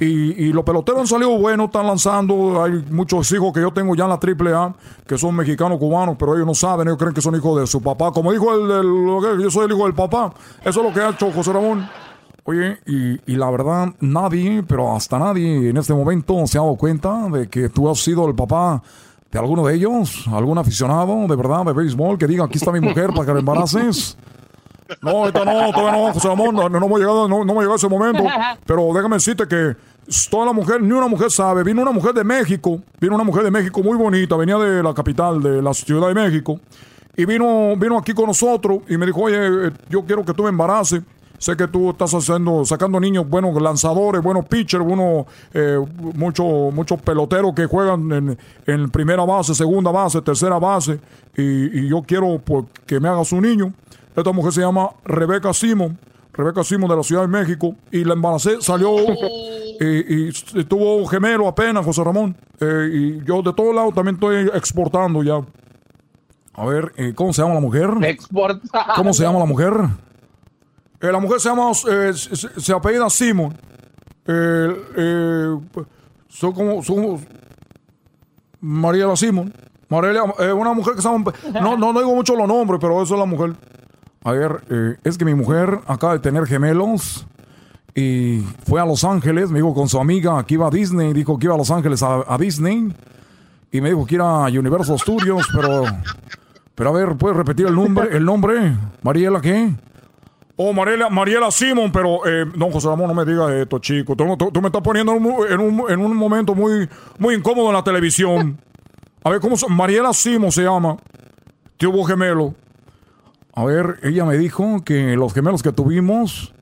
Y, 0.00 0.46
y, 0.46 0.52
los 0.52 0.64
peloteros 0.64 1.02
han 1.02 1.06
salido 1.06 1.38
buenos, 1.38 1.66
están 1.66 1.86
lanzando. 1.86 2.64
Hay 2.64 2.84
muchos 2.90 3.30
hijos 3.30 3.52
que 3.52 3.60
yo 3.60 3.72
tengo 3.72 3.94
ya 3.94 4.04
en 4.04 4.10
la 4.10 4.18
Triple 4.18 4.52
A, 4.52 4.74
que 5.06 5.16
son 5.16 5.36
mexicanos 5.36 5.78
cubanos, 5.78 6.16
pero 6.18 6.34
ellos 6.34 6.46
no 6.48 6.54
saben, 6.54 6.88
ellos 6.88 6.98
creen 6.98 7.14
que 7.14 7.20
son 7.20 7.36
hijos 7.36 7.60
de 7.60 7.66
su 7.68 7.80
papá. 7.80 8.10
Como 8.10 8.32
dijo 8.32 8.52
el, 8.52 8.70
el, 8.72 9.40
yo 9.40 9.50
soy 9.52 9.66
el 9.66 9.70
hijo 9.70 9.84
del 9.84 9.94
papá. 9.94 10.34
Eso 10.64 10.80
es 10.80 10.86
lo 10.86 10.92
que 10.92 11.00
ha 11.00 11.10
hecho 11.10 11.30
José 11.30 11.52
Ramón. 11.52 11.88
Oye, 12.46 12.78
y, 12.86 13.36
la 13.36 13.50
verdad, 13.50 13.94
nadie, 14.00 14.62
pero 14.62 14.94
hasta 14.94 15.18
nadie 15.18 15.70
en 15.70 15.76
este 15.78 15.94
momento 15.94 16.46
se 16.46 16.58
ha 16.58 16.60
dado 16.60 16.76
cuenta 16.76 17.28
de 17.30 17.48
que 17.48 17.70
tú 17.70 17.88
has 17.88 17.98
sido 17.98 18.28
el 18.28 18.34
papá 18.34 18.82
de 19.32 19.38
alguno 19.38 19.66
de 19.66 19.74
ellos, 19.74 20.26
algún 20.30 20.58
aficionado 20.58 21.26
de 21.26 21.36
verdad 21.36 21.64
de 21.64 21.72
béisbol 21.72 22.18
que 22.18 22.26
diga, 22.26 22.44
aquí 22.44 22.58
está 22.58 22.70
mi 22.70 22.80
mujer 22.80 23.10
para 23.14 23.26
que 23.26 23.32
la 23.32 23.38
embaraces. 23.40 24.18
No, 25.00 25.10
ahorita 25.10 25.44
no, 25.44 25.72
todavía 25.72 25.92
no, 25.92 26.12
José 26.12 26.28
Ramón, 26.28 26.54
no, 26.54 26.68
no, 26.68 26.76
hemos 26.84 27.00
llegado, 27.00 27.26
no, 27.26 27.44
no 27.44 27.52
hemos 27.52 27.62
llegado 27.62 27.72
a 27.72 27.76
ese 27.76 27.88
momento. 27.88 28.24
Pero 28.66 28.92
déjame 28.92 29.16
decirte 29.16 29.48
que 29.48 29.74
toda 30.30 30.44
la 30.44 30.52
mujer, 30.52 30.82
ni 30.82 30.92
una 30.92 31.08
mujer 31.08 31.30
sabe. 31.30 31.64
Vino 31.64 31.80
una 31.80 31.92
mujer 31.92 32.12
de 32.12 32.24
México, 32.24 32.80
vino 33.00 33.14
una 33.14 33.24
mujer 33.24 33.44
de 33.44 33.50
México 33.50 33.82
muy 33.82 33.96
bonita, 33.96 34.36
venía 34.36 34.58
de 34.58 34.82
la 34.82 34.92
capital, 34.92 35.42
de 35.42 35.62
la 35.62 35.72
Ciudad 35.72 36.08
de 36.08 36.14
México. 36.14 36.60
Y 37.16 37.24
vino, 37.24 37.74
vino 37.76 37.96
aquí 37.96 38.12
con 38.12 38.26
nosotros 38.26 38.80
y 38.88 38.98
me 38.98 39.06
dijo, 39.06 39.22
oye, 39.22 39.38
eh, 39.38 39.70
yo 39.88 40.04
quiero 40.04 40.24
que 40.24 40.34
tú 40.34 40.42
me 40.42 40.50
embaraces. 40.50 41.00
Sé 41.44 41.58
que 41.58 41.68
tú 41.68 41.90
estás 41.90 42.14
haciendo, 42.14 42.64
sacando 42.64 42.98
niños, 42.98 43.28
buenos 43.28 43.60
lanzadores, 43.60 44.22
buenos 44.22 44.46
pitchers, 44.46 44.82
buenos, 44.82 45.26
eh, 45.52 45.78
muchos 46.14 46.72
muchos 46.72 47.02
peloteros 47.02 47.52
que 47.54 47.66
juegan 47.66 48.10
en, 48.12 48.38
en, 48.64 48.88
primera 48.88 49.26
base, 49.26 49.54
segunda 49.54 49.90
base, 49.90 50.22
tercera 50.22 50.58
base. 50.58 50.98
Y, 51.36 51.86
yo 51.86 52.00
quiero 52.00 52.38
pues, 52.38 52.64
que 52.86 52.98
me 52.98 53.10
hagas 53.10 53.30
un 53.32 53.42
niño. 53.42 53.74
Esta 54.16 54.32
mujer 54.32 54.54
se 54.54 54.62
llama 54.62 54.88
Rebeca 55.04 55.52
Simon. 55.52 55.98
Rebeca 56.32 56.64
Simon 56.64 56.88
de 56.88 56.96
la 56.96 57.02
Ciudad 57.02 57.20
de 57.20 57.28
México. 57.28 57.76
Y 57.90 58.04
la 58.04 58.14
embaracé, 58.14 58.62
salió 58.62 58.96
y, 59.80 60.30
y, 60.30 60.64
tuvo 60.64 61.04
gemelo 61.04 61.46
apenas, 61.46 61.84
José 61.84 62.04
Ramón. 62.04 62.34
Eh, 62.58 62.88
y 62.90 63.24
yo 63.26 63.42
de 63.42 63.52
todos 63.52 63.74
lados 63.74 63.92
también 63.92 64.14
estoy 64.14 64.50
exportando 64.54 65.22
ya. 65.22 65.42
A 66.54 66.64
ver, 66.64 66.94
eh, 66.96 67.12
¿cómo 67.14 67.34
se 67.34 67.42
llama 67.42 67.52
la 67.52 67.60
mujer? 67.60 67.90
Exporta. 68.00 68.86
¿Cómo 68.96 69.12
se 69.12 69.24
llama 69.24 69.40
la 69.40 69.44
mujer? 69.44 69.74
Eh, 71.06 71.12
la 71.12 71.18
mujer 71.20 71.38
se 71.40 71.48
llama, 71.50 71.70
eh, 71.90 72.12
se, 72.14 72.60
se- 72.60 72.72
apellida 72.72 73.10
Simon. 73.10 73.52
Eh, 74.26 74.82
eh, 74.96 75.56
son 76.28 76.52
como, 76.52 76.82
son 76.82 77.18
Mariela 78.60 79.16
Simon. 79.16 79.52
Mariela, 79.88 80.24
una 80.54 80.72
mujer 80.72 80.94
que 80.94 81.02
se 81.02 81.08
llama, 81.08 81.30
no, 81.60 81.76
no, 81.76 81.92
no 81.92 81.98
digo 82.00 82.14
mucho 82.14 82.34
los 82.34 82.48
nombres, 82.48 82.80
pero 82.80 83.02
eso 83.02 83.14
es 83.14 83.20
la 83.20 83.26
mujer. 83.26 83.52
A 84.24 84.32
ver, 84.32 84.96
es 85.04 85.18
que 85.18 85.24
mi 85.26 85.34
mujer 85.34 85.78
acaba 85.86 86.14
de 86.14 86.18
tener 86.20 86.46
gemelos 86.46 87.26
y 87.94 88.40
fue 88.66 88.80
a 88.80 88.86
Los 88.86 89.04
Ángeles, 89.04 89.50
me 89.50 89.58
dijo 89.58 89.74
con 89.74 89.88
su 89.88 90.00
amiga 90.00 90.42
que 90.44 90.54
iba 90.54 90.66
a 90.66 90.70
Disney, 90.70 91.12
dijo 91.12 91.38
que 91.38 91.46
iba 91.46 91.54
a 91.54 91.58
Los 91.58 91.70
Ángeles 91.70 92.02
a, 92.02 92.24
a 92.26 92.38
Disney 92.38 92.88
y 93.70 93.80
me 93.82 93.90
dijo 93.90 94.06
que 94.06 94.14
iba 94.14 94.46
a 94.46 94.48
Universal 94.48 94.98
Studios, 94.98 95.46
pero, 95.54 95.84
pero 96.74 96.88
a 96.90 96.92
ver, 96.94 97.14
¿puedes 97.16 97.36
repetir 97.36 97.66
el 97.66 97.74
nombre? 97.74 98.08
¿El 98.16 98.24
nombre? 98.24 98.74
¿Mariela 99.02 99.40
qué? 99.42 99.74
Oh, 100.56 100.72
Mariela, 100.72 101.10
Mariela 101.10 101.50
Simon, 101.50 101.90
pero 101.90 102.24
eh, 102.26 102.44
don 102.54 102.70
José 102.70 102.86
Ramón, 102.88 103.08
no 103.08 103.14
me 103.14 103.24
digas 103.24 103.50
esto, 103.50 103.78
chico. 103.80 104.14
Tú, 104.14 104.36
tú- 104.52 104.60
me 104.60 104.68
estás 104.68 104.82
poniendo 104.82 105.12
en 105.14 105.24
un, 105.26 105.46
en 105.50 105.58
un- 105.60 105.90
en 105.90 105.98
un 106.00 106.16
momento 106.16 106.54
muy, 106.54 106.88
muy 107.18 107.34
incómodo 107.34 107.68
en 107.68 107.74
la 107.74 107.82
televisión. 107.82 108.58
A 109.24 109.30
ver, 109.30 109.40
¿cómo 109.40 109.56
se 109.56 109.68
Mariela 109.68 110.12
Simon 110.12 110.52
se 110.52 110.62
llama. 110.62 110.96
Tuvo 111.76 112.04
gemelo. 112.04 112.54
A 113.54 113.64
ver, 113.64 113.98
ella 114.04 114.24
me 114.24 114.36
dijo 114.38 114.82
que 114.84 115.16
los 115.16 115.34
gemelos 115.34 115.62
que 115.62 115.72
tuvimos, 115.72 116.54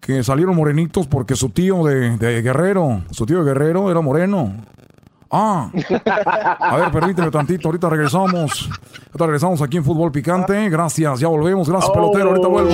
que 0.00 0.24
salieron 0.24 0.56
morenitos 0.56 1.06
porque 1.06 1.36
su 1.36 1.50
tío 1.50 1.84
de 1.84 2.16
Guerrero, 2.42 3.02
su 3.10 3.26
tío 3.26 3.38
de 3.38 3.44
Guerrero 3.44 3.90
era 3.92 4.00
moreno. 4.00 4.54
Ah, 5.30 5.70
a 6.60 6.76
ver, 6.76 6.90
permíteme 6.92 7.30
tantito, 7.30 7.68
ahorita 7.68 7.88
regresamos. 7.90 8.68
Ahorita 9.08 9.26
regresamos 9.26 9.62
aquí 9.62 9.78
en 9.78 9.84
Fútbol 9.84 10.12
Picante. 10.12 10.68
Gracias, 10.68 11.20
ya 11.20 11.28
volvemos. 11.28 11.68
Gracias, 11.68 11.90
pelotero, 11.90 12.28
ahorita 12.30 12.48
vuelvo. 12.48 12.72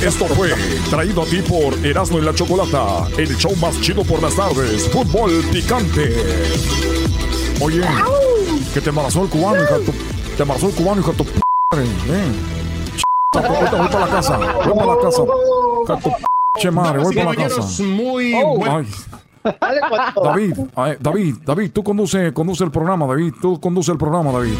Esto 0.00 0.26
fue 0.26 0.50
traído 0.90 1.22
a 1.22 1.24
ti 1.24 1.40
por 1.42 1.74
Erasmo 1.84 2.18
y 2.18 2.22
la 2.22 2.34
Chocolata, 2.34 3.06
el 3.16 3.36
show 3.36 3.54
más 3.56 3.80
chido 3.80 4.02
por 4.04 4.20
las 4.22 4.34
tardes, 4.36 4.88
fútbol 4.90 5.30
picante. 5.52 6.14
Oye, 7.60 7.80
que 8.74 8.80
te 8.80 8.90
embarazó 8.90 9.22
el 9.22 9.30
cubano, 9.30 9.62
hija 9.62 9.76
tu, 9.78 9.92
te 10.36 10.42
embarazó 10.42 10.68
el 10.68 10.74
cubano, 10.74 11.00
hija 11.00 11.10
de 11.12 11.16
tu 11.16 11.24
p-. 11.24 11.40
Ch- 12.96 13.02
Ahorita 13.34 13.76
voy 13.76 13.88
para 13.88 14.00
la 14.06 14.12
casa, 14.12 14.38
voy 14.38 14.74
para 14.74 14.94
la 14.94 15.00
casa. 15.02 15.22
Hija 15.22 15.94
de 15.96 16.02
tu 16.02 16.10
p- 16.10 16.70
madre, 16.70 16.98
voy 16.98 17.14
para 17.14 17.30
la 17.30 17.36
casa. 17.36 17.82
Muy 17.84 18.34
Ay, 18.34 18.86
David, 19.44 20.54
David, 21.00 21.34
David, 21.44 21.70
tú 21.72 21.84
conduce, 21.84 22.32
conduce 22.32 22.64
el 22.64 22.70
programa, 22.70 23.06
David, 23.06 23.34
tú 23.42 23.60
conduce 23.60 23.92
el 23.92 23.98
programa, 23.98 24.32
David. 24.32 24.54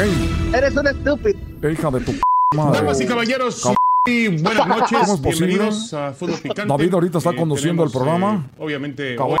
Ey, 0.00 0.52
Eres 0.54 0.76
un 0.76 0.86
estúpido. 0.88 1.38
hija 1.70 1.90
de 1.90 2.00
tu 2.00 2.12
p- 2.12 2.20
madre. 2.56 2.80
Damas 2.80 3.00
y 3.00 3.06
caballeros, 3.06 3.62
Cab- 3.64 3.76
muy 4.06 4.28
buenas 4.42 4.66
noches. 4.66 4.98
¿Cómo 4.98 5.14
es 5.14 5.20
posible? 5.20 5.46
Bienvenidos 5.46 5.94
a 5.94 6.12
Fútbol 6.12 6.38
Picante. 6.40 6.66
David 6.66 6.94
ahorita 6.94 7.18
está 7.18 7.30
Eh, 7.30 7.36
conduciendo 7.36 7.84
el 7.84 7.92
tenemos, 7.92 8.08
programa. 8.18 8.46
eh, 8.48 8.54
obviamente, 8.58 9.14
Cabrón, 9.16 9.38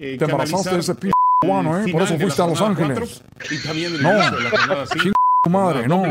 eh, 0.00 0.16
te 0.18 0.24
embarazaste 0.24 0.70
de 0.70 0.80
ese 0.80 0.94
p 0.96 1.10
cubano, 1.40 1.78
¿eh? 1.80 1.92
Por 1.92 2.02
eso 2.02 2.18
fuiste 2.18 2.42
a 2.42 2.46
Los 2.48 2.60
Ángeles. 2.60 2.98
cuatro 3.38 3.54
Y 3.56 3.62
también 3.62 3.92
No, 4.02 4.08
de 4.10 4.16
la 4.18 4.50
jornada 4.50 4.86
ching 4.92 5.12
tu 5.42 5.50
madre, 5.50 5.86
no. 5.86 6.02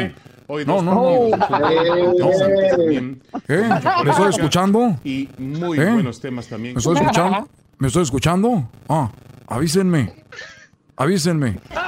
Hoy 0.47 0.65
No, 0.65 0.81
no, 0.81 0.93
no. 0.93 1.27
¿Eh? 3.47 3.69
¿Me 4.03 4.09
estoy 4.11 4.29
escuchando? 4.29 4.97
Y 5.03 5.27
muy 5.37 5.79
¿Eh? 5.79 5.91
buenos 5.91 6.19
temas 6.21 6.47
también. 6.47 6.75
¿Me 6.75 6.79
estoy 6.79 6.95
escuchando? 6.97 7.47
¿Me 7.77 7.87
estoy 7.87 8.03
escuchando? 8.03 8.69
Ah, 8.87 9.09
avísenme. 9.47 10.13
Avísenme. 10.95 11.59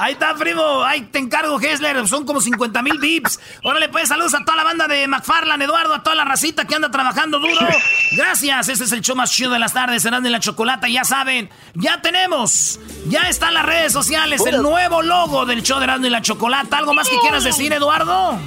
Ahí 0.00 0.14
está, 0.14 0.34
primo. 0.34 0.82
Ahí 0.82 1.02
te 1.02 1.18
encargo, 1.18 1.60
Hessler. 1.60 2.08
Son 2.08 2.24
como 2.24 2.40
50 2.40 2.82
mil 2.82 2.98
vips. 2.98 3.38
Órale, 3.62 3.90
pues, 3.90 4.08
saludos 4.08 4.32
a 4.32 4.42
toda 4.42 4.56
la 4.56 4.64
banda 4.64 4.88
de 4.88 5.06
McFarland, 5.06 5.62
Eduardo, 5.62 5.92
a 5.92 6.02
toda 6.02 6.16
la 6.16 6.24
racita 6.24 6.64
que 6.64 6.74
anda 6.74 6.90
trabajando 6.90 7.38
duro. 7.38 7.68
Gracias. 8.16 8.70
Este 8.70 8.84
es 8.84 8.92
el 8.92 9.02
show 9.02 9.14
más 9.14 9.30
chido 9.30 9.50
de 9.50 9.58
las 9.58 9.74
tardes. 9.74 10.02
Serán 10.02 10.22
de 10.22 10.30
la 10.30 10.40
chocolata. 10.40 10.88
Ya 10.88 11.04
saben, 11.04 11.50
ya 11.74 12.00
tenemos. 12.00 12.80
Ya 13.08 13.28
están 13.28 13.52
las 13.52 13.66
redes 13.66 13.92
sociales. 13.92 14.40
El 14.46 14.62
nuevo 14.62 15.02
logo 15.02 15.44
del 15.44 15.62
show 15.62 15.78
de 15.78 15.84
Erasmo 15.84 16.06
y 16.06 16.10
la 16.10 16.22
Chocolata. 16.22 16.78
¿Algo 16.78 16.94
más 16.94 17.06
que 17.06 17.18
quieras 17.18 17.44
decir, 17.44 17.70
Eduardo? 17.70 18.40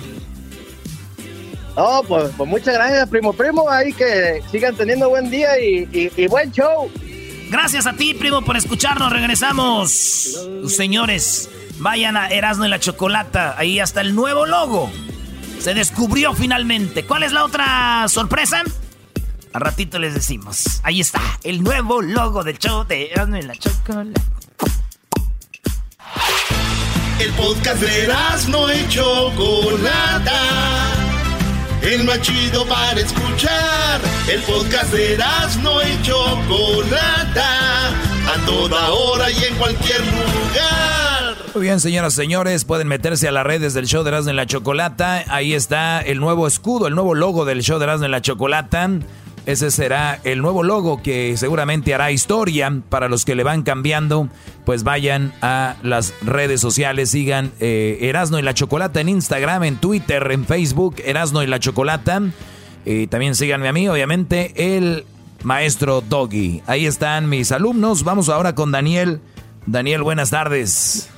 No, 1.76 2.02
pues, 2.08 2.32
pues 2.38 2.50
muchas 2.50 2.74
gracias, 2.76 3.10
primo, 3.10 3.34
primo. 3.34 3.70
Ahí 3.70 3.92
que 3.94 4.42
sigan 4.52 4.76
teniendo 4.76 5.10
buen 5.10 5.30
día 5.30 5.60
y, 5.60 5.88
y- 5.92 6.12
y 6.16 6.28
buen 6.28 6.52
show. 6.52 6.90
Gracias 7.50 7.86
a 7.88 7.94
ti, 7.94 8.14
primo, 8.14 8.42
por 8.44 8.58
escucharnos. 8.58 9.12
Regresamos. 9.12 9.92
Señores, 10.68 11.50
vayan 11.80 12.16
a 12.18 12.28
Erasmo 12.30 12.66
y 12.66 12.70
la 12.70 12.80
Chocolata. 12.80 13.56
Ahí 13.58 13.80
está 13.80 14.02
el 14.02 14.16
nuevo 14.16 14.46
logo. 14.46 14.92
Se 15.60 15.74
descubrió 15.74 16.34
finalmente. 16.34 17.06
¿Cuál 17.06 17.24
es 17.24 17.32
la 17.32 17.44
otra 17.46 18.06
sorpresa? 18.08 18.64
A 19.54 19.60
ratito 19.60 20.00
les 20.00 20.14
decimos. 20.16 20.80
Ahí 20.84 21.00
está, 21.00 21.22
el 21.44 21.64
nuevo 21.64 22.02
logo 22.02 22.44
del 22.44 22.58
show 22.58 22.86
de 22.86 23.12
Erasmo 23.12 23.38
y 23.38 23.44
la 23.44 23.56
Chocolata. 23.56 24.22
El 27.20 27.32
podcast 27.34 27.82
de 27.82 28.08
no 28.50 28.74
y 28.74 28.88
Chocolata. 28.90 30.32
El 31.84 32.06
más 32.06 32.22
chido 32.22 32.66
para 32.66 33.00
escuchar. 33.00 34.00
El 34.32 34.42
podcast 34.44 34.94
de 34.94 35.18
no 35.62 35.82
y 35.82 36.02
Chocolata. 36.02 37.90
A 37.90 38.46
toda 38.46 38.90
hora 38.90 39.30
y 39.30 39.44
en 39.44 39.56
cualquier 39.56 40.00
lugar. 40.00 41.36
Muy 41.54 41.64
bien, 41.64 41.82
señoras 41.82 42.14
y 42.14 42.16
señores, 42.16 42.64
pueden 42.64 42.88
meterse 42.88 43.28
a 43.28 43.32
las 43.32 43.46
redes 43.46 43.74
del 43.74 43.86
show 43.86 44.04
de 44.04 44.10
Erasmo 44.10 44.30
en 44.30 44.38
la 44.38 44.46
Chocolata. 44.46 45.26
Ahí 45.28 45.54
está 45.54 46.00
el 46.00 46.20
nuevo 46.20 46.48
escudo, 46.48 46.88
el 46.88 46.96
nuevo 46.96 47.16
logo 47.16 47.44
del 47.44 47.62
show 47.62 47.80
de 47.80 47.84
Erasmo 47.84 48.06
en 48.06 48.12
la 48.12 48.22
Chocolata. 48.22 48.90
Ese 49.46 49.72
será 49.72 50.22
el 50.24 50.42
nuevo 50.42 50.64
logo 50.64 51.02
que 51.02 51.36
seguramente 51.36 51.94
hará 51.94 52.12
historia 52.12 52.82
para 52.88 53.10
los 53.10 53.26
que 53.26 53.36
le 53.36 53.44
van 53.44 53.64
cambiando. 53.64 54.30
Pues 54.66 54.84
vayan 54.84 55.34
a 55.42 55.76
las 55.84 56.14
redes 56.22 56.62
sociales, 56.62 57.10
sigan 57.10 57.52
eh, 57.60 57.98
Erasno 58.02 58.40
y 58.40 58.42
la 58.42 58.54
Chocolata 58.54 59.02
en 59.02 59.10
Instagram, 59.10 59.64
en 59.64 59.76
Twitter, 59.78 60.32
en 60.32 60.46
Facebook, 60.46 60.96
Erasno 61.04 61.44
y 61.44 61.48
la 61.48 61.60
Chocolata. 61.60 62.22
Y 62.86 63.08
también 63.08 63.36
síganme 63.36 63.68
a 63.68 63.74
mí, 63.74 63.90
obviamente, 63.90 64.54
el 64.76 65.06
maestro 65.44 66.02
Doggy. 66.02 66.62
Ahí 66.66 66.86
están 66.86 67.28
mis 67.28 67.52
alumnos. 67.52 68.06
Vamos 68.06 68.30
ahora 68.30 68.56
con 68.56 68.72
Daniel. 68.72 69.20
Daniel, 69.66 70.04
buenas 70.04 70.30
tardes. 70.30 71.10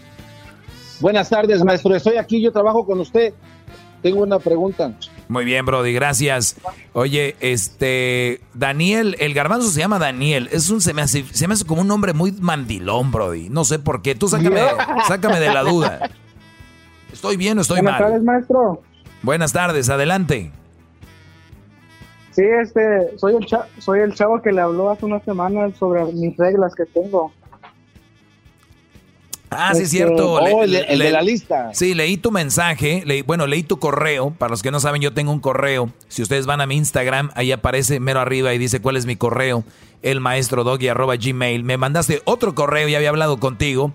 Buenas 0.99 1.29
tardes, 1.29 1.63
maestro. 1.63 1.95
Estoy 1.95 2.17
aquí, 2.17 2.41
yo 2.41 2.51
trabajo 2.51 2.85
con 2.85 2.99
usted. 2.99 3.33
Tengo 4.01 4.23
una 4.23 4.39
pregunta. 4.39 4.93
Muy 5.27 5.43
bien, 5.43 5.65
Brody, 5.65 5.91
gracias. 5.91 6.55
Oye, 6.93 7.35
este, 7.39 8.41
Daniel, 8.53 9.15
el 9.19 9.33
garbanzo 9.33 9.69
se 9.69 9.79
llama 9.79 9.97
Daniel. 9.97 10.49
Es 10.51 10.69
un, 10.69 10.81
se 10.81 10.93
me 10.93 11.01
hace, 11.01 11.23
se 11.31 11.47
me 11.47 11.55
hace 11.55 11.65
como 11.65 11.81
un 11.81 11.87
nombre 11.87 12.13
muy 12.13 12.31
mandilón, 12.31 13.11
Brody. 13.11 13.49
No 13.49 13.65
sé 13.65 13.79
por 13.79 14.01
qué. 14.03 14.13
Tú 14.13 14.27
sácame, 14.27 14.61
sácame 15.07 15.39
de 15.39 15.51
la 15.53 15.63
duda. 15.63 16.09
¿Estoy 17.11 17.37
bien 17.37 17.57
o 17.57 17.61
estoy 17.61 17.77
Buenas 17.81 17.99
mal? 17.99 18.09
tardes, 18.09 18.23
maestro. 18.23 18.81
Buenas 19.23 19.51
tardes, 19.53 19.89
adelante. 19.89 20.51
Sí, 22.31 22.43
este, 22.61 23.17
soy 23.17 23.35
el, 23.35 23.45
cha- 23.45 23.67
soy 23.79 24.01
el 24.01 24.13
chavo 24.13 24.41
que 24.41 24.51
le 24.51 24.61
habló 24.61 24.89
hace 24.91 25.05
unas 25.05 25.23
semanas 25.23 25.71
sobre 25.79 26.03
mis 26.11 26.35
reglas 26.37 26.75
que 26.75 26.85
tengo. 26.85 27.31
Ah, 29.57 29.71
sí, 29.73 29.79
es 29.81 29.83
Este, 29.85 29.97
cierto. 29.97 30.33
oh, 30.33 30.63
el 30.63 30.71
de- 30.71 31.11
la 31.11 31.21
lista. 31.21 31.69
Sí, 31.73 31.93
leí 31.93 32.17
tu 32.17 32.31
mensaje. 32.31 33.03
leí- 33.05 33.23
bueno, 33.23 33.47
leí 33.47 33.63
tu 33.63 33.77
correo. 33.79 34.31
Para 34.31 34.51
los 34.51 34.61
que 34.61 34.71
no 34.71 34.79
saben, 34.79 35.01
yo 35.01 35.13
tengo 35.13 35.31
un 35.31 35.39
correo. 35.39 35.89
Si 36.07 36.21
ustedes 36.21 36.45
van 36.45 36.61
a 36.61 36.65
mi 36.67 36.75
Instagram, 36.75 37.31
ahí 37.35 37.51
aparece 37.51 37.99
mero 37.99 38.19
arriba 38.19 38.53
y 38.53 38.57
dice 38.57 38.81
cuál 38.81 38.97
es 38.97 39.05
mi 39.05 39.15
correo. 39.15 39.63
El 40.01 40.19
maestro 40.19 40.63
doggy 40.63 40.87
arroba 40.87 41.15
gmail. 41.15 41.63
Me 41.63 41.77
mandaste 41.77 42.21
otro 42.25 42.53
correo, 42.55 42.87
ya 42.87 42.97
había 42.97 43.09
hablado 43.09 43.37
contigo. 43.39 43.93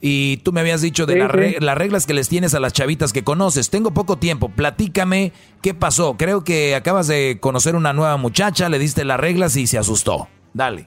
Y 0.00 0.36
tú 0.38 0.52
me 0.52 0.60
habías 0.60 0.80
dicho 0.80 1.06
de 1.06 1.14
Sí, 1.14 1.18
las 1.18 1.30
sí. 1.32 1.36
re- 1.36 1.56
las 1.58 1.76
reglas 1.76 2.06
que 2.06 2.14
les 2.14 2.28
tienes 2.28 2.54
a 2.54 2.60
las 2.60 2.72
chavitas 2.72 3.12
que 3.12 3.24
conoces. 3.24 3.68
Tengo 3.68 3.90
poco 3.92 4.16
tiempo. 4.16 4.48
Platícame 4.48 5.32
qué 5.60 5.74
pasó. 5.74 6.16
Creo 6.16 6.44
que 6.44 6.76
acabas 6.76 7.08
de 7.08 7.38
conocer 7.40 7.74
una 7.74 7.92
nueva 7.92 8.16
muchacha, 8.16 8.68
le 8.68 8.78
diste 8.78 9.04
las 9.04 9.18
reglas 9.18 9.56
y 9.56 9.66
se 9.66 9.76
asustó. 9.76 10.28
Dale. 10.54 10.86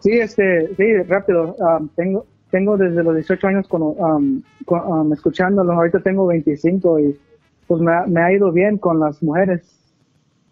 Sí, 0.00 0.12
este, 0.12 0.68
sí, 0.76 0.84
rápido. 1.08 1.56
um, 1.58 1.88
tengo, 1.96 2.24
tengo 2.50 2.76
desde 2.76 3.02
los 3.02 3.14
18 3.14 3.46
años 3.46 3.68
con, 3.68 3.82
um, 3.82 4.42
con- 4.64 4.86
um, 4.86 5.12
escuchándolo. 5.12 5.72
Ahorita 5.72 6.00
tengo 6.00 6.26
25 6.26 6.98
y 7.00 7.18
pues 7.66 7.80
me, 7.80 7.92
ha- 7.92 8.06
me 8.06 8.20
ha 8.22 8.32
ido 8.32 8.50
bien 8.52 8.78
con 8.78 8.98
las 9.00 9.22
mujeres. 9.22 9.62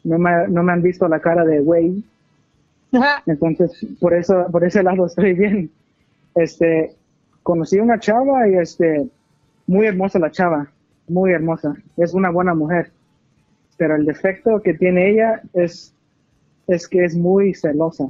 No 0.05 0.18
me, 0.18 0.47
no 0.48 0.62
me 0.62 0.73
han 0.73 0.82
visto 0.82 1.09
la 1.09 1.20
cara 1.20 1.44
de 1.44 1.60
güey. 1.60 2.05
Entonces, 3.27 3.85
por 4.01 4.14
eso, 4.14 4.47
por 4.51 4.64
ese 4.64 4.82
lado 4.82 5.06
estoy 5.06 5.32
bien. 5.35 5.70
Este, 6.35 6.94
conocí 7.43 7.78
una 7.78 7.98
chava 7.98 8.48
y 8.48 8.56
este, 8.56 9.09
muy 9.66 9.86
hermosa 9.86 10.18
la 10.18 10.31
chava, 10.31 10.68
muy 11.09 11.32
hermosa. 11.32 11.74
Es 11.97 12.14
una 12.14 12.31
buena 12.31 12.55
mujer. 12.55 12.90
Pero 13.78 13.97
el 13.97 14.06
defecto 14.06 14.60
que 14.62 14.74
tiene 14.74 15.10
ella 15.10 15.43
es, 15.55 15.93
es 16.66 16.86
que 16.89 17.05
es 17.05 17.16
muy 17.16 17.55
celosa. 17.55 18.06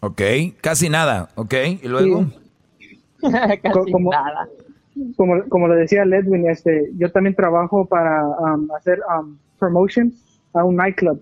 Ok, 0.00 0.22
casi 0.60 0.88
nada, 0.88 1.28
ok. 1.34 1.54
¿Y 1.82 1.88
luego? 1.88 2.26
Co- 3.72 3.84
como, 3.90 4.10
como, 5.16 5.42
como 5.48 5.68
le 5.68 5.74
decía 5.76 6.04
Ledwin, 6.04 6.48
este, 6.48 6.90
yo 6.96 7.10
también 7.10 7.34
trabajo 7.34 7.84
para 7.86 8.24
um, 8.26 8.70
hacer 8.76 9.00
um, 9.18 9.36
promotions 9.58 10.14
a 10.54 10.62
un 10.64 10.76
nightclub 10.76 11.20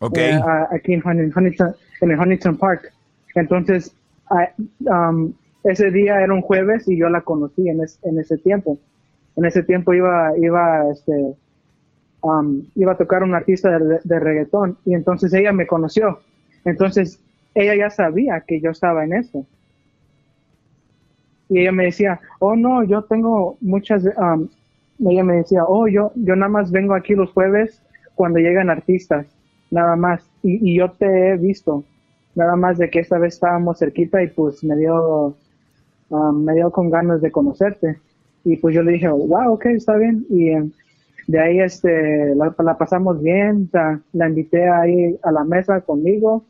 Ok. 0.00 0.18
eh, 0.18 0.32
a- 0.34 0.68
aquí 0.70 0.92
en, 0.92 1.02
Hunting- 1.02 1.32
Huntington, 1.34 1.74
en 2.02 2.10
el 2.10 2.18
Huntington 2.20 2.56
Park. 2.58 2.92
Entonces, 3.34 3.94
a- 4.30 4.50
um, 5.10 5.32
ese 5.64 5.90
día 5.90 6.20
era 6.20 6.32
un 6.34 6.42
jueves 6.42 6.86
y 6.88 6.98
yo 6.98 7.08
la 7.08 7.22
conocí 7.22 7.68
en, 7.68 7.82
es- 7.82 7.98
en 8.02 8.18
ese 8.18 8.36
tiempo. 8.38 8.78
En 9.36 9.44
ese 9.46 9.62
tiempo 9.62 9.94
iba, 9.94 10.36
iba, 10.38 10.90
este, 10.92 11.34
um, 12.20 12.62
iba 12.74 12.92
a 12.92 12.96
tocar 12.98 13.22
un 13.22 13.34
artista 13.34 13.78
de, 13.78 13.98
de 14.02 14.20
reggaetón 14.20 14.76
y 14.84 14.92
entonces 14.94 15.32
ella 15.32 15.52
me 15.52 15.66
conoció. 15.66 16.20
Entonces, 16.66 17.18
ella 17.54 17.74
ya 17.74 17.90
sabía 17.90 18.42
que 18.46 18.60
yo 18.60 18.70
estaba 18.70 19.04
en 19.04 19.14
eso. 19.14 19.46
Y 21.48 21.60
ella 21.60 21.72
me 21.72 21.84
decía, 21.86 22.20
oh 22.38 22.54
no, 22.54 22.84
yo 22.84 23.02
tengo 23.02 23.58
muchas, 23.60 24.04
um, 24.04 24.48
ella 25.04 25.24
me 25.24 25.36
decía, 25.36 25.64
oh 25.64 25.88
yo, 25.88 26.12
yo 26.14 26.36
nada 26.36 26.48
más 26.48 26.70
vengo 26.70 26.94
aquí 26.94 27.14
los 27.14 27.32
jueves 27.32 27.82
cuando 28.14 28.38
llegan 28.38 28.70
artistas, 28.70 29.26
nada 29.70 29.96
más. 29.96 30.30
Y, 30.42 30.76
yo 30.76 30.92
te 30.92 31.30
he 31.30 31.36
visto, 31.36 31.84
nada 32.34 32.54
más 32.54 32.78
de 32.78 32.88
que 32.88 33.00
esta 33.00 33.18
vez 33.18 33.34
estábamos 33.34 33.78
cerquita 33.78 34.22
y 34.22 34.28
pues 34.28 34.62
me 34.62 34.76
dio, 34.76 35.34
um, 36.10 36.44
me 36.44 36.54
dio 36.54 36.70
con 36.70 36.88
ganas 36.88 37.20
de 37.20 37.32
conocerte. 37.32 37.98
Y 38.44 38.56
pues 38.56 38.74
yo 38.74 38.82
le 38.82 38.92
dije, 38.92 39.08
wow, 39.08 39.54
ok, 39.54 39.66
está 39.66 39.96
bien. 39.96 40.24
Y 40.30 40.50
em, 40.50 40.70
de 41.26 41.40
ahí 41.40 41.60
este, 41.60 42.34
la, 42.36 42.54
la 42.58 42.78
pasamos 42.78 43.20
bien, 43.20 43.68
la 44.12 44.28
invité 44.28 44.68
ahí 44.68 45.18
a 45.22 45.32
la 45.32 45.44
mesa 45.44 45.80
conmigo. 45.80 46.44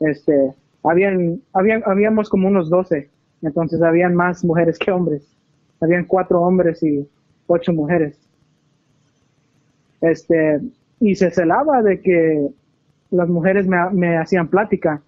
Este, 0.00 0.52
habían, 0.82 1.40
habían, 1.52 1.82
habíamos 1.86 2.28
como 2.28 2.48
unos 2.48 2.68
12, 2.70 3.08
entonces 3.42 3.80
habían 3.82 4.14
más 4.14 4.44
mujeres 4.44 4.78
que 4.78 4.90
hombres. 4.90 5.26
Habían 5.80 6.04
cuatro 6.04 6.40
hombres 6.42 6.82
y 6.82 7.08
ocho 7.46 7.72
mujeres. 7.72 8.18
Este, 10.00 10.60
y 11.00 11.14
se 11.14 11.30
celaba 11.30 11.82
de 11.82 12.00
que 12.00 12.48
las 13.10 13.28
mujeres 13.28 13.66
me, 13.66 13.90
me 13.90 14.16
hacían 14.18 14.48
plática. 14.48 15.02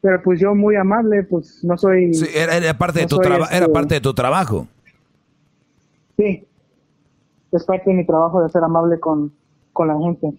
Pero 0.00 0.22
pues 0.22 0.38
yo 0.40 0.54
muy 0.54 0.76
amable, 0.76 1.24
pues 1.24 1.62
no 1.64 1.76
soy... 1.76 2.14
Sí, 2.14 2.26
era, 2.34 2.56
era 2.56 2.76
parte 2.76 3.00
de 3.00 3.06
tu 3.06 3.18
traba- 3.18 3.48
era 3.50 3.64
este, 3.66 3.68
parte 3.72 3.94
de 3.94 4.00
tu 4.00 4.14
trabajo. 4.14 4.68
Sí, 6.16 6.44
es 7.52 7.64
parte 7.64 7.90
de 7.90 7.96
mi 7.96 8.06
trabajo 8.06 8.42
de 8.42 8.48
ser 8.50 8.62
amable 8.62 9.00
con, 9.00 9.32
con 9.72 9.88
la 9.88 9.98
gente. 9.98 10.32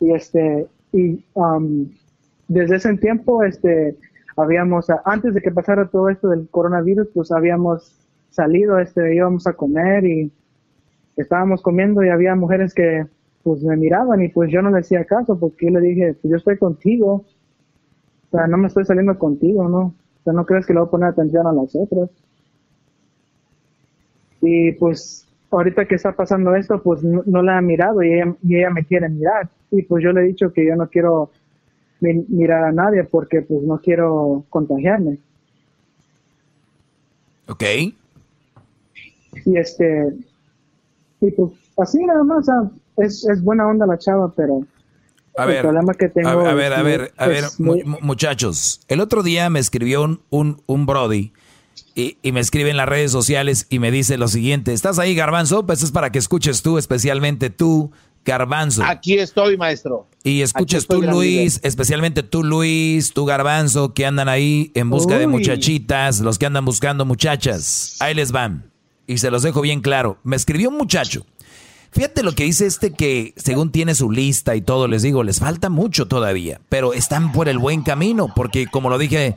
Y 0.00 0.12
este, 0.12 0.66
y 0.92 1.24
um, 1.34 1.90
desde 2.48 2.76
ese 2.76 2.96
tiempo, 2.98 3.42
este, 3.42 3.96
habíamos, 4.36 4.86
antes 5.04 5.34
de 5.34 5.40
que 5.40 5.50
pasara 5.50 5.88
todo 5.88 6.08
esto 6.08 6.28
del 6.28 6.48
coronavirus, 6.48 7.08
pues 7.14 7.32
habíamos 7.32 7.98
salido, 8.30 8.78
este, 8.78 9.14
íbamos 9.14 9.46
a 9.46 9.54
comer 9.54 10.04
y 10.04 10.32
estábamos 11.16 11.62
comiendo 11.62 12.02
y 12.02 12.08
había 12.08 12.34
mujeres 12.34 12.74
que 12.74 13.06
pues 13.42 13.62
me 13.62 13.76
miraban 13.76 14.22
y 14.22 14.28
pues 14.28 14.50
yo 14.52 14.62
no 14.62 14.70
le 14.70 14.78
hacía 14.78 15.04
caso 15.04 15.38
porque 15.38 15.66
yo 15.66 15.72
le 15.72 15.88
dije, 15.88 16.14
pues 16.14 16.30
yo 16.30 16.36
estoy 16.36 16.58
contigo, 16.58 17.24
o 18.30 18.30
sea, 18.30 18.46
no 18.46 18.56
me 18.56 18.68
estoy 18.68 18.84
saliendo 18.84 19.18
contigo, 19.18 19.68
¿no? 19.68 19.80
O 19.80 20.22
sea, 20.24 20.32
no 20.32 20.46
crees 20.46 20.64
que 20.64 20.72
le 20.72 20.80
voy 20.80 20.86
a 20.86 20.90
poner 20.90 21.08
atención 21.08 21.46
a 21.46 21.52
las 21.52 21.74
otras. 21.74 22.10
Y 24.40 24.72
pues 24.72 25.28
ahorita 25.58 25.86
que 25.86 25.94
está 25.96 26.12
pasando 26.12 26.54
esto, 26.54 26.82
pues 26.82 27.02
no, 27.02 27.22
no 27.26 27.42
la 27.42 27.58
ha 27.58 27.60
mirado 27.60 28.02
y 28.02 28.12
ella, 28.12 28.34
y 28.42 28.56
ella 28.56 28.70
me 28.70 28.84
quiere 28.84 29.08
mirar. 29.08 29.48
Y 29.70 29.82
pues 29.82 30.02
yo 30.04 30.12
le 30.12 30.22
he 30.22 30.24
dicho 30.24 30.52
que 30.52 30.66
yo 30.66 30.76
no 30.76 30.88
quiero 30.88 31.30
mi- 32.00 32.24
mirar 32.28 32.64
a 32.64 32.72
nadie 32.72 33.04
porque 33.04 33.42
pues 33.42 33.62
no 33.62 33.78
quiero 33.78 34.44
contagiarme. 34.50 35.18
Ok. 37.48 37.62
Y 39.44 39.56
este, 39.56 40.12
y 41.20 41.30
pues 41.32 41.52
así 41.78 42.04
nada 42.04 42.22
más, 42.22 42.46
es, 42.98 43.26
es 43.28 43.42
buena 43.42 43.66
onda 43.66 43.86
la 43.86 43.98
chava, 43.98 44.32
pero 44.36 44.60
A 45.36 45.44
el 45.44 45.48
ver, 45.48 45.62
problema 45.62 45.94
que 45.94 46.08
tengo 46.08 46.28
a, 46.28 46.50
a 46.50 46.54
ver, 46.54 46.72
a 46.72 46.82
ver, 46.82 47.12
a 47.16 47.26
ver, 47.26 47.44
muchachos. 48.02 48.80
El 48.88 49.00
otro 49.00 49.22
día 49.22 49.48
me 49.50 49.58
escribió 49.58 50.02
un, 50.04 50.20
un, 50.30 50.62
un 50.66 50.86
Brody 50.86 51.32
y, 51.94 52.16
y 52.22 52.32
me 52.32 52.40
escribe 52.40 52.70
en 52.70 52.76
las 52.76 52.88
redes 52.88 53.12
sociales 53.12 53.66
y 53.70 53.78
me 53.78 53.90
dice 53.90 54.18
lo 54.18 54.28
siguiente: 54.28 54.72
¿Estás 54.72 54.98
ahí, 54.98 55.14
Garbanzo? 55.14 55.66
Pues 55.66 55.82
es 55.82 55.90
para 55.90 56.10
que 56.10 56.18
escuches 56.18 56.62
tú, 56.62 56.78
especialmente 56.78 57.50
tú, 57.50 57.90
Garbanzo. 58.24 58.82
Aquí 58.84 59.18
estoy, 59.18 59.56
maestro. 59.56 60.06
Y 60.22 60.42
escuches 60.42 60.86
tú, 60.86 61.02
Luis, 61.02 61.60
especialmente 61.62 62.22
tú, 62.22 62.44
Luis, 62.44 63.12
tú, 63.12 63.24
Garbanzo, 63.24 63.92
que 63.92 64.06
andan 64.06 64.28
ahí 64.28 64.70
en 64.74 64.88
busca 64.90 65.18
de 65.18 65.26
muchachitas, 65.26 66.20
los 66.20 66.38
que 66.38 66.46
andan 66.46 66.64
buscando 66.64 67.04
muchachas. 67.04 67.96
Ahí 68.00 68.14
les 68.14 68.30
van. 68.30 68.70
Y 69.06 69.18
se 69.18 69.30
los 69.30 69.42
dejo 69.42 69.60
bien 69.60 69.80
claro. 69.80 70.18
Me 70.22 70.36
escribió 70.36 70.68
un 70.68 70.78
muchacho. 70.78 71.26
Fíjate 71.92 72.22
lo 72.22 72.34
que 72.34 72.44
dice 72.44 72.66
este 72.66 72.92
que 72.92 73.34
según 73.36 73.70
tiene 73.70 73.94
su 73.94 74.10
lista 74.10 74.56
y 74.56 74.62
todo, 74.62 74.88
les 74.88 75.02
digo, 75.02 75.22
les 75.24 75.40
falta 75.40 75.68
mucho 75.68 76.08
todavía, 76.08 76.58
pero 76.70 76.94
están 76.94 77.32
por 77.32 77.50
el 77.50 77.58
buen 77.58 77.82
camino, 77.82 78.32
porque 78.34 78.66
como 78.66 78.88
lo 78.88 78.96
dije, 78.96 79.36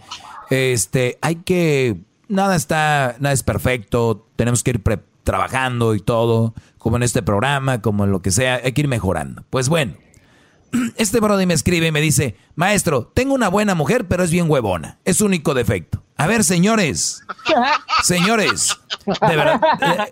este, 0.49 1.17
hay 1.19 1.35
que, 1.35 1.97
nada 2.27 2.55
está, 2.55 3.15
nada 3.19 3.33
es 3.33 3.43
perfecto, 3.43 4.27
tenemos 4.35 4.63
que 4.63 4.71
ir 4.71 4.83
pre- 4.83 5.03
trabajando 5.23 5.95
y 5.95 5.99
todo, 5.99 6.53
como 6.77 6.97
en 6.97 7.03
este 7.03 7.21
programa, 7.23 7.81
como 7.81 8.03
en 8.03 8.11
lo 8.11 8.21
que 8.21 8.31
sea, 8.31 8.61
hay 8.63 8.73
que 8.73 8.81
ir 8.81 8.87
mejorando. 8.87 9.43
Pues 9.49 9.69
bueno, 9.69 9.93
este 10.97 11.19
brody 11.19 11.45
me 11.45 11.53
escribe 11.53 11.87
y 11.87 11.91
me 11.91 12.01
dice, 12.01 12.35
maestro, 12.55 13.11
tengo 13.13 13.33
una 13.33 13.49
buena 13.49 13.73
mujer, 13.75 14.07
pero 14.07 14.23
es 14.23 14.31
bien 14.31 14.49
huevona. 14.49 14.99
Es 15.05 15.17
su 15.17 15.25
único 15.25 15.53
defecto. 15.53 16.03
A 16.17 16.27
ver, 16.27 16.43
señores, 16.45 17.23
señores, 18.03 18.77
de 19.05 19.35
verdad. 19.35 19.59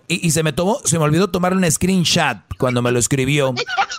Y, 0.08 0.26
y 0.26 0.30
se 0.32 0.42
me 0.42 0.52
tomó, 0.52 0.78
se 0.84 0.98
me 0.98 1.04
olvidó 1.04 1.30
tomar 1.30 1.54
un 1.54 1.70
screenshot 1.70 2.38
cuando 2.58 2.82
me 2.82 2.92
lo 2.92 2.98
escribió, 2.98 3.54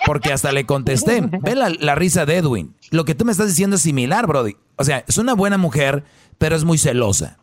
porque 0.06 0.32
hasta 0.34 0.52
le 0.52 0.66
contesté. 0.66 1.22
Ve 1.42 1.56
la, 1.56 1.70
la 1.70 1.96
risa 1.96 2.26
de 2.26 2.38
Edwin. 2.38 2.76
Lo 2.92 3.06
que 3.06 3.16
tú 3.16 3.26
me 3.26 3.32
estás 3.32 3.48
diciendo 3.48 3.78
es 3.78 3.82
similar, 3.82 4.28
brody. 4.28 4.56
O 4.76 4.84
sea, 4.84 5.04
es 5.08 5.18
una 5.18 5.34
buena 5.34 5.58
mujer, 5.58 6.04
pero 6.38 6.56
es 6.56 6.64
muy 6.64 6.78
celosa. 6.78 7.38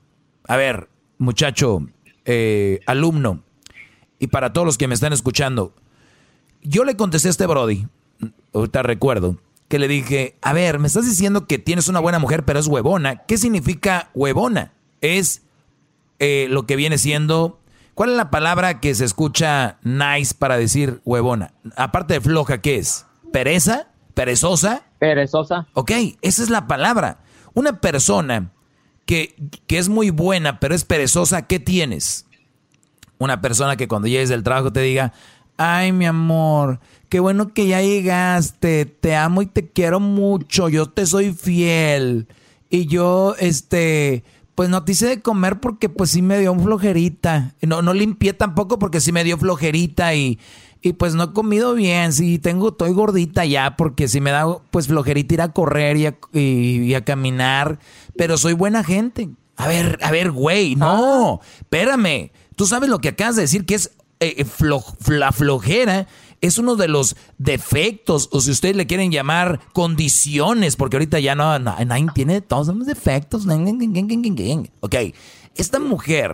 A 0.46 0.56
ver, 0.56 0.88
muchacho, 1.18 1.86
eh, 2.24 2.80
alumno, 2.86 3.42
y 4.18 4.28
para 4.28 4.52
todos 4.52 4.66
los 4.66 4.78
que 4.78 4.88
me 4.88 4.94
están 4.94 5.12
escuchando, 5.12 5.74
yo 6.62 6.84
le 6.84 6.96
contesté 6.96 7.28
a 7.28 7.30
este 7.30 7.46
Brody, 7.46 7.86
ahorita 8.52 8.82
recuerdo, 8.82 9.38
que 9.68 9.78
le 9.78 9.88
dije, 9.88 10.36
a 10.42 10.52
ver, 10.52 10.78
me 10.78 10.86
estás 10.86 11.06
diciendo 11.06 11.46
que 11.46 11.58
tienes 11.58 11.88
una 11.88 11.98
buena 11.98 12.18
mujer, 12.18 12.44
pero 12.44 12.58
es 12.58 12.66
huevona. 12.66 13.24
¿Qué 13.24 13.38
significa 13.38 14.10
huevona? 14.14 14.72
Es 15.00 15.42
eh, 16.18 16.46
lo 16.50 16.66
que 16.66 16.76
viene 16.76 16.98
siendo... 16.98 17.58
¿Cuál 17.94 18.10
es 18.10 18.16
la 18.16 18.30
palabra 18.30 18.80
que 18.80 18.94
se 18.94 19.04
escucha 19.04 19.78
nice 19.82 20.34
para 20.38 20.56
decir 20.56 21.00
huevona? 21.04 21.54
Aparte 21.76 22.14
de 22.14 22.20
floja, 22.20 22.60
¿qué 22.60 22.76
es? 22.76 23.06
¿Pereza? 23.32 23.88
¿Perezosa? 24.14 24.82
Perezosa. 24.98 25.66
Ok, 25.72 25.90
esa 26.20 26.42
es 26.42 26.50
la 26.50 26.66
palabra. 26.66 27.20
Una 27.54 27.80
persona 27.80 28.52
que, 29.06 29.34
que 29.66 29.78
es 29.78 29.88
muy 29.88 30.10
buena, 30.10 30.60
pero 30.60 30.74
es 30.74 30.84
perezosa, 30.84 31.46
¿qué 31.46 31.58
tienes? 31.58 32.26
Una 33.18 33.40
persona 33.40 33.76
que 33.76 33.88
cuando 33.88 34.08
llegues 34.08 34.28
del 34.28 34.42
trabajo 34.42 34.72
te 34.72 34.80
diga, 34.80 35.12
ay 35.56 35.92
mi 35.92 36.06
amor, 36.06 36.80
qué 37.08 37.20
bueno 37.20 37.52
que 37.52 37.66
ya 37.66 37.80
llegaste, 37.82 38.86
te 38.86 39.14
amo 39.16 39.42
y 39.42 39.46
te 39.46 39.68
quiero 39.68 40.00
mucho, 40.00 40.68
yo 40.68 40.86
te 40.86 41.06
soy 41.06 41.32
fiel. 41.32 42.26
Y 42.70 42.86
yo, 42.86 43.34
este, 43.38 44.24
pues 44.54 44.70
no 44.70 44.84
te 44.84 44.92
hice 44.92 45.06
de 45.06 45.20
comer 45.20 45.60
porque 45.60 45.88
pues 45.88 46.10
sí 46.10 46.22
me 46.22 46.38
dio 46.38 46.54
flojerita. 46.58 47.54
No, 47.60 47.82
no 47.82 47.92
limpié 47.92 48.32
tampoco 48.32 48.78
porque 48.78 49.00
sí 49.00 49.12
me 49.12 49.24
dio 49.24 49.36
flojerita 49.36 50.14
y, 50.14 50.38
y 50.82 50.92
pues 50.94 51.14
no 51.14 51.22
he 51.24 51.32
comido 51.32 51.74
bien, 51.74 52.12
sí, 52.12 52.38
tengo, 52.38 52.70
estoy 52.70 52.92
gordita 52.92 53.44
ya 53.44 53.76
porque 53.76 54.08
sí 54.08 54.20
me 54.20 54.30
da 54.32 54.58
pues 54.70 54.88
flojerita 54.88 55.34
ir 55.34 55.40
a 55.42 55.52
correr 55.52 55.96
y 55.96 56.06
a, 56.06 56.16
y- 56.32 56.82
y 56.82 56.94
a 56.94 57.04
caminar, 57.04 57.78
pero 58.16 58.36
soy 58.36 58.52
buena 58.54 58.82
gente. 58.84 59.30
A 59.56 59.68
ver, 59.68 59.98
a 60.02 60.10
ver, 60.10 60.30
güey, 60.32 60.74
no, 60.76 61.40
espérame. 61.56 62.32
Tú 62.56 62.66
sabes 62.66 62.88
lo 62.90 62.98
que 63.00 63.08
acabas 63.10 63.36
de 63.36 63.42
decir, 63.42 63.64
que 63.64 63.74
es 63.76 63.92
eh, 64.20 64.34
eh, 64.38 64.44
flo- 64.44 64.82
la 65.08 65.30
flojera, 65.32 66.06
es 66.40 66.58
uno 66.58 66.74
de 66.74 66.88
los 66.88 67.14
defectos, 67.38 68.28
o 68.32 68.40
si 68.40 68.50
ustedes 68.50 68.74
le 68.74 68.86
quieren 68.88 69.12
llamar 69.12 69.60
condiciones, 69.72 70.74
porque 70.76 70.96
ahorita 70.96 71.20
ya 71.20 71.34
no, 71.34 71.56
no 71.58 71.76
nadie 71.86 72.06
tiene 72.14 72.40
todos 72.40 72.68
los 72.68 72.86
defectos. 72.86 73.46
Ok, 74.80 74.94
esta 75.56 75.78
mujer 75.78 76.32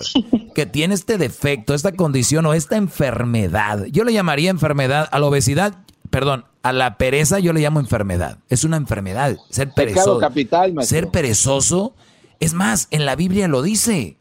que 0.55 0.67
tiene 0.67 0.95
este 0.95 1.19
defecto, 1.19 1.75
esta 1.75 1.93
condición 1.93 2.47
o 2.47 2.55
esta 2.55 2.77
enfermedad, 2.77 3.85
yo 3.87 4.05
le 4.05 4.13
llamaría 4.13 4.51
enfermedad 4.51 5.09
a 5.11 5.19
la 5.19 5.27
obesidad, 5.27 5.75
perdón, 6.11 6.45
a 6.63 6.73
la 6.73 6.99
pereza 6.99 7.39
yo 7.39 7.53
le 7.53 7.61
llamo 7.61 7.81
enfermedad. 7.81 8.39
Es 8.49 8.65
una 8.65 8.77
enfermedad, 8.77 9.37
ser 9.51 9.69
Pecado 9.69 9.87
perezoso. 9.95 10.19
capital. 10.19 10.75
Ser 10.83 11.09
perezoso, 11.09 11.95
es 12.41 12.55
más, 12.55 12.89
en 12.91 13.05
la 13.07 13.17
Biblia 13.17 13.49
lo 13.49 13.63
dice. 13.63 14.17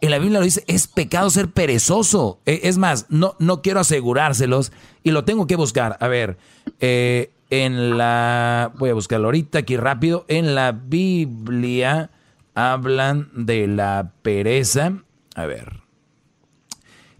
En 0.00 0.10
la 0.10 0.18
Biblia 0.18 0.40
lo 0.40 0.44
dice, 0.44 0.64
es 0.66 0.88
pecado 0.88 1.30
ser 1.30 1.48
perezoso. 1.52 2.40
Eh, 2.44 2.60
Es 2.64 2.76
más, 2.76 3.06
no, 3.08 3.36
no 3.38 3.62
quiero 3.62 3.78
asegurárselos 3.80 4.72
y 5.04 5.12
lo 5.12 5.24
tengo 5.24 5.46
que 5.46 5.54
buscar. 5.54 5.96
A 6.00 6.08
ver, 6.08 6.38
eh, 6.80 7.30
en 7.50 7.96
la, 7.98 8.72
voy 8.78 8.90
a 8.90 8.94
buscarlo 8.94 9.28
ahorita 9.28 9.60
aquí 9.60 9.76
rápido, 9.76 10.24
en 10.26 10.54
la 10.56 10.72
Biblia 10.72 12.10
hablan 12.54 13.30
de 13.34 13.66
la 13.66 14.12
pereza. 14.22 14.92
A 15.34 15.46
ver. 15.46 15.82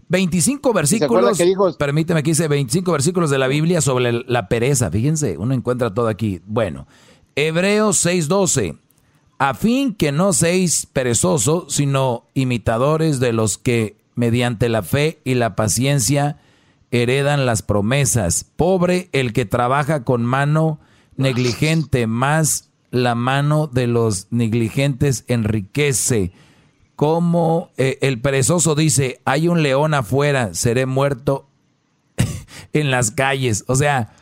25 0.09 0.73
versículos. 0.73 1.37
que 1.37 1.45
dijo? 1.45 1.73
Permíteme 1.73 2.21
que 2.21 2.31
dice 2.31 2.47
25 2.47 2.91
versículos 2.91 3.29
de 3.29 3.39
la 3.39 3.47
Biblia 3.47 3.81
sobre 3.81 4.11
la 4.11 4.47
pereza. 4.47 4.91
Fíjense, 4.91 5.37
uno 5.37 5.53
encuentra 5.53 5.93
todo 5.93 6.07
aquí. 6.07 6.41
Bueno, 6.45 6.87
Hebreos 7.35 8.05
6:12. 8.05 8.77
A 9.39 9.55
fin 9.55 9.95
que 9.95 10.11
no 10.11 10.31
seáis 10.31 10.85
perezosos, 10.85 11.73
sino 11.73 12.27
imitadores 12.33 13.19
de 13.19 13.33
los 13.33 13.57
que 13.57 13.97
mediante 14.15 14.69
la 14.69 14.83
fe 14.83 15.19
y 15.23 15.33
la 15.33 15.55
paciencia 15.55 16.37
heredan 16.91 17.45
las 17.45 17.63
promesas. 17.63 18.45
Pobre 18.55 19.09
el 19.11 19.33
que 19.33 19.45
trabaja 19.45 20.03
con 20.03 20.23
mano 20.23 20.79
negligente, 21.17 22.05
más 22.07 22.69
la 22.93 23.15
mano 23.15 23.65
de 23.67 23.87
los 23.87 24.27
negligentes 24.29 25.25
enriquece. 25.27 26.31
Como 26.95 27.71
eh, 27.77 27.97
el 28.01 28.21
perezoso 28.21 28.75
dice, 28.75 29.19
hay 29.25 29.47
un 29.47 29.63
león 29.63 29.95
afuera, 29.95 30.53
seré 30.53 30.85
muerto 30.85 31.49
en 32.73 32.91
las 32.91 33.09
calles. 33.11 33.65
O 33.67 33.75
sea, 33.75 34.13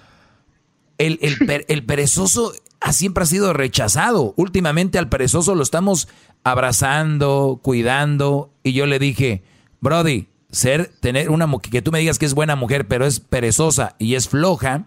el, 0.97 1.19
el, 1.21 1.37
per- 1.45 1.65
el 1.67 1.83
perezoso 1.85 2.53
ha- 2.79 2.93
siempre 2.93 3.23
ha 3.23 3.27
sido 3.27 3.51
rechazado. 3.51 4.33
Últimamente 4.37 4.97
al 4.97 5.09
perezoso 5.09 5.53
lo 5.53 5.63
estamos 5.63 6.07
abrazando, 6.43 7.59
cuidando. 7.61 8.51
Y 8.63 8.71
yo 8.71 8.85
le 8.85 8.99
dije, 8.99 9.43
Brody, 9.81 10.27
ser, 10.49 10.91
tener 11.01 11.29
una 11.29 11.45
mu- 11.45 11.59
que 11.59 11.81
tú 11.81 11.91
me 11.91 11.99
digas 11.99 12.19
que 12.19 12.25
es 12.25 12.33
buena 12.33 12.55
mujer, 12.55 12.87
pero 12.87 13.05
es 13.05 13.19
perezosa 13.19 13.95
y 13.99 14.15
es 14.15 14.29
floja, 14.29 14.85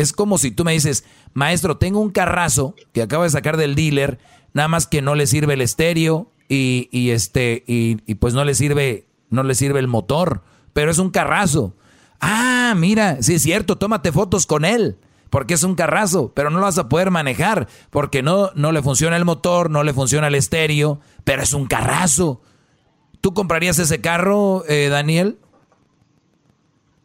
es 0.00 0.12
como 0.12 0.38
si 0.38 0.50
tú 0.50 0.64
me 0.64 0.72
dices, 0.72 1.04
maestro, 1.34 1.76
tengo 1.76 2.00
un 2.00 2.10
carrazo 2.10 2.74
que 2.92 3.02
acabo 3.02 3.24
de 3.24 3.30
sacar 3.30 3.56
del 3.56 3.74
dealer, 3.74 4.18
nada 4.52 4.68
más 4.68 4.86
que 4.86 5.02
no 5.02 5.14
le 5.14 5.26
sirve 5.26 5.54
el 5.54 5.60
estéreo 5.60 6.30
y, 6.48 6.88
y 6.90 7.10
este, 7.10 7.64
y, 7.66 7.98
y 8.06 8.16
pues 8.16 8.34
no 8.34 8.44
le 8.44 8.54
sirve, 8.54 9.06
no 9.30 9.42
le 9.42 9.54
sirve 9.54 9.78
el 9.78 9.88
motor, 9.88 10.42
pero 10.72 10.90
es 10.90 10.98
un 10.98 11.10
carrazo. 11.10 11.74
Ah, 12.20 12.74
mira, 12.76 13.22
sí 13.22 13.34
es 13.34 13.42
cierto, 13.42 13.78
tómate 13.78 14.12
fotos 14.12 14.46
con 14.46 14.64
él, 14.64 14.98
porque 15.30 15.54
es 15.54 15.62
un 15.62 15.74
carrazo, 15.74 16.32
pero 16.34 16.50
no 16.50 16.58
lo 16.58 16.64
vas 16.64 16.78
a 16.78 16.88
poder 16.88 17.10
manejar, 17.10 17.68
porque 17.90 18.22
no, 18.22 18.50
no 18.54 18.72
le 18.72 18.82
funciona 18.82 19.16
el 19.16 19.24
motor, 19.24 19.70
no 19.70 19.82
le 19.82 19.94
funciona 19.94 20.26
el 20.28 20.34
estéreo, 20.34 21.00
pero 21.24 21.42
es 21.42 21.52
un 21.52 21.66
carrazo. 21.66 22.42
¿Tú 23.20 23.34
comprarías 23.34 23.78
ese 23.78 24.00
carro, 24.00 24.64
eh, 24.68 24.88
Daniel? 24.88 25.38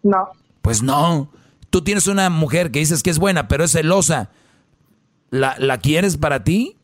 No. 0.04 0.30
Pues 0.62 0.82
no. 0.82 1.30
Tú 1.76 1.82
tienes 1.82 2.08
una 2.08 2.30
mujer 2.30 2.72
que 2.72 2.80
dices 2.80 3.04
que 3.04 3.10
es 3.10 3.20
buena, 3.20 3.50
pero 3.50 3.66
es 3.66 3.74
celosa. 3.74 4.30
¿La, 5.30 5.58
la 5.60 5.78
quieres 5.80 6.16
para 6.16 6.42
ti? 6.46 6.78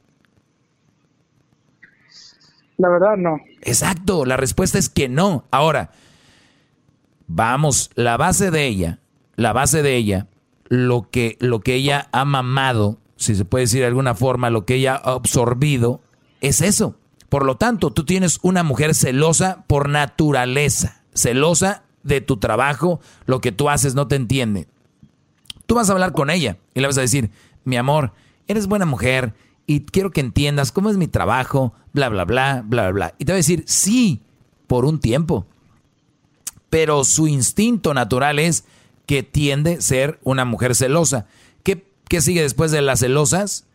La 2.76 2.90
verdad, 2.90 3.16
no. 3.16 3.40
Exacto, 3.62 4.26
la 4.26 4.36
respuesta 4.36 4.78
es 4.78 4.90
que 4.90 5.08
no. 5.08 5.46
Ahora, 5.50 5.92
vamos, 7.28 7.90
la 7.96 8.18
base 8.18 8.52
de 8.52 8.68
ella, 8.68 9.00
la 9.38 9.54
base 9.54 9.82
de 9.82 9.96
ella, 9.96 10.28
lo 10.68 11.10
que, 11.10 11.38
lo 11.40 11.62
que 11.62 11.76
ella 11.76 12.10
ha 12.12 12.26
mamado, 12.26 12.98
si 13.16 13.36
se 13.36 13.46
puede 13.46 13.64
decir 13.64 13.80
de 13.80 13.88
alguna 13.88 14.14
forma, 14.14 14.50
lo 14.50 14.66
que 14.66 14.76
ella 14.76 14.96
ha 14.96 15.12
absorbido, 15.14 16.02
es 16.42 16.60
eso. 16.60 16.98
Por 17.30 17.46
lo 17.46 17.56
tanto, 17.56 17.92
tú 17.92 18.04
tienes 18.04 18.40
una 18.42 18.64
mujer 18.64 18.94
celosa 18.94 19.64
por 19.68 19.88
naturaleza, 19.88 21.02
celosa 21.14 21.84
de 22.04 22.20
tu 22.20 22.36
trabajo, 22.40 23.00
lo 23.26 23.40
que 23.40 23.54
tú 23.54 23.70
haces 23.70 23.96
no 23.96 24.10
te 24.10 24.18
entiende. 24.18 24.68
Tú 25.66 25.76
vas 25.76 25.90
a 25.90 25.94
hablar 25.94 26.12
con 26.12 26.30
ella 26.30 26.58
y 26.74 26.80
le 26.80 26.88
vas 26.88 26.98
a 26.98 27.02
decir, 27.02 27.32
mi 27.64 27.78
amor, 27.78 28.14
eres 28.48 28.68
buena 28.68 28.86
mujer 28.86 29.34
y 29.66 29.82
quiero 29.82 30.12
que 30.12 30.22
entiendas 30.22 30.72
cómo 30.72 30.90
es 30.90 30.98
mi 30.98 31.08
trabajo, 31.08 31.74
bla, 31.94 32.10
bla, 32.10 32.26
bla, 32.26 32.64
bla, 32.66 32.92
bla. 32.92 33.16
Y 33.20 33.26
te 33.26 33.32
va 33.32 33.36
a 33.36 33.38
decir, 33.38 33.64
sí, 33.68 34.22
por 34.68 34.86
un 34.86 35.00
tiempo. 35.00 35.46
Pero 36.70 37.04
su 37.04 37.28
instinto 37.28 37.94
natural 37.94 38.40
es 38.40 38.66
que 39.06 39.24
tiende 39.24 39.76
a 39.76 39.82
ser 39.82 40.20
una 40.24 40.46
mujer 40.46 40.76
celosa. 40.76 41.26
¿Qué, 41.64 41.86
qué 42.08 42.22
sigue 42.22 42.42
después 42.42 42.72
de 42.72 42.82
las 42.82 43.00
celosas? 43.00 43.66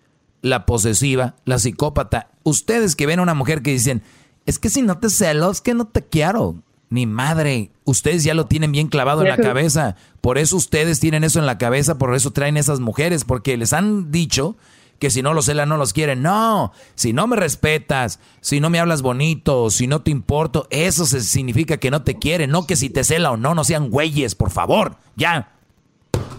La 0.43 0.67
posesiva, 0.67 1.37
la 1.45 1.59
psicópata. 1.59 2.31
Ustedes 2.43 2.97
que 2.97 3.07
ven 3.07 3.19
a 3.19 3.23
una 3.23 3.35
mujer 3.35 3.63
que 3.63 3.73
dicen, 3.73 4.03
es 4.47 4.59
que 4.59 4.71
si 4.71 4.83
no 4.83 4.99
te 4.99 5.11
celo, 5.11 5.51
es 5.51 5.61
que 5.61 5.75
no 5.75 5.87
te 5.87 6.05
quiero. 6.05 6.63
Ni 6.89 7.05
madre, 7.07 7.71
ustedes 7.85 8.23
ya 8.23 8.33
lo 8.35 8.47
tienen 8.47 8.71
bien 8.71 8.87
clavado 8.89 9.23
en 9.23 9.29
la 9.29 9.37
cabeza. 9.37 9.97
Por 10.21 10.39
eso 10.39 10.57
ustedes 10.57 11.01
tienen 11.01 11.25
eso 11.25 11.39
en 11.41 11.47
la 11.47 11.59
cabeza, 11.59 11.99
por 11.99 12.15
eso 12.15 12.31
traen 12.33 12.57
esas 12.57 12.79
mujeres, 12.81 13.25
porque 13.25 13.57
les 13.57 13.73
han 13.73 14.13
dicho 14.13 14.57
que 15.01 15.11
si 15.11 15.21
no 15.21 15.35
los 15.35 15.47
celan 15.47 15.69
no 15.69 15.77
los 15.79 15.93
quieren. 15.93 16.23
No, 16.23 16.73
si 16.95 17.13
no 17.13 17.27
me 17.27 17.35
respetas, 17.37 18.21
si 18.41 18.61
no 18.61 18.71
me 18.71 18.79
hablas 18.79 19.03
bonito, 19.03 19.69
si 19.71 19.89
no 19.89 20.01
te 20.03 20.11
importo, 20.13 20.69
eso 20.71 21.07
se- 21.07 21.21
significa 21.23 21.77
que 21.79 21.91
no 21.91 22.03
te 22.03 22.15
quieren, 22.19 22.51
no 22.51 22.67
que 22.67 22.77
si 22.77 22.89
te 22.89 23.03
cela 23.05 23.33
o 23.33 23.37
no, 23.37 23.55
no 23.55 23.65
sean 23.65 23.91
güeyes, 23.91 24.35
por 24.37 24.51
favor. 24.51 24.97
Ya. 25.17 25.53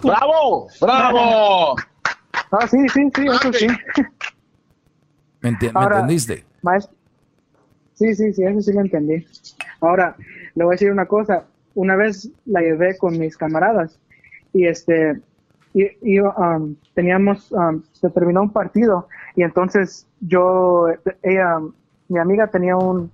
¡Bravo! 0.01 0.67
¡Bravo! 0.79 1.75
Ah, 2.51 2.67
sí, 2.69 2.77
sí, 2.93 3.01
sí, 3.13 3.25
eso 3.27 3.51
sí. 3.53 3.67
¿Me, 5.41 5.51
enti- 5.51 5.71
me 5.73 5.83
entendiste? 5.85 6.45
Maestro. 6.61 6.95
Sí, 7.95 8.13
sí, 8.15 8.31
sí, 8.33 8.43
eso 8.43 8.61
sí 8.61 8.71
lo 8.73 8.81
entendí. 8.81 9.25
Ahora, 9.81 10.15
le 10.57 10.63
voy 10.63 10.73
a 10.73 10.75
decir 10.75 10.91
una 10.91 11.05
cosa. 11.05 11.45
Una 11.75 11.95
vez 11.95 12.31
la 12.45 12.61
llevé 12.61 12.97
con 12.97 13.17
mis 13.19 13.38
camaradas 13.38 13.99
y 14.53 14.65
este, 14.65 15.21
y, 15.75 15.85
y, 16.01 16.19
um, 16.19 16.75
teníamos, 16.95 17.51
um, 17.51 17.84
se 17.91 18.09
terminó 18.09 18.41
un 18.41 18.51
partido 18.51 19.07
y 19.35 19.43
entonces 19.43 20.07
yo, 20.19 20.88
ella, 21.21 21.59
mi 22.07 22.17
amiga 22.17 22.47
tenía 22.47 22.75
un, 22.75 23.11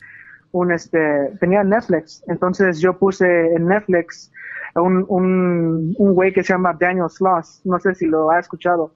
un 0.54 0.72
este, 0.72 1.36
tenía 1.42 1.66
Netflix. 1.66 2.24
Entonces 2.28 2.80
yo 2.80 2.98
puse 2.98 3.54
en 3.54 3.68
Netflix 3.68 4.32
un, 4.76 5.06
un, 5.10 5.94
un 5.98 6.14
güey 6.14 6.32
que 6.32 6.44
se 6.44 6.54
llama 6.54 6.78
Daniel 6.80 7.10
Sloss. 7.10 7.60
No 7.66 7.78
sé 7.80 7.94
si 7.94 8.06
lo 8.06 8.32
ha 8.32 8.40
escuchado. 8.40 8.94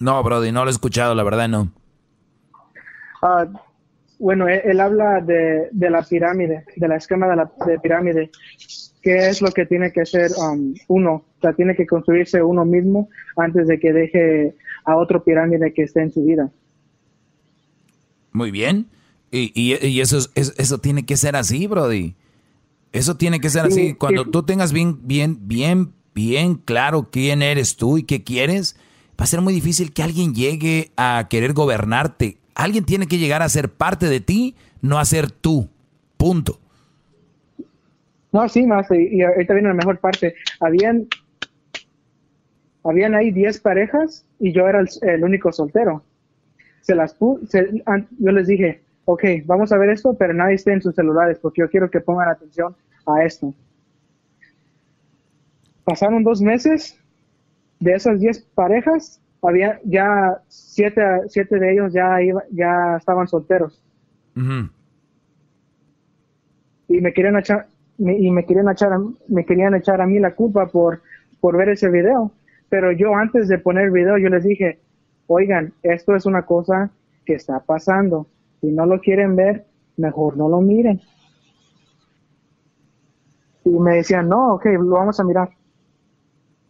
No, 0.00 0.20
Brody, 0.24 0.50
no 0.50 0.64
lo 0.64 0.70
he 0.70 0.72
escuchado, 0.72 1.14
la 1.14 1.22
verdad 1.22 1.48
no. 1.48 1.68
Ah, 3.22 3.46
bueno, 4.20 4.46
él, 4.48 4.60
él 4.64 4.80
habla 4.80 5.20
de, 5.20 5.68
de 5.72 5.90
la 5.90 6.02
pirámide, 6.02 6.64
de 6.76 6.88
la 6.88 6.96
esquema 6.96 7.26
de 7.28 7.36
la 7.36 7.50
de 7.66 7.78
pirámide. 7.80 8.30
¿Qué 9.02 9.28
es 9.28 9.40
lo 9.42 9.50
que 9.50 9.64
tiene 9.66 9.90
que 9.92 10.02
hacer 10.02 10.30
um, 10.38 10.74
uno? 10.88 11.12
O 11.14 11.40
sea, 11.40 11.54
tiene 11.54 11.74
que 11.74 11.86
construirse 11.86 12.42
uno 12.42 12.64
mismo 12.66 13.08
antes 13.36 13.66
de 13.66 13.80
que 13.80 13.92
deje 13.92 14.54
a 14.84 14.96
otro 14.96 15.24
pirámide 15.24 15.72
que 15.72 15.82
esté 15.84 16.02
en 16.02 16.12
su 16.12 16.22
vida. 16.24 16.50
Muy 18.32 18.50
bien. 18.50 18.86
Y, 19.30 19.52
y- 19.54 19.86
y 19.86 20.00
eso, 20.00 20.18
es- 20.18 20.30
es- 20.34 20.54
eso 20.58 20.78
tiene 20.78 21.04
que 21.06 21.16
ser 21.16 21.36
así, 21.36 21.66
Brody. 21.66 22.14
Eso 22.92 23.16
tiene 23.16 23.40
que 23.40 23.50
ser 23.50 23.66
Sí, 23.72 23.80
así. 23.88 23.94
Cuando 23.94 24.24
sí. 24.24 24.30
tú 24.30 24.42
tengas 24.42 24.72
bien, 24.72 24.98
bien, 25.02 25.38
bien, 25.48 25.92
bien 26.14 26.54
claro 26.56 27.08
quién 27.10 27.40
eres 27.42 27.76
tú 27.76 27.98
y 27.98 28.02
qué 28.02 28.22
quieres, 28.24 28.76
va 29.18 29.24
a 29.24 29.26
ser 29.26 29.40
muy 29.40 29.52
difícil 29.54 29.92
que 29.92 30.02
alguien 30.02 30.34
llegue 30.34 30.90
a 30.96 31.26
querer 31.30 31.52
gobernarte. 31.52 32.38
Alguien 32.60 32.84
tiene 32.84 33.06
que 33.06 33.16
llegar 33.16 33.40
a 33.40 33.48
ser 33.48 33.70
parte 33.70 34.06
de 34.06 34.20
ti, 34.20 34.54
no 34.82 34.98
a 34.98 35.04
ser 35.06 35.30
tú. 35.30 35.70
Punto. 36.18 36.58
No, 38.32 38.46
sí, 38.50 38.66
más, 38.66 38.86
y, 38.90 39.22
ahorita 39.22 39.54
viene 39.54 39.70
la 39.70 39.74
mejor 39.74 39.98
parte. 39.98 40.34
Habían, 40.60 41.08
habían 42.84 43.14
ahí 43.14 43.30
10 43.30 43.60
parejas 43.60 44.26
y 44.38 44.52
yo 44.52 44.68
era 44.68 44.80
el, 44.80 45.24
único 45.24 45.50
soltero. 45.52 46.04
Se 46.82 46.94
las 46.94 47.16
se- 47.48 47.82
yo 48.18 48.30
les 48.30 48.46
dije, 48.46 48.82
ok, 49.06 49.24
vamos 49.46 49.72
a 49.72 49.78
ver 49.78 49.88
esto, 49.88 50.12
pero 50.12 50.34
nadie 50.34 50.56
esté 50.56 50.74
en 50.74 50.82
sus 50.82 50.94
celulares 50.94 51.38
porque 51.40 51.62
yo 51.62 51.70
quiero 51.70 51.90
que 51.90 52.00
pongan 52.00 52.28
atención 52.28 52.76
a 53.06 53.24
esto. 53.24 53.54
Pasaron 55.84 56.22
dos 56.22 56.42
meses, 56.42 56.98
de 57.78 57.94
esas 57.94 58.20
10 58.20 58.40
parejas, 58.54 59.18
había 59.42 59.80
ya 59.84 60.40
siete, 60.48 61.02
siete 61.28 61.58
de 61.58 61.72
ellos 61.72 61.92
ya, 61.92 62.20
iba- 62.22 62.44
ya 62.50 62.96
estaban 62.96 63.26
solteros. 63.28 63.82
y 66.88 67.00
me 67.00 67.12
querían 67.12 67.36
echar 67.38 67.66
me- 67.98 68.18
y 68.18 68.30
me 68.30 68.44
querían 68.44 68.68
echar 68.68 68.92
a- 68.92 69.00
me 69.28 69.44
querían 69.44 69.74
echar 69.74 70.00
a 70.00 70.06
mí 70.06 70.18
la 70.18 70.34
culpa 70.34 70.66
por 70.66 71.02
por 71.40 71.56
ver 71.56 71.70
ese 71.70 71.88
video. 71.88 72.32
Pero 72.68 72.92
yo 72.92 73.14
antes 73.14 73.48
de 73.48 73.58
poner 73.58 73.84
el 73.86 73.90
video 73.92 74.18
yo 74.18 74.28
les 74.28 74.44
dije 74.44 74.78
oigan 75.26 75.72
esto 75.82 76.14
es 76.16 76.26
una 76.26 76.42
cosa 76.42 76.90
que 77.24 77.34
está 77.34 77.60
pasando. 77.60 78.26
Si 78.60 78.68
no 78.72 78.86
lo 78.86 79.00
quieren 79.00 79.36
ver 79.36 79.64
mejor 79.96 80.36
no 80.36 80.48
lo 80.48 80.60
miren. 80.60 81.00
Y 83.64 83.70
me 83.70 83.96
decían 83.96 84.28
no 84.28 84.54
ok 84.54 84.66
lo 84.66 84.90
vamos 84.90 85.20
a 85.20 85.24
mirar 85.24 85.50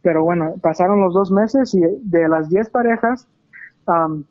pero 0.03 0.25
bueno 0.25 0.55
pasaron 0.61 1.01
los 1.01 1.13
dos 1.15 1.31
meses 1.31 1.75
y 1.75 1.81
de 2.03 2.29
las 2.29 2.49
10 2.49 2.71
parejas 2.71 3.27
am, 3.87 4.25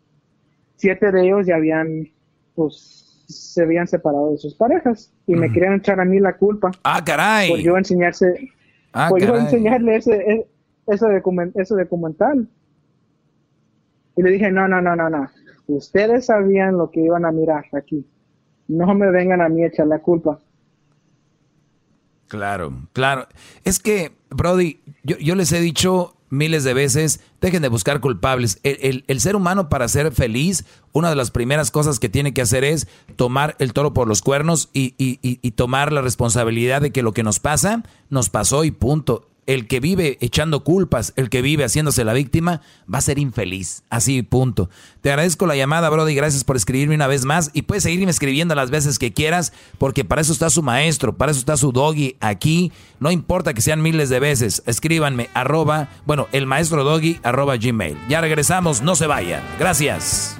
siete 0.75 1.11
de 1.11 1.25
ellos 1.25 1.45
ya 1.45 1.55
habían 1.55 2.09
pues 2.55 3.05
se 3.27 3.61
habían 3.63 3.87
separado 3.87 4.31
de 4.31 4.37
sus 4.39 4.55
parejas 4.55 5.13
y 5.27 5.35
me 5.35 5.51
querían 5.51 5.75
echar 5.75 5.99
a 5.99 6.05
mí 6.05 6.19
la 6.19 6.35
culpa 6.37 6.71
Ah, 6.83 7.03
caray. 7.03 7.49
por 7.49 7.59
yo 7.59 7.77
enseñarse 7.77 8.49
Ah, 8.91 9.07
por 9.09 9.21
yo 9.21 9.35
enseñarle 9.37 9.97
ese, 9.97 10.15
e- 10.15 10.47
ese, 10.87 11.05
document- 11.05 11.51
ese 11.53 11.75
documental. 11.75 12.47
Y 14.15 14.23
le 14.23 14.31
dije, 14.31 14.49
no, 14.51 14.67
no, 14.67 14.81
no, 14.81 14.95
no, 14.95 15.11
no. 15.11 15.29
Ustedes 15.67 16.25
sabían 16.25 16.75
lo 16.75 16.89
que 16.89 17.01
iban 17.01 17.23
a 17.23 17.31
mirar 17.31 17.65
aquí. 17.73 18.03
No 18.67 18.95
me 18.95 19.11
vengan 19.11 19.41
a 19.41 19.47
mí 19.49 19.63
a 19.63 19.67
echar 19.67 19.85
la 19.85 19.99
culpa. 19.99 20.39
Claro, 22.29 22.71
claro. 22.93 23.27
Es 23.65 23.79
que, 23.79 24.15
Brody, 24.29 24.79
yo, 25.03 25.35
les 25.35 25.51
he 25.51 25.59
dicho 25.59 26.15
miles 26.29 26.63
de 26.63 26.75
veces, 26.75 27.21
dejen 27.41 27.63
de 27.63 27.69
buscar 27.69 27.99
culpables. 28.01 28.59
El, 28.63 28.77
el- 28.81 29.03
el 29.07 29.19
ser 29.19 29.35
humano 29.35 29.67
para 29.67 29.87
ser 29.87 30.11
feliz, 30.11 30.63
una 30.93 31.09
de 31.09 31.15
las 31.15 31.31
primeras 31.31 31.71
cosas 31.71 31.99
que 31.99 32.07
tiene 32.07 32.33
que 32.33 32.41
hacer 32.43 32.63
es 32.63 32.87
tomar 33.15 33.55
el 33.59 33.73
toro 33.73 33.93
por 33.95 34.07
los 34.07 34.21
cuernos 34.21 34.69
y, 34.73 34.93
y- 34.99 35.19
y- 35.23 35.39
y 35.41 35.51
tomar 35.51 35.91
la 35.91 36.01
responsabilidad 36.01 36.81
de 36.81 36.91
que 36.91 37.01
lo 37.01 37.13
que 37.13 37.23
nos 37.23 37.39
pasa, 37.39 37.83
nos 38.11 38.29
pasó 38.29 38.63
y 38.63 38.71
punto. 38.71 39.27
El 39.49 39.65
que 39.65 39.79
vive 39.79 40.19
echando 40.21 40.63
culpas, 40.63 41.11
el 41.15 41.31
que 41.31 41.41
vive 41.41 41.63
haciéndose 41.63 42.03
la 42.03 42.13
víctima, 42.13 42.61
va 42.81 42.99
a 42.99 43.01
ser 43.01 43.17
infeliz. 43.17 43.81
Así, 43.89 44.21
punto. 44.21 44.69
Te 45.01 45.09
agradezco 45.09 45.47
la 45.47 45.55
llamada, 45.55 45.89
Brody. 45.89 46.13
Gracias 46.13 46.43
por 46.43 46.55
escribirme 46.55 46.93
una 46.93 47.07
vez 47.07 47.25
más. 47.25 47.49
Y 47.53 47.63
puedes 47.63 47.81
seguirme 47.81 48.11
escribiendo 48.11 48.53
las 48.53 48.69
veces 48.69 48.99
que 48.99 49.11
quieras, 49.11 49.51
porque 49.79 50.05
para 50.05 50.21
eso 50.21 50.33
está 50.33 50.51
su 50.51 50.61
maestro, 50.61 51.17
para 51.17 51.31
eso 51.31 51.39
está 51.39 51.57
su 51.57 51.71
doggy 51.71 52.15
aquí. 52.19 52.71
No 52.99 53.09
importa 53.09 53.55
que 53.55 53.61
sean 53.61 53.81
miles 53.81 54.09
de 54.09 54.19
veces. 54.19 54.61
Escríbanme, 54.67 55.31
arroba, 55.33 55.89
bueno, 56.05 56.27
el 56.31 56.45
maestro 56.45 56.83
doggy, 56.83 57.19
arroba 57.23 57.57
gmail. 57.57 57.97
Ya 58.07 58.21
regresamos, 58.21 58.83
no 58.83 58.95
se 58.95 59.07
vayan. 59.07 59.41
Gracias. 59.57 60.37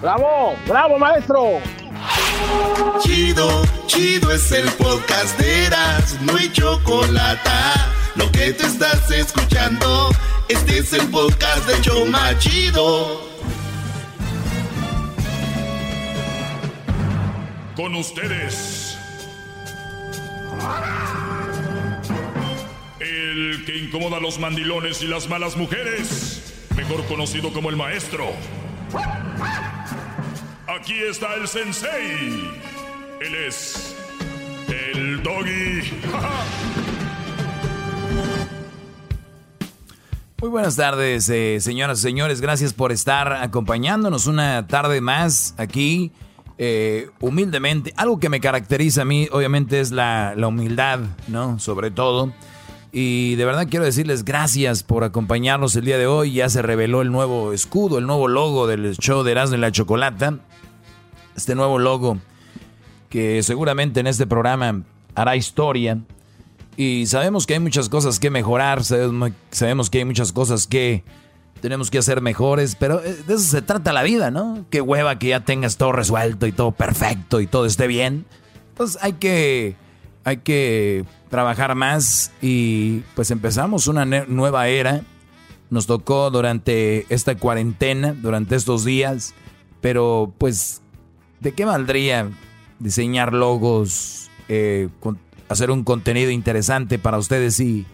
¡Bravo! 0.00 0.54
¡Bravo, 0.66 0.98
maestro! 0.98 1.60
Chido, 3.02 3.64
chido 3.86 4.32
es 4.32 4.50
el 4.50 4.70
podcast 4.70 5.38
de 5.38 5.66
Eras, 5.66 6.18
no 6.22 6.36
hay 6.36 6.50
chocolate. 6.50 7.50
Lo 8.16 8.32
que 8.32 8.52
te 8.52 8.66
estás 8.66 9.10
escuchando, 9.10 10.10
este 10.48 10.78
es 10.78 10.92
el 10.94 11.06
podcast 11.08 11.66
de 11.68 11.80
Choma 11.82 12.38
Chido. 12.38 13.28
Con 17.76 17.94
ustedes. 17.94 18.96
El 23.00 23.64
que 23.66 23.76
incomoda 23.76 24.16
a 24.16 24.20
los 24.20 24.38
mandilones 24.38 25.02
y 25.02 25.06
las 25.08 25.28
malas 25.28 25.56
mujeres. 25.56 26.54
Mejor 26.74 27.04
conocido 27.06 27.52
como 27.52 27.68
el 27.68 27.76
maestro. 27.76 28.32
Aquí 30.66 31.02
está 31.02 31.34
el 31.34 31.46
sensei. 31.46 32.50
Él 33.20 33.34
es 33.46 33.94
el 34.68 35.22
doggy. 35.22 35.82
Muy 40.40 40.50
buenas 40.50 40.76
tardes, 40.76 41.28
eh, 41.30 41.58
señoras 41.60 42.00
y 42.00 42.02
señores. 42.02 42.42
Gracias 42.42 42.74
por 42.74 42.92
estar 42.92 43.32
acompañándonos 43.32 44.26
una 44.26 44.66
tarde 44.66 45.00
más 45.00 45.54
aquí. 45.56 46.12
eh, 46.58 47.10
humildemente, 47.20 47.92
algo 47.96 48.18
que 48.18 48.28
me 48.30 48.40
caracteriza 48.40 49.02
a 49.02 49.04
mí, 49.04 49.28
obviamente, 49.30 49.80
es 49.80 49.92
la, 49.92 50.34
la 50.36 50.48
humildad, 50.48 51.00
¿no? 51.28 51.58
Sobre 51.58 51.90
todo. 51.90 52.32
Y 52.92 53.34
de 53.34 53.44
verdad 53.44 53.66
quiero 53.68 53.84
decirles 53.84 54.24
gracias 54.24 54.82
por 54.82 55.04
acompañarnos 55.04 55.76
el 55.76 55.84
día 55.84 55.98
de 55.98 56.06
hoy. 56.06 56.32
Ya 56.32 56.48
se 56.48 56.62
reveló 56.62 57.02
el 57.02 57.12
nuevo 57.12 57.52
escudo, 57.52 57.98
el 57.98 58.06
nuevo 58.06 58.26
logo 58.28 58.66
del 58.66 58.96
show 58.96 59.22
de 59.22 59.32
Erasmo 59.32 59.58
la 59.58 59.70
Chocolata. 59.72 60.38
Este 61.36 61.54
nuevo 61.54 61.78
logo 61.78 62.18
que 63.10 63.42
seguramente 63.42 64.00
en 64.00 64.06
este 64.06 64.26
programa 64.26 64.82
hará 65.14 65.36
historia. 65.36 65.98
Y 66.76 67.06
sabemos 67.06 67.46
que 67.46 67.54
hay 67.54 67.60
muchas 67.60 67.88
cosas 67.88 68.20
que 68.20 68.30
mejorar, 68.30 68.84
sabemos, 68.84 69.90
que 69.90 69.98
hay 69.98 70.04
muchas 70.04 70.32
cosas 70.32 70.66
que 70.66 71.04
tenemos 71.62 71.90
que 71.90 71.98
hacer 71.98 72.20
mejores, 72.20 72.74
pero 72.76 73.02
eh, 73.02 73.16
de 73.26 73.34
eso 73.34 73.44
se 73.44 73.62
trata 73.62 73.92
la 73.94 74.02
vida, 74.02 74.30
¿no? 74.30 74.66
Qué 74.70 74.82
hueva 74.82 75.18
que 75.18 75.28
ya 75.28 75.40
tengas 75.44 75.78
todo 75.78 75.92
resuelto 75.92 76.46
y 76.46 76.52
todo 76.52 76.72
perfecto 76.72 77.40
y 77.40 77.46
todo 77.46 77.64
esté 77.64 77.86
bien. 77.86 78.26
Entonces 78.70 78.98
hay 79.02 79.14
que, 79.14 79.74
hay 80.24 80.36
que 80.38 81.04
trabajar 81.30 81.74
más 81.74 82.30
y 82.42 82.98
pues 83.14 83.30
empezamos 83.30 83.86
una 83.88 84.04
nueva 84.04 84.68
era. 84.68 85.00
Nos 85.70 85.86
tocó 85.86 86.30
durante 86.30 87.06
esta 87.08 87.36
cuarentena, 87.36 88.12
durante 88.12 88.54
estos 88.54 88.84
días, 88.84 89.34
pero 89.80 90.32
pues, 90.36 90.82
¿de 91.40 91.52
qué 91.52 91.64
valdría 91.64 92.30
diseñar 92.78 93.32
logos, 93.32 94.30
eh, 94.48 94.90
con- 95.00 95.18
hacer 95.48 95.70
un 95.70 95.84
contenido 95.84 96.30
interesante 96.30 96.98
para 96.98 97.18
ustedes 97.18 97.56
si 97.56 97.86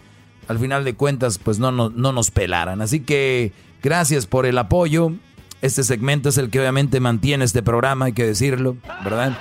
al 0.47 0.59
final 0.59 0.83
de 0.83 0.95
cuentas 0.95 1.37
pues 1.37 1.59
no, 1.59 1.71
no, 1.71 1.89
no 1.89 2.11
nos 2.11 2.31
pelaran? 2.31 2.81
Así 2.81 3.01
que 3.01 3.51
gracias 3.81 4.25
por 4.25 4.45
el 4.45 4.57
apoyo. 4.57 5.11
Este 5.61 5.83
segmento 5.83 6.29
es 6.29 6.37
el 6.37 6.49
que 6.49 6.59
obviamente 6.59 6.99
mantiene 6.99 7.45
este 7.45 7.63
programa, 7.63 8.05
hay 8.05 8.13
que 8.13 8.25
decirlo, 8.25 8.75
¿verdad? 9.03 9.37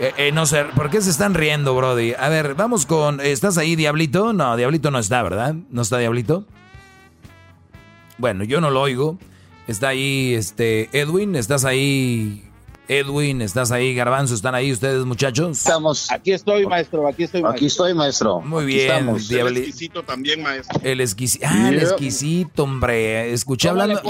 Eh, 0.00 0.12
eh, 0.18 0.32
no 0.32 0.44
sé, 0.44 0.64
¿por 0.76 0.90
qué 0.90 1.00
se 1.00 1.10
están 1.10 1.34
riendo, 1.34 1.74
Brody? 1.74 2.14
A 2.18 2.28
ver, 2.28 2.54
vamos 2.54 2.84
con... 2.84 3.20
¿Estás 3.20 3.56
ahí, 3.58 3.76
Diablito? 3.76 4.32
No, 4.32 4.56
Diablito 4.56 4.90
no 4.90 4.98
está, 4.98 5.22
¿verdad? 5.22 5.54
¿No 5.70 5.82
está 5.82 5.98
Diablito? 5.98 6.44
Bueno, 8.18 8.44
yo 8.44 8.60
no 8.60 8.70
lo 8.70 8.82
oigo. 8.82 9.18
Está 9.66 9.88
ahí, 9.88 10.34
este, 10.34 10.90
Edwin, 10.92 11.36
¿estás 11.36 11.64
ahí? 11.64 12.44
Edwin, 12.86 13.40
¿estás 13.40 13.70
ahí? 13.72 13.94
Garbanzo, 13.94 14.34
¿están 14.34 14.54
ahí 14.54 14.70
ustedes, 14.70 15.04
muchachos? 15.06 15.56
Estamos. 15.58 16.10
Aquí 16.12 16.32
estoy, 16.32 16.66
maestro, 16.66 17.08
aquí 17.08 17.22
estoy, 17.24 17.40
maestro. 17.42 17.56
Aquí 17.56 17.66
estoy, 17.66 17.94
maestro. 17.94 18.40
Muy 18.42 18.64
Aquí 18.64 18.74
bien, 18.74 18.90
estamos. 18.90 19.28
Diabli- 19.30 19.56
exquisito 19.58 20.02
también, 20.02 20.42
maestro. 20.42 20.80
El 20.82 21.00
exquisito. 21.00 21.46
Ah, 21.48 21.68
el 21.70 21.78
exquisito, 21.80 22.64
hombre. 22.64 23.32
Escuché 23.32 23.68
¿Cómo 23.70 23.80
hablando. 23.82 24.02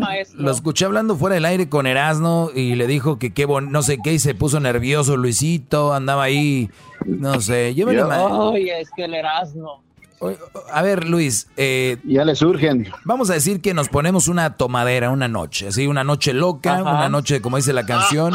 maestro? 0.00 0.40
Lo 0.42 0.50
escuché 0.50 0.84
hablando 0.86 1.16
fuera 1.16 1.34
del 1.34 1.44
aire 1.44 1.68
con 1.68 1.86
Erasno 1.86 2.50
y 2.54 2.74
le 2.74 2.86
dijo 2.88 3.18
que 3.18 3.32
qué 3.32 3.44
bon 3.44 3.70
no 3.70 3.82
sé 3.82 3.98
qué 4.02 4.12
y 4.14 4.18
se 4.18 4.34
puso 4.34 4.58
nervioso 4.58 5.16
Luisito, 5.16 5.92
andaba 5.94 6.24
ahí, 6.24 6.70
no 7.06 7.40
sé, 7.40 7.74
llévale 7.74 8.02
Oye, 8.02 8.80
es 8.80 8.88
que 8.96 9.04
el 9.04 9.14
Erasmo. 9.14 9.82
A 10.72 10.82
ver, 10.82 11.08
Luis, 11.08 11.48
eh, 11.56 11.98
Ya 12.04 12.24
le 12.24 12.34
surgen. 12.34 12.88
vamos 13.04 13.30
a 13.30 13.34
decir 13.34 13.60
que 13.60 13.74
nos 13.74 13.88
ponemos 13.88 14.28
una 14.28 14.56
tomadera 14.56 15.10
una 15.10 15.28
noche, 15.28 15.68
así, 15.68 15.86
una 15.86 16.04
noche 16.04 16.32
loca, 16.32 16.74
Ajá. 16.74 16.82
una 16.82 17.08
noche, 17.08 17.40
como 17.40 17.56
dice 17.56 17.72
la 17.72 17.86
canción, 17.86 18.34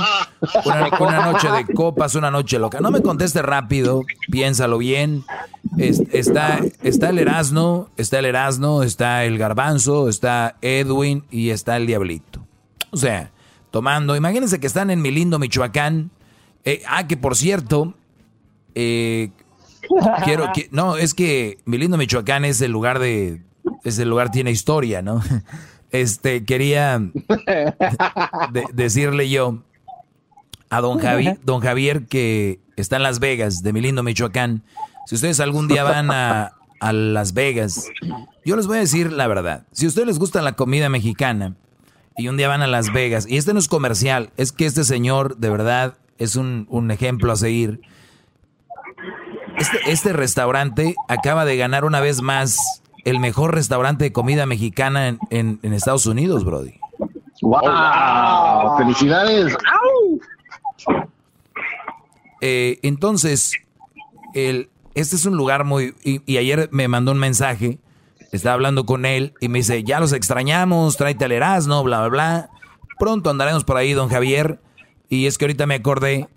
una, 0.66 0.90
una 1.00 1.32
noche 1.32 1.50
de 1.52 1.74
copas, 1.74 2.16
una 2.16 2.32
noche 2.32 2.60
loca. 2.60 2.80
No 2.80 2.92
me 2.92 3.02
conteste 3.02 3.42
rápido, 3.42 4.04
piénsalo 4.32 4.78
bien. 4.78 5.24
Es- 5.78 6.02
está, 6.12 6.60
está 6.84 7.10
el 7.10 7.20
Erasno, 7.20 7.90
está 7.98 8.20
el 8.20 8.26
Erasno, 8.26 8.84
está 8.84 9.26
el 9.26 9.38
Garbanzo, 9.38 10.10
está 10.10 10.56
Edwin 10.62 11.24
y 11.32 11.50
está 11.52 11.78
el 11.78 11.88
Diablito. 11.88 12.46
O 12.92 12.98
sea, 12.98 13.32
tomando, 13.72 14.16
imagínense 14.16 14.60
que 14.60 14.68
están 14.68 14.90
en 14.90 15.02
mi 15.02 15.12
lindo 15.12 15.38
Michoacán. 15.40 16.10
Eh, 16.66 16.82
ah, 16.88 17.08
que 17.08 17.16
por 17.18 17.36
cierto, 17.36 17.94
eh, 18.76 19.32
quiero 20.24 20.52
que 20.54 20.70
no 20.72 20.98
es 20.98 21.14
que 21.14 21.58
mi 21.66 21.78
lindo 21.78 21.98
Michoacán 21.98 22.46
es 22.46 22.62
el 22.62 22.72
lugar 22.72 23.00
de 23.00 23.42
ese 23.84 24.06
lugar 24.06 24.32
tiene 24.32 24.52
historia 24.52 25.02
no 25.02 25.22
este 25.92 26.44
quería 26.46 27.00
de- 28.52 28.66
decirle 28.74 29.30
yo 29.30 29.64
a 30.70 30.82
don 30.82 31.00
Javi, 31.00 31.34
don 31.44 31.62
Javier 31.62 32.06
que 32.06 32.60
está 32.76 32.98
en 32.98 33.04
Las 33.04 33.20
Vegas 33.20 33.64
de 33.64 33.74
mi 33.74 33.82
lindo 33.82 34.04
Michoacán. 34.04 34.64
Si 35.08 35.16
ustedes 35.16 35.40
algún 35.40 35.68
día 35.68 35.84
van 35.84 36.12
a, 36.12 36.52
a 36.80 36.94
Las 36.94 37.34
Vegas 37.34 37.88
yo 38.46 38.56
les 38.56 38.68
voy 38.68 38.78
a 38.78 38.82
decir 38.82 39.12
la 39.12 39.26
verdad. 39.28 39.66
Si 39.72 39.86
a 39.86 39.90
ustedes 39.90 40.08
les 40.08 40.20
gusta 40.20 40.42
la 40.44 40.54
comida 40.54 40.88
mexicana 40.90 41.56
y 42.18 42.28
un 42.28 42.38
día 42.38 42.48
van 42.48 42.62
a 42.62 42.68
Las 42.68 42.94
Vegas 42.94 43.26
y 43.28 43.38
este 43.38 43.54
no 43.54 43.60
es 43.60 43.68
comercial 43.68 44.30
es 44.38 44.52
que 44.52 44.66
este 44.68 44.84
señor 44.84 45.38
de 45.38 45.50
verdad 45.50 45.96
es 46.20 46.36
un, 46.36 46.68
un 46.70 46.92
ejemplo 46.92 47.32
a 47.32 47.36
seguir 47.36 47.82
este, 49.60 49.92
este 49.92 50.14
restaurante 50.14 50.96
acaba 51.08 51.46
de 51.46 51.58
ganar 51.58 51.86
una 51.86 52.00
vez 52.00 52.22
más 52.22 52.82
el 53.06 53.20
mejor 53.20 53.54
restaurante 53.56 54.06
de 54.06 54.12
comida 54.12 54.46
mexicana 54.46 55.08
en, 55.08 55.20
en- 55.30 55.60
en 55.64 55.74
Estados 55.74 56.06
Unidos, 56.06 56.44
Brody. 56.46 56.80
¡Wow! 57.42 58.78
¡Felicidades! 58.78 59.56
Eh, 62.42 62.80
entonces, 62.84 63.54
el, 64.34 64.70
este 64.96 65.16
es 65.16 65.26
un 65.26 65.38
lugar 65.38 65.64
muy... 65.64 65.96
Y, 66.04 66.22
y 66.32 66.38
ayer 66.38 66.70
me 66.72 66.88
mandó 66.88 67.12
un 67.12 67.20
mensaje, 67.20 67.80
estaba 68.32 68.54
hablando 68.54 68.86
con 68.86 69.06
él 69.06 69.34
y 69.40 69.50
me 69.50 69.60
dice, 69.60 69.84
ya 69.84 70.00
los 70.00 70.14
extrañamos, 70.14 70.98
tráete 70.98 71.26
al 71.26 71.32
Erasmo, 71.32 71.84
bla, 71.84 72.00
bla, 72.00 72.10
bla. 72.10 72.50
Pronto 72.98 73.30
andaremos 73.30 73.64
por 73.64 73.78
ahí, 73.78 73.94
don 73.94 74.10
Javier. 74.10 74.60
Y 75.10 75.26
es 75.26 75.38
que 75.38 75.46
ahorita 75.46 75.66
me 75.66 75.76
acordé 75.76 76.28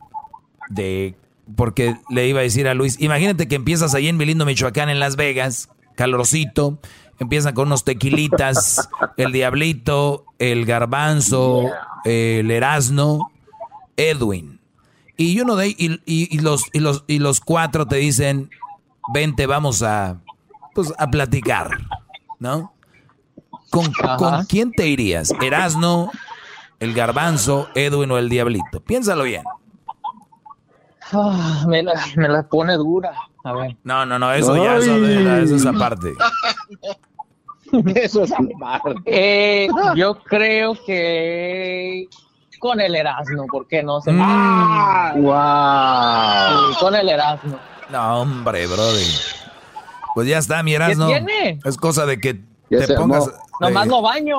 de... 0.71 1.15
Porque 1.57 1.97
le 2.09 2.29
iba 2.29 2.41
a 2.41 2.43
decir 2.43 2.69
a 2.69 2.75
Luis, 2.75 3.01
imagínate 3.01 3.49
que 3.49 3.57
empiezas 3.57 3.95
ahí 3.95 4.09
en 4.09 4.17
mi 4.17 4.25
lindo 4.25 4.45
Michoacán, 4.47 4.89
en 4.89 5.01
Las 5.01 5.17
Vegas, 5.17 5.69
calorosito, 5.97 6.79
empiezan 7.19 7.55
con 7.55 7.67
unos 7.67 7.85
tequilitas, 7.85 8.89
el 9.17 9.33
Diablito, 9.33 10.25
el 10.39 10.65
Garbanzo, 10.65 11.69
el 12.05 12.51
Erasno, 12.51 13.31
Edwin. 13.97 14.61
Y 15.17 15.39
uno 15.41 15.57
de 15.57 15.69
y, 15.69 16.01
y- 16.07 16.35
y 16.35 16.39
los 16.39 16.65
y 16.73 16.79
los 16.81 17.05
y 17.07 17.19
los 17.19 17.41
cuatro 17.41 17.87
te 17.87 17.97
dicen, 17.97 18.51
"Vente, 19.13 19.47
vamos 19.47 19.83
a 19.83 20.19
pues 20.75 20.93
a 20.99 21.11
platicar." 21.11 21.71
¿no? 22.39 22.73
¿Con. 23.71 23.93
¿con 23.93 24.45
quién 24.47 24.73
te 24.73 24.89
irías? 24.89 25.33
¿Erasno, 25.43 26.11
el 26.81 26.93
garbanzo, 26.95 27.69
Edwin 27.75 28.11
o 28.11 28.19
el 28.19 28.29
diablito? 28.29 28.81
Piénsalo 28.81 29.25
bien. 29.25 29.43
Ah, 31.13 31.65
me, 31.69 31.83
la, 31.83 31.93
me 32.17 32.29
la 32.29 32.43
pone 32.45 32.75
dura. 32.75 33.13
A 33.45 33.53
ver. 33.53 33.77
No, 33.85 34.07
no, 34.07 34.19
no, 34.19 34.33
eso 34.33 34.57
ya, 34.57 34.77
eso, 34.77 35.01
de- 35.01 35.43
eso 35.45 35.57
es 35.57 35.67
aparte. 35.67 36.13
Eso 37.95 38.25
es 38.25 38.33
Eh, 39.07 39.67
yo 39.97 40.15
creo 40.25 40.75
que 40.85 42.07
con 42.59 42.81
el 42.83 42.95
Erasmo, 42.95 43.47
¿por 43.47 43.67
qué 43.67 43.83
no? 43.83 43.99
Se 44.03 44.13
Mm. 44.13 45.23
wow. 45.23 46.75
con 46.79 46.95
el 46.95 47.09
Erasmo. 47.09 47.59
No, 47.91 48.21
hombre, 48.21 48.67
brother. 48.67 49.07
Pues 50.15 50.29
ya 50.29 50.37
está, 50.39 50.63
mi 50.63 50.75
Erasno. 50.75 51.07
tiene? 51.07 51.61
Es 51.65 51.77
cosa 51.79 52.05
de 52.05 52.21
que 52.21 52.43
Ya 52.71 52.87
te 52.87 52.95
pongas... 52.95 53.27
armó. 53.29 53.39
Nomás 53.61 53.87
eh, 53.87 53.91
lo 53.91 54.03
baño. 54.03 54.37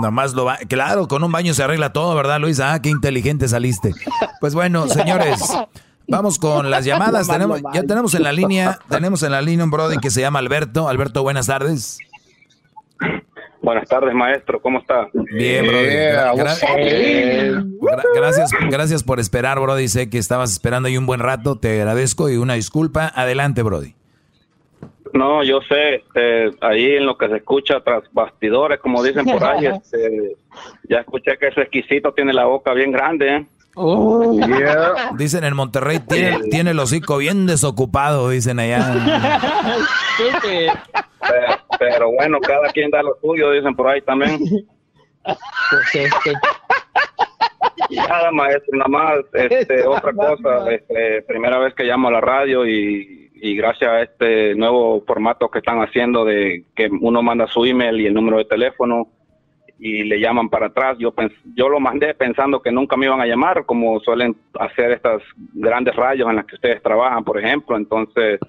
Nomás 0.00 0.34
lo 0.34 0.44
va. 0.44 0.56
Claro, 0.58 1.08
con 1.08 1.24
un 1.24 1.32
baño 1.32 1.54
se 1.54 1.62
arregla 1.64 1.92
todo, 1.92 2.14
¿verdad, 2.14 2.38
Luis? 2.38 2.60
Ah, 2.60 2.80
qué 2.82 2.90
inteligente 2.90 3.48
saliste. 3.48 3.92
Pues 4.40 4.54
bueno, 4.54 4.86
señores, 4.88 5.40
vamos 6.08 6.38
con 6.38 6.70
las 6.70 6.84
llamadas. 6.86 7.28
Tenemos, 7.28 7.60
ya 7.72 7.82
tenemos 7.84 8.14
en 8.14 8.22
la 8.22 8.32
línea, 8.32 8.78
tenemos 8.88 9.22
en 9.22 9.32
la 9.32 9.42
línea 9.42 9.64
un 9.64 9.70
brother 9.70 9.98
que 10.00 10.10
se 10.10 10.20
llama 10.20 10.38
Alberto. 10.40 10.88
Alberto, 10.88 11.22
buenas 11.22 11.46
tardes. 11.46 11.98
Buenas 13.60 13.88
tardes, 13.88 14.14
maestro. 14.14 14.60
¿Cómo 14.62 14.78
está? 14.78 15.08
Bien, 15.12 15.66
brother. 15.66 16.14
Gra- 16.14 16.34
gra- 16.34 16.56
Eh, 16.78 17.52
gra- 17.80 18.02
gracias, 18.14 18.50
gracias 18.70 19.02
por 19.04 19.20
esperar, 19.20 19.58
Brody. 19.60 19.88
Sé 19.88 20.08
que 20.08 20.18
estabas 20.18 20.52
esperando 20.52 20.86
ahí 20.88 20.96
un 20.96 21.06
buen 21.06 21.20
rato. 21.20 21.58
Te 21.58 21.80
agradezco 21.80 22.30
y 22.30 22.36
una 22.36 22.54
disculpa. 22.54 23.12
Adelante, 23.14 23.62
Brody. 23.62 23.94
No, 25.12 25.42
yo 25.42 25.60
sé, 25.68 25.96
este, 25.96 26.50
ahí 26.60 26.96
en 26.96 27.06
lo 27.06 27.16
que 27.16 27.28
se 27.28 27.36
escucha 27.36 27.80
tras 27.82 28.02
bastidores, 28.12 28.78
como 28.78 29.02
dicen 29.02 29.24
por 29.24 29.42
ahí, 29.42 29.66
este, 29.82 30.36
ya 30.88 30.98
escuché 30.98 31.36
que 31.38 31.48
ese 31.48 31.62
exquisito 31.62 32.12
tiene 32.12 32.32
la 32.34 32.44
boca 32.44 32.72
bien 32.74 32.92
grande, 32.92 33.36
¿eh? 33.36 33.46
Dicen 35.16 35.44
en 35.44 35.54
Monterrey, 35.54 36.00
tiene, 36.08 36.38
tiene 36.50 36.70
el 36.72 36.78
hocico 36.78 37.18
bien 37.18 37.46
desocupado, 37.46 38.30
dicen 38.30 38.58
allá. 38.58 39.40
Pero, 41.20 41.56
pero 41.78 42.12
bueno, 42.12 42.38
cada 42.40 42.68
quien 42.68 42.90
da 42.90 43.02
lo 43.02 43.16
suyo, 43.20 43.50
dicen 43.52 43.74
por 43.74 43.88
ahí 43.88 44.00
también. 44.02 44.40
Nada, 47.90 48.30
maestro, 48.32 48.76
nada 48.78 48.88
más, 48.88 49.18
este, 49.32 49.86
otra 49.86 50.12
cosa, 50.12 50.70
este, 50.70 51.22
primera 51.22 51.58
vez 51.58 51.74
que 51.74 51.84
llamo 51.84 52.08
a 52.08 52.12
la 52.12 52.20
radio 52.20 52.66
y, 52.66 53.30
y 53.34 53.56
gracias 53.56 53.90
a 53.90 54.02
este 54.02 54.54
nuevo 54.54 55.02
formato 55.06 55.48
que 55.48 55.58
están 55.58 55.80
haciendo 55.80 56.24
de 56.24 56.64
que 56.74 56.88
uno 57.00 57.22
manda 57.22 57.46
su 57.46 57.64
email 57.64 58.00
y 58.00 58.06
el 58.06 58.14
número 58.14 58.38
de 58.38 58.44
teléfono 58.44 59.08
y 59.78 60.02
le 60.04 60.20
llaman 60.20 60.48
para 60.48 60.66
atrás, 60.66 60.96
yo 60.98 61.14
yo 61.54 61.68
lo 61.68 61.78
mandé 61.78 62.12
pensando 62.14 62.60
que 62.60 62.72
nunca 62.72 62.96
me 62.96 63.06
iban 63.06 63.20
a 63.20 63.26
llamar, 63.26 63.64
como 63.64 64.00
suelen 64.00 64.36
hacer 64.58 64.92
estas 64.92 65.22
grandes 65.54 65.94
radios 65.94 66.28
en 66.28 66.36
las 66.36 66.46
que 66.46 66.56
ustedes 66.56 66.82
trabajan, 66.82 67.22
por 67.24 67.38
ejemplo, 67.38 67.76
entonces 67.76 68.40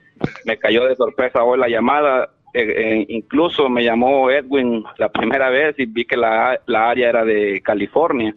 me 0.46 0.58
cayó 0.58 0.86
de 0.86 0.96
sorpresa 0.96 1.44
hoy 1.44 1.60
la 1.60 1.70
llamada, 1.70 2.30
eh, 2.54 2.74
eh, 2.76 3.06
incluso 3.10 3.70
me 3.70 3.84
llamó 3.84 4.32
Edwin 4.32 4.84
la 4.98 5.10
primera 5.10 5.50
vez 5.50 5.78
y 5.78 5.86
vi 5.86 6.06
que 6.06 6.18
la, 6.18 6.60
la 6.66 6.90
área 6.90 7.10
era 7.10 7.24
de 7.24 7.62
California. 7.62 8.36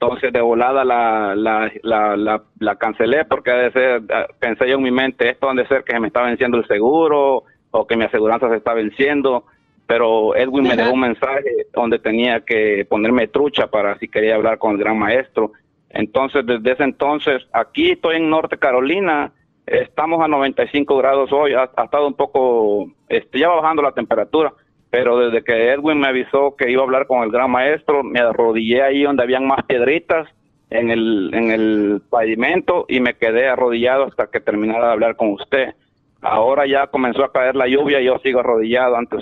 Entonces 0.00 0.32
de 0.32 0.40
volada 0.40 0.84
la, 0.84 1.34
la, 1.34 2.40
la, 2.60 2.76
cancelé 2.76 3.24
porque 3.24 3.50
de 3.50 3.72
ser, 3.72 4.02
ah, 4.14 4.26
pensé 4.38 4.68
yo 4.68 4.76
en 4.76 4.82
mi 4.84 4.92
mente, 4.92 5.28
esto 5.28 5.50
ha 5.50 5.54
de 5.54 5.66
ser 5.66 5.82
que 5.82 5.92
se 5.92 5.98
me 5.98 6.06
está 6.06 6.22
venciendo 6.22 6.56
el 6.56 6.68
seguro 6.68 7.42
o 7.72 7.86
que 7.86 7.96
mi 7.96 8.04
aseguranza 8.04 8.48
se 8.48 8.56
está 8.58 8.74
venciendo, 8.74 9.44
pero 9.88 10.36
Edwin 10.36 10.64
me 10.64 10.76
dejó 10.76 10.92
un 10.92 11.00
mensaje 11.00 11.66
donde 11.72 11.98
tenía 11.98 12.40
que 12.40 12.86
ponerme 12.88 13.26
trucha 13.26 13.68
para 13.68 13.98
si 13.98 14.06
quería 14.06 14.34
hablar 14.34 14.58
con 14.58 14.72
el 14.72 14.78
gran 14.78 14.98
maestro. 14.98 15.52
Entonces 15.88 16.44
desde 16.44 16.72
ese 16.72 16.84
entonces, 16.84 17.42
aquí 17.54 17.92
estoy 17.92 18.16
en 18.16 18.28
Norte 18.28 18.58
Carolina, 18.58 19.32
estamos 19.64 20.22
a 20.22 20.28
95 20.28 20.94
grados 20.98 21.32
hoy, 21.32 21.54
ha, 21.54 21.70
ha 21.74 21.84
estado 21.84 22.06
un 22.06 22.12
poco, 22.12 22.92
este, 23.08 23.38
ya 23.38 23.48
va 23.48 23.62
bajando 23.62 23.80
la 23.80 23.92
temperatura, 23.92 24.52
pero 24.90 25.18
desde 25.18 25.42
que 25.42 25.70
Edwin 25.72 26.00
me 26.00 26.08
avisó 26.08 26.54
que 26.54 26.70
iba 26.70 26.82
a 26.82 26.84
hablar 26.84 27.06
con 27.06 27.22
el 27.22 27.30
gran 27.30 27.50
maestro, 27.50 28.02
me 28.04 28.20
arrodillé 28.20 28.82
ahí 28.82 29.04
donde 29.04 29.22
habían 29.22 29.46
más 29.46 29.64
piedritas 29.64 30.28
en 30.68 30.90
el, 30.90 31.30
en 31.32 31.50
el 31.50 32.02
pavimento 32.10 32.84
y 32.90 33.00
me 33.00 33.14
quedé 33.14 33.48
arrodillado 33.48 34.04
hasta 34.04 34.26
que 34.26 34.40
terminara 34.40 34.88
de 34.88 34.92
hablar 34.92 35.16
con 35.16 35.32
usted. 35.32 35.74
Ahora 36.20 36.66
ya 36.66 36.86
comenzó 36.88 37.24
a 37.24 37.32
caer 37.32 37.54
la 37.54 37.68
lluvia 37.68 38.00
y 38.00 38.06
yo 38.06 38.18
sigo 38.22 38.40
arrodillado 38.40 38.96
ante, 38.96 39.16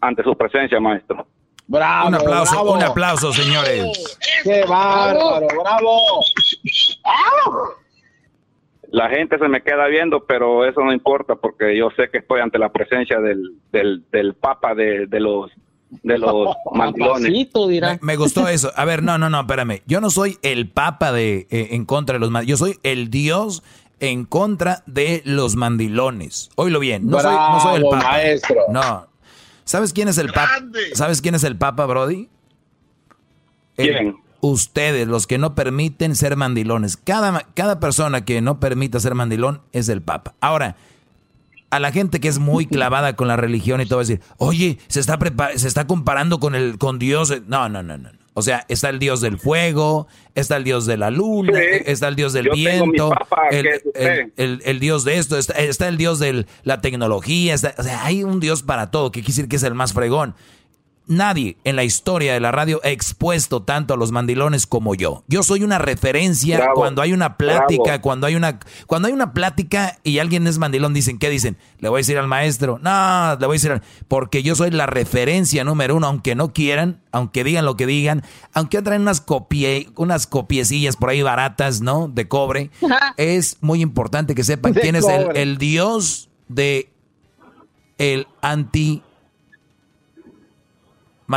ante 0.00 0.22
su 0.22 0.36
presencia, 0.36 0.80
maestro. 0.80 1.26
Bravo, 1.66 2.08
un 2.08 2.14
aplauso, 2.14 2.52
bravo. 2.54 2.72
un 2.74 2.82
aplauso, 2.82 3.32
señores. 3.32 4.18
¡Qué 4.44 4.64
bárbaro! 4.68 5.46
¡Bravo! 5.62 6.22
La 8.90 9.08
gente 9.08 9.38
se 9.38 9.48
me 9.48 9.62
queda 9.62 9.86
viendo, 9.86 10.24
pero 10.26 10.66
eso 10.66 10.82
no 10.82 10.92
importa 10.92 11.36
porque 11.36 11.76
yo 11.76 11.88
sé 11.96 12.10
que 12.10 12.18
estoy 12.18 12.40
ante 12.40 12.58
la 12.58 12.70
presencia 12.70 13.20
del, 13.20 13.54
del, 13.72 14.04
del 14.10 14.34
papa 14.34 14.74
de, 14.74 15.06
de 15.06 15.20
los 15.20 15.50
de 16.02 16.18
los 16.18 16.54
mandilones. 16.72 17.30
Me, 17.54 17.98
me 18.00 18.16
gustó 18.16 18.48
eso. 18.48 18.72
A 18.76 18.84
ver, 18.84 19.02
no, 19.02 19.18
no, 19.18 19.30
no, 19.30 19.40
espérame. 19.40 19.82
Yo 19.86 20.00
no 20.00 20.10
soy 20.10 20.38
el 20.42 20.68
papa 20.68 21.12
de 21.12 21.46
eh, 21.50 21.68
en 21.72 21.84
contra 21.84 22.14
de 22.14 22.20
los 22.20 22.30
mandilones. 22.30 22.60
Yo 22.60 22.64
soy 22.66 22.78
el 22.82 23.10
dios 23.10 23.62
en 24.02 24.24
contra 24.26 24.82
de 24.86 25.22
los 25.24 25.56
mandilones. 25.56 26.50
Oílo 26.56 26.78
bien. 26.80 27.06
No, 27.06 27.20
soy, 27.20 27.34
no 27.34 27.60
soy 27.60 27.76
el 27.76 27.82
papa. 27.84 27.96
maestro. 28.02 28.56
No. 28.68 29.06
¿Sabes 29.64 29.92
quién 29.92 30.08
es 30.08 30.18
el 30.18 30.26
papa? 30.26 30.58
¿Sabes 30.94 31.22
quién 31.22 31.34
es 31.36 31.44
el 31.44 31.56
papa, 31.56 31.86
Brody? 31.86 32.28
El- 33.76 33.86
¿Quién? 33.88 34.16
ustedes, 34.40 35.06
los 35.06 35.28
que 35.28 35.38
no 35.38 35.54
permiten 35.54 36.16
ser 36.16 36.36
mandilones. 36.36 36.96
Cada, 36.96 37.46
cada 37.54 37.78
persona 37.78 38.24
que 38.24 38.40
no 38.40 38.58
permita 38.58 38.98
ser 38.98 39.14
mandilón 39.14 39.62
es 39.72 39.88
el 39.88 40.02
papa. 40.02 40.34
Ahora, 40.40 40.74
a 41.70 41.78
la 41.78 41.92
gente 41.92 42.18
que 42.18 42.26
es 42.26 42.40
muy 42.40 42.66
clavada 42.66 43.14
con 43.14 43.28
la 43.28 43.36
religión 43.36 43.80
y 43.80 43.86
todo 43.86 43.98
va 43.98 44.02
a 44.02 44.06
decir, 44.06 44.20
oye, 44.38 44.78
se 44.88 44.98
está, 44.98 45.16
se 45.54 45.68
está 45.68 45.86
comparando 45.86 46.40
con, 46.40 46.56
el, 46.56 46.76
con 46.76 46.98
Dios. 46.98 47.32
No, 47.46 47.68
no, 47.68 47.84
no, 47.84 47.98
no. 47.98 48.10
O 48.34 48.40
sea, 48.42 48.64
está 48.68 48.88
el 48.88 48.98
Dios 48.98 49.20
del 49.20 49.38
fuego, 49.38 50.06
está 50.34 50.56
el 50.56 50.64
Dios 50.64 50.86
de 50.86 50.96
la 50.96 51.10
luna, 51.10 51.52
Sí. 51.58 51.82
está 51.84 52.08
el 52.08 52.16
Dios 52.16 52.32
del 52.32 52.48
viento, 52.50 53.10
papa, 53.10 53.48
el- 53.50 54.32
el- 54.36 54.62
el 54.64 54.80
Dios 54.80 55.04
de 55.04 55.18
esto, 55.18 55.36
está, 55.36 55.52
está 55.54 55.86
el 55.88 55.98
Dios 55.98 56.18
de 56.18 56.46
la 56.62 56.80
tecnología. 56.80 57.52
está- 57.54 57.74
o 57.76 57.82
sea, 57.82 58.04
hay 58.06 58.24
un 58.24 58.40
Dios 58.40 58.62
para 58.62 58.90
todo, 58.90 59.12
que 59.12 59.20
quiere 59.20 59.32
decir 59.34 59.48
que 59.48 59.56
es 59.56 59.62
el 59.64 59.74
más 59.74 59.92
fregón. 59.92 60.34
Nadie 61.16 61.56
en 61.64 61.76
la 61.76 61.84
historia 61.84 62.32
de 62.34 62.40
la 62.40 62.50
radio 62.52 62.80
ha 62.84 62.88
expuesto 62.88 63.62
tanto 63.62 63.94
a 63.94 63.96
los 63.96 64.12
mandilones 64.12 64.66
como 64.66 64.94
yo. 64.94 65.24
Yo 65.28 65.42
soy 65.42 65.62
una 65.62 65.78
referencia 65.78 66.56
Bravo, 66.58 66.74
cuando 66.74 67.02
hay 67.02 67.12
una 67.12 67.36
plática, 67.36 67.82
bravo. 67.84 68.02
cuando 68.02 68.26
hay 68.26 68.34
una 68.34 68.58
cuando 68.86 69.08
hay 69.08 69.14
una 69.14 69.32
plática 69.32 69.98
y 70.04 70.18
alguien 70.18 70.46
es 70.46 70.58
mandilón, 70.58 70.94
dicen, 70.94 71.18
¿qué 71.18 71.30
dicen? 71.30 71.56
Le 71.78 71.88
voy 71.88 71.98
a 71.98 72.00
decir 72.00 72.18
al 72.18 72.26
maestro. 72.28 72.78
No, 72.82 73.36
le 73.38 73.46
voy 73.46 73.54
a 73.54 73.58
decir 73.58 73.72
al- 73.72 73.82
porque 74.08 74.42
yo 74.42 74.54
soy 74.54 74.70
la 74.70 74.86
referencia 74.86 75.64
número 75.64 75.96
uno, 75.96 76.06
aunque 76.06 76.34
no 76.34 76.52
quieran, 76.52 77.00
aunque 77.12 77.44
digan 77.44 77.64
lo 77.64 77.76
que 77.76 77.86
digan, 77.86 78.22
aunque 78.52 78.80
traen 78.82 79.02
unas 79.02 79.20
copie, 79.20 79.88
unas 79.96 80.26
copiecillas 80.26 80.96
por 80.96 81.10
ahí 81.10 81.22
baratas, 81.22 81.80
¿no? 81.80 82.08
De 82.08 82.28
cobre. 82.28 82.70
es 83.16 83.58
muy 83.60 83.82
importante 83.82 84.34
que 84.34 84.44
sepan 84.44 84.72
De 84.72 84.80
quién 84.80 84.96
es 84.96 85.06
el, 85.06 85.36
el 85.36 85.58
dios 85.58 86.28
de 86.48 86.90
el 87.98 88.26
anti 88.40 89.02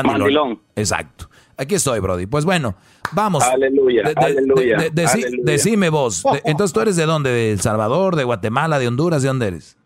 mandilón. 0.03 0.19
Mandilón. 0.19 0.59
Exacto. 0.75 1.29
Aquí 1.57 1.75
estoy, 1.75 1.99
Brody. 2.01 2.25
Pues 2.25 2.43
bueno, 2.45 2.75
vamos. 3.13 3.43
Aleluya, 3.43 4.03
De- 4.03 4.13
de- 4.13 4.25
aleluya, 4.25 4.77
de- 4.77 4.89
de- 4.89 5.03
deci- 5.03 5.23
aleluya. 5.25 5.43
decime 5.51 5.89
vos. 5.89 6.21
De- 6.23 6.41
entonces, 6.45 6.73
¿tú 6.73 6.81
eres 6.81 6.95
de 6.97 7.05
dónde? 7.05 7.29
¿De 7.31 7.51
El 7.53 7.61
Salvador, 7.61 8.15
de 8.17 8.23
Guatemala, 8.25 8.77
de 8.77 8.87
Honduras? 8.87 9.21
¿De 9.21 9.29
dónde 9.29 9.47
eres? 9.47 9.77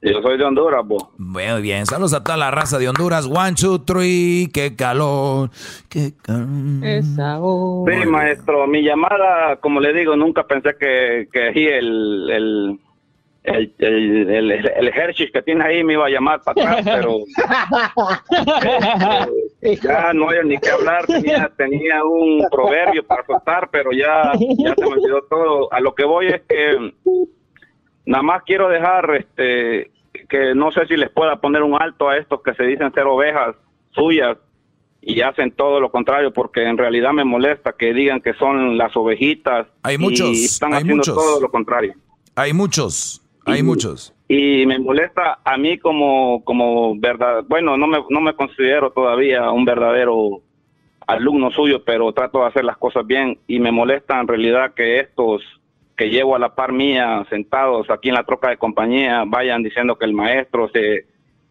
Yo 0.00 0.22
soy 0.22 0.38
de 0.38 0.44
Honduras, 0.44 0.86
vos. 0.86 1.08
Muy 1.18 1.60
bien. 1.60 1.84
Saludos 1.84 2.14
a 2.14 2.22
toda 2.22 2.36
la 2.36 2.52
raza 2.52 2.78
de 2.78 2.88
Honduras. 2.88 3.26
One, 3.26 3.54
two, 3.54 3.80
three. 3.80 4.48
¡Qué 4.54 4.76
calor! 4.76 5.50
¡Qué 5.88 6.12
calor! 6.22 7.92
Sí, 7.92 8.06
maestro, 8.08 8.68
mi 8.68 8.82
llamada, 8.84 9.56
como 9.60 9.80
le 9.80 9.92
digo, 9.92 10.14
nunca 10.14 10.46
pensé 10.46 10.76
que, 10.78 11.28
que 11.32 11.48
el, 11.78 12.30
el, 12.30 12.80
el, 13.48 13.74
el, 13.78 14.30
el, 14.30 14.50
el 14.76 14.88
Hershey 14.88 15.30
que 15.30 15.42
tiene 15.42 15.64
ahí 15.64 15.84
me 15.84 15.94
iba 15.94 16.06
a 16.06 16.10
llamar 16.10 16.40
para 16.42 16.72
atrás, 16.72 16.84
pero 17.00 17.18
eh, 19.62 19.78
ya 19.82 20.12
no 20.12 20.30
hay 20.30 20.38
ni 20.44 20.58
qué 20.58 20.70
hablar, 20.70 21.06
tenía, 21.06 21.50
tenía 21.56 22.04
un 22.04 22.44
proverbio 22.50 23.04
para 23.06 23.24
soltar, 23.26 23.68
pero 23.70 23.90
ya, 23.92 24.32
ya 24.58 24.74
se 24.74 24.82
me 24.84 24.92
olvidó 24.92 25.22
todo. 25.28 25.72
A 25.72 25.80
lo 25.80 25.94
que 25.94 26.04
voy 26.04 26.28
es 26.28 26.42
que 26.48 26.92
nada 28.06 28.22
más 28.22 28.42
quiero 28.44 28.68
dejar 28.68 29.14
este 29.16 29.90
que 30.28 30.54
no 30.54 30.72
sé 30.72 30.86
si 30.86 30.96
les 30.96 31.10
pueda 31.10 31.36
poner 31.40 31.62
un 31.62 31.80
alto 31.80 32.08
a 32.08 32.16
estos 32.16 32.42
que 32.42 32.54
se 32.54 32.64
dicen 32.64 32.92
ser 32.92 33.04
ovejas 33.04 33.54
suyas 33.90 34.36
y 35.00 35.20
hacen 35.20 35.52
todo 35.52 35.80
lo 35.80 35.90
contrario 35.90 36.32
porque 36.32 36.64
en 36.64 36.76
realidad 36.76 37.12
me 37.12 37.24
molesta 37.24 37.72
que 37.78 37.92
digan 37.94 38.20
que 38.20 38.34
son 38.34 38.76
las 38.76 38.96
ovejitas 38.96 39.66
Hay 39.82 39.94
y 39.94 39.98
muchos, 39.98 40.30
están 40.30 40.72
hay 40.72 40.78
haciendo 40.80 40.96
muchos. 40.96 41.14
todo 41.14 41.40
lo 41.40 41.50
contrario. 41.50 41.94
Hay 42.34 42.52
muchos. 42.52 43.22
Hay 43.48 43.62
muchos. 43.62 44.14
y 44.28 44.66
me 44.66 44.78
molesta 44.78 45.38
a 45.44 45.56
mí 45.56 45.78
como 45.78 46.44
como 46.44 46.98
verdad 46.98 47.44
bueno 47.48 47.76
no 47.76 47.86
me 47.86 47.98
no 48.10 48.20
me 48.20 48.34
considero 48.34 48.90
todavía 48.90 49.50
un 49.50 49.64
verdadero 49.64 50.42
alumno 51.06 51.50
suyo 51.50 51.82
pero 51.84 52.12
trato 52.12 52.40
de 52.40 52.46
hacer 52.46 52.64
las 52.64 52.76
cosas 52.76 53.06
bien 53.06 53.38
y 53.46 53.58
me 53.58 53.72
molesta 53.72 54.20
en 54.20 54.28
realidad 54.28 54.74
que 54.74 55.00
estos 55.00 55.42
que 55.96 56.10
llevo 56.10 56.36
a 56.36 56.38
la 56.38 56.54
par 56.54 56.72
mía 56.72 57.26
sentados 57.30 57.88
aquí 57.90 58.08
en 58.10 58.16
la 58.16 58.24
troca 58.24 58.50
de 58.50 58.58
compañía 58.58 59.24
vayan 59.26 59.62
diciendo 59.62 59.96
que 59.96 60.04
el 60.04 60.12
maestro 60.12 60.68
se 60.68 61.06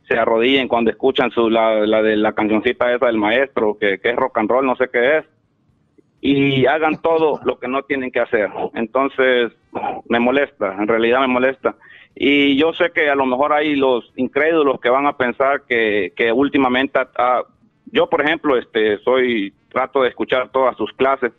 se 0.07 0.17
arrodillen 0.17 0.67
cuando 0.69 0.89
escuchan 0.89 1.31
su 1.31 1.49
la, 1.49 1.85
la 1.85 2.01
de 2.01 2.15
la 2.15 2.33
cancioncita 2.33 2.93
esa 2.93 3.07
del 3.07 3.17
maestro 3.17 3.77
que, 3.79 3.99
que 3.99 4.09
es 4.11 4.15
rock 4.15 4.37
and 4.37 4.49
roll 4.49 4.65
no 4.65 4.75
sé 4.75 4.87
qué 4.91 5.17
es 5.17 5.25
y 6.29 6.65
hagan 6.65 7.01
todo 7.01 7.39
lo 7.45 7.57
que 7.57 7.69
no 7.69 7.83
tienen 7.83 8.11
que 8.11 8.19
hacer. 8.19 8.49
Entonces, 8.73 9.53
me 10.09 10.19
molesta, 10.19 10.73
en 10.73 10.85
realidad 10.85 11.21
me 11.21 11.27
molesta. 11.27 11.75
Y 12.15 12.57
yo 12.57 12.73
sé 12.73 12.91
que 12.93 13.09
a 13.09 13.15
lo 13.15 13.25
mejor 13.25 13.53
hay 13.53 13.77
los 13.77 14.11
incrédulos 14.17 14.81
que 14.81 14.89
van 14.89 15.07
a 15.07 15.15
pensar 15.15 15.61
que, 15.67 16.11
que 16.17 16.33
últimamente, 16.33 16.99
ah, 17.17 17.43
yo 17.85 18.09
por 18.09 18.21
ejemplo, 18.21 18.57
este, 18.57 18.97
soy, 18.99 19.53
trato 19.69 20.01
de 20.01 20.09
escuchar 20.09 20.49
todas 20.49 20.75
sus 20.75 20.91
clases 20.93 21.31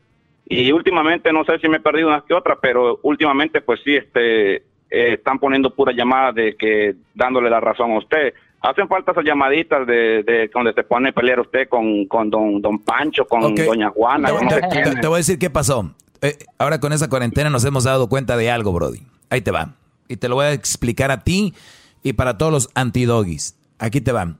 y 0.46 0.72
últimamente, 0.72 1.34
no 1.34 1.44
sé 1.44 1.58
si 1.58 1.68
me 1.68 1.76
he 1.76 1.80
perdido 1.80 2.08
unas 2.08 2.24
que 2.24 2.32
otras, 2.32 2.56
pero 2.62 2.98
últimamente 3.02 3.60
pues 3.60 3.80
sí, 3.84 3.94
este, 3.94 4.56
eh, 4.56 4.62
están 4.88 5.38
poniendo 5.38 5.68
pura 5.68 5.92
llamada 5.92 6.32
de 6.32 6.56
que 6.56 6.94
dándole 7.14 7.50
la 7.50 7.60
razón 7.60 7.90
a 7.90 7.98
usted. 7.98 8.32
Hacen 8.60 8.88
falta 8.88 9.12
esas 9.12 9.24
llamaditas 9.24 9.86
de, 9.86 10.22
de 10.24 10.50
donde 10.52 10.72
se 10.72 10.82
pone 10.82 11.10
a 11.10 11.12
pelear 11.12 11.38
usted 11.40 11.68
con, 11.68 12.06
con 12.06 12.28
don, 12.28 12.60
don 12.60 12.78
Pancho, 12.80 13.24
con 13.26 13.54
doña 13.54 13.90
Juana. 13.90 14.30
Te, 14.48 14.96
te- 15.00 15.06
voy 15.06 15.16
a 15.16 15.18
decir 15.18 15.38
qué 15.38 15.48
pasó. 15.48 15.94
Eh, 16.22 16.36
ahora 16.58 16.80
con 16.80 16.92
esa 16.92 17.08
cuarentena 17.08 17.50
nos 17.50 17.64
hemos 17.64 17.84
dado 17.84 18.08
cuenta 18.08 18.36
de 18.36 18.50
algo, 18.50 18.72
Brody. 18.72 19.02
Ahí 19.30 19.40
te 19.42 19.52
va. 19.52 19.74
Y 20.08 20.16
te 20.16 20.28
lo 20.28 20.34
voy 20.34 20.46
a 20.46 20.52
explicar 20.52 21.10
a 21.12 21.20
ti 21.20 21.54
y 22.02 22.14
para 22.14 22.36
todos 22.36 22.50
los 22.52 22.68
antidoggies. 22.74 23.56
Aquí 23.78 24.00
te 24.00 24.10
van. 24.10 24.38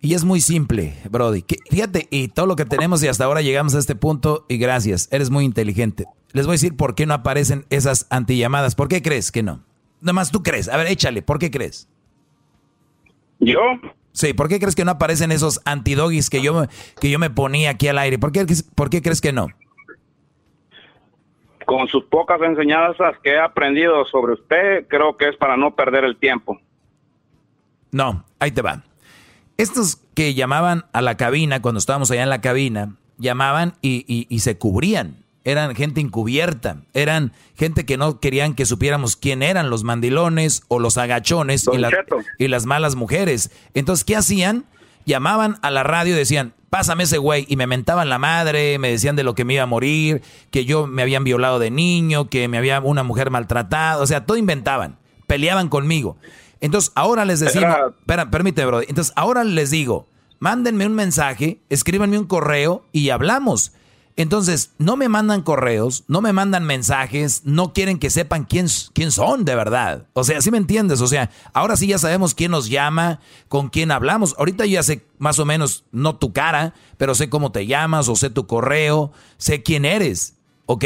Y 0.00 0.14
es 0.14 0.24
muy 0.24 0.40
simple, 0.40 0.94
Brody. 1.10 1.42
Que- 1.42 1.58
fíjate, 1.70 2.08
y 2.10 2.28
todo 2.28 2.46
lo 2.46 2.56
que 2.56 2.64
tenemos 2.64 3.02
y 3.04 3.08
hasta 3.08 3.24
ahora 3.24 3.42
llegamos 3.42 3.74
a 3.74 3.78
este 3.78 3.94
punto 3.94 4.46
y 4.48 4.56
gracias. 4.56 5.08
Eres 5.12 5.28
muy 5.30 5.44
inteligente. 5.44 6.06
Les 6.32 6.46
voy 6.46 6.52
a 6.52 6.56
decir 6.56 6.76
por 6.76 6.94
qué 6.94 7.04
no 7.04 7.12
aparecen 7.12 7.66
esas 7.68 8.06
antillamadas. 8.08 8.74
¿Por 8.74 8.88
qué 8.88 9.02
crees 9.02 9.30
que 9.30 9.42
no? 9.42 9.60
Nada 10.00 10.14
más 10.14 10.30
tú 10.30 10.42
crees. 10.42 10.68
A 10.70 10.78
ver, 10.78 10.86
échale. 10.86 11.20
¿Por 11.20 11.38
qué 11.38 11.50
crees? 11.50 11.88
¿Yo? 13.44 13.60
Sí, 14.12 14.34
¿por 14.34 14.48
qué 14.48 14.58
crees 14.60 14.74
que 14.76 14.84
no 14.84 14.92
aparecen 14.92 15.32
esos 15.32 15.60
antidoggies 15.64 16.30
que 16.30 16.40
yo, 16.42 16.64
que 17.00 17.10
yo 17.10 17.18
me 17.18 17.28
ponía 17.30 17.70
aquí 17.70 17.88
al 17.88 17.98
aire? 17.98 18.18
¿Por 18.18 18.30
qué, 18.30 18.46
¿Por 18.74 18.88
qué 18.88 19.02
crees 19.02 19.20
que 19.20 19.32
no? 19.32 19.48
Con 21.66 21.88
sus 21.88 22.04
pocas 22.04 22.40
enseñanzas 22.42 23.14
que 23.22 23.30
he 23.30 23.40
aprendido 23.40 24.04
sobre 24.06 24.34
usted, 24.34 24.86
creo 24.88 25.16
que 25.16 25.28
es 25.28 25.36
para 25.36 25.56
no 25.56 25.74
perder 25.74 26.04
el 26.04 26.16
tiempo. 26.18 26.60
No, 27.90 28.24
ahí 28.38 28.50
te 28.50 28.62
va. 28.62 28.82
Estos 29.56 29.96
que 30.14 30.34
llamaban 30.34 30.84
a 30.92 31.00
la 31.02 31.16
cabina, 31.16 31.62
cuando 31.62 31.78
estábamos 31.78 32.10
allá 32.10 32.22
en 32.22 32.30
la 32.30 32.40
cabina, 32.40 32.96
llamaban 33.18 33.74
y, 33.80 34.04
y- 34.08 34.26
y 34.28 34.40
se 34.40 34.58
cubrían. 34.58 35.21
Eran 35.44 35.74
gente 35.74 36.00
encubierta. 36.00 36.76
Eran 36.94 37.32
gente 37.56 37.84
que 37.84 37.96
no 37.96 38.20
querían 38.20 38.54
que 38.54 38.64
supiéramos 38.66 39.16
quién 39.16 39.42
eran 39.42 39.70
los 39.70 39.82
mandilones 39.84 40.62
o 40.68 40.78
los 40.78 40.98
agachones 40.98 41.64
y, 41.72 41.78
la- 41.78 41.88
las 42.48 42.66
malas 42.66 42.94
mujeres. 42.94 43.50
Entonces, 43.74 44.04
¿qué 44.04 44.16
hacían? 44.16 44.64
Llamaban 45.04 45.58
a 45.62 45.70
la 45.72 45.82
radio 45.82 46.14
y 46.14 46.18
decían, 46.18 46.54
pásame 46.70 47.02
ese 47.04 47.18
güey. 47.18 47.44
Y 47.48 47.56
me 47.56 47.66
mentaban 47.66 48.08
la 48.08 48.18
madre, 48.18 48.78
me 48.78 48.90
decían 48.90 49.16
de 49.16 49.24
lo 49.24 49.34
que 49.34 49.44
me 49.44 49.54
iba 49.54 49.64
a 49.64 49.66
morir, 49.66 50.22
que 50.52 50.64
yo 50.64 50.86
me 50.86 51.02
habían 51.02 51.24
violado 51.24 51.58
de 51.58 51.70
niño, 51.72 52.28
que 52.30 52.46
me 52.46 52.56
había 52.58 52.80
una 52.80 53.02
mujer 53.02 53.30
maltratada. 53.30 53.98
O 54.00 54.06
sea, 54.06 54.24
todo 54.26 54.36
inventaban. 54.36 54.98
Peleaban 55.26 55.68
conmigo. 55.68 56.16
Entonces, 56.60 56.92
ahora 56.94 57.24
les 57.24 57.40
decimos, 57.40 57.64
Era- 57.64 57.86
espera, 57.98 58.30
permíteme, 58.30 58.66
bro. 58.68 58.80
Entonces, 58.82 59.12
ahora 59.16 59.42
les 59.42 59.72
digo, 59.72 60.06
mándenme 60.38 60.86
un 60.86 60.94
mensaje, 60.94 61.58
escríbanme 61.68 62.16
un 62.16 62.26
correo 62.26 62.84
y 62.92 63.10
hablamos. 63.10 63.72
Entonces, 64.16 64.72
no 64.78 64.96
me 64.96 65.08
mandan 65.08 65.42
correos, 65.42 66.04
no 66.06 66.20
me 66.20 66.34
mandan 66.34 66.64
mensajes, 66.64 67.42
no 67.44 67.72
quieren 67.72 67.98
que 67.98 68.10
sepan 68.10 68.44
quién, 68.44 68.66
quién 68.92 69.10
son 69.10 69.44
de 69.44 69.54
verdad. 69.54 70.06
O 70.12 70.22
sea, 70.22 70.42
¿sí 70.42 70.50
me 70.50 70.58
entiendes? 70.58 71.00
O 71.00 71.06
sea, 71.06 71.30
ahora 71.54 71.76
sí 71.76 71.86
ya 71.86 71.98
sabemos 71.98 72.34
quién 72.34 72.50
nos 72.50 72.68
llama, 72.68 73.20
con 73.48 73.70
quién 73.70 73.90
hablamos. 73.90 74.34
Ahorita 74.38 74.66
yo 74.66 74.74
ya 74.74 74.82
sé 74.82 75.06
más 75.18 75.38
o 75.38 75.46
menos, 75.46 75.84
no 75.92 76.16
tu 76.16 76.32
cara, 76.32 76.74
pero 76.98 77.14
sé 77.14 77.30
cómo 77.30 77.52
te 77.52 77.66
llamas 77.66 78.08
o 78.08 78.16
sé 78.16 78.28
tu 78.28 78.46
correo, 78.46 79.12
sé 79.38 79.62
quién 79.62 79.86
eres, 79.86 80.34
¿ok? 80.66 80.84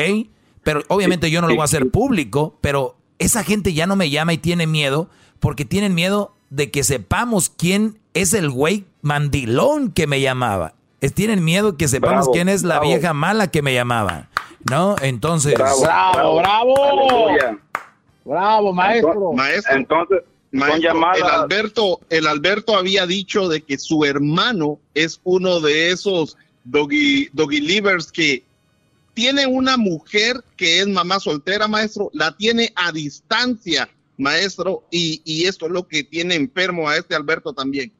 Pero 0.63 0.83
obviamente 0.89 1.31
yo 1.31 1.41
no 1.41 1.49
lo 1.49 1.55
voy 1.55 1.63
a 1.63 1.65
hacer 1.65 1.91
público, 1.91 2.59
pero 2.61 2.97
esa 3.19 3.43
gente 3.43 3.73
ya 3.73 3.87
no 3.87 3.97
me 3.97 4.11
llama 4.11 4.35
y 4.35 4.39
tiene 4.39 4.67
miedo 4.67 5.11
porque 5.41 5.65
tienen 5.65 5.95
miedo 5.95 6.37
de 6.51 6.71
que 6.71 6.85
sepamos 6.85 7.51
quién 7.51 7.99
es 8.15 8.35
el 8.35 8.51
güey 8.51 8.87
mandilón 9.03 9.91
que 9.91 10.07
me 10.07 10.21
llamaba. 10.21 10.76
Es- 11.01 11.13
tienen 11.15 11.45
miedo 11.45 11.77
que 11.77 11.89
sepamos 11.89 12.21
Bravo, 12.27 12.33
quién 12.33 12.49
es 12.49 12.63
la 12.63 12.77
bravo. 12.77 12.89
vieja 12.93 13.13
mala 13.15 13.49
que 13.51 13.63
me 13.63 13.75
llamaba. 13.75 14.29
¿No? 14.71 14.97
Entonces. 15.01 15.55
Bravo, 15.55 15.81
Bravo, 15.83 16.35
bravo. 18.25 18.73
Maestro. 18.73 19.33
Maestro, 19.33 19.77
Entonces, 19.77 20.19
son 20.51 20.59
maestro, 20.61 20.81
llamadas. 20.83 21.19
el 21.19 21.25
Alberto, 21.27 22.01
el 22.11 22.27
Alberto 22.27 22.77
había 22.77 23.07
dicho 23.07 23.49
de 23.49 23.63
que 23.63 23.79
su 23.79 24.05
hermano 24.05 24.79
es 24.95 25.21
uno 25.25 25.61
de 25.61 25.91
esos 25.93 26.37
doggy, 26.65 27.29
doggy 27.33 27.61
livers 27.61 28.11
que 28.11 28.43
tiene 29.15 29.47
una 29.47 29.77
mujer 29.77 30.43
que 30.57 30.81
es 30.81 30.89
mamá 30.89 31.21
soltera, 31.21 31.69
maestro, 31.69 32.11
la 32.13 32.37
tiene 32.37 32.73
a 32.75 32.91
distancia, 32.93 33.89
maestro, 34.19 34.83
y, 34.91 35.23
y 35.25 35.45
esto 35.47 35.67
es 35.67 35.73
lo 35.73 35.87
que 35.87 36.03
tiene 36.03 36.35
enfermo 36.35 36.89
a 36.89 36.97
este 36.97 37.15
Alberto 37.15 37.53
también. 37.53 37.93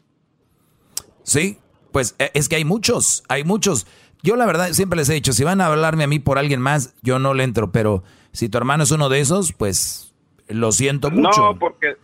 Sí, 1.23 1.59
pues 1.97 2.15
eh, 2.19 2.31
es 2.35 2.51
que 2.51 2.57
hay 2.57 2.67
muchos, 2.67 3.25
hay 3.27 3.43
muchos. 3.43 3.87
Yo 4.23 4.37
la 4.37 4.45
verdad 4.45 4.69
siempre 4.73 4.99
les 4.99 5.09
he 5.09 5.15
dicho, 5.15 5.33
si 5.33 5.45
van 5.45 5.63
a 5.63 5.67
hablarme 5.67 6.05
a 6.05 6.07
mí 6.07 6.19
por 6.19 6.37
alguien 6.39 6.61
más, 6.61 6.95
yo 7.03 7.19
no 7.19 7.33
le 7.33 7.43
entro, 7.43 7.73
pero 7.73 8.03
si 8.33 8.51
tu 8.51 8.59
hermano 8.59 8.83
es 8.83 8.91
uno 8.91 9.09
de 9.09 9.21
esos, 9.21 9.55
pues 9.55 10.13
lo 10.49 10.73
siento 10.73 11.11
mucho. 11.11 11.41
No, 11.53 11.59
porque 11.59 11.97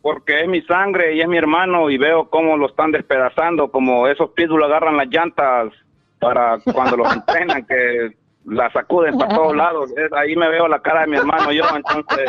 porque 0.00 0.42
es 0.42 0.48
mi 0.48 0.62
sangre 0.62 1.16
y 1.16 1.22
es 1.22 1.26
mi 1.26 1.38
hermano 1.38 1.90
y 1.90 1.98
veo 1.98 2.30
cómo 2.30 2.56
lo 2.56 2.66
están 2.68 2.92
despedazando, 2.92 3.68
como 3.72 4.06
esos 4.06 4.30
pitbull 4.30 4.62
agarran 4.62 4.96
las 4.96 5.08
llantas 5.08 5.72
para 6.20 6.60
cuando 6.72 6.98
los 6.98 7.12
entrenan, 7.12 7.66
que 7.66 8.12
la 8.44 8.70
sacuden 8.70 9.18
para 9.18 9.34
todos 9.34 9.56
lados. 9.56 9.90
Es- 9.96 10.12
ahí 10.12 10.36
me 10.36 10.48
veo 10.50 10.68
la 10.68 10.78
cara 10.80 11.00
de 11.00 11.08
mi 11.08 11.16
hermano 11.16 11.50
yo, 11.50 11.64
entonces 11.74 12.28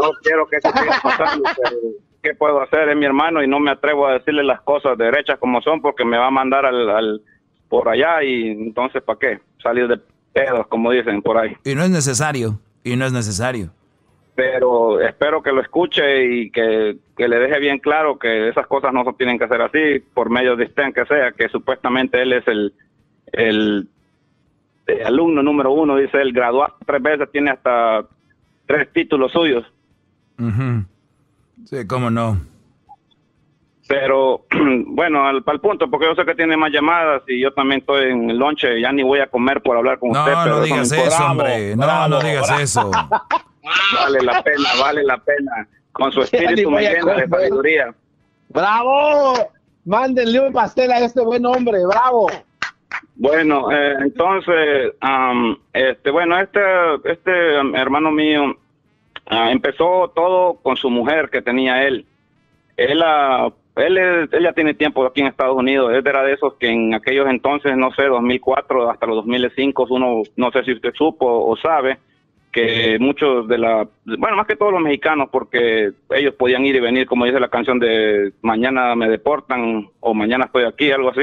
no 0.00 0.10
quiero 0.22 0.46
que 0.46 0.56
eso 0.56 0.70
siga 0.78 0.98
pasando, 1.02 1.42
pero 1.62 1.76
¿qué 2.26 2.34
puedo 2.34 2.60
hacer? 2.60 2.88
Es 2.88 2.96
mi 2.96 3.06
hermano 3.06 3.40
y 3.42 3.46
no 3.46 3.60
me 3.60 3.70
atrevo 3.70 4.06
a 4.08 4.14
decirle 4.14 4.42
las 4.42 4.60
cosas 4.62 4.98
derechas 4.98 5.38
como 5.38 5.60
son 5.62 5.80
porque 5.80 6.04
me 6.04 6.18
va 6.18 6.26
a 6.26 6.30
mandar 6.30 6.66
al, 6.66 6.90
al 6.90 7.20
por 7.68 7.88
allá 7.88 8.22
y 8.24 8.48
entonces 8.48 9.00
¿para 9.02 9.18
qué? 9.18 9.40
Salir 9.62 9.86
de 9.86 9.98
pedos, 10.32 10.66
como 10.66 10.90
dicen 10.90 11.22
por 11.22 11.38
ahí. 11.38 11.56
Y 11.64 11.74
no 11.74 11.82
es 11.84 11.90
necesario, 11.90 12.58
y 12.82 12.96
no 12.96 13.06
es 13.06 13.12
necesario. 13.12 13.70
pero 14.34 15.00
espero 15.00 15.40
que 15.42 15.52
lo 15.52 15.60
escuche 15.62 16.24
y 16.26 16.50
que, 16.50 16.96
que 17.16 17.28
le 17.28 17.38
deje 17.38 17.58
bien 17.60 17.78
claro 17.78 18.18
que 18.18 18.48
esas 18.48 18.66
cosas 18.66 18.92
no 18.92 19.04
se 19.04 19.12
tienen 19.14 19.38
que 19.38 19.44
hacer 19.44 19.62
así, 19.62 20.00
por 20.12 20.28
medio 20.28 20.56
de 20.56 20.66
Sten 20.68 20.92
que 20.92 21.06
sea, 21.06 21.32
que 21.32 21.48
supuestamente 21.48 22.20
él 22.20 22.32
es 22.34 22.46
el, 22.48 22.72
el, 23.32 23.88
el 24.86 25.06
alumno 25.06 25.42
número 25.42 25.70
uno, 25.72 25.96
dice 25.96 26.20
él, 26.20 26.32
graduado 26.32 26.74
tres 26.84 27.02
veces, 27.02 27.30
tiene 27.32 27.50
hasta 27.52 28.04
tres 28.66 28.92
títulos 28.92 29.32
suyos, 29.32 29.64
Ujú. 30.38 30.84
Sí, 31.64 31.86
cómo 31.86 32.10
no. 32.10 32.38
pero 33.88 34.44
bueno, 34.86 35.26
al, 35.26 35.42
al 35.46 35.60
punto, 35.60 35.88
porque 35.90 36.06
yo 36.06 36.14
sé 36.14 36.24
que 36.24 36.34
tiene 36.34 36.56
más 36.56 36.70
llamadas 36.72 37.22
y 37.28 37.40
yo 37.40 37.52
también 37.52 37.80
estoy 37.80 38.10
en 38.10 38.30
el 38.30 38.36
lonche, 38.38 38.80
ya 38.80 38.92
ni 38.92 39.02
voy 39.02 39.20
a 39.20 39.26
comer 39.28 39.62
por 39.62 39.76
hablar 39.76 39.98
con 39.98 40.10
No, 40.12 40.20
usted. 40.20 40.32
pero 40.44 40.56
no 40.56 40.62
digas 40.62 40.92
eso, 40.92 41.26
hombre. 41.26 41.76
No, 41.76 42.08
no 42.08 42.20
digas 42.20 42.60
eso. 42.60 42.90
Vale 42.90 44.20
la 44.22 44.42
pena, 44.42 44.68
vale 44.80 45.02
la 45.04 45.18
pena, 45.18 45.66
con 45.92 46.12
su 46.12 46.20
espíritu 46.22 46.70
me 46.70 46.82
llena 46.82 47.14
de 47.14 47.28
sabiduría. 47.28 47.94
¡Bravo! 48.50 49.34
Mándenle 49.84 50.40
un 50.40 50.52
pastel 50.52 50.90
a 50.92 50.98
este 51.00 51.20
buen 51.22 51.44
hombre, 51.46 51.78
bravo. 51.86 52.26
Bueno, 53.16 53.70
eh, 53.72 53.94
entonces, 54.00 54.92
am, 55.00 55.56
este, 55.72 56.10
bueno, 56.10 56.38
este, 56.38 56.60
este 57.04 57.30
hermano 57.74 58.10
mío 58.10 58.56
ah, 59.26 59.50
empezó 59.50 60.12
todo 60.14 60.54
con 60.62 60.76
su 60.76 60.90
mujer 60.90 61.28
que 61.30 61.42
tenía 61.42 61.86
él. 61.86 62.06
Él, 62.76 63.00
ah, 63.04 63.50
él, 63.76 63.98
es- 63.98 64.32
él 64.32 64.42
ya 64.42 64.52
tiene 64.52 64.74
tiempo 64.74 65.04
aquí 65.06 65.20
en 65.20 65.26
Estados 65.28 65.56
Unidos. 65.56 65.92
Él 65.94 66.02
era 66.06 66.22
de 66.22 66.32
esos 66.34 66.54
que 66.54 66.68
en 66.68 66.94
aquellos 66.94 67.28
entonces, 67.28 67.76
no 67.76 67.90
sé, 67.92 68.04
2004 68.04 68.90
hasta 68.90 69.06
los 69.06 69.16
2005, 69.16 69.86
uno, 69.90 70.22
no 70.36 70.50
sé 70.50 70.64
si 70.64 70.72
usted 70.72 70.92
supo 70.94 71.26
o 71.46 71.56
sabe, 71.56 71.98
que 72.52 72.96
muchos 72.98 73.46
de 73.48 73.58
la, 73.58 73.86
bueno, 74.06 74.34
más 74.36 74.46
que 74.46 74.56
todos 74.56 74.72
los 74.72 74.80
mexicanos, 74.80 75.28
porque 75.30 75.90
ellos 76.10 76.32
podían 76.34 76.64
ir 76.64 76.76
y 76.76 76.80
venir, 76.80 77.06
como 77.06 77.26
dice 77.26 77.38
la 77.38 77.48
canción 77.50 77.78
de 77.78 78.32
mañana 78.40 78.94
me 78.94 79.10
deportan 79.10 79.90
o 80.00 80.14
mañana 80.14 80.46
estoy 80.46 80.64
aquí, 80.64 80.90
algo 80.90 81.10
así. 81.10 81.20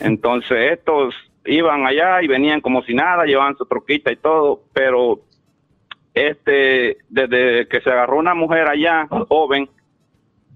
Entonces 0.00 0.72
estos 0.72 1.14
iban 1.44 1.84
allá 1.84 2.22
y 2.22 2.28
venían 2.28 2.60
como 2.60 2.82
si 2.82 2.94
nada, 2.94 3.24
llevaban 3.24 3.56
su 3.56 3.66
troquita 3.66 4.12
y 4.12 4.16
todo, 4.16 4.60
pero 4.72 5.18
este, 6.14 6.98
desde 7.08 7.68
que 7.68 7.80
se 7.80 7.90
agarró 7.90 8.18
una 8.18 8.34
mujer 8.34 8.68
allá, 8.68 9.06
joven, 9.28 9.68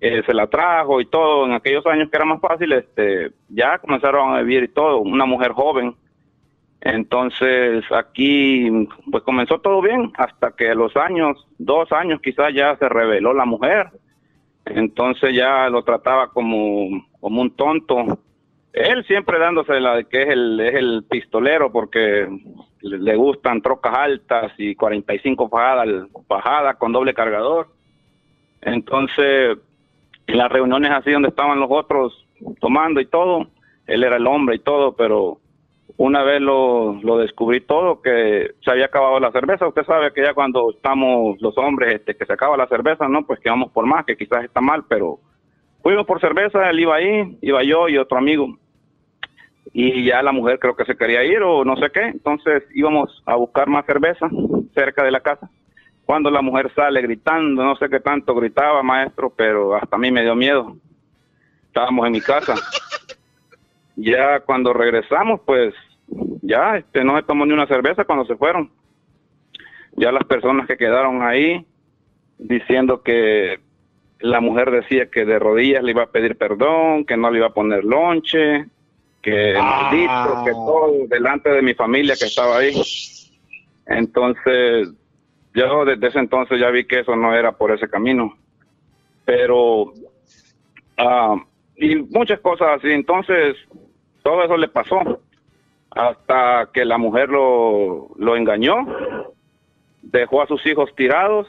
eh, 0.01 0.23
se 0.27 0.35
la 0.35 0.47
trajo 0.49 1.01
y 1.01 1.07
todo, 1.07 1.47
en 1.47 1.53
aquellos 1.53 1.87
años 1.87 2.11
que 2.11 2.17
era 2.17 2.27
más 2.27 2.41
fácil, 2.41 2.73
este, 2.73 3.33
ya 3.49 3.79
comenzaron 3.79 4.35
a 4.35 4.43
vivir 4.43 4.65
y 4.65 4.69
todo, 4.69 4.99
una 4.99 5.25
mujer 5.25 5.53
joven. 5.53 5.95
Entonces 6.83 7.85
aquí 7.91 8.69
pues 9.11 9.25
comenzó 9.25 9.59
todo 9.59 9.81
bien 9.81 10.13
hasta 10.19 10.53
que 10.53 10.71
a 10.71 10.75
los 10.75 10.95
años, 10.97 11.47
dos 11.59 11.91
años 11.91 12.21
quizás 12.23 12.55
ya 12.55 12.77
se 12.77 12.89
reveló 12.89 13.33
la 13.33 13.45
mujer. 13.45 13.89
Entonces 14.67 15.35
ya 15.35 15.69
lo 15.69 15.83
trataba 15.83 16.29
como, 16.29 17.07
como 17.19 17.41
un 17.41 17.51
tonto. 17.57 18.19
Él 18.73 19.05
siempre 19.07 19.39
dándose 19.39 19.81
la 19.81 19.97
de 19.97 20.05
que 20.05 20.23
es 20.23 20.29
el, 20.29 20.61
es 20.61 20.75
el 20.75 21.05
pistolero 21.09 21.73
porque 21.73 22.29
le, 22.87 23.17
gustan 23.17 23.63
trocas 23.63 23.95
altas 23.95 24.53
y 24.59 24.75
45 24.75 25.49
bajadas, 25.49 25.89
bajadas 26.29 26.77
con 26.77 26.93
doble 26.93 27.15
cargador. 27.15 27.69
Entonces, 28.63 29.59
en 30.27 30.39
las 30.39 30.51
reuniones 30.51 30.91
así 30.91 31.11
donde 31.11 31.29
estaban 31.29 31.61
los 31.61 31.71
otros 31.71 32.27
tomando 32.61 33.01
y 33.01 33.07
todo, 33.07 33.49
él 33.87 34.05
era 34.05 34.17
el 34.17 34.27
hombre 34.27 34.57
y 34.57 34.61
todo, 34.61 34.95
pero 34.97 35.39
una 35.97 36.23
vez 36.23 36.41
lo, 36.41 36.95
lo 37.03 37.19
descubrí 37.19 37.61
todo, 37.61 38.03
que 38.03 38.51
se 38.63 38.71
había 38.71 38.87
acabado 38.87 39.19
la 39.21 39.33
cerveza. 39.33 39.69
Usted 39.69 39.85
sabe 39.85 40.13
que 40.13 40.23
ya 40.23 40.35
cuando 40.35 40.71
estamos 40.71 41.41
los 41.41 41.57
hombres, 41.57 41.95
este, 41.95 42.17
que 42.17 42.27
se 42.27 42.33
acaba 42.33 42.57
la 42.57 42.67
cerveza, 42.67 43.09
¿no? 43.09 43.25
Pues 43.25 43.41
que 43.41 43.49
vamos 43.49 43.73
por 43.73 43.87
más, 43.87 44.05
que 44.05 44.17
quizás 44.17 44.45
está 44.45 44.61
mal, 44.61 44.85
pero 44.89 45.21
fuimos 45.83 46.07
por 46.07 46.21
cerveza, 46.21 46.69
él 46.69 46.81
iba 46.81 46.97
ahí, 46.97 47.39
iba 47.41 47.63
yo 47.63 47.89
y 47.89 47.97
otro 47.97 48.19
amigo. 48.19 48.59
Y 49.73 50.05
ya 50.05 50.23
la 50.23 50.33
mujer 50.33 50.59
creo 50.59 50.77
que 50.77 50.85
se 50.85 50.97
quería 50.97 51.25
ir 51.25 51.43
o 51.43 51.65
no 51.65 51.77
sé 51.77 51.91
qué, 51.93 52.03
entonces 52.03 52.63
íbamos 52.75 53.23
a 53.27 53.37
buscar 53.37 53.69
más 53.69 53.85
cerveza 53.85 54.29
cerca 54.75 55.05
de 55.05 55.11
la 55.11 55.21
casa. 55.21 55.51
Cuando 56.05 56.31
la 56.31 56.41
mujer 56.41 56.73
sale 56.75 57.03
gritando, 57.03 57.65
no 57.65 57.77
sé 57.77 57.89
qué 57.89 57.99
tanto 57.99 58.35
gritaba, 58.35 58.83
maestro, 58.83 59.33
pero 59.35 59.75
hasta 59.75 59.97
a 59.97 59.99
mí 59.99 60.11
me 60.13 60.23
dio 60.23 60.37
miedo. 60.37 60.77
Estábamos 61.67 62.07
en 62.07 62.13
mi 62.13 62.21
casa. 62.21 62.55
Ya 63.99 64.41
cuando 64.41 64.75
regresamos, 64.75 65.41
pues 65.47 65.73
ya 66.43 66.77
este, 66.77 67.03
no 67.03 67.17
se 67.17 67.23
tomó 67.23 67.47
ni 67.47 67.55
una 67.55 67.67
cerveza 67.67 68.05
cuando 68.05 68.27
se 68.27 68.37
fueron. 68.37 68.71
Ya 69.97 70.13
las 70.13 70.25
personas 70.25 70.67
que 70.67 70.77
quedaron 70.77 71.23
ahí 71.23 71.65
diciendo 72.39 73.03
que 73.03 73.59
la 74.21 74.41
mujer 74.41 74.71
decía 74.71 75.11
que 75.11 75.25
de 75.25 75.39
rodillas 75.39 75.83
le 75.83 75.93
iba 75.93 76.03
a 76.03 76.11
pedir 76.11 76.37
perdón, 76.37 77.05
que 77.05 77.17
no 77.17 77.31
le 77.31 77.39
iba 77.39 77.47
a 77.47 77.55
poner 77.55 77.85
lonche, 77.85 78.67
que 79.27 79.55
maldito, 79.59 80.45
que 80.45 80.53
todo 80.53 80.93
delante 81.09 81.51
de 81.51 81.61
mi 81.63 81.75
familia 81.75 82.15
que 82.17 82.27
estaba 82.27 82.59
ahí. 82.59 82.73
Entonces, 83.87 84.89
yo 85.55 85.85
desde 85.85 86.07
ese 86.09 86.19
entonces 86.21 86.61
ya 86.61 86.71
vi 86.71 86.85
que 86.87 87.01
eso 87.01 87.17
no 87.17 87.35
era 87.35 87.53
por 87.53 87.73
ese 87.73 87.89
camino. 87.89 88.37
Pero, 89.25 89.93
ah, 90.99 91.37
y 91.77 91.97
muchas 91.97 92.39
cosas 92.41 92.69
así. 92.79 92.89
Entonces, 92.93 93.57
todo 94.23 94.45
eso 94.45 94.57
le 94.57 94.69
pasó 94.69 95.21
hasta 95.91 96.69
que 96.73 96.85
la 96.85 96.99
mujer 96.99 97.29
lo, 97.29 98.11
lo 98.17 98.37
engañó, 98.37 98.77
dejó 100.03 100.43
a 100.43 100.47
sus 100.47 100.65
hijos 100.67 100.95
tirados 100.95 101.49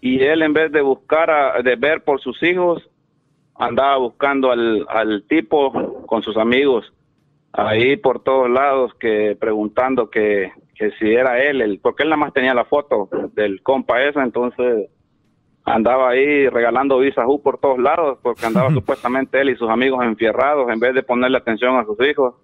y 0.00 0.20
él 0.22 0.42
en 0.42 0.52
vez 0.52 0.70
de 0.72 0.82
buscar, 0.82 1.30
a- 1.30 1.62
de 1.62 1.76
ver 1.76 2.02
por 2.04 2.20
sus 2.20 2.42
hijos, 2.42 2.88
andaba 3.58 3.96
buscando 3.96 4.50
al, 4.50 4.86
al 4.88 5.24
tipo 5.28 6.04
con 6.06 6.22
sus 6.22 6.36
amigos 6.36 6.92
ahí 7.52 7.96
por 7.96 8.22
todos 8.22 8.48
lados 8.48 8.92
que 8.94 9.36
preguntando 9.38 10.10
que, 10.10 10.52
que 10.74 10.92
si 10.92 11.12
era 11.12 11.42
él, 11.42 11.60
el, 11.60 11.80
porque 11.80 12.04
él 12.04 12.10
nada 12.10 12.20
más 12.20 12.32
tenía 12.32 12.54
la 12.54 12.64
foto 12.64 13.08
del 13.34 13.62
compa 13.62 14.02
esa, 14.02 14.22
entonces 14.22 14.88
andaba 15.64 16.10
ahí 16.10 16.48
regalando 16.48 16.98
visas 16.98 17.26
U 17.26 17.42
por 17.42 17.58
todos 17.58 17.78
lados 17.78 18.18
porque 18.22 18.46
andaba 18.46 18.70
supuestamente 18.74 19.40
él 19.40 19.50
y 19.50 19.56
sus 19.56 19.68
amigos 19.68 20.04
enfierrados 20.04 20.70
en 20.70 20.78
vez 20.78 20.94
de 20.94 21.02
ponerle 21.02 21.38
atención 21.38 21.76
a 21.76 21.84
sus 21.84 21.98
hijos. 22.06 22.34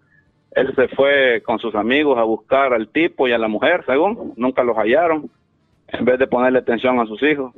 Él 0.51 0.73
se 0.77 0.89
fue 0.89 1.43
con 1.45 1.59
sus 1.59 1.75
amigos 1.75 2.17
a 2.17 2.23
buscar 2.23 2.73
al 2.73 2.89
tipo 2.89 3.27
y 3.27 3.33
a 3.33 3.39
la 3.39 3.49
mujer, 3.49 3.83
según, 3.87 4.35
nunca 4.37 4.63
los 4.63 4.77
hallaron, 4.77 5.29
en 5.89 6.05
vez 6.05 6.19
de 6.19 6.29
ponerle 6.29 6.61
atención 6.61 7.01
a 7.01 7.07
sus 7.07 7.21
hijos. 7.25 7.53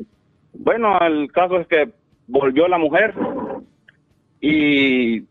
Bueno, 0.55 0.99
el 1.01 1.31
caso 1.31 1.59
es 1.59 1.67
que 1.67 1.91
volvió 2.27 2.69
la 2.69 2.79
mujer 2.79 3.15
y, 4.41 5.25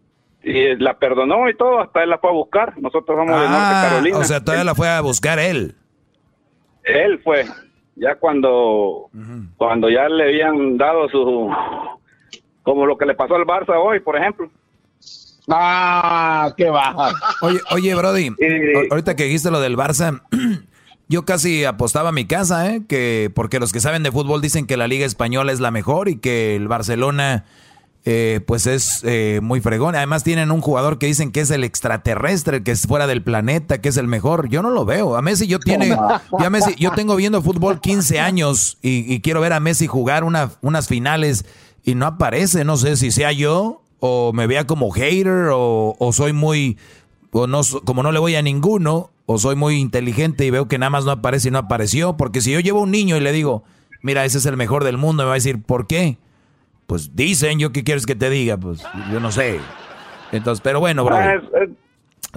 y 0.44 0.76
la 0.78 0.98
perdonó 0.98 1.50
y 1.50 1.56
todo, 1.56 1.80
hasta 1.82 2.04
él 2.04 2.10
la 2.10 2.18
fue 2.18 2.30
a 2.30 2.34
buscar. 2.34 2.74
Nosotros 2.80 3.18
somos 3.18 3.28
de 3.42 3.48
Norte 3.48 3.56
Ah, 3.58 3.88
Carolina. 3.90 4.18
o 4.18 4.24
sea, 4.24 4.40
todavía 4.44 4.64
la 4.64 4.76
fue 4.76 4.90
a 4.90 5.02
buscar 5.02 5.40
él. 5.40 5.76
Él 6.84 7.20
fue, 7.24 7.46
ya 7.96 8.16
cuando, 8.16 9.10
cuando 9.58 9.90
ya 9.90 10.08
le 10.08 10.24
habían 10.26 10.78
dado 10.78 11.10
su, 11.10 11.50
como 12.64 12.86
lo 12.86 12.98
que 12.98 13.06
le 13.06 13.16
pasó 13.16 13.36
al 13.36 13.46
Barça 13.46 13.74
hoy, 13.78 14.00
por 14.00 14.16
ejemplo. 14.18 14.50
Ah, 15.48 16.54
qué 16.58 16.70
baja. 16.70 17.12
Oye, 17.42 17.60
oye, 17.72 17.96
Brody, 17.96 18.32
ahorita 18.90 19.16
que 19.16 19.26
dijiste 19.26 19.52
lo 19.52 19.60
del 19.60 19.78
Barça, 19.78 20.22
yo 21.08 21.24
casi 21.26 21.66
apostaba 21.66 22.10
a 22.10 22.12
mi 22.12 22.26
casa, 22.26 22.72
¿eh? 22.74 22.82
Que, 22.88 23.32
porque 23.34 23.60
los 23.60 23.72
que 23.72 23.80
saben 23.80 24.02
de 24.04 24.12
fútbol 24.12 24.42
dicen 24.42 24.66
que 24.66 24.78
la 24.78 24.88
Liga 24.88 25.06
Española 25.06 25.52
es 25.52 25.60
la 25.60 25.70
mejor 25.72 26.10
y 26.10 26.18
que 26.18 26.56
el 26.56 26.68
Barcelona, 26.68 27.46
eh, 28.08 28.40
pues 28.46 28.68
es 28.68 29.02
eh, 29.04 29.40
muy 29.42 29.62
fregón. 29.62 29.96
Además 29.96 30.24
tienen 30.24 30.52
un 30.52 30.62
jugador 30.62 31.00
que 31.00 31.08
dicen 31.08 31.32
que 31.32 31.42
es 31.42 31.50
el 31.50 31.64
extraterrestre, 31.64 32.62
que 32.64 32.72
es 32.72 32.86
fuera 32.86 33.08
del 33.08 33.24
planeta, 33.24 33.82
que 33.82 33.90
es 33.90 33.98
el 33.98 34.08
mejor. 34.08 34.48
Yo 34.50 34.62
no 34.62 34.70
lo 34.70 34.86
veo. 34.86 35.16
A 35.16 35.24
Messi 35.24 35.48
yo 35.48 35.60
tiene, 35.60 35.90
ya 36.40 36.50
Messi, 36.52 36.76
yo 36.78 36.92
tengo 36.92 37.16
viendo 37.16 37.42
fútbol 37.42 37.82
15 37.82 38.20
años 38.20 38.78
y, 38.84 39.20
quiero 39.22 39.42
ver 39.42 39.54
a 39.54 39.60
Messi 39.60 39.88
jugar 39.88 40.24
una- 40.24 40.52
unas 40.62 40.88
finales 40.88 41.46
y 41.84 41.96
no 41.96 42.06
aparece. 42.06 42.64
No 42.64 42.78
sé 42.78 42.96
si 42.96 43.10
sea 43.12 43.32
yo 43.32 43.82
o 44.00 44.34
me 44.34 44.46
vea 44.46 44.68
como 44.68 44.92
hater 44.92 45.50
o, 45.52 45.96
soy 46.14 46.32
muy, 46.32 46.78
o 47.32 47.48
no, 47.48 47.62
como 47.86 48.04
no 48.04 48.12
le 48.12 48.20
voy 48.20 48.36
a 48.36 48.44
ninguno, 48.44 49.10
o 49.26 49.40
soy 49.40 49.56
muy 49.56 49.78
inteligente 49.80 50.46
y 50.46 50.52
veo 50.52 50.68
que 50.68 50.78
nada 50.78 50.92
más 50.92 51.06
no 51.06 51.12
aparece 51.12 51.48
y 51.48 51.52
no 51.52 51.58
apareció. 51.58 52.18
Porque 52.18 52.42
si 52.42 52.52
yo 52.52 52.60
llevo 52.60 52.82
un 52.82 52.92
niño 52.92 53.18
y 53.18 53.22
le 53.22 53.32
digo, 53.32 53.64
mira, 54.04 54.26
ese 54.26 54.38
es 54.38 54.46
el 54.46 54.58
mejor 54.58 54.84
del 54.84 54.98
mundo, 55.00 55.24
me 55.24 55.28
va 55.28 55.34
a 55.34 55.36
decir, 55.42 55.64
¿por 55.64 55.88
qué? 55.88 56.20
Pues 56.88 57.16
dicen, 57.16 57.60
yo 57.60 57.72
qué 57.72 57.84
quieres 57.84 58.06
que 58.06 58.16
te 58.16 58.30
diga, 58.30 58.58
pues 58.58 58.84
yo 59.12 59.20
no 59.20 59.32
sé. 59.32 59.60
Entonces, 60.32 60.62
pero 60.62 60.80
bueno, 60.80 61.04
bro. 61.04 61.16
Ah, 61.16 61.34
es- 61.36 61.44
es- 61.62 61.70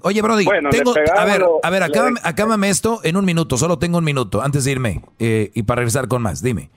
Oye, 0.04 0.22
Brody, 0.22 0.44
Bueno, 0.44 0.70
tengo, 0.70 0.92
a 1.16 1.24
ver, 1.24 1.44
a 1.60 1.70
ver, 1.70 1.82
acábame, 1.82 2.20
acábame 2.22 2.68
esto 2.68 3.00
en 3.02 3.16
un 3.16 3.24
minuto, 3.24 3.56
solo 3.56 3.80
tengo 3.80 3.98
un 3.98 4.04
minuto 4.04 4.40
antes 4.40 4.64
de 4.64 4.70
irme 4.70 5.02
eh, 5.18 5.50
y 5.54 5.64
para 5.64 5.80
regresar 5.80 6.06
con 6.06 6.22
más, 6.22 6.40
dime. 6.40 6.70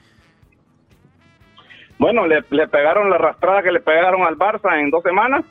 Bueno, 2.00 2.26
le, 2.26 2.44
le 2.50 2.68
pegaron 2.68 3.10
la 3.12 3.18
arrastrada 3.18 3.62
que 3.62 3.72
le 3.72 3.80
pegaron 3.80 4.24
al 4.24 4.38
Barça 4.38 4.80
en 4.80 4.90
dos 4.90 5.04
semanas. 5.04 5.46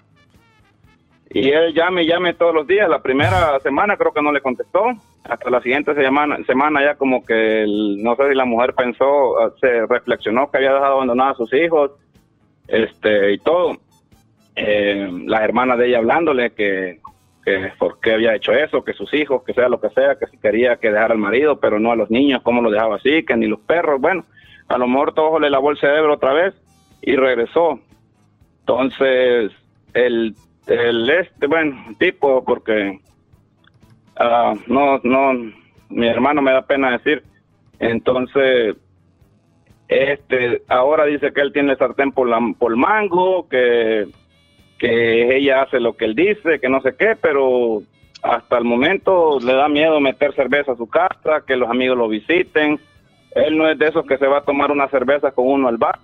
Y 1.33 1.49
él 1.51 1.73
llame 1.75 2.03
y 2.03 2.09
llame 2.09 2.35
todos 2.35 2.53
los 2.53 2.67
días. 2.67 2.89
La 2.89 3.01
primera 3.03 3.61
semana 3.63 3.97
creo 3.97 4.13
que 4.13 4.21
no 4.23 4.33
le 4.33 4.41
contestó. 4.41 4.83
Hasta 5.23 5.49
la 5.49 5.61
siguiente 5.63 5.95
semana, 5.95 6.39
semana 6.47 6.83
ya 6.83 6.97
como 6.97 7.25
que, 7.25 7.63
el- 7.63 8.03
no 8.03 8.17
sé 8.17 8.31
si 8.31 8.35
la 8.35 8.47
mujer 8.47 8.75
pensó, 8.75 9.39
ah, 9.39 9.53
se 9.61 9.87
reflexionó 9.87 10.51
que 10.51 10.57
había 10.59 10.73
dejado 10.75 10.95
abandonados 10.95 11.35
a 11.35 11.37
sus 11.45 11.53
hijos 11.55 11.93
este 12.71 13.33
y 13.33 13.39
todo. 13.39 13.79
Eh, 14.57 15.09
las 15.27 15.43
hermanas 15.43 15.79
de 15.79 15.89
ella 15.89 15.99
hablándole 15.99 16.53
que, 16.53 17.01
que 17.45 17.73
por 17.79 18.01
qué 18.01 18.15
había 18.15 18.35
hecho 18.35 18.53
eso, 18.53 18.85
que 18.85 18.93
sus 18.93 19.13
hijos, 19.15 19.43
que 19.45 19.55
sea 19.55 19.69
lo 19.69 19.81
que 19.81 19.91
sea, 19.91 20.17
que 20.17 20.27
si 20.27 20.39
quería 20.39 20.77
que 20.77 20.91
dejara 20.91 21.15
al 21.15 21.21
marido, 21.21 21.61
pero 21.61 21.79
no 21.79 21.93
a 21.93 21.97
los 21.97 22.11
niños, 22.11 22.43
cómo 22.43 22.61
lo 22.63 22.71
dejaba 22.71 22.97
así, 22.97 23.25
que 23.25 23.37
ni 23.37 23.47
los 23.47 23.61
perros. 23.61 24.01
Bueno, 24.01 24.25
a 24.69 24.79
lo 24.79 24.87
mejor 24.87 25.15
todo 25.15 25.39
le 25.39 25.51
lavó 25.51 25.71
el 25.71 25.79
cerebro 25.79 26.15
otra 26.15 26.33
vez 26.33 26.55
y 27.03 27.17
regresó. 27.17 27.81
Entonces, 28.61 29.53
el, 29.95 30.35
el 30.67 31.11
este, 31.11 31.47
bueno, 31.47 31.77
tipo, 31.99 32.45
porque 32.45 33.01
ah, 34.17 34.55
no, 34.67 35.01
no, 35.03 35.33
mi 35.89 36.07
hermano 36.07 36.43
me 36.43 36.53
da 36.53 36.63
pena 36.63 36.93
decir. 36.93 37.23
Entonces, 37.79 38.77
este, 39.91 40.63
ahora 40.69 41.05
dice 41.05 41.33
que 41.33 41.41
él 41.41 41.53
tiene 41.53 41.73
el 41.73 41.79
sartén 41.79 42.13
por, 42.13 42.29
la, 42.29 42.39
por 42.59 42.77
mango, 42.77 43.49
que, 43.49 44.07
que 44.79 45.37
ella 45.37 45.63
hace 45.63 45.81
lo 45.81 45.97
que 45.97 46.05
él 46.07 46.15
dice, 46.15 46.61
que 46.61 46.69
no 46.69 46.81
sé 46.81 46.95
qué, 46.99 47.17
pero 47.21 47.83
hasta 48.23 48.59
el 48.59 48.65
momento 48.65 49.39
le 49.41 49.53
da 49.55 49.69
miedo 49.69 49.99
meter 50.01 50.35
cerveza 50.35 50.73
a 50.73 50.77
su 50.77 50.87
casa, 50.87 51.43
que 51.47 51.57
los 51.57 51.69
amigos 51.69 51.99
lo 51.99 52.09
visiten. 52.09 52.79
Él 53.35 53.57
no 53.59 53.69
es 53.69 53.79
de 53.79 53.89
esos 53.89 54.07
que 54.07 54.19
se 54.19 54.27
va 54.27 54.39
a 54.39 54.45
tomar 54.45 54.71
una 54.71 54.89
cerveza 54.89 55.33
con 55.33 55.47
uno 55.47 55.69
al 55.69 55.77
bar. 55.77 55.99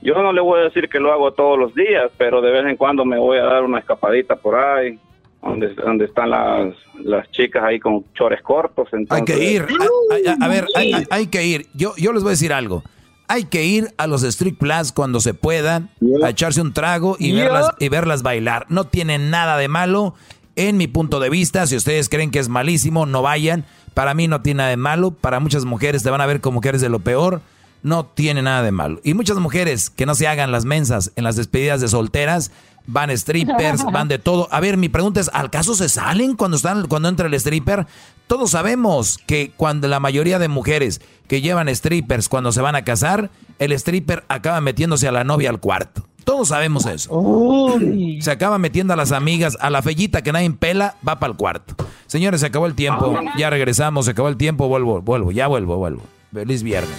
Yo 0.00 0.14
no 0.22 0.32
le 0.32 0.40
voy 0.40 0.60
a 0.60 0.64
decir 0.64 0.88
que 0.88 1.00
lo 1.00 1.12
hago 1.12 1.32
todos 1.32 1.58
los 1.58 1.74
días, 1.74 2.10
pero 2.18 2.40
de 2.40 2.52
vez 2.52 2.64
en 2.66 2.76
cuando 2.76 3.04
me 3.04 3.18
voy 3.18 3.38
a 3.38 3.44
dar 3.44 3.64
una 3.64 3.80
escapadita 3.80 4.36
por 4.36 4.54
ahí, 4.54 4.96
donde, 5.42 5.74
donde 5.74 6.04
están 6.04 6.30
las, 6.30 6.74
las 7.02 7.28
chicas 7.32 7.64
ahí 7.64 7.80
con 7.80 8.04
chores 8.14 8.40
cortos. 8.42 8.88
Hay 8.92 9.24
que 9.24 9.38
ir. 9.42 9.62
A, 9.62 10.30
a- 10.30 10.44
a 10.44 10.48
ver, 10.48 10.66
hay- 10.76 10.92
hay 11.10 11.26
que 11.26 11.44
ir. 11.44 11.66
Yo, 11.74 11.94
yo 11.96 12.12
les 12.12 12.22
voy 12.22 12.30
a 12.30 12.38
decir 12.38 12.52
algo. 12.52 12.82
Hay 13.28 13.44
que 13.44 13.64
ir 13.64 13.94
a 13.98 14.06
los 14.06 14.22
Street 14.22 14.54
Plus 14.58 14.90
cuando 14.92 15.20
se 15.20 15.34
pueda, 15.34 15.88
a 16.24 16.30
echarse 16.30 16.60
un 16.60 16.72
trago 16.72 17.16
y, 17.18 17.32
Yeah. 17.32 17.44
verlas, 17.44 17.70
y 17.78 17.88
verlas 17.88 18.22
bailar. 18.22 18.66
No 18.70 18.84
tiene 18.84 19.18
nada 19.18 19.56
de 19.58 19.68
malo, 19.68 20.14
en 20.56 20.76
mi 20.76 20.86
punto 20.88 21.20
de 21.20 21.30
vista. 21.30 21.66
Si 21.66 21.76
ustedes 21.76 22.08
creen 22.08 22.30
que 22.30 22.38
es 22.38 22.48
malísimo, 22.48 23.06
no 23.06 23.22
vayan. 23.22 23.64
Para 23.94 24.14
mí 24.14 24.28
no 24.28 24.40
tiene 24.42 24.58
nada 24.58 24.70
de 24.70 24.76
malo. 24.76 25.10
Para 25.12 25.40
muchas 25.40 25.64
mujeres 25.64 26.02
te 26.02 26.10
van 26.10 26.20
a 26.20 26.26
ver 26.26 26.40
como 26.40 26.60
que 26.60 26.70
eres 26.70 26.80
de 26.80 26.88
lo 26.88 27.00
peor. 27.00 27.42
No 27.82 28.06
tiene 28.06 28.42
nada 28.42 28.62
de 28.62 28.72
malo. 28.72 29.00
Y 29.04 29.14
muchas 29.14 29.36
mujeres 29.36 29.88
que 29.90 30.06
no 30.06 30.14
se 30.16 30.26
hagan 30.26 30.50
las 30.50 30.64
mensas 30.64 31.12
en 31.14 31.22
las 31.24 31.36
despedidas 31.36 31.80
de 31.80 31.88
solteras, 31.88 32.50
van 32.88 33.16
strippers, 33.16 33.84
van 33.92 34.08
de 34.08 34.18
todo. 34.18 34.48
A 34.50 34.58
ver, 34.58 34.76
mi 34.76 34.88
pregunta 34.88 35.20
es, 35.20 35.30
¿al 35.32 35.50
caso 35.50 35.74
se 35.74 35.88
salen 35.88 36.34
cuando 36.34 36.56
están 36.56 36.88
cuando 36.88 37.08
entra 37.08 37.28
el 37.28 37.34
stripper? 37.34 37.86
Todos 38.26 38.50
sabemos 38.50 39.18
que 39.26 39.52
cuando 39.56 39.86
la 39.86 40.00
mayoría 40.00 40.40
de 40.40 40.48
mujeres 40.48 41.00
que 41.28 41.40
llevan 41.40 41.74
strippers 41.74 42.28
cuando 42.28 42.50
se 42.50 42.60
van 42.60 42.74
a 42.74 42.82
casar, 42.82 43.30
el 43.58 43.72
stripper 43.72 44.24
acaba 44.28 44.60
metiéndose 44.60 45.06
a 45.06 45.12
la 45.12 45.24
novia 45.24 45.50
al 45.50 45.60
cuarto. 45.60 46.04
Todos 46.24 46.48
sabemos 46.48 46.84
eso. 46.84 47.78
Se 48.20 48.30
acaba 48.30 48.58
metiendo 48.58 48.92
a 48.92 48.96
las 48.96 49.12
amigas, 49.12 49.56
a 49.60 49.70
la 49.70 49.80
fellita 49.80 50.20
que 50.20 50.30
nadie 50.30 50.50
pela, 50.50 50.96
va 51.06 51.18
para 51.18 51.30
el 51.30 51.38
cuarto. 51.38 51.74
Señores, 52.06 52.40
se 52.40 52.46
acabó 52.46 52.66
el 52.66 52.74
tiempo. 52.74 53.18
Ya 53.38 53.48
regresamos, 53.48 54.04
se 54.04 54.10
acabó 54.10 54.28
el 54.28 54.36
tiempo, 54.36 54.68
vuelvo, 54.68 55.00
vuelvo, 55.00 55.32
ya 55.32 55.46
vuelvo, 55.46 55.76
vuelvo. 55.76 56.02
Feliz 56.30 56.62
viernes. 56.62 56.98